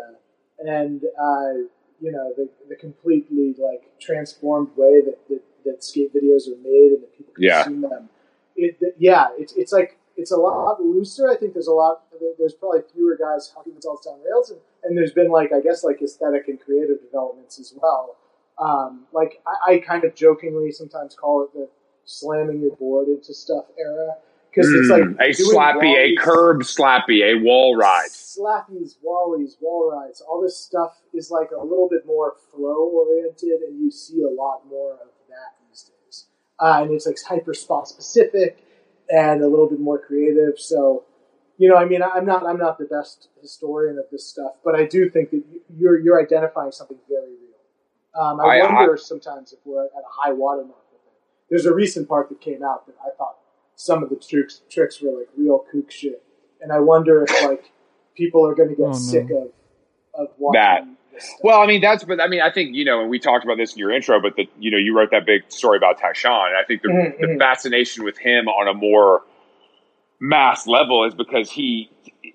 and 0.59 1.03
uh, 1.19 1.53
you 1.99 2.11
know 2.11 2.33
the, 2.35 2.49
the 2.69 2.75
completely 2.75 3.55
like 3.57 3.83
transformed 3.99 4.69
way 4.75 5.01
that, 5.01 5.17
that, 5.29 5.41
that 5.65 5.83
skate 5.83 6.13
videos 6.13 6.47
are 6.47 6.57
made 6.63 6.91
and 6.93 7.03
that 7.03 7.15
people 7.17 7.33
Yeah. 7.37 7.63
consume 7.63 7.81
them, 7.81 8.09
it, 8.55 8.77
yeah, 8.97 9.27
it's 9.37 9.53
it's 9.53 9.71
like 9.71 9.97
it's 10.17 10.31
a 10.31 10.37
lot 10.37 10.81
looser. 10.83 11.29
I 11.29 11.35
think 11.35 11.53
there's 11.53 11.67
a 11.67 11.73
lot. 11.73 12.03
There's 12.37 12.53
probably 12.53 12.81
fewer 12.93 13.15
guys 13.17 13.51
hucking 13.55 13.71
themselves 13.73 14.05
down 14.05 14.19
rails, 14.23 14.49
and, 14.51 14.59
and 14.83 14.97
there's 14.97 15.13
been 15.13 15.29
like 15.29 15.51
I 15.53 15.61
guess 15.61 15.83
like 15.83 16.01
aesthetic 16.01 16.47
and 16.47 16.59
creative 16.59 17.01
developments 17.01 17.59
as 17.59 17.73
well. 17.81 18.17
Um, 18.61 19.05
like 19.11 19.41
I, 19.47 19.73
I 19.73 19.77
kind 19.79 20.03
of 20.03 20.15
jokingly 20.15 20.71
sometimes 20.71 21.15
call 21.15 21.43
it 21.43 21.53
the 21.53 21.67
slamming 22.05 22.61
your 22.61 22.75
board 22.75 23.07
into 23.07 23.33
stuff 23.33 23.65
era 23.77 24.15
because 24.51 24.69
it's 24.69 24.89
like 24.89 25.01
Mm, 25.01 25.19
a 25.19 25.29
slappy, 25.31 25.95
a 25.95 26.15
curb 26.15 26.61
slappy, 26.61 27.23
a 27.23 27.35
wall 27.41 27.75
ride. 27.75 28.09
slappies, 28.09 28.95
wallies, 29.03 29.53
wall 29.61 29.91
rides. 29.91 30.21
All 30.21 30.41
this 30.41 30.57
stuff 30.57 30.99
is 31.13 31.31
like 31.31 31.49
a 31.51 31.63
little 31.63 31.87
bit 31.89 32.05
more 32.05 32.35
flow 32.53 32.89
oriented, 32.89 33.61
and 33.67 33.81
you 33.81 33.89
see 33.89 34.21
a 34.21 34.29
lot 34.29 34.67
more 34.69 34.93
of 34.93 35.07
that 35.29 35.55
these 35.69 35.83
days. 35.83 36.25
Uh, 36.59 36.81
and 36.83 36.91
it's 36.91 37.07
like 37.07 37.17
hyper 37.27 37.53
spot 37.53 37.87
specific 37.87 38.63
and 39.09 39.41
a 39.41 39.47
little 39.47 39.67
bit 39.67 39.79
more 39.79 39.97
creative. 39.97 40.59
So, 40.59 41.03
you 41.57 41.67
know, 41.69 41.75
I 41.75 41.85
mean, 41.85 42.01
I'm 42.03 42.25
not 42.25 42.45
I'm 42.45 42.57
not 42.57 42.77
the 42.77 42.85
best 42.85 43.29
historian 43.41 43.97
of 43.97 44.05
this 44.11 44.27
stuff, 44.27 44.51
but 44.63 44.75
I 44.75 44.85
do 44.85 45.09
think 45.09 45.31
that 45.31 45.43
you're 45.77 45.97
you're 45.99 46.21
identifying 46.21 46.71
something 46.71 46.99
very. 47.09 47.35
Um, 48.19 48.39
I, 48.41 48.59
I- 48.59 48.73
wonder 48.73 48.97
sometimes 48.97 49.53
if 49.53 49.59
we're 49.65 49.85
at 49.85 49.91
a 49.91 50.09
high 50.09 50.33
watermark 50.33 50.77
with 50.91 51.01
it. 51.05 51.13
There's 51.49 51.65
a 51.65 51.73
recent 51.73 52.07
part 52.09 52.29
that 52.29 52.41
came 52.41 52.63
out 52.63 52.85
that 52.87 52.95
I 53.05 53.09
thought 53.17 53.37
some 53.75 54.03
of 54.03 54.09
the 54.09 54.15
tricks 54.15 54.61
tricks 54.69 55.01
were 55.01 55.11
like 55.19 55.27
real 55.37 55.65
kook 55.71 55.89
shit, 55.91 56.21
and 56.61 56.71
I 56.71 56.79
wonder 56.79 57.23
if 57.23 57.43
like 57.43 57.71
people 58.15 58.45
are 58.47 58.53
going 58.55 58.69
to 58.69 58.75
get 58.75 58.83
Oh, 58.85 58.89
no. 58.91 58.93
sick 58.97 59.29
of 59.31 59.49
of 60.13 60.27
watching 60.37 60.61
That. 60.61 60.87
Well, 61.43 61.59
I 61.61 61.67
mean, 61.67 61.81
that's, 61.81 62.03
but 62.05 62.19
I 62.21 62.27
mean, 62.27 62.41
I 62.41 62.49
think, 62.51 62.73
you 62.73 62.83
know, 62.85 63.01
and 63.01 63.09
we 63.09 63.19
talked 63.19 63.43
about 63.43 63.57
this 63.57 63.73
in 63.73 63.79
your 63.79 63.91
intro, 63.91 64.19
but 64.21 64.35
the, 64.37 64.47
you 64.59 64.71
know, 64.71 64.77
you 64.77 64.97
wrote 64.97 65.11
that 65.11 65.25
big 65.25 65.43
story 65.49 65.77
about 65.77 65.99
Tyshawn. 65.99 66.47
And 66.47 66.57
I 66.57 66.63
think 66.65 66.81
the, 66.81 66.87
Mhm, 66.87 67.19
the 67.19 67.27
mhm. 67.27 67.37
fascination 67.37 68.03
with 68.05 68.17
him 68.17 68.47
on 68.47 68.67
a 68.67 68.73
more 68.73 69.21
mass 70.19 70.67
level 70.67 71.03
is 71.03 71.13
because 71.13 71.51
he, 71.51 71.89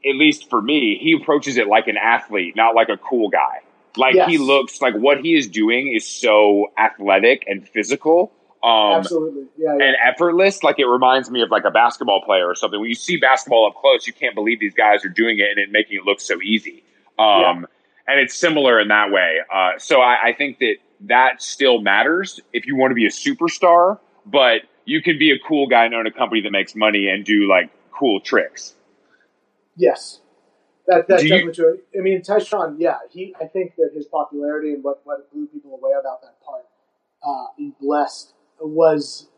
at 0.09 0.17
least 0.17 0.51
for 0.51 0.61
me, 0.61 0.99
he 1.01 1.13
approaches 1.21 1.57
it 1.57 1.69
like 1.69 1.89
an 1.89 1.97
athlete, 1.97 2.55
not 2.55 2.75
like 2.75 2.89
a 2.91 2.97
cool 2.99 3.29
guy. 3.29 3.61
Like 3.97 4.17
he 4.29 4.39
looks 4.39 4.81
like 4.81 4.95
what 4.95 5.21
he 5.21 5.35
is 5.35 5.49
doing 5.49 5.93
is 5.95 6.07
so 6.07 6.73
athletic 6.79 7.45
and 7.47 7.67
physical. 7.69 8.33
Um, 8.63 8.95
Absolutely, 8.95 9.45
yeah, 9.57 9.77
yeah. 9.79 9.85
and 9.85 9.97
effortless. 10.05 10.63
Like 10.63 10.79
it 10.79 10.87
reminds 10.87 11.31
me 11.31 11.43
of 11.43 11.51
like 11.51 11.65
a 11.65 11.71
basketball 11.71 12.23
player 12.23 12.49
or 12.49 12.55
something. 12.55 12.81
When 12.81 12.89
you 12.89 12.95
see 12.95 13.17
basketball 13.17 13.67
up 13.67 13.75
close, 13.81 14.07
you 14.07 14.13
can't 14.13 14.35
believe 14.35 14.61
these 14.61 14.75
guys 14.75 15.05
are 15.05 15.09
doing 15.11 15.39
it 15.39 15.51
and 15.51 15.59
it 15.59 15.71
making 15.71 15.99
it 15.99 16.05
look 16.05 16.21
so 16.21 16.41
easy. 16.43 16.83
Um, 17.19 17.67
And 18.09 18.21
it's 18.21 18.37
similar 18.37 18.79
in 18.81 18.89
that 18.89 19.11
way. 19.11 19.39
Uh, 19.53 19.79
so 19.79 20.01
I, 20.01 20.29
I 20.29 20.33
think 20.33 20.59
that 20.61 20.77
that 21.01 21.43
still 21.43 21.81
matters 21.81 22.41
if 22.53 22.67
you 22.67 22.77
want 22.77 22.93
to 22.93 22.95
be 22.95 23.07
a 23.07 23.11
superstar, 23.11 23.99
but 24.25 24.63
you 24.85 25.03
can 25.03 25.19
be 25.19 25.33
a 25.33 25.39
cool 25.39 25.67
guy 25.67 25.85
and 25.87 25.95
own 25.95 26.07
a 26.07 26.13
company 26.13 26.41
that 26.43 26.53
makes 26.53 26.75
money 26.75 27.09
and 27.09 27.25
do 27.25 27.49
like 27.49 27.71
cool 27.91 28.21
tricks. 28.21 28.75
Yes, 29.77 30.21
that 30.89 31.09
that's 31.09 31.23
Do 31.23 31.29
you- 31.29 31.47
definitely. 31.53 31.81
I 31.99 32.03
mean, 32.03 32.23
Tyshawn, 32.23 32.77
yeah, 32.79 32.99
he. 33.11 33.35
I 33.41 33.47
think 33.47 33.75
that 33.77 33.91
his 33.95 34.07
popularity 34.07 34.73
and 34.73 34.83
what 34.85 35.01
what 35.05 35.31
blew 35.33 35.47
people 35.47 35.73
away 35.75 35.93
about 35.99 36.23
that 36.23 36.41
part 36.45 36.65
uh, 37.27 37.47
in 37.59 37.75
Blessed 37.81 38.35
was 38.61 39.29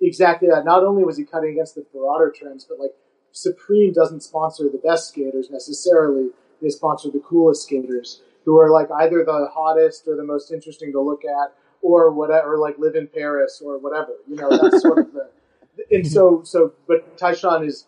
exactly 0.00 0.48
that. 0.48 0.64
Not 0.64 0.84
only 0.84 1.04
was 1.04 1.16
he 1.16 1.24
cutting 1.24 1.50
against 1.50 1.74
the 1.74 1.84
broader 1.92 2.32
trends, 2.36 2.64
but 2.68 2.78
like 2.78 2.92
Supreme 3.32 3.92
doesn't 3.92 4.22
sponsor 4.22 4.64
the 4.64 4.78
best 4.78 5.08
skaters 5.08 5.50
necessarily. 5.50 6.30
They 6.60 6.70
sponsor 6.70 7.10
the 7.10 7.20
coolest 7.20 7.62
skaters 7.62 8.22
who 8.44 8.58
are 8.58 8.70
like 8.70 8.88
either 8.90 9.24
the 9.24 9.48
hottest 9.52 10.08
or 10.08 10.16
the 10.16 10.24
most 10.24 10.50
interesting 10.50 10.92
to 10.92 11.00
look 11.00 11.22
at 11.24 11.54
or 11.82 12.10
whatever, 12.10 12.58
like 12.58 12.76
live 12.78 12.96
in 12.96 13.06
Paris 13.06 13.62
or 13.64 13.78
whatever. 13.78 14.14
You 14.26 14.36
know, 14.36 14.50
that's 14.50 14.82
sort 14.82 14.98
of 14.98 15.12
the. 15.12 15.28
And 15.92 16.04
so, 16.04 16.42
so, 16.42 16.72
but 16.88 17.16
Tyshawn 17.16 17.64
is 17.66 17.86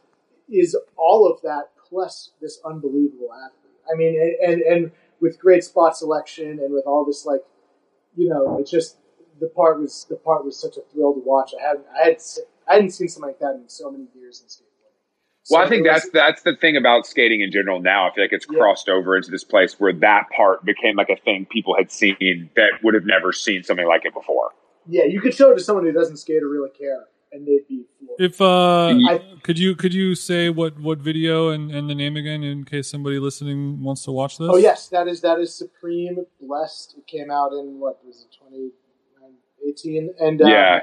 is 0.49 0.77
all 0.97 1.27
of 1.31 1.41
that 1.43 1.71
plus 1.91 2.31
this 2.41 2.59
unbelievable 2.65 3.29
athlete. 3.33 3.75
I 3.93 3.97
mean, 3.97 4.37
and 4.47 4.63
and 4.63 4.93
with 5.21 5.39
great 5.39 5.65
spot 5.65 5.97
selection 5.97 6.59
and 6.61 6.73
with 6.73 6.85
all 6.87 7.05
this 7.05 7.27
like, 7.27 7.41
you 8.17 8.29
know, 8.29 8.59
it's 8.59 8.71
just 8.71 8.97
the 9.41 9.49
part 9.49 9.81
was 9.81 10.07
the 10.09 10.17
part 10.17 10.45
was 10.45 10.59
such 10.59 10.77
a 10.77 10.81
thrill 10.93 11.13
to 11.15 11.21
watch. 11.25 11.53
I 11.63 11.67
hadn't 11.69 11.87
I 11.95 12.05
had 12.05 12.17
I 12.69 12.75
hadn't 12.75 12.91
seen 12.91 13.09
something 13.09 13.29
like 13.31 13.39
that 13.41 13.55
in 13.61 13.69
so 13.69 13.91
many 13.91 14.05
years 14.15 14.41
in 14.41 14.47
skateboarding. 14.47 14.67
So 15.43 15.57
Well, 15.57 15.67
I 15.67 15.69
think 15.69 15.85
was- 15.87 16.03
that's 16.03 16.11
that's 16.13 16.43
the 16.43 16.57
thing 16.57 16.77
about 16.77 17.07
skating 17.07 17.41
in 17.41 17.51
general 17.51 17.81
now. 17.81 18.09
I 18.09 18.15
feel 18.15 18.25
like 18.25 18.33
it's 18.33 18.47
Yeah. 18.51 18.59
crossed 18.59 18.89
over 18.89 19.17
into 19.17 19.31
this 19.31 19.45
place 19.45 19.79
where 19.81 19.93
that 19.95 20.29
part 20.35 20.65
became 20.65 20.97
like 20.97 21.11
a 21.11 21.17
thing 21.17 21.47
people 21.51 21.75
had 21.77 21.91
seen 21.91 22.51
that 22.57 22.71
would 22.83 22.95
have 22.95 23.05
never 23.07 23.33
seen 23.33 23.63
something 23.63 23.87
like 23.87 24.05
it 24.05 24.15
before. 24.15 24.51
yeah. 24.87 25.05
You 25.05 25.21
could 25.21 25.35
show 25.35 25.51
it 25.51 25.57
to 25.57 25.61
someone 25.63 25.85
who 25.85 25.93
doesn't 25.93 26.17
skate 26.19 26.43
or 26.43 26.49
really 26.49 26.71
care, 26.71 27.07
and 27.33 27.47
they'd 27.47 27.67
be 27.69 27.85
floored. 27.99 28.21
If 28.21 28.41
uh, 28.41 28.89
I- 29.09 29.23
could 29.43 29.59
you 29.59 29.75
could 29.75 29.95
you 29.95 30.15
say 30.15 30.51
what 30.51 30.79
what 30.79 30.99
video 30.99 31.51
and, 31.51 31.71
and 31.71 31.89
the 31.89 31.95
name 31.95 32.17
again 32.17 32.43
in 32.43 32.65
case 32.65 32.91
somebody 32.91 33.19
listening 33.19 33.83
wants 33.83 34.05
to 34.05 34.13
watch 34.13 34.39
this? 34.39 34.49
Oh 34.51 34.57
yes, 34.57 34.89
that 34.89 35.09
is 35.09 35.21
that 35.23 35.39
is 35.39 35.55
Supreme 35.55 36.25
Blessed. 36.41 36.97
It 36.99 37.07
came 37.07 37.31
out 37.31 37.53
in 37.53 37.79
what 37.79 38.05
was 38.05 38.23
it, 38.23 38.35
2018? 38.39 40.15
And 40.19 40.43
uh, 40.43 40.47
yeah, 40.47 40.81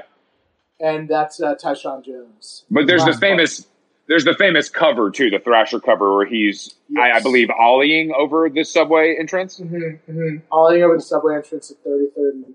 and 0.80 1.08
that's 1.08 1.40
uh, 1.40 1.54
Tyshawn 1.54 2.04
Jones. 2.04 2.64
but 2.70 2.86
there's 2.86 3.04
the 3.04 3.10
Last 3.10 3.20
famous 3.20 3.66
there's 4.08 4.24
the 4.24 4.34
famous 4.34 4.70
cover 4.70 5.10
too, 5.10 5.28
the 5.30 5.38
Thrasher 5.38 5.80
cover 5.80 6.16
where 6.16 6.26
he's 6.26 6.74
I, 6.98 7.12
I 7.12 7.20
believe 7.20 7.48
ollieing 7.48 8.10
over 8.14 8.48
the 8.48 8.64
subway 8.64 9.16
entrance, 9.18 9.60
Mm-hmm, 9.60 9.76
mm-hmm. 10.10 10.36
Ollie 10.50 10.82
over 10.82 10.96
the 10.96 11.02
subway 11.02 11.36
entrance 11.36 11.70
at 11.70 11.76
33rd 11.84 12.08
and, 12.16 12.54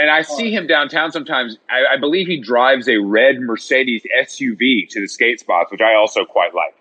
and 0.00 0.10
I 0.10 0.22
see 0.22 0.50
him 0.52 0.66
downtown 0.66 1.12
sometimes. 1.12 1.58
I, 1.68 1.94
I 1.94 1.96
believe 1.98 2.26
he 2.26 2.40
drives 2.40 2.88
a 2.88 2.98
red 2.98 3.40
Mercedes 3.40 4.02
SUV 4.22 4.88
to 4.90 5.00
the 5.00 5.06
skate 5.06 5.40
spots, 5.40 5.70
which 5.70 5.80
I 5.80 5.94
also 5.94 6.24
quite 6.24 6.52
like. 6.54 6.74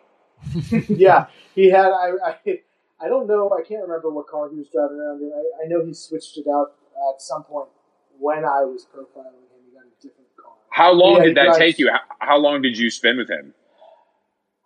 yeah, 0.89 1.27
he 1.55 1.69
had. 1.69 1.87
I, 1.91 2.11
I 2.25 2.59
I 3.01 3.07
don't 3.07 3.27
know. 3.27 3.49
I 3.51 3.65
can't 3.67 3.81
remember 3.81 4.09
what 4.09 4.27
car 4.27 4.49
he 4.49 4.57
was 4.57 4.67
driving 4.73 4.97
around 4.97 5.21
in. 5.21 5.31
I, 5.33 5.65
I 5.65 5.67
know 5.67 5.85
he 5.85 5.93
switched 5.93 6.37
it 6.37 6.45
out 6.47 6.73
at 7.13 7.21
some 7.21 7.43
point 7.43 7.69
when 8.17 8.39
I 8.39 8.63
was 8.65 8.85
profiling 8.93 9.25
him. 9.27 9.63
He 9.65 9.73
got 9.73 9.83
a 9.85 10.01
different 10.01 10.27
car. 10.41 10.53
How 10.71 10.91
long 10.91 11.17
Yeah, 11.17 11.23
did 11.25 11.37
that 11.37 11.43
drives- 11.45 11.57
take 11.59 11.79
you? 11.79 11.89
How, 11.91 11.99
how 12.19 12.37
long 12.37 12.61
did 12.61 12.77
you 12.77 12.89
spend 12.89 13.17
with 13.17 13.29
him? 13.29 13.53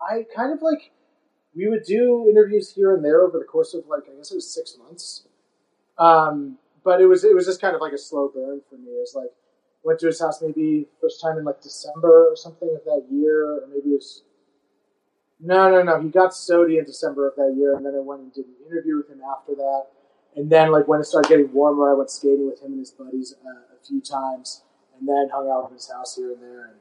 I 0.02 0.26
kind 0.36 0.52
of 0.52 0.62
like 0.62 0.92
we 1.56 1.70
would 1.70 1.84
do 1.84 2.28
interviews 2.30 2.74
here 2.74 2.94
and 2.96 3.06
there 3.06 3.22
over 3.22 3.38
the 3.40 3.46
course 3.46 3.74
of 3.74 3.84
like 3.88 4.04
I 4.12 4.16
guess 4.18 4.32
it 4.32 4.36
was 4.36 4.54
six 4.54 4.78
months. 4.78 5.26
Um, 5.98 6.58
but 6.84 7.02
it 7.02 7.08
was 7.08 7.24
it 7.24 7.36
was 7.36 7.46
just 7.46 7.62
kind 7.62 7.76
of 7.76 7.82
like 7.82 7.94
a 7.94 7.98
slow 7.98 8.30
burn 8.34 8.62
for 8.70 8.76
me. 8.76 8.92
It 8.92 9.00
was 9.00 9.14
like 9.16 9.32
went 9.84 10.00
to 10.00 10.08
his 10.08 10.20
house 10.20 10.42
maybe 10.42 10.88
first 11.02 11.22
time 11.22 11.38
in 11.38 11.44
like 11.44 11.62
December 11.62 12.30
or 12.30 12.36
something 12.36 12.70
of 12.76 12.84
that 12.86 13.06
year, 13.12 13.46
or 13.46 13.68
maybe 13.68 13.90
it 13.90 13.96
was 13.96 14.24
no 15.40 15.70
no 15.70 15.84
no. 15.84 16.02
He 16.02 16.10
got 16.10 16.32
SOTY 16.32 16.78
in 16.78 16.86
December 16.86 17.28
of 17.28 17.36
that 17.36 17.54
year, 17.58 17.76
and 17.76 17.86
then 17.86 17.96
I 17.96 18.00
went 18.00 18.22
and 18.22 18.34
did 18.34 18.46
an 18.46 18.56
interview 18.72 18.98
with 18.98 19.10
him 19.10 19.22
after 19.22 19.56
that. 19.56 19.88
And 20.36 20.50
then 20.50 20.72
like 20.72 20.88
when 20.88 21.00
it 21.00 21.06
started 21.06 21.30
getting 21.30 21.52
warmer, 21.54 21.92
I 21.92 21.94
went 21.96 22.10
skating 22.10 22.48
with 22.48 22.62
him 22.62 22.72
and 22.72 22.80
his 22.80 22.92
buddies 22.92 23.36
uh, 23.46 23.50
a 23.50 23.86
few 23.86 24.02
times, 24.02 24.64
and 24.98 25.08
then 25.08 25.30
hung 25.32 25.50
out 25.50 25.68
in 25.70 25.76
his 25.76 25.92
house 25.92 26.16
here 26.16 26.32
and 26.32 26.42
there, 26.42 26.66
and 26.66 26.76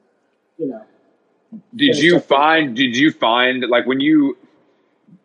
you 0.58 0.66
know. 0.68 0.82
Did 1.74 1.98
you 1.98 2.18
find? 2.18 2.74
Did 2.74 2.96
you 2.96 3.12
find 3.12 3.64
like 3.68 3.86
when 3.86 4.00
you 4.00 4.38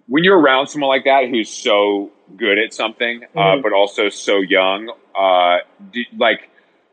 when 0.07 0.23
you're 0.23 0.39
around 0.39 0.67
someone 0.67 0.89
like 0.89 1.03
that 1.05 1.27
who's 1.29 1.49
so 1.49 2.11
good 2.35 2.57
at 2.57 2.73
something, 2.73 3.23
uh, 3.35 3.39
Mhm. 3.39 3.61
but 3.63 3.73
also 3.73 4.09
so 4.09 4.37
young, 4.41 4.91
uh, 5.15 5.59
do, 5.91 6.03
like 6.17 6.49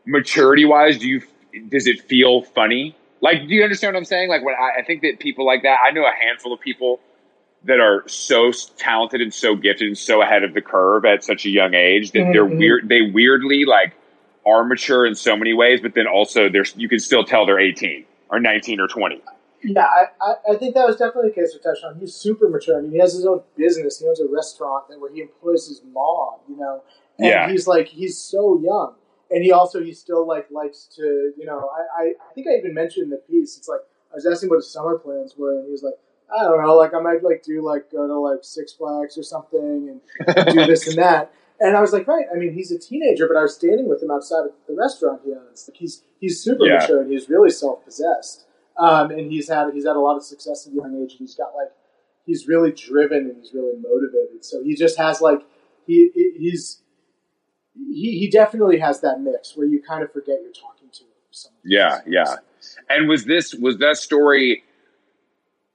maturity 0.07 0.65
wise, 0.65 0.99
do 0.99 1.09
you 1.09 1.23
does 1.69 1.87
it 1.87 2.01
feel 2.03 2.43
funny? 2.43 2.97
Like, 3.21 3.47
do 3.47 3.55
you 3.55 3.63
understand 3.63 3.95
what 3.95 3.99
I'm 3.99 4.05
saying? 4.05 4.29
Like 4.29 4.45
when 4.45 4.55
I, 4.57 4.81
I 4.81 4.83
think 4.83 5.03
that 5.03 5.21
people 5.21 5.47
like 5.47 5.63
that, 5.63 5.79
I 5.87 5.93
know 5.93 6.05
a 6.05 6.11
handful 6.11 6.53
of 6.53 6.61
people 6.61 7.01
that 7.65 7.79
are 7.81 8.03
so 8.09 8.51
talented 8.77 9.21
and 9.23 9.33
so 9.33 9.55
gifted 9.55 9.87
and 9.87 9.97
so 9.97 10.21
ahead 10.21 10.43
of 10.43 10.53
the 10.53 10.61
curve 10.61 11.05
at 11.05 11.23
such 11.25 11.47
a 11.47 11.51
young 11.51 11.73
age 11.75 12.11
that 12.13 12.29
they're 12.33 12.45
Mhm. 12.45 12.59
weird. 12.59 12.89
They 12.89 13.03
weirdly 13.03 13.65
like 13.65 13.93
are 14.45 14.65
mature 14.65 15.07
in 15.07 15.15
so 15.15 15.37
many 15.37 15.55
ways, 15.55 15.81
but 15.81 15.95
then 15.95 16.07
also 16.09 16.49
there's 16.49 16.75
you 16.77 16.89
can 16.89 16.99
still 16.99 17.25
tell 17.25 17.47
they're 17.47 17.61
18 17.61 18.05
or 18.31 18.41
19 18.41 18.81
or 18.81 18.89
20. 18.89 19.23
Yeah, 19.65 19.85
I, 19.87 20.05
I, 20.21 20.35
I 20.53 20.57
think 20.57 20.75
that 20.75 20.87
was 20.87 20.97
definitely 20.97 21.31
the 21.31 21.35
case 21.37 21.55
with 21.55 21.63
Tyshawn. 21.65 21.99
He's 21.99 22.15
super 22.15 22.49
mature. 22.49 22.79
I 22.79 22.83
mean, 22.83 22.93
he 22.93 22.99
has 22.99 23.15
his 23.15 23.25
own 23.27 23.43
business. 23.57 23.99
He 23.99 24.07
owns 24.07 24.21
a 24.21 24.27
restaurant 24.29 24.89
that 24.89 25.01
where 25.01 25.13
he 25.13 25.23
employs 25.23 25.67
his 25.69 25.83
mom. 25.93 26.35
You 26.49 26.57
know, 26.57 26.83
and 27.19 27.27
Yeah. 27.29 27.51
he's 27.51 27.67
like 27.67 27.89
he's 27.89 28.19
so 28.19 28.61
young, 28.61 28.95
and 29.31 29.43
he 29.43 29.53
also 29.53 29.83
he 29.83 29.93
still 29.93 30.27
like 30.27 30.47
likes 30.51 30.85
to. 30.97 31.33
You 31.37 31.47
know, 31.47 31.71
I, 31.75 32.03
I, 32.03 32.05
I 32.31 32.35
think 32.35 32.47
I 32.49 32.57
even 32.59 32.75
mentioned 32.75 33.05
in 33.05 33.11
the 33.11 33.17
piece. 33.29 33.57
It's 33.57 33.69
like 33.69 33.81
I 34.13 34.15
was 34.17 34.27
asking 34.27 34.51
what 34.51 34.57
his 34.57 34.71
summer 34.71 34.99
plans 34.99 35.35
were, 35.37 35.55
and 35.57 35.65
he 35.67 35.73
was 35.73 35.83
like, 35.83 35.95
I 36.37 36.43
don't 36.45 36.63
know, 36.63 36.75
like 36.77 36.93
I 36.95 37.01
might 37.01 37.23
like 37.23 37.43
do 37.43 37.63
like 37.63 37.91
go 37.91 38.07
to 38.07 38.19
like 38.19 38.41
Six 38.43 38.73
Flags 38.73 39.17
or 39.19 39.23
something 39.23 39.89
and 40.37 40.47
do 40.53 40.67
this 40.67 40.87
and 40.89 40.99
that. 40.99 41.33
And 41.61 41.77
I 41.77 41.81
was 41.81 41.93
like, 41.93 42.09
right. 42.09 42.27
I 42.35 42.37
mean, 42.37 42.53
he's 42.53 42.73
a 42.73 42.79
teenager, 42.79 43.29
but 43.29 43.37
I 43.39 43.43
was 43.43 43.55
standing 43.55 43.89
with 43.89 44.03
him 44.03 44.11
outside 44.11 44.41
of 44.47 44.51
the 44.67 44.75
restaurant 44.75 45.23
he 45.25 45.33
owns. 45.33 45.69
Like 45.69 45.79
he's 45.79 46.03
he's 46.21 46.41
super 46.43 46.67
Yeah. 46.67 46.79
mature 46.79 47.01
and 47.01 47.11
he's 47.11 47.29
really 47.31 47.51
self 47.51 47.85
possessed. 47.85 48.45
Um, 48.77 49.11
and 49.11 49.31
he's 49.31 49.49
had 49.49 49.73
he's 49.73 49.87
had 49.87 49.97
a 49.97 50.01
lot 50.01 50.17
of 50.17 50.25
success 50.25 50.67
at 50.67 50.73
a 50.73 50.77
young 50.77 51.01
age. 51.03 51.17
He's 51.19 51.35
got 51.35 51.55
like 51.55 51.71
he's 52.27 52.49
really 52.49 52.73
driven 52.73 53.19
and 53.19 53.37
he's 53.37 53.53
really 53.55 53.77
motivated. 53.81 54.45
So 54.45 54.63
he 54.63 54.75
just 54.75 54.99
has 54.99 55.21
like 55.21 55.41
he 55.87 56.11
he's 56.15 56.83
he, 57.75 58.19
he 58.19 58.29
definitely 58.31 58.79
has 58.79 59.01
that 59.01 59.21
mix 59.21 59.57
where 59.57 59.67
you 59.67 59.83
kind 59.83 60.03
of 60.03 60.13
forget 60.13 60.39
you're 60.43 60.53
talking 60.53 60.89
to 60.93 61.05
someone. 61.31 61.61
Yeah, 61.65 62.01
yeah. 62.07 62.37
And 62.89 63.09
was 63.09 63.25
this 63.25 63.55
was 63.55 63.79
that 63.79 63.97
story 63.97 64.65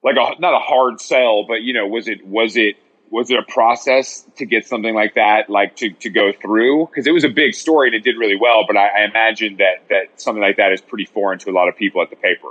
like 0.04 0.16
a 0.16 0.40
not 0.40 0.54
a 0.54 0.60
hard 0.60 1.02
sell, 1.02 1.46
but 1.48 1.62
you 1.62 1.74
know, 1.74 1.88
was 1.88 2.08
it 2.08 2.26
was 2.26 2.56
it 2.58 2.76
was 3.12 3.32
it 3.32 3.40
a 3.40 3.44
process 3.44 4.26
to 4.38 4.46
get 4.46 4.68
something 4.68 4.94
like 4.94 5.16
that 5.16 5.50
like 5.50 5.76
to, 5.78 5.90
to 5.92 6.10
go 6.10 6.32
through? 6.32 6.88
Because 6.88 7.08
it 7.08 7.12
was 7.12 7.24
a 7.24 7.30
big 7.30 7.54
story 7.54 7.90
and 7.90 7.96
it 7.96 8.04
did 8.04 8.18
really 8.18 8.38
well, 8.40 8.66
but 8.68 8.78
I, 8.78 8.88
I 8.88 9.06
imagine 9.06 9.58
that 9.58 9.88
that 9.90 10.22
something 10.22 10.42
like 10.42 10.58
that 10.58 10.72
is 10.72 10.82
pretty 10.82 11.06
foreign 11.06 11.40
to 11.40 11.50
a 11.50 11.54
lot 11.54 11.68
of 11.68 11.76
people 11.76 12.02
at 12.02 12.10
the 12.10 12.16
paper. 12.16 12.50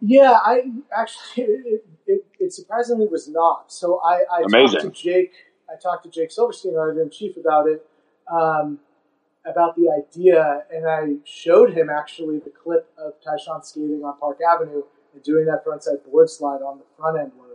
Yeah, 0.00 0.32
I 0.32 0.62
actually 0.96 1.44
it, 1.44 1.86
it, 2.06 2.26
it 2.38 2.52
surprisingly 2.52 3.06
was 3.06 3.28
not. 3.28 3.72
So 3.72 4.00
I, 4.04 4.22
I 4.32 4.42
Amazing. 4.46 4.80
talked 4.80 4.96
to 4.96 5.02
Jake. 5.02 5.32
I 5.70 5.80
talked 5.80 6.04
to 6.04 6.10
Jake 6.10 6.32
Silverstein, 6.32 6.76
our 6.76 6.90
editor 6.90 7.02
in 7.02 7.10
chief, 7.10 7.36
about 7.36 7.68
it, 7.68 7.86
um, 8.30 8.80
about 9.46 9.76
the 9.76 9.88
idea, 9.88 10.64
and 10.72 10.88
I 10.88 11.14
showed 11.24 11.72
him 11.72 11.88
actually 11.88 12.40
the 12.40 12.50
clip 12.50 12.90
of 12.98 13.12
Tyshawn 13.22 13.64
skating 13.64 14.02
on 14.04 14.18
Park 14.18 14.38
Avenue 14.42 14.82
and 15.14 15.22
doing 15.22 15.44
that 15.46 15.64
frontside 15.64 16.04
board 16.10 16.28
slide 16.28 16.62
on 16.62 16.78
the 16.78 16.84
front 16.98 17.20
end 17.20 17.32
loader, 17.38 17.54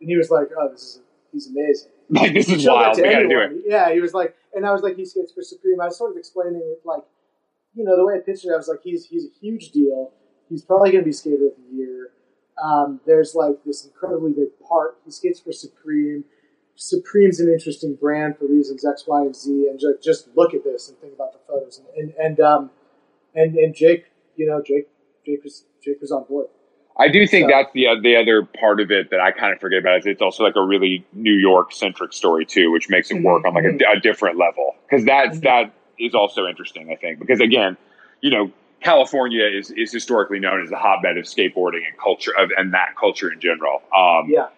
and 0.00 0.08
he 0.08 0.16
was 0.16 0.30
like, 0.30 0.48
"Oh, 0.56 0.68
this 0.70 0.82
is 0.82 1.00
he's 1.32 1.48
amazing." 1.48 1.90
Like 2.10 2.34
this 2.34 2.48
is 2.48 2.66
wild. 2.66 2.96
to 2.96 3.02
We 3.02 3.10
gotta 3.10 3.28
do 3.28 3.40
it. 3.40 3.64
Yeah, 3.66 3.92
he 3.92 4.00
was 4.00 4.14
like, 4.14 4.36
and 4.54 4.64
I 4.64 4.72
was 4.72 4.82
like, 4.82 4.96
he 4.96 5.04
skates 5.04 5.32
for 5.32 5.42
Supreme. 5.42 5.80
I 5.80 5.86
was 5.86 5.98
sort 5.98 6.12
of 6.12 6.16
explaining 6.16 6.62
it 6.62 6.82
like, 6.84 7.02
you 7.74 7.84
know, 7.84 7.96
the 7.96 8.06
way 8.06 8.14
I 8.14 8.18
pitched 8.18 8.44
it, 8.44 8.52
I 8.52 8.56
was 8.56 8.68
like, 8.68 8.80
he's 8.84 9.06
he's 9.06 9.24
a 9.24 9.38
huge 9.40 9.70
deal. 9.70 10.12
He's 10.48 10.62
probably 10.62 10.90
going 10.92 11.02
to 11.02 11.06
be 11.06 11.12
skater 11.12 11.46
of 11.46 11.52
the 11.70 11.76
year. 11.76 12.10
Um, 12.62 13.00
there's 13.06 13.34
like 13.34 13.62
this 13.64 13.84
incredibly 13.84 14.32
big 14.32 14.48
part. 14.66 14.98
He 15.04 15.10
skates 15.10 15.40
for 15.40 15.52
Supreme. 15.52 16.24
Supreme's 16.76 17.40
an 17.40 17.50
interesting 17.52 17.94
brand 17.94 18.36
for 18.38 18.46
reasons 18.46 18.84
X, 18.84 19.04
Y, 19.06 19.20
and 19.22 19.34
Z. 19.36 19.50
And 19.70 19.78
just, 19.78 20.02
just 20.02 20.28
look 20.36 20.54
at 20.54 20.62
this 20.64 20.88
and 20.88 20.98
think 20.98 21.14
about 21.14 21.32
the 21.32 21.38
photos. 21.48 21.80
And 21.96 22.10
and 22.10 22.14
and, 22.18 22.40
um, 22.40 22.70
and 23.34 23.56
and 23.56 23.74
Jake, 23.74 24.06
you 24.36 24.46
know, 24.46 24.62
Jake 24.64 24.88
Jake 25.24 25.42
was 25.44 25.64
Jake 25.82 26.00
was 26.00 26.12
on 26.12 26.24
board. 26.24 26.46
I 26.98 27.08
do 27.08 27.26
think 27.26 27.50
So- 27.50 27.56
that's 27.56 27.70
the 27.74 27.86
the 28.02 28.16
other 28.16 28.42
part 28.58 28.80
of 28.80 28.90
it 28.90 29.10
that 29.10 29.20
I 29.20 29.30
kind 29.32 29.52
of 29.52 29.60
forget 29.60 29.80
about 29.80 29.98
is 30.00 30.06
it's 30.06 30.22
also 30.22 30.42
like 30.44 30.56
a 30.56 30.62
really 30.64 31.04
New 31.12 31.34
York 31.34 31.72
centric 31.72 32.12
story 32.14 32.46
too, 32.46 32.70
which 32.72 32.88
makes 32.88 33.10
it 33.10 33.22
work 33.22 33.44
on 33.46 33.54
like 33.54 33.64
a, 33.64 33.76
a 33.96 34.00
different 34.00 34.38
level 34.38 34.74
because 34.88 35.04
that's 35.04 35.38
Mhm. 35.38 35.42
that 35.42 35.72
is 35.98 36.14
also 36.14 36.46
interesting. 36.46 36.90
I 36.90 36.96
think 36.96 37.18
because 37.18 37.40
again, 37.40 37.76
you 38.22 38.30
know, 38.30 38.50
California 38.80 39.44
is 39.44 39.70
is 39.70 39.92
historically 39.92 40.38
known 40.38 40.62
as 40.62 40.70
a 40.70 40.76
hotbed 40.76 41.16
of 41.16 41.24
skateboarding 41.24 41.86
and 41.86 41.98
culture 42.02 42.32
of 42.38 42.50
and 42.56 42.74
that 42.74 42.94
culture 42.98 43.32
in 43.32 43.40
general. 43.40 43.82
Um, 43.96 44.28
Yeah, 44.28 44.48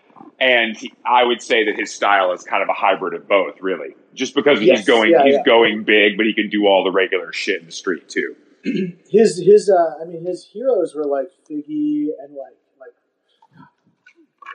and 0.41 0.77
he, 0.77 0.93
I 1.05 1.25
would 1.25 1.43
say 1.43 1.65
that 1.65 1.77
his 1.77 1.93
style 1.93 2.33
is 2.33 2.43
kind 2.45 2.63
of 2.63 2.69
a 2.69 2.73
hybrid 2.73 3.15
of 3.15 3.29
both, 3.29 3.61
really. 3.61 3.97
Just 4.15 4.35
because 4.35 4.61
Yes, 4.61 4.79
he's 4.79 4.87
going 4.87 5.11
yeah, 5.11 5.25
he's 5.25 5.35
yeah. 5.35 5.43
going 5.45 5.85
big, 5.85 6.17
but 6.17 6.27
he 6.27 6.35
can 6.35 6.49
do 6.49 6.67
all 6.67 6.85
the 6.85 6.91
regular 6.91 7.33
shit 7.33 7.61
in 7.61 7.67
the 7.67 7.73
street 7.73 8.09
too. 8.09 8.37
his 9.11 9.39
his 9.39 9.71
uh, 9.71 10.03
I 10.03 10.05
mean 10.05 10.25
his 10.25 10.45
heroes 10.45 10.95
were 10.95 11.05
like 11.05 11.29
Figgy 11.49 12.09
and 12.21 12.35
like 12.35 12.57
like 12.79 12.95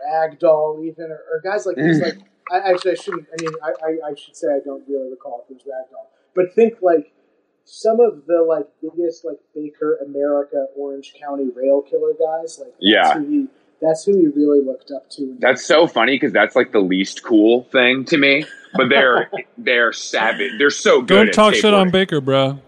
Ragdoll 0.07 0.85
even 0.85 1.11
or, 1.11 1.22
or 1.31 1.41
guys 1.44 1.65
like 1.65 1.77
these 1.77 1.99
like 2.03 2.18
I 2.52 2.72
actually 2.72 2.91
I 2.91 2.95
shouldn't 2.95 3.27
I 3.31 3.41
mean 3.41 3.53
I, 3.64 3.69
I, 3.85 4.11
I 4.11 4.15
should 4.15 4.35
say 4.35 4.48
I 4.48 4.60
don't 4.64 4.88
really 4.88 5.10
recall 5.10 5.45
if 5.45 5.52
it 5.52 5.53
was 5.56 5.64
Ragdoll 5.64 6.07
but 6.35 6.53
think 6.53 6.76
like 6.81 7.14
some 7.65 7.99
of 7.99 8.26
the 8.27 8.44
like 8.48 8.68
biggest 8.81 9.23
like 9.26 9.38
Baker 9.56 9.98
America 10.06 10.65
Orange 10.76 11.14
County 11.19 11.49
rail 11.56 11.81
killer 11.81 12.14
guys. 12.19 12.60
Like 12.60 12.72
that's 12.72 12.77
Yeah. 12.81 13.14
who 13.14 13.30
he, 13.30 13.48
that's 13.81 14.06
who 14.06 14.18
he 14.18 14.27
really 14.27 14.61
looked 14.61 14.91
up 14.91 15.10
to. 15.11 15.35
That's 15.40 15.65
so 15.65 15.88
funny 15.88 16.15
because 16.15 16.31
that's 16.34 16.56
like 16.56 16.72
the 16.72 16.80
least 16.80 17.23
cool 17.23 17.64
thing 17.72 18.06
to 18.06 18.18
me. 18.18 18.45
But 18.76 18.90
they're 18.90 19.30
they're 19.57 19.94
savage. 19.94 20.53
They're 20.57 20.69
so 20.69 21.02
good. 21.02 21.07
Don't 21.15 21.27
at 21.30 21.34
talk 21.34 21.53
shit 21.56 21.73
on. 21.73 21.90
Baker, 21.90 22.22
bro. 22.22 22.60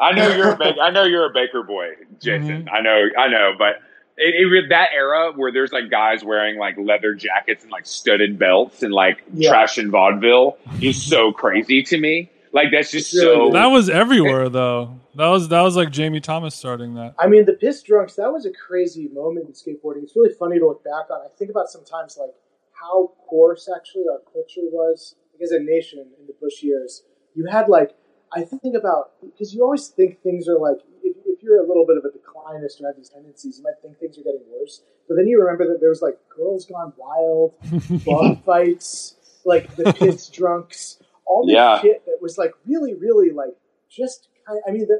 I 0.00 0.12
know 0.12 0.28
you're 0.36 0.52
a 0.52 0.56
Baker, 0.56 0.80
I 0.80 0.90
know 0.90 1.02
you're 1.04 1.26
a 1.26 1.32
Baker 1.34 1.62
boy, 1.64 1.88
Jason. 2.20 2.64
Mm-hmm. 2.64 2.68
I 2.68 2.80
know, 2.82 3.04
I 3.18 3.28
know, 3.28 3.52
but 3.58 3.80
it, 4.16 4.34
it, 4.34 4.68
that 4.68 4.90
era 4.94 5.32
where 5.34 5.50
there's 5.50 5.72
like 5.72 5.90
guys 5.90 6.22
wearing 6.22 6.56
like 6.56 6.76
leather 6.78 7.14
jackets 7.14 7.64
and 7.64 7.72
like 7.72 7.84
studded 7.86 8.38
belts 8.38 8.82
and 8.84 8.92
like 8.94 9.24
Yeah. 9.34 9.50
trash 9.50 9.76
and 9.78 9.90
vaudeville 9.90 10.56
is 10.80 11.02
so 11.02 11.32
crazy 11.32 11.82
to 11.82 11.98
me. 11.98 12.30
Like 12.52 12.68
that's 12.72 12.90
just 12.90 13.10
so. 13.10 13.50
That 13.50 13.66
was 13.66 13.88
everywhere 13.88 14.48
though. 14.48 14.98
That 15.14 15.28
was 15.28 15.48
that 15.48 15.62
was 15.62 15.76
like 15.76 15.90
Jamie 15.90 16.20
Thomas 16.20 16.54
starting 16.54 16.94
that. 16.94 17.14
I 17.18 17.26
mean, 17.26 17.44
the 17.44 17.54
piss 17.54 17.82
drunks. 17.82 18.14
That 18.14 18.32
was 18.32 18.46
a 18.46 18.52
crazy 18.52 19.08
moment 19.08 19.46
in 19.46 19.52
skateboarding. 19.52 20.02
It's 20.02 20.16
really 20.16 20.34
funny 20.34 20.58
to 20.58 20.66
look 20.66 20.84
back 20.84 21.10
on. 21.10 21.20
I 21.20 21.28
think 21.38 21.50
about 21.50 21.68
sometimes 21.68 22.16
like 22.18 22.34
how 22.72 23.12
coarse 23.28 23.68
actually 23.74 24.04
our 24.10 24.20
culture 24.32 24.68
was. 24.70 25.16
Like 25.32 25.42
as 25.42 25.50
a 25.52 25.60
nation 25.60 25.98
in 25.98 26.26
the 26.26 26.34
Bush 26.40 26.62
years, 26.62 27.04
you 27.34 27.46
had 27.46 27.68
like 27.68 27.94
I 28.32 28.42
think 28.42 28.74
about 28.74 29.12
because 29.20 29.54
you 29.54 29.62
always 29.62 29.88
think 29.88 30.22
things 30.22 30.48
are 30.48 30.58
like 30.58 30.78
if, 31.02 31.16
if 31.26 31.42
you're 31.42 31.62
a 31.62 31.66
little 31.66 31.86
bit 31.86 31.96
of 31.96 32.04
a 32.04 32.08
declinist 32.08 32.80
or 32.80 32.86
have 32.86 32.96
these 32.96 33.08
tendencies, 33.08 33.58
you 33.58 33.64
might 33.64 33.80
think 33.82 33.98
things 33.98 34.18
are 34.18 34.22
getting 34.22 34.42
worse. 34.50 34.82
But 35.08 35.16
then 35.16 35.26
you 35.26 35.40
remember 35.40 35.66
that 35.72 35.80
there 35.80 35.88
was 35.88 36.02
like 36.02 36.18
girls 36.28 36.66
gone 36.66 36.92
wild, 36.96 37.54
bum 38.04 38.42
fights, 38.44 39.16
like 39.44 39.74
the 39.76 39.92
piss 39.92 40.28
drunks, 40.28 40.98
all 41.28 41.46
this 41.46 41.54
Yeah. 41.54 41.80
shit 41.80 42.04
that 42.06 42.18
was 42.20 42.38
like 42.38 42.52
really, 42.66 42.94
really 42.94 43.30
like 43.30 43.54
just. 43.90 44.28
kind 44.46 44.58
of, 44.58 44.64
I 44.68 44.72
mean, 44.72 44.86
the, 44.88 44.98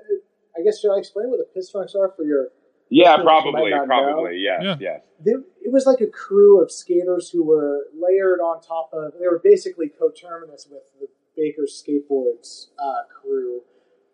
I 0.58 0.62
guess 0.62 0.80
should 0.80 0.94
I 0.94 0.98
explain 0.98 1.30
what 1.30 1.38
the 1.38 1.48
piss 1.54 1.70
drunks 1.72 1.94
are 1.94 2.12
for 2.16 2.24
your? 2.24 2.48
yeah, 2.90 3.16
listeners 3.16 3.18
who 3.18 3.24
probably, 3.52 3.70
might 3.70 3.76
not 3.76 3.86
probably, 3.86 4.36
yes, 4.38 4.60
Yeah. 4.62 4.76
yes. 4.80 5.00
They, 5.24 5.32
it 5.66 5.72
was 5.72 5.84
like 5.86 6.00
a 6.00 6.06
crew 6.06 6.62
of 6.62 6.70
skaters 6.72 7.28
who 7.30 7.42
were 7.44 7.86
layered 7.94 8.40
on 8.40 8.60
top 8.62 8.90
of. 8.92 9.12
They 9.20 9.26
were 9.26 9.40
basically 9.42 9.88
coterminous 9.88 10.66
with 10.70 10.82
the 10.98 11.06
Baker 11.36 11.66
Skateboards 11.68 12.68
uh, 12.78 13.02
crew. 13.20 13.60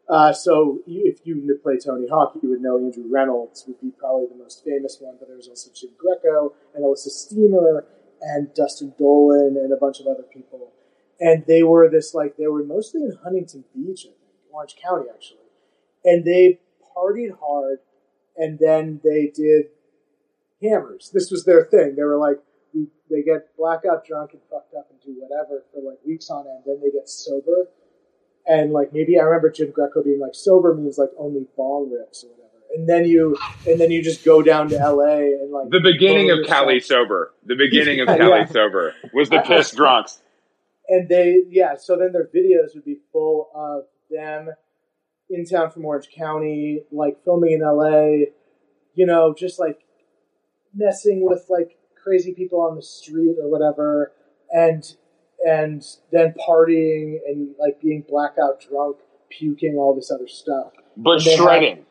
Uh, 0.08 0.32
so 0.32 0.80
you, 0.86 1.02
if 1.04 1.20
you 1.24 1.34
knew- 1.36 1.58
play 1.62 1.78
Tony 1.78 2.06
Hawk, 2.08 2.36
you 2.42 2.50
would 2.50 2.60
know 2.60 2.76
Andrew 2.78 3.04
Reynolds 3.08 3.64
would 3.66 3.80
be 3.80 3.90
probably 3.98 4.26
the 4.26 4.34
most 4.42 4.64
famous 4.64 4.98
one, 5.00 5.16
but 5.18 5.28
there 5.28 5.36
was 5.36 5.48
also 5.48 5.70
Jim 5.74 5.90
Greco 5.96 6.52
and 6.74 6.84
Elissa 6.84 7.10
Steamer 7.10 7.86
and 8.20 8.52
Dustin 8.54 8.92
Dollin 8.98 9.56
and 9.56 9.72
a 9.72 9.76
bunch 9.76 10.00
of 10.00 10.06
other 10.06 10.24
people. 10.24 10.72
And 11.20 11.44
they 11.46 11.62
were 11.62 11.88
this 11.88 12.14
like 12.14 12.36
they 12.36 12.46
were 12.46 12.64
mostly 12.64 13.02
in 13.02 13.16
Huntington 13.22 13.64
Beach, 13.74 14.00
I 14.00 14.10
think, 14.10 14.18
Orange 14.52 14.76
County 14.82 15.06
actually. 15.12 15.38
And 16.04 16.24
they 16.24 16.58
partied 16.96 17.38
hard, 17.40 17.78
and 18.36 18.58
then 18.58 19.00
they 19.02 19.32
did 19.34 19.66
hammers. 20.62 21.10
This 21.12 21.30
was 21.30 21.44
their 21.44 21.64
thing. 21.64 21.94
They 21.96 22.02
were 22.02 22.18
like, 22.18 22.38
we, 22.74 22.88
they 23.10 23.22
get 23.22 23.56
blackout 23.56 24.04
drunk 24.06 24.32
and 24.32 24.42
fucked 24.50 24.74
up 24.74 24.88
and 24.90 25.00
do 25.00 25.20
whatever 25.20 25.64
for 25.72 25.80
like 25.80 25.98
weeks 26.04 26.30
on 26.30 26.46
end. 26.46 26.64
Then 26.66 26.80
they 26.82 26.90
get 26.90 27.08
sober, 27.08 27.68
and 28.46 28.72
like 28.72 28.92
maybe 28.92 29.18
I 29.18 29.22
remember 29.22 29.50
Jim 29.50 29.70
Greco 29.70 30.02
being 30.02 30.20
like, 30.20 30.34
sober 30.34 30.74
means 30.74 30.98
like 30.98 31.10
only 31.18 31.46
bong 31.56 31.90
rips 31.90 32.24
or 32.24 32.28
whatever. 32.28 32.40
And 32.76 32.88
then 32.88 33.04
you 33.04 33.36
and 33.66 33.80
then 33.80 33.90
you 33.92 34.02
just 34.02 34.24
go 34.24 34.42
down 34.42 34.68
to 34.70 34.78
L.A. 34.78 35.18
and 35.34 35.52
like 35.52 35.70
The 35.70 35.80
beginning 35.80 36.30
of 36.30 36.38
Cali 36.46 36.80
sober. 36.80 37.32
The 37.46 37.54
beginning 37.54 38.00
of 38.00 38.08
Yeah, 38.10 38.16
Cali 38.16 38.40
yeah. 38.40 38.46
sober 38.46 38.94
was 39.12 39.30
the 39.30 39.40
piss 39.42 39.70
drunks. 39.70 40.20
And 40.88 41.08
they 41.08 41.36
yeah 41.48 41.74
so 41.76 41.96
then 41.96 42.12
their 42.12 42.26
videos 42.34 42.74
would 42.74 42.84
be 42.84 42.98
full 43.12 43.48
of 43.54 43.84
them 44.10 44.48
in 45.30 45.44
town 45.46 45.70
from 45.70 45.84
orange 45.84 46.08
county 46.16 46.82
like 46.92 47.16
filming 47.24 47.52
in 47.52 47.60
la 47.60 48.06
you 48.94 49.06
know 49.06 49.34
just 49.36 49.58
like 49.58 49.80
messing 50.74 51.24
with 51.24 51.46
like 51.48 51.76
crazy 52.02 52.34
people 52.34 52.60
on 52.60 52.76
the 52.76 52.82
street 52.82 53.36
or 53.40 53.48
whatever 53.50 54.12
and 54.50 54.96
and 55.46 55.82
then 56.12 56.34
partying 56.46 57.16
and 57.26 57.54
like 57.58 57.80
being 57.80 58.04
blackout 58.08 58.60
drunk 58.60 58.96
puking 59.30 59.76
all 59.76 59.94
this 59.94 60.10
other 60.10 60.28
stuff 60.28 60.72
But 60.96 61.18
And 61.18 61.22
have- 61.26 61.34
shredding, 61.38 61.86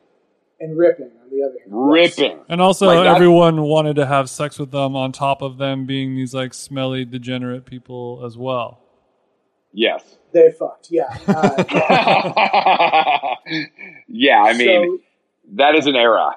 and 0.59 0.77
ripping 0.77 1.11
on 1.21 1.29
the 1.29 1.43
other 1.43 1.57
hand 1.59 1.71
ripping. 1.71 2.39
And 2.47 2.61
also 2.61 2.85
Like 2.85 3.03
that- 3.03 3.15
everyone 3.15 3.63
wanted 3.63 3.95
to 3.97 4.05
have 4.05 4.29
sex 4.29 4.57
with 4.59 4.71
them 4.71 4.95
on 4.95 5.11
top 5.11 5.41
of 5.41 5.57
them 5.57 5.85
being 5.85 6.15
these 6.15 6.33
like 6.33 6.53
smelly 6.53 7.03
degenerate 7.05 7.65
people 7.65 8.21
as 8.25 8.37
well. 8.37 8.79
Yes. 9.73 10.03
they 10.33 10.51
fucked 10.51 10.87
yeah 10.91 11.17
uh, 11.27 11.63
yeah, 14.07 14.41
I 14.43 14.53
mean, 14.53 14.99
so, 14.99 15.03
that 15.55 15.75
is 15.75 15.87
an 15.87 15.95
era. 15.95 16.31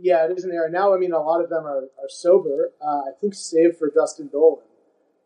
Yeah, 0.00 0.26
it 0.26 0.38
is 0.38 0.44
an 0.44 0.52
era. 0.52 0.70
Now, 0.70 0.94
I 0.94 0.98
mean, 0.98 1.12
a 1.12 1.18
lot 1.20 1.42
of 1.42 1.50
them 1.50 1.64
are, 1.66 1.82
are 1.82 2.08
sober. 2.08 2.70
Uh, 2.80 2.86
I 2.86 3.10
think 3.20 3.34
save 3.34 3.76
for 3.76 3.90
Dustin 3.90 4.28
Dollin. 4.28 4.62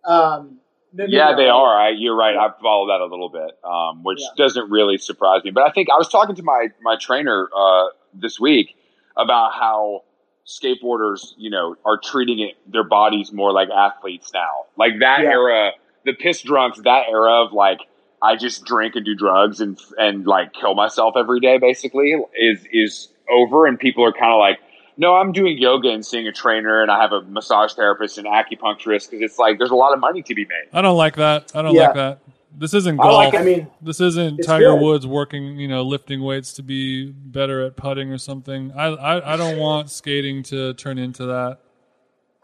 Um, 0.04 0.58
no, 0.94 1.04
no, 1.04 1.10
Yeah, 1.10 1.30
no. 1.32 1.36
they 1.36 1.48
are. 1.48 1.78
I, 1.78 1.90
you're 1.90 2.16
right. 2.16 2.34
I 2.36 2.48
follow 2.60 2.86
that 2.88 3.00
a 3.00 3.06
little 3.06 3.28
bit, 3.28 3.58
um, 3.64 4.02
which 4.02 4.20
Yeah. 4.20 4.28
doesn't 4.36 4.70
really 4.70 4.96
surprise 4.98 5.44
me. 5.44 5.50
But 5.50 5.68
I 5.68 5.72
think 5.72 5.88
I 5.90 5.96
was 5.96 6.08
talking 6.08 6.34
to 6.36 6.42
my 6.42 6.68
my 6.80 6.96
trainer 6.96 7.48
uh, 7.54 7.84
this 8.14 8.40
week 8.40 8.76
about 9.16 9.52
how 9.52 10.04
skateboarders, 10.46 11.34
you 11.36 11.50
know, 11.50 11.76
are 11.84 11.98
treating 12.02 12.38
it 12.40 12.54
their 12.66 12.84
bodies 12.84 13.30
more 13.32 13.52
like 13.52 13.68
athletes 13.70 14.32
now. 14.32 14.66
Like 14.76 14.92
that 15.00 15.20
Yeah. 15.22 15.30
era, 15.30 15.70
the 16.04 16.12
piss 16.14 16.42
drunks, 16.42 16.80
that 16.82 17.04
era 17.10 17.44
of 17.44 17.52
like 17.52 17.78
I 18.22 18.36
just 18.36 18.64
drink 18.64 18.94
and 18.96 19.04
do 19.04 19.14
drugs 19.14 19.60
and 19.60 19.78
and 19.98 20.26
like 20.26 20.52
kill 20.52 20.74
myself 20.74 21.14
every 21.16 21.40
day, 21.40 21.58
basically, 21.58 22.16
is 22.38 22.64
is 22.72 23.08
over, 23.30 23.66
and 23.66 23.78
people 23.78 24.04
are 24.04 24.12
kind 24.12 24.32
of 24.32 24.38
like. 24.38 24.58
No, 24.98 25.14
I'm 25.16 25.32
doing 25.32 25.56
yoga 25.56 25.88
and 25.88 26.04
seeing 26.04 26.28
a 26.28 26.32
trainer, 26.32 26.82
and 26.82 26.90
I 26.90 27.00
have 27.00 27.12
a 27.12 27.22
massage 27.22 27.72
therapist 27.72 28.18
and 28.18 28.26
acupuncturist 28.26 29.10
because 29.10 29.22
it's 29.22 29.38
like 29.38 29.56
there's 29.56 29.70
a 29.70 29.74
lot 29.74 29.94
of 29.94 30.00
money 30.00 30.22
to 30.22 30.34
be 30.34 30.44
made. 30.44 30.68
I 30.70 30.82
don't 30.82 30.98
like 30.98 31.16
that. 31.16 31.50
I 31.54 31.62
don't 31.62 31.74
Yeah. 31.74 31.86
like 31.86 31.94
that. 31.94 32.18
This 32.58 32.74
isn't 32.74 33.00
I 33.00 33.02
golf. 33.02 33.14
like 33.32 33.34
I 33.34 33.42
mean, 33.42 33.68
this 33.80 34.02
isn't 34.02 34.44
Tiger 34.44 34.74
good. 34.74 34.82
Woods 34.82 35.06
working, 35.06 35.56
you 35.58 35.66
know, 35.66 35.82
lifting 35.82 36.22
weights 36.22 36.52
to 36.54 36.62
be 36.62 37.10
better 37.10 37.62
at 37.62 37.74
putting 37.74 38.12
or 38.12 38.18
something. 38.18 38.70
I 38.76 38.88
I, 38.88 39.32
I 39.32 39.36
don't 39.38 39.58
want 39.58 39.88
skating 39.88 40.42
to 40.44 40.74
turn 40.74 40.98
into 40.98 41.24
that. 41.24 41.60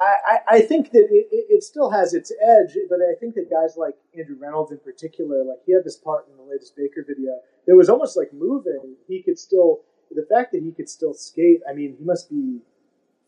I, 0.01 0.05
I, 0.27 0.39
I 0.57 0.61
think 0.63 0.91
that 0.93 1.07
it, 1.11 1.29
it, 1.31 1.47
it 1.59 1.65
still 1.65 1.91
has 1.91 2.15
its 2.15 2.31
edge, 2.41 2.79
but 2.89 3.01
I 3.01 3.19
think 3.19 3.35
that 3.35 3.51
guys 3.51 3.77
like 3.77 3.97
Andrew 4.17 4.37
Reynolds 4.39 4.71
in 4.71 4.79
particular, 4.79 5.43
like 5.43 5.59
he 5.67 5.73
had 5.73 5.83
this 5.85 5.97
part 5.97 6.29
in 6.31 6.37
the 6.37 6.45
latest 6.45 6.77
Baker 6.77 7.05
video 7.05 7.33
that 7.67 7.75
was 7.75 7.89
almost 7.89 8.17
like 8.17 8.33
moving. 8.33 8.95
He 9.09 9.23
could 9.25 9.41
still, 9.41 9.81
the 10.13 10.25
fact 10.31 10.53
that 10.53 10.63
he 10.63 10.71
could 10.71 10.89
still 10.89 11.13
skate, 11.13 11.61
I 11.69 11.73
mean, 11.73 11.97
he 11.99 12.05
must 12.05 12.31
be 12.31 12.61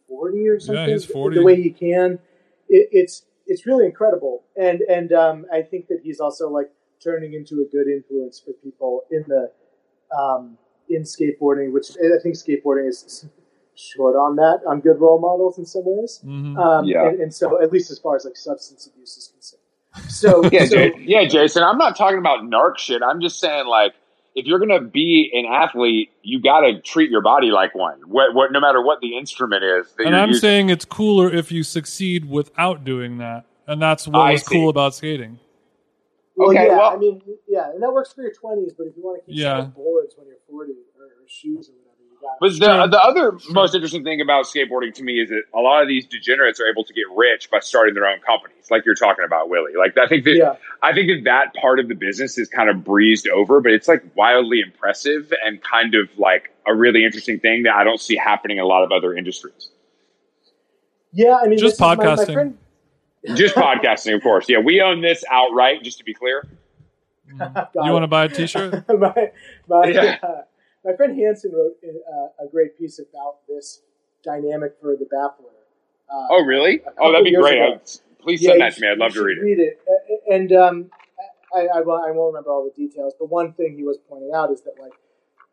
40 0.06 0.48
or 0.48 0.60
something. 0.60 0.84
Yeah, 0.86 0.92
he's 0.92 1.04
40. 1.04 1.38
The 1.38 1.42
way 1.42 1.60
he 1.60 1.70
can, 1.70 2.20
it, 2.68 2.88
it's 2.92 3.24
it's 3.48 3.66
really 3.66 3.84
incredible. 3.84 4.44
And 4.56 4.82
and 4.82 5.12
um, 5.12 5.46
I 5.52 5.62
think 5.62 5.88
that 5.88 5.98
he's 6.04 6.20
also 6.20 6.48
like 6.48 6.70
turning 7.02 7.34
into 7.34 7.62
a 7.62 7.64
good 7.64 7.88
influence 7.88 8.38
for 8.38 8.52
people 8.52 9.02
in 9.10 9.24
the 9.26 9.50
um, 10.16 10.56
in 10.88 11.02
skateboarding, 11.02 11.72
which 11.72 11.90
I 11.98 12.22
think 12.22 12.36
skateboarding 12.36 12.88
is 12.88 13.26
short 13.80 14.14
on 14.16 14.36
that, 14.36 14.60
on 14.66 14.80
good 14.80 15.00
role 15.00 15.20
models 15.20 15.58
in 15.58 15.64
some 15.66 15.82
ways. 15.84 16.20
hmm 16.22 16.56
Um, 16.58 16.84
Yeah. 16.84 17.08
and, 17.08 17.20
and 17.20 17.34
so, 17.34 17.60
at 17.62 17.72
least 17.72 17.90
as 17.90 17.98
far 17.98 18.16
as 18.16 18.24
like 18.24 18.36
substance 18.36 18.86
abuse 18.86 19.16
is 19.16 19.28
concerned. 19.28 19.62
So, 20.08 20.48
Yeah, 20.52 20.64
so 20.66 20.76
J- 20.76 20.94
yeah, 20.98 21.26
Jason. 21.26 21.62
I'm 21.62 21.78
not 21.78 21.96
talking 21.96 22.18
about 22.18 22.40
narc 22.44 22.78
shit. 22.78 23.02
I'm 23.02 23.20
just 23.20 23.40
saying, 23.40 23.66
like, 23.66 23.94
if 24.36 24.46
you're 24.46 24.60
gonna 24.60 24.80
be 24.80 25.30
an 25.34 25.46
athlete, 25.52 26.10
you 26.22 26.40
got 26.40 26.60
to 26.60 26.80
treat 26.80 27.10
your 27.10 27.20
body 27.22 27.50
like 27.50 27.74
one. 27.74 27.98
What, 28.06 28.32
what, 28.34 28.52
no 28.52 28.60
matter 28.60 28.80
what 28.80 29.00
the 29.00 29.16
instrument 29.16 29.64
is. 29.64 29.90
That 29.96 30.04
And 30.06 30.10
you're 30.14 30.20
I'm 30.22 30.28
using. 30.28 30.40
saying 30.40 30.68
it's 30.70 30.84
cooler 30.84 31.28
if 31.32 31.50
you 31.50 31.62
succeed 31.64 32.28
without 32.30 32.84
doing 32.84 33.18
that. 33.18 33.46
And 33.66 33.82
that's 33.82 34.06
what 34.06 34.20
I 34.20 34.32
was 34.32 34.42
see. 34.42 34.54
cool 34.54 34.68
about 34.68 34.94
skating. 34.94 35.38
well, 36.36 36.50
Okay, 36.50 36.66
yeah, 36.68 36.76
well- 36.78 36.90
I 36.90 36.96
mean, 36.96 37.20
yeah, 37.48 37.70
and 37.72 37.82
that 37.82 37.92
works 37.92 38.12
for 38.12 38.22
your 38.22 38.32
twenties. 38.32 38.72
But 38.76 38.86
if 38.86 38.96
you 38.96 39.02
want 39.02 39.20
to 39.20 39.26
keep 39.26 39.36
Yeah. 39.40 39.62
boards 39.74 40.14
when 40.16 40.28
you're 40.28 40.36
forty 40.48 40.72
or, 40.98 41.06
or 41.06 41.10
shoes 41.26 41.68
or 41.68 41.72
whatever, 41.72 41.78
you 41.78 41.78
got. 41.78 41.79
But 42.40 42.52
Sure. 42.52 42.86
the, 42.86 42.86
the 42.88 43.00
other 43.02 43.38
most 43.50 43.74
interesting 43.74 44.04
thing 44.04 44.20
about 44.20 44.44
skateboarding 44.46 44.94
to 44.94 45.02
me 45.02 45.20
is 45.20 45.28
that 45.30 45.42
a 45.54 45.60
lot 45.60 45.82
of 45.82 45.88
these 45.88 46.06
degenerates 46.06 46.60
are 46.60 46.66
able 46.66 46.84
to 46.84 46.92
get 46.92 47.04
rich 47.16 47.50
by 47.50 47.60
starting 47.60 47.94
their 47.94 48.06
own 48.06 48.18
companies, 48.20 48.70
like 48.70 48.84
you're 48.86 48.94
talking 48.94 49.24
about, 49.24 49.48
Willie. 49.50 49.72
Like 49.78 49.96
I 49.98 50.06
think 50.06 50.24
that 50.24 50.36
Yeah, 50.36 50.56
I 50.82 50.92
think 50.92 51.08
that 51.08 51.24
that 51.24 51.60
part 51.60 51.78
of 51.80 51.88
the 51.88 51.94
business 51.94 52.38
is 52.38 52.48
kind 52.48 52.68
of 52.70 52.84
breezed 52.84 53.28
over, 53.28 53.60
but 53.60 53.72
it's 53.72 53.88
like 53.88 54.02
wildly 54.16 54.60
impressive 54.60 55.32
and 55.44 55.62
kind 55.62 55.94
of 55.94 56.08
like 56.18 56.50
a 56.66 56.74
really 56.74 57.04
interesting 57.04 57.40
thing 57.40 57.62
that 57.64 57.74
I 57.74 57.84
don't 57.84 58.00
see 58.00 58.16
happening 58.16 58.58
in 58.58 58.62
a 58.64 58.66
lot 58.66 58.82
of 58.84 58.92
other 58.92 59.14
industries. 59.14 59.70
yeah. 61.12 61.36
I 61.42 61.46
mean, 61.46 61.58
Just 61.58 61.72
this 61.72 61.74
is 61.74 61.80
my- 61.80 61.94
my 61.96 62.04
podcasting. 62.04 62.32
friend- 62.32 62.58
Just 63.34 63.54
podcasting, 63.54 64.14
of 64.14 64.22
course. 64.22 64.48
Yeah, 64.48 64.58
we 64.60 64.80
own 64.80 65.00
this 65.02 65.24
outright, 65.30 65.82
just 65.82 65.98
to 65.98 66.04
be 66.04 66.14
clear. 66.14 66.46
Got 67.38 67.70
You 67.74 67.92
want 67.92 68.02
to 68.02 68.08
buy 68.08 68.24
a 68.24 68.28
T-shirt? 68.28 68.84
my 68.98 69.30
my, 69.68 69.86
Yeah. 69.86 70.18
uh, 70.22 70.42
my 70.84 70.94
friend 70.96 71.18
Hanson 71.18 71.52
wrote 71.54 71.76
uh, 71.84 72.44
a 72.44 72.48
great 72.50 72.78
piece 72.78 72.98
about 72.98 73.46
this 73.48 73.82
dynamic 74.24 74.74
for 74.80 74.96
the 74.96 75.04
Baffler. 75.06 75.52
Uh, 76.12 76.26
Oh, 76.30 76.42
really? 76.44 76.82
Oh, 76.98 77.12
that'd 77.12 77.24
be 77.24 77.34
great. 77.34 77.58
ago. 77.60 77.80
Please 78.20 78.42
send 78.42 78.54
you 78.54 78.58
that 78.60 78.74
to 78.74 78.80
me. 78.80 78.88
I'd 78.88 78.98
love 78.98 79.12
to 79.14 79.22
read 79.22 79.38
it. 79.38 79.42
Read 79.42 79.58
it, 79.60 79.80
and 80.30 80.52
um, 80.52 80.90
I, 81.54 81.60
I, 81.78 81.80
won't- 81.80 82.04
I 82.06 82.10
won't 82.10 82.32
remember 82.34 82.50
all 82.50 82.64
the 82.64 82.74
details, 82.86 83.14
but 83.18 83.30
one 83.30 83.52
thing 83.54 83.76
he 83.76 83.84
was 83.84 83.98
pointing 84.08 84.30
out 84.34 84.50
is 84.50 84.60
that 84.62 84.74
like 84.80 84.92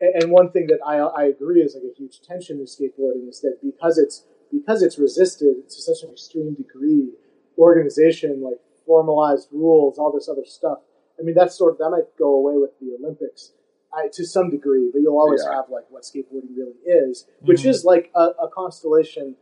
and, 0.01 0.23
and 0.23 0.31
one 0.31 0.51
thing 0.51 0.67
that 0.67 0.79
I 0.85 0.97
I 0.97 1.23
agree 1.25 1.61
is 1.61 1.75
like 1.75 1.83
a 1.83 1.95
huge 1.97 2.21
tension 2.21 2.59
in 2.59 2.65
skateboarding 2.65 3.27
is 3.29 3.39
that 3.41 3.57
because 3.63 3.97
it's 3.97 4.23
because 4.51 4.81
it's 4.83 4.97
resisted 4.99 5.69
to 5.69 5.81
such 5.81 6.03
an 6.03 6.11
extreme 6.11 6.53
degree, 6.55 7.09
organization 7.57 8.41
like 8.41 8.59
formalized 8.85 9.47
rules, 9.51 9.97
all 9.97 10.11
this 10.11 10.29
other 10.29 10.45
stuff. 10.45 10.79
I 11.19 11.23
mean, 11.23 11.35
that's 11.35 11.57
sort 11.57 11.73
of 11.73 11.77
that 11.79 11.89
might 11.89 12.15
go 12.17 12.33
away 12.35 12.57
with 12.57 12.71
the 12.79 12.95
Olympics. 12.99 13.51
I, 13.97 14.07
to 14.13 14.25
some 14.25 14.49
degree, 14.49 14.89
but 14.91 14.99
you'll 15.01 15.17
always 15.17 15.43
Yeah. 15.45 15.55
have 15.55 15.69
like 15.69 15.85
what 15.89 16.03
skateboarding 16.03 16.55
really 16.55 16.77
is, 16.85 17.25
which 17.41 17.61
Mhm. 17.63 17.69
is 17.69 17.85
like 17.85 18.11
a, 18.15 18.25
a 18.45 18.47
constellation 18.49 19.35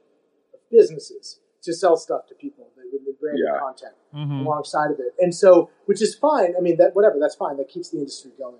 of 0.54 0.60
businesses 0.70 1.40
to 1.64 1.74
sell 1.74 1.98
stuff 1.98 2.28
to 2.28 2.36
people 2.36 2.68
with, 2.78 3.02
with 3.06 3.20
branded 3.20 3.46
Yeah. 3.52 3.60
content 3.60 3.96
Mhm. 4.14 4.46
alongside 4.46 4.92
of 4.92 5.00
it. 5.00 5.14
And 5.20 5.34
so, 5.34 5.70
which 5.86 6.02
is 6.02 6.16
fine. 6.16 6.56
I 6.58 6.62
mean, 6.62 6.78
that 6.78 6.96
whatever, 6.96 7.20
that's 7.20 7.36
fine. 7.36 7.58
That 7.58 7.68
keeps 7.68 7.90
the 7.90 7.98
industry 7.98 8.32
going. 8.38 8.60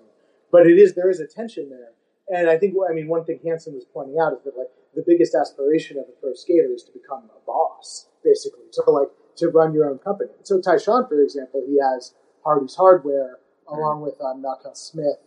But 0.50 0.66
it 0.66 0.78
is 0.78 0.94
there 0.94 1.08
is 1.10 1.20
a 1.20 1.26
tension 1.26 1.70
there. 1.70 1.92
And 2.28 2.50
I 2.50 2.58
think, 2.58 2.74
I 2.88 2.92
mean, 2.92 3.08
one 3.08 3.24
thing 3.24 3.38
Hanson 3.44 3.74
was 3.74 3.84
pointing 3.84 4.18
out 4.18 4.32
is 4.32 4.42
that 4.42 4.56
like 4.56 4.70
the 4.94 5.02
biggest 5.02 5.34
aspiration 5.34 5.98
of 5.98 6.08
a 6.08 6.12
pro 6.20 6.34
skater 6.34 6.72
is 6.72 6.82
to 6.84 6.92
become 6.92 7.30
a 7.36 7.40
boss, 7.46 8.08
basically, 8.22 8.64
to 8.72 8.90
like 8.90 9.10
to 9.36 9.48
run 9.50 9.72
your 9.74 9.88
own 9.90 9.98
company. 9.98 10.30
So 10.42 10.58
Tyshawn, 10.58 11.08
for 11.08 11.20
example, 11.20 11.62
he 11.66 11.78
has 11.78 12.14
Hardies 12.42 12.74
Hardware 12.74 13.38
along 13.68 14.00
with 14.00 14.18
um, 14.20 14.40
Knockout 14.40 14.78
Smith, 14.78 15.18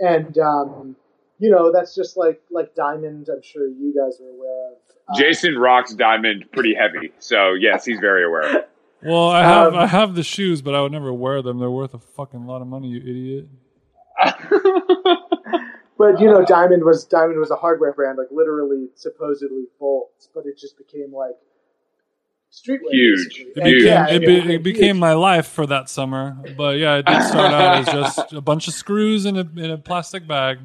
and 0.00 0.36
um, 0.38 0.96
you 1.38 1.50
know 1.50 1.72
that's 1.72 1.94
just 1.94 2.16
like 2.16 2.40
like 2.50 2.74
Diamond. 2.74 3.28
I'm 3.32 3.42
sure 3.42 3.66
you 3.68 3.94
guys 3.94 4.20
are 4.20 4.28
aware 4.28 4.72
of. 4.72 4.76
Uh, 5.08 5.18
Jason 5.18 5.56
rocks 5.58 5.94
diamond 5.94 6.44
pretty 6.52 6.74
heavy, 6.74 7.12
so 7.18 7.54
yes, 7.54 7.84
he's 7.84 7.98
very 7.98 8.24
aware. 8.24 8.66
Well, 9.02 9.30
I 9.30 9.42
have 9.42 9.72
Um, 9.74 9.78
I 9.78 9.86
have 9.86 10.14
the 10.14 10.22
shoes, 10.22 10.60
but 10.62 10.74
I 10.74 10.82
would 10.82 10.92
never 10.92 11.12
wear 11.12 11.42
them. 11.42 11.58
They're 11.58 11.70
worth 11.70 11.94
a 11.94 11.98
fucking 11.98 12.46
lot 12.46 12.60
of 12.60 12.68
money, 12.68 12.88
you 12.88 13.00
idiot. 13.00 13.48
But 16.00 16.18
you 16.18 16.28
know, 16.28 16.42
Diamond 16.42 16.82
was 16.82 17.04
Diamond 17.04 17.38
was 17.38 17.50
a 17.50 17.56
hardware 17.56 17.92
brand, 17.92 18.16
like 18.16 18.28
literally 18.30 18.88
supposedly 18.94 19.64
bolts, 19.78 20.30
but 20.34 20.46
it 20.46 20.56
just 20.56 20.78
became 20.78 21.12
like 21.12 21.36
streetwear. 22.52 22.90
Huge. 22.92 23.28
basically. 23.28 23.52
It 23.52 23.56
And 23.56 23.64
became, 23.64 23.86
yeah, 23.86 24.08
it, 24.08 24.22
it 24.22 24.26
be, 24.46 24.54
it 24.54 24.62
became 24.62 24.96
huge. 24.96 25.00
my 25.00 25.12
life 25.14 25.46
for 25.48 25.66
that 25.66 25.88
summer. 25.88 26.36
But 26.56 26.78
yeah, 26.78 26.96
it 26.96 27.06
did 27.06 27.22
start 27.22 27.52
out 27.52 27.78
as 27.78 27.86
just 27.86 28.32
a 28.32 28.40
bunch 28.40 28.68
of 28.68 28.74
screws 28.74 29.26
in 29.26 29.36
a 29.36 29.40
in 29.40 29.70
a 29.70 29.78
plastic 29.78 30.26
bag. 30.26 30.58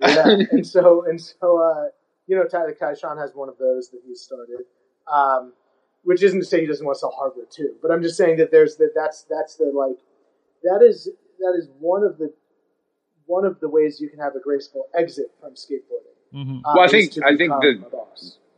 yeah. 0.00 0.24
And 0.50 0.66
so 0.66 1.04
and 1.08 1.20
so, 1.20 1.58
uh, 1.62 1.88
you 2.26 2.36
know, 2.36 2.44
Tyler 2.44 2.74
Kaishan 2.80 3.18
has 3.20 3.32
one 3.34 3.48
of 3.48 3.58
those 3.58 3.90
that 3.90 4.00
he 4.06 4.14
started, 4.14 4.60
um, 5.12 5.52
which 6.04 6.22
isn't 6.22 6.38
to 6.40 6.46
say 6.46 6.60
he 6.60 6.66
doesn't 6.66 6.84
want 6.86 6.96
to 6.96 7.00
sell 7.00 7.10
hardware 7.16 7.44
too, 7.50 7.74
but 7.82 7.90
I'm 7.90 8.02
just 8.02 8.16
saying 8.16 8.36
that 8.38 8.50
there's 8.50 8.76
that 8.76 8.92
that's 8.94 9.26
that's 9.28 9.56
the 9.56 9.66
like 9.74 9.98
that 10.62 10.82
is 10.86 11.10
that 11.40 11.54
is 11.58 11.68
one 11.80 12.02
of 12.04 12.18
the 12.18 12.32
one 13.26 13.44
of 13.44 13.60
the 13.60 13.68
ways 13.68 14.00
you 14.00 14.08
can 14.08 14.18
have 14.20 14.34
a 14.36 14.40
graceful 14.40 14.86
exit 14.94 15.26
from 15.40 15.50
skateboarding. 15.54 16.16
hmm 16.32 16.58
uh, 16.64 16.72
Well, 16.74 16.84
I 16.84 16.88
think- 16.88 17.12
I 17.24 17.36
think 17.36 17.52
the- 17.60 17.84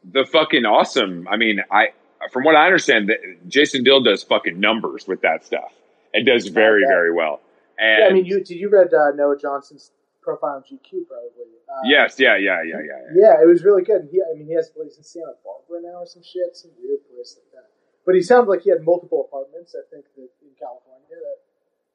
the 0.05 0.25
fucking 0.27 0.65
awesome. 0.65 1.29
I 1.29 1.37
mean, 1.37 1.61
I 1.71 1.89
from 2.31 2.45
what 2.45 2.57
I 2.57 2.67
understand, 2.67 3.11
Jason 3.49 3.83
Dill 3.85 4.03
does 4.03 4.23
fucking 4.23 4.59
numbers 4.59 5.07
with 5.07 5.21
that 5.23 5.45
stuff. 5.45 5.73
and 6.15 6.27
does 6.27 6.49
very 6.49 6.85
very 6.87 7.13
well. 7.13 7.41
And 7.79 7.99
Yeah, 8.01 8.09
I 8.09 8.13
mean, 8.13 8.25
you 8.25 8.39
did 8.39 8.57
you 8.57 8.69
read 8.69 8.93
uh, 8.93 9.13
Noah 9.15 9.39
Johnson's 9.39 9.93
profile 10.23 10.57
on 10.57 10.63
GQ 10.63 11.09
probably? 11.09 11.51
Uh, 11.69 11.81
yes, 11.85 12.19
yeah, 12.19 12.37
yeah, 12.37 12.63
yeah, 12.63 12.77
yeah. 12.79 13.01
yeah. 13.15 13.37
yeah, 13.39 13.43
it 13.43 13.47
was 13.47 13.65
really 13.65 13.83
good. 13.83 14.09
He, 14.13 14.21
I 14.21 14.37
mean, 14.37 14.47
he 14.47 14.55
has 14.55 14.69
a 14.69 14.73
place 14.73 14.97
in 14.97 15.03
Santa 15.03 15.35
Barbara 15.43 15.89
now 15.89 16.01
or 16.01 16.07
some 16.07 16.23
shit, 16.23 16.55
some 16.55 16.71
weird 16.79 17.01
place 17.09 17.39
like 17.41 17.51
that. 17.63 17.71
But 18.05 18.15
he 18.15 18.23
sounds 18.23 18.49
like 18.49 18.63
he 18.63 18.71
had 18.71 18.85
multiple 18.85 19.27
apartments. 19.27 19.75
I 19.75 19.83
think 19.89 20.05
that 20.17 20.29
in 20.43 20.53
California, 20.59 21.17
that 21.17 21.39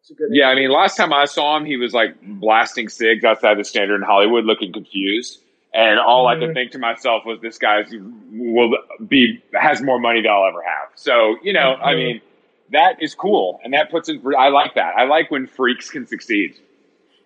a 0.09 0.13
good. 0.13 0.29
Yeah, 0.31 0.47
I 0.47 0.55
mean, 0.55 0.71
last 0.71 0.95
time 0.95 1.13
I 1.13 1.25
saw 1.25 1.57
him, 1.57 1.65
he 1.65 1.77
was 1.77 1.93
like 1.93 2.15
blasting 2.21 2.89
cigs 2.89 3.23
outside 3.23 3.57
the 3.57 3.63
standard 3.63 3.95
in 3.95 4.01
Hollywood, 4.01 4.45
looking 4.45 4.73
confused. 4.73 5.41
And 5.73 5.99
all 5.99 6.27
I 6.27 6.35
Mhm. 6.35 6.39
could 6.39 6.53
think 6.53 6.71
to 6.71 6.79
myself 6.79 7.25
was, 7.25 7.39
"This 7.41 7.57
guy's 7.57 7.93
will 8.31 8.75
be 9.07 9.41
has 9.53 9.81
more 9.81 9.99
money 9.99 10.21
than 10.21 10.31
I'll 10.31 10.47
ever 10.47 10.61
have." 10.63 10.89
So 10.95 11.35
you 11.43 11.53
know, 11.53 11.75
I 11.81 11.93
Mhm. 11.93 11.97
mean, 11.97 12.21
that 12.71 13.01
is 13.01 13.13
cool, 13.13 13.59
and 13.63 13.73
that 13.73 13.91
puts 13.91 14.09
it. 14.09 14.21
I 14.37 14.49
like 14.49 14.73
that. 14.75 14.95
I 14.97 15.03
like 15.05 15.29
when 15.29 15.45
freaks 15.45 15.89
can 15.91 16.05
succeed. 16.07 16.55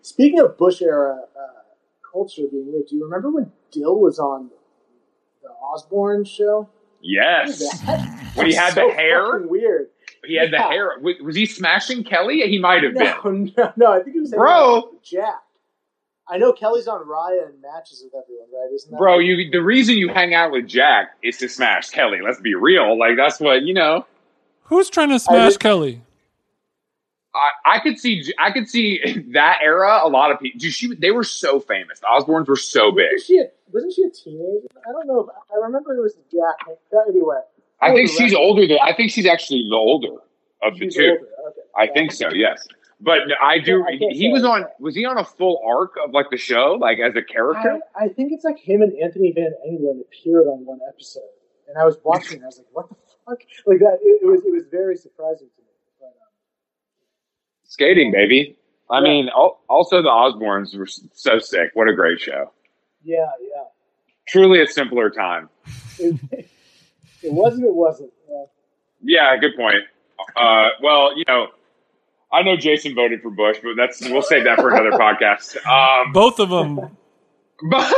Speaking 0.01 0.39
of 0.39 0.57
Bush 0.57 0.81
era 0.81 1.19
uh, 1.35 1.41
culture 2.11 2.43
being 2.51 2.71
weird, 2.73 2.87
do 2.87 2.95
you 2.97 3.03
remember 3.03 3.29
when 3.29 3.51
Dill 3.71 3.99
was 3.99 4.17
on 4.19 4.49
the 5.43 5.49
Osbourne 5.73 6.23
show? 6.25 6.67
Yes, 7.03 7.83
When 8.35 8.45
he 8.47 8.53
had 8.53 8.73
so 8.73 8.87
the 8.89 8.93
hair? 8.93 9.39
weird. 9.39 9.89
he 10.25 10.35
had 10.35 10.51
the 10.51 10.59
hair. 10.61 10.97
Was 10.99 11.35
he 11.35 11.45
smashing 11.47 12.03
Kelly? 12.03 12.41
He 12.41 12.59
might 12.59 12.83
have 12.83 12.93
been. 12.93 13.49
No, 13.55 13.63
no, 13.63 13.73
no. 13.75 13.91
I 13.91 14.03
think 14.03 14.15
it 14.17 14.19
was 14.19 14.31
Bro. 14.31 14.91
Jack. 15.03 15.41
I 16.29 16.37
know 16.37 16.53
Kelly's 16.53 16.87
on 16.87 17.05
Raya 17.05 17.47
and 17.47 17.61
matches 17.61 18.03
with 18.03 18.13
everyone, 18.21 18.47
right? 18.53 18.73
Isn't 18.73 18.91
that 18.91 18.97
Bro, 18.97 19.19
you 19.19 19.49
the 19.51 19.61
reason 19.61 19.97
you 19.97 20.09
hang 20.09 20.33
out 20.33 20.51
with 20.51 20.67
Jack 20.67 21.17
is 21.23 21.37
to 21.37 21.49
smash 21.49 21.89
Kelly. 21.89 22.19
Let's 22.23 22.39
be 22.39 22.55
real. 22.55 22.97
Like 22.97 23.17
that's 23.17 23.39
what 23.39 23.63
you 23.63 23.73
know. 23.73 24.05
Who's 24.63 24.89
trying 24.89 25.09
to 25.09 25.19
smash 25.19 25.53
did- 25.53 25.59
Kelly? 25.59 26.01
I, 27.33 27.75
I 27.75 27.79
could 27.79 27.97
see 27.97 28.23
I 28.39 28.51
could 28.51 28.69
see 28.69 28.99
that 29.33 29.59
era. 29.61 30.01
A 30.03 30.09
lot 30.09 30.31
of 30.31 30.39
people. 30.39 30.59
Dude, 30.59 30.73
she 30.73 30.93
they 30.95 31.11
were 31.11 31.23
so 31.23 31.59
famous. 31.59 31.99
The 31.99 32.07
Osbournes 32.07 32.47
were 32.47 32.55
so 32.57 32.91
big. 32.91 33.07
Wasn't 33.13 33.25
she 33.25 33.37
a, 33.39 33.45
wasn't 33.71 33.93
she 33.93 34.03
a 34.03 34.09
teenager? 34.09 34.67
I 34.87 34.91
don't 34.91 35.07
know. 35.07 35.21
If, 35.21 35.27
I 35.53 35.65
remember 35.65 35.95
it 35.95 36.01
was 36.01 36.15
Jack. 36.31 36.77
Anyway, 37.07 37.39
I 37.81 37.93
think 37.93 38.09
she's 38.09 38.33
right. 38.33 38.39
older 38.39 38.67
than. 38.67 38.79
I 38.83 38.93
think 38.93 39.11
she's 39.11 39.25
actually 39.25 39.65
the 39.69 39.75
older 39.75 40.15
of 40.61 40.77
the 40.77 40.89
two. 40.89 41.01
older. 41.03 41.27
Okay. 41.49 41.61
I 41.77 41.87
think 41.87 42.11
so. 42.11 42.29
Yes. 42.33 42.67
But 43.03 43.21
I 43.41 43.57
do. 43.59 43.83
I 43.83 43.97
He 44.11 44.29
was 44.29 44.43
on. 44.45 44.65
Was 44.79 44.93
he 44.95 45.05
on 45.05 45.17
a 45.17 45.23
full 45.25 45.59
arc 45.65 45.93
of 46.05 46.11
like 46.11 46.27
the 46.29 46.37
show, 46.37 46.77
like 46.79 46.99
as 46.99 47.15
a 47.15 47.23
character? 47.23 47.79
I, 47.99 48.05
I 48.05 48.07
think 48.09 48.31
it's 48.31 48.43
like 48.43 48.59
him 48.59 48.81
and 48.83 48.93
Anthony 49.01 49.31
Van 49.31 49.51
Engelen 49.67 50.01
appeared 50.01 50.45
on 50.45 50.65
one 50.65 50.79
episode, 50.87 51.23
and 51.67 51.77
I 51.79 51.85
was 51.85 51.97
watching. 52.03 52.35
and 52.37 52.43
I 52.43 52.47
was 52.47 52.57
like, 52.59 52.67
"What 52.73 52.89
the 52.89 52.95
fuck?" 53.25 53.39
Like 53.65 53.79
that. 53.79 53.97
It, 54.03 54.21
it 54.21 54.25
was. 54.27 54.41
It 54.45 54.51
was 54.51 54.65
very 54.69 54.95
surprising 54.95 55.47
to 55.55 55.61
me. 55.63 55.67
But, 55.99 56.05
um, 56.05 56.11
Skating, 57.63 58.11
baby. 58.11 58.55
I 58.89 58.97
Yeah. 58.99 59.03
mean, 59.03 59.29
also 59.29 60.01
the 60.03 60.09
Osbournes 60.09 60.77
were 60.77 60.85
so 61.13 61.39
sick. 61.39 61.71
What 61.73 61.87
a 61.87 61.93
great 61.95 62.19
show. 62.19 62.51
yeah, 63.03 63.25
yeah. 63.41 63.63
Truly 64.27 64.61
a 64.61 64.67
simpler 64.67 65.09
time. 65.09 65.49
It, 65.97 66.19
it 67.23 67.33
wasn't. 67.33 67.65
It 67.65 67.73
wasn't. 67.75 68.11
Yeah. 68.29 68.43
Yeah, 69.03 69.37
good 69.37 69.55
point. 69.57 69.77
Uh, 70.35 70.69
well, 70.83 71.17
you 71.17 71.23
know, 71.27 71.47
I 72.33 72.43
know 72.43 72.55
Jason 72.55 72.95
voted 72.95 73.21
for 73.21 73.29
Bush, 73.29 73.57
but 73.61 73.73
that's 73.75 74.01
we'll 74.01 74.21
save 74.21 74.45
that 74.45 74.57
for 74.59 74.69
another 74.69 74.91
podcast. 74.97 75.57
Um, 75.65 76.13
Both 76.13 76.39
of 76.39 76.49
them. 76.49 76.79
but, 77.69 77.93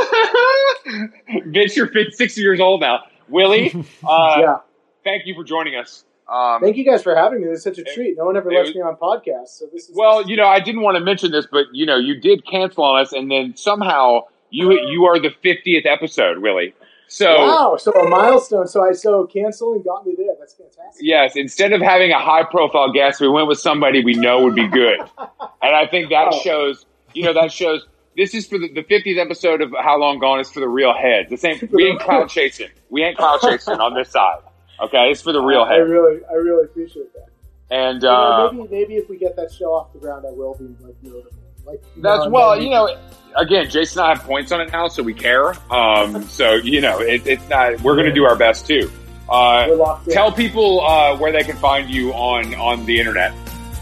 Vince, 1.46 1.76
you're 1.76 1.86
50, 1.88 2.10
60 2.12 2.40
years 2.40 2.60
old 2.60 2.80
now. 2.80 3.00
Willie, 3.28 3.70
uh, 4.08 4.36
yeah. 4.40 4.56
thank 5.04 5.26
you 5.26 5.34
for 5.34 5.44
joining 5.44 5.76
us. 5.76 6.04
Um, 6.26 6.60
Thank 6.62 6.76
you 6.78 6.84
guys 6.86 7.02
for 7.02 7.14
having 7.14 7.42
me. 7.42 7.48
This 7.48 7.58
is 7.58 7.64
such 7.64 7.78
a 7.78 7.84
treat. 7.84 8.16
No 8.16 8.24
one 8.24 8.36
ever 8.36 8.50
lets 8.50 8.68
was- 8.68 8.74
me 8.74 8.80
on 8.80 8.96
podcasts, 8.96 9.58
so 9.58 9.66
this 9.72 9.88
is 9.90 9.96
well, 9.96 10.26
you 10.28 10.36
know, 10.36 10.46
I 10.46 10.58
didn't 10.58 10.80
want 10.80 10.96
to 10.96 11.04
mention 11.04 11.30
this, 11.32 11.46
but 11.50 11.66
you 11.72 11.84
know, 11.84 11.96
you 11.96 12.18
did 12.18 12.46
cancel 12.46 12.82
on 12.84 13.00
us, 13.02 13.12
and 13.12 13.30
then 13.30 13.54
somehow 13.56 14.22
you 14.50 14.72
you 14.88 15.04
are 15.04 15.18
the 15.18 15.30
50th 15.44 15.84
episode, 15.84 16.38
Willie. 16.38 16.74
So. 17.08 17.36
wow. 17.36 17.76
So 17.78 17.92
a 17.92 18.08
milestone. 18.08 18.66
So 18.66 18.82
I 18.82 18.92
so 18.92 19.26
canceling 19.26 19.82
got 19.82 20.06
me 20.06 20.14
there. 20.16 20.34
That's 20.38 20.54
fantastic. 20.54 21.00
Yes, 21.00 21.36
instead 21.36 21.72
of 21.72 21.80
having 21.80 22.10
a 22.10 22.18
high 22.18 22.44
profile 22.44 22.92
guest, 22.92 23.20
we 23.20 23.28
went 23.28 23.48
with 23.48 23.58
somebody 23.58 24.04
we 24.04 24.14
know 24.14 24.42
would 24.42 24.54
be 24.54 24.68
good. 24.68 24.98
And 25.62 25.74
I 25.74 25.86
think 25.86 26.10
that 26.10 26.34
shows, 26.34 26.84
you 27.14 27.22
know, 27.22 27.32
that 27.32 27.50
shows 27.50 27.86
this 28.18 28.34
is 28.34 28.46
for 28.46 28.58
the, 28.58 28.68
the 28.68 28.82
50th 28.82 29.18
episode 29.18 29.62
of 29.62 29.72
How 29.82 29.98
Long 29.98 30.18
Gone 30.18 30.40
is 30.40 30.50
for 30.50 30.60
the 30.60 30.68
real 30.68 30.92
heads. 30.92 31.30
The 31.30 31.38
same, 31.38 31.68
we 31.72 31.86
ain't 31.86 32.00
cloud 32.00 32.28
chasing. 32.28 32.68
We 32.90 33.02
ain't 33.02 33.16
cloud 33.16 33.40
chasing 33.40 33.80
on 33.80 33.94
this 33.94 34.10
side. 34.10 34.40
Okay, 34.80 35.10
it's 35.10 35.22
for 35.22 35.32
the 35.32 35.40
real 35.40 35.64
heads. 35.64 35.78
I 35.78 35.90
really, 35.90 36.20
I 36.30 36.34
really 36.34 36.64
appreciate 36.64 37.12
that. 37.14 37.28
And, 37.70 38.02
You 38.02 38.08
know, 38.08 38.14
uh, 38.14 38.52
maybe, 38.52 38.68
maybe 38.70 38.94
if 38.96 39.08
we 39.08 39.16
get 39.16 39.36
that 39.36 39.50
show 39.50 39.72
off 39.72 39.92
the 39.94 39.98
ground, 40.00 40.26
I 40.28 40.32
will 40.32 40.54
be 40.54 40.66
like 40.84 40.96
notable. 41.02 41.30
Like 41.66 41.82
that's, 41.96 42.28
well, 42.28 42.60
you 42.60 42.70
know, 42.70 42.94
again, 43.36 43.68
Jason 43.70 44.00
and 44.00 44.06
I 44.06 44.14
have 44.14 44.24
points 44.24 44.52
on 44.52 44.60
it 44.60 44.70
now, 44.72 44.88
so 44.88 45.02
we 45.02 45.14
care. 45.14 45.54
Um, 45.72 46.22
so, 46.28 46.54
you 46.54 46.80
know, 46.80 47.00
it, 47.00 47.26
it's 47.26 47.48
not, 47.48 47.80
we're 47.82 47.94
going 47.94 48.06
to 48.06 48.12
do 48.12 48.24
our 48.24 48.36
best 48.36 48.66
too. 48.66 48.90
Uh, 49.28 49.66
we're 49.68 49.76
locked 49.76 50.08
in. 50.08 50.14
tell 50.14 50.30
people, 50.30 50.80
uh, 50.82 51.16
where 51.16 51.32
they 51.32 51.42
can 51.42 51.56
find 51.56 51.90
you 51.90 52.12
on, 52.12 52.54
on 52.56 52.84
the 52.84 52.98
internet. 52.98 53.32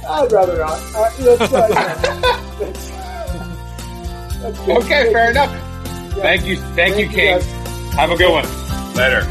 I'd 0.09 0.33
rather 0.33 0.59
not. 0.59 0.79
Uh, 0.95 1.11
that's, 1.19 1.51
that's 4.43 4.59
good. 4.61 4.77
Okay, 4.79 5.13
fair 5.13 5.31
enough. 5.31 5.51
Yeah. 5.53 6.23
Thank 6.23 6.47
you. 6.47 6.57
Thank, 6.75 6.99
you, 6.99 7.09
King. 7.09 7.41
Have 7.93 8.11
a 8.11 8.17
good 8.17 8.31
one. 8.31 8.45
Later. 8.95 9.23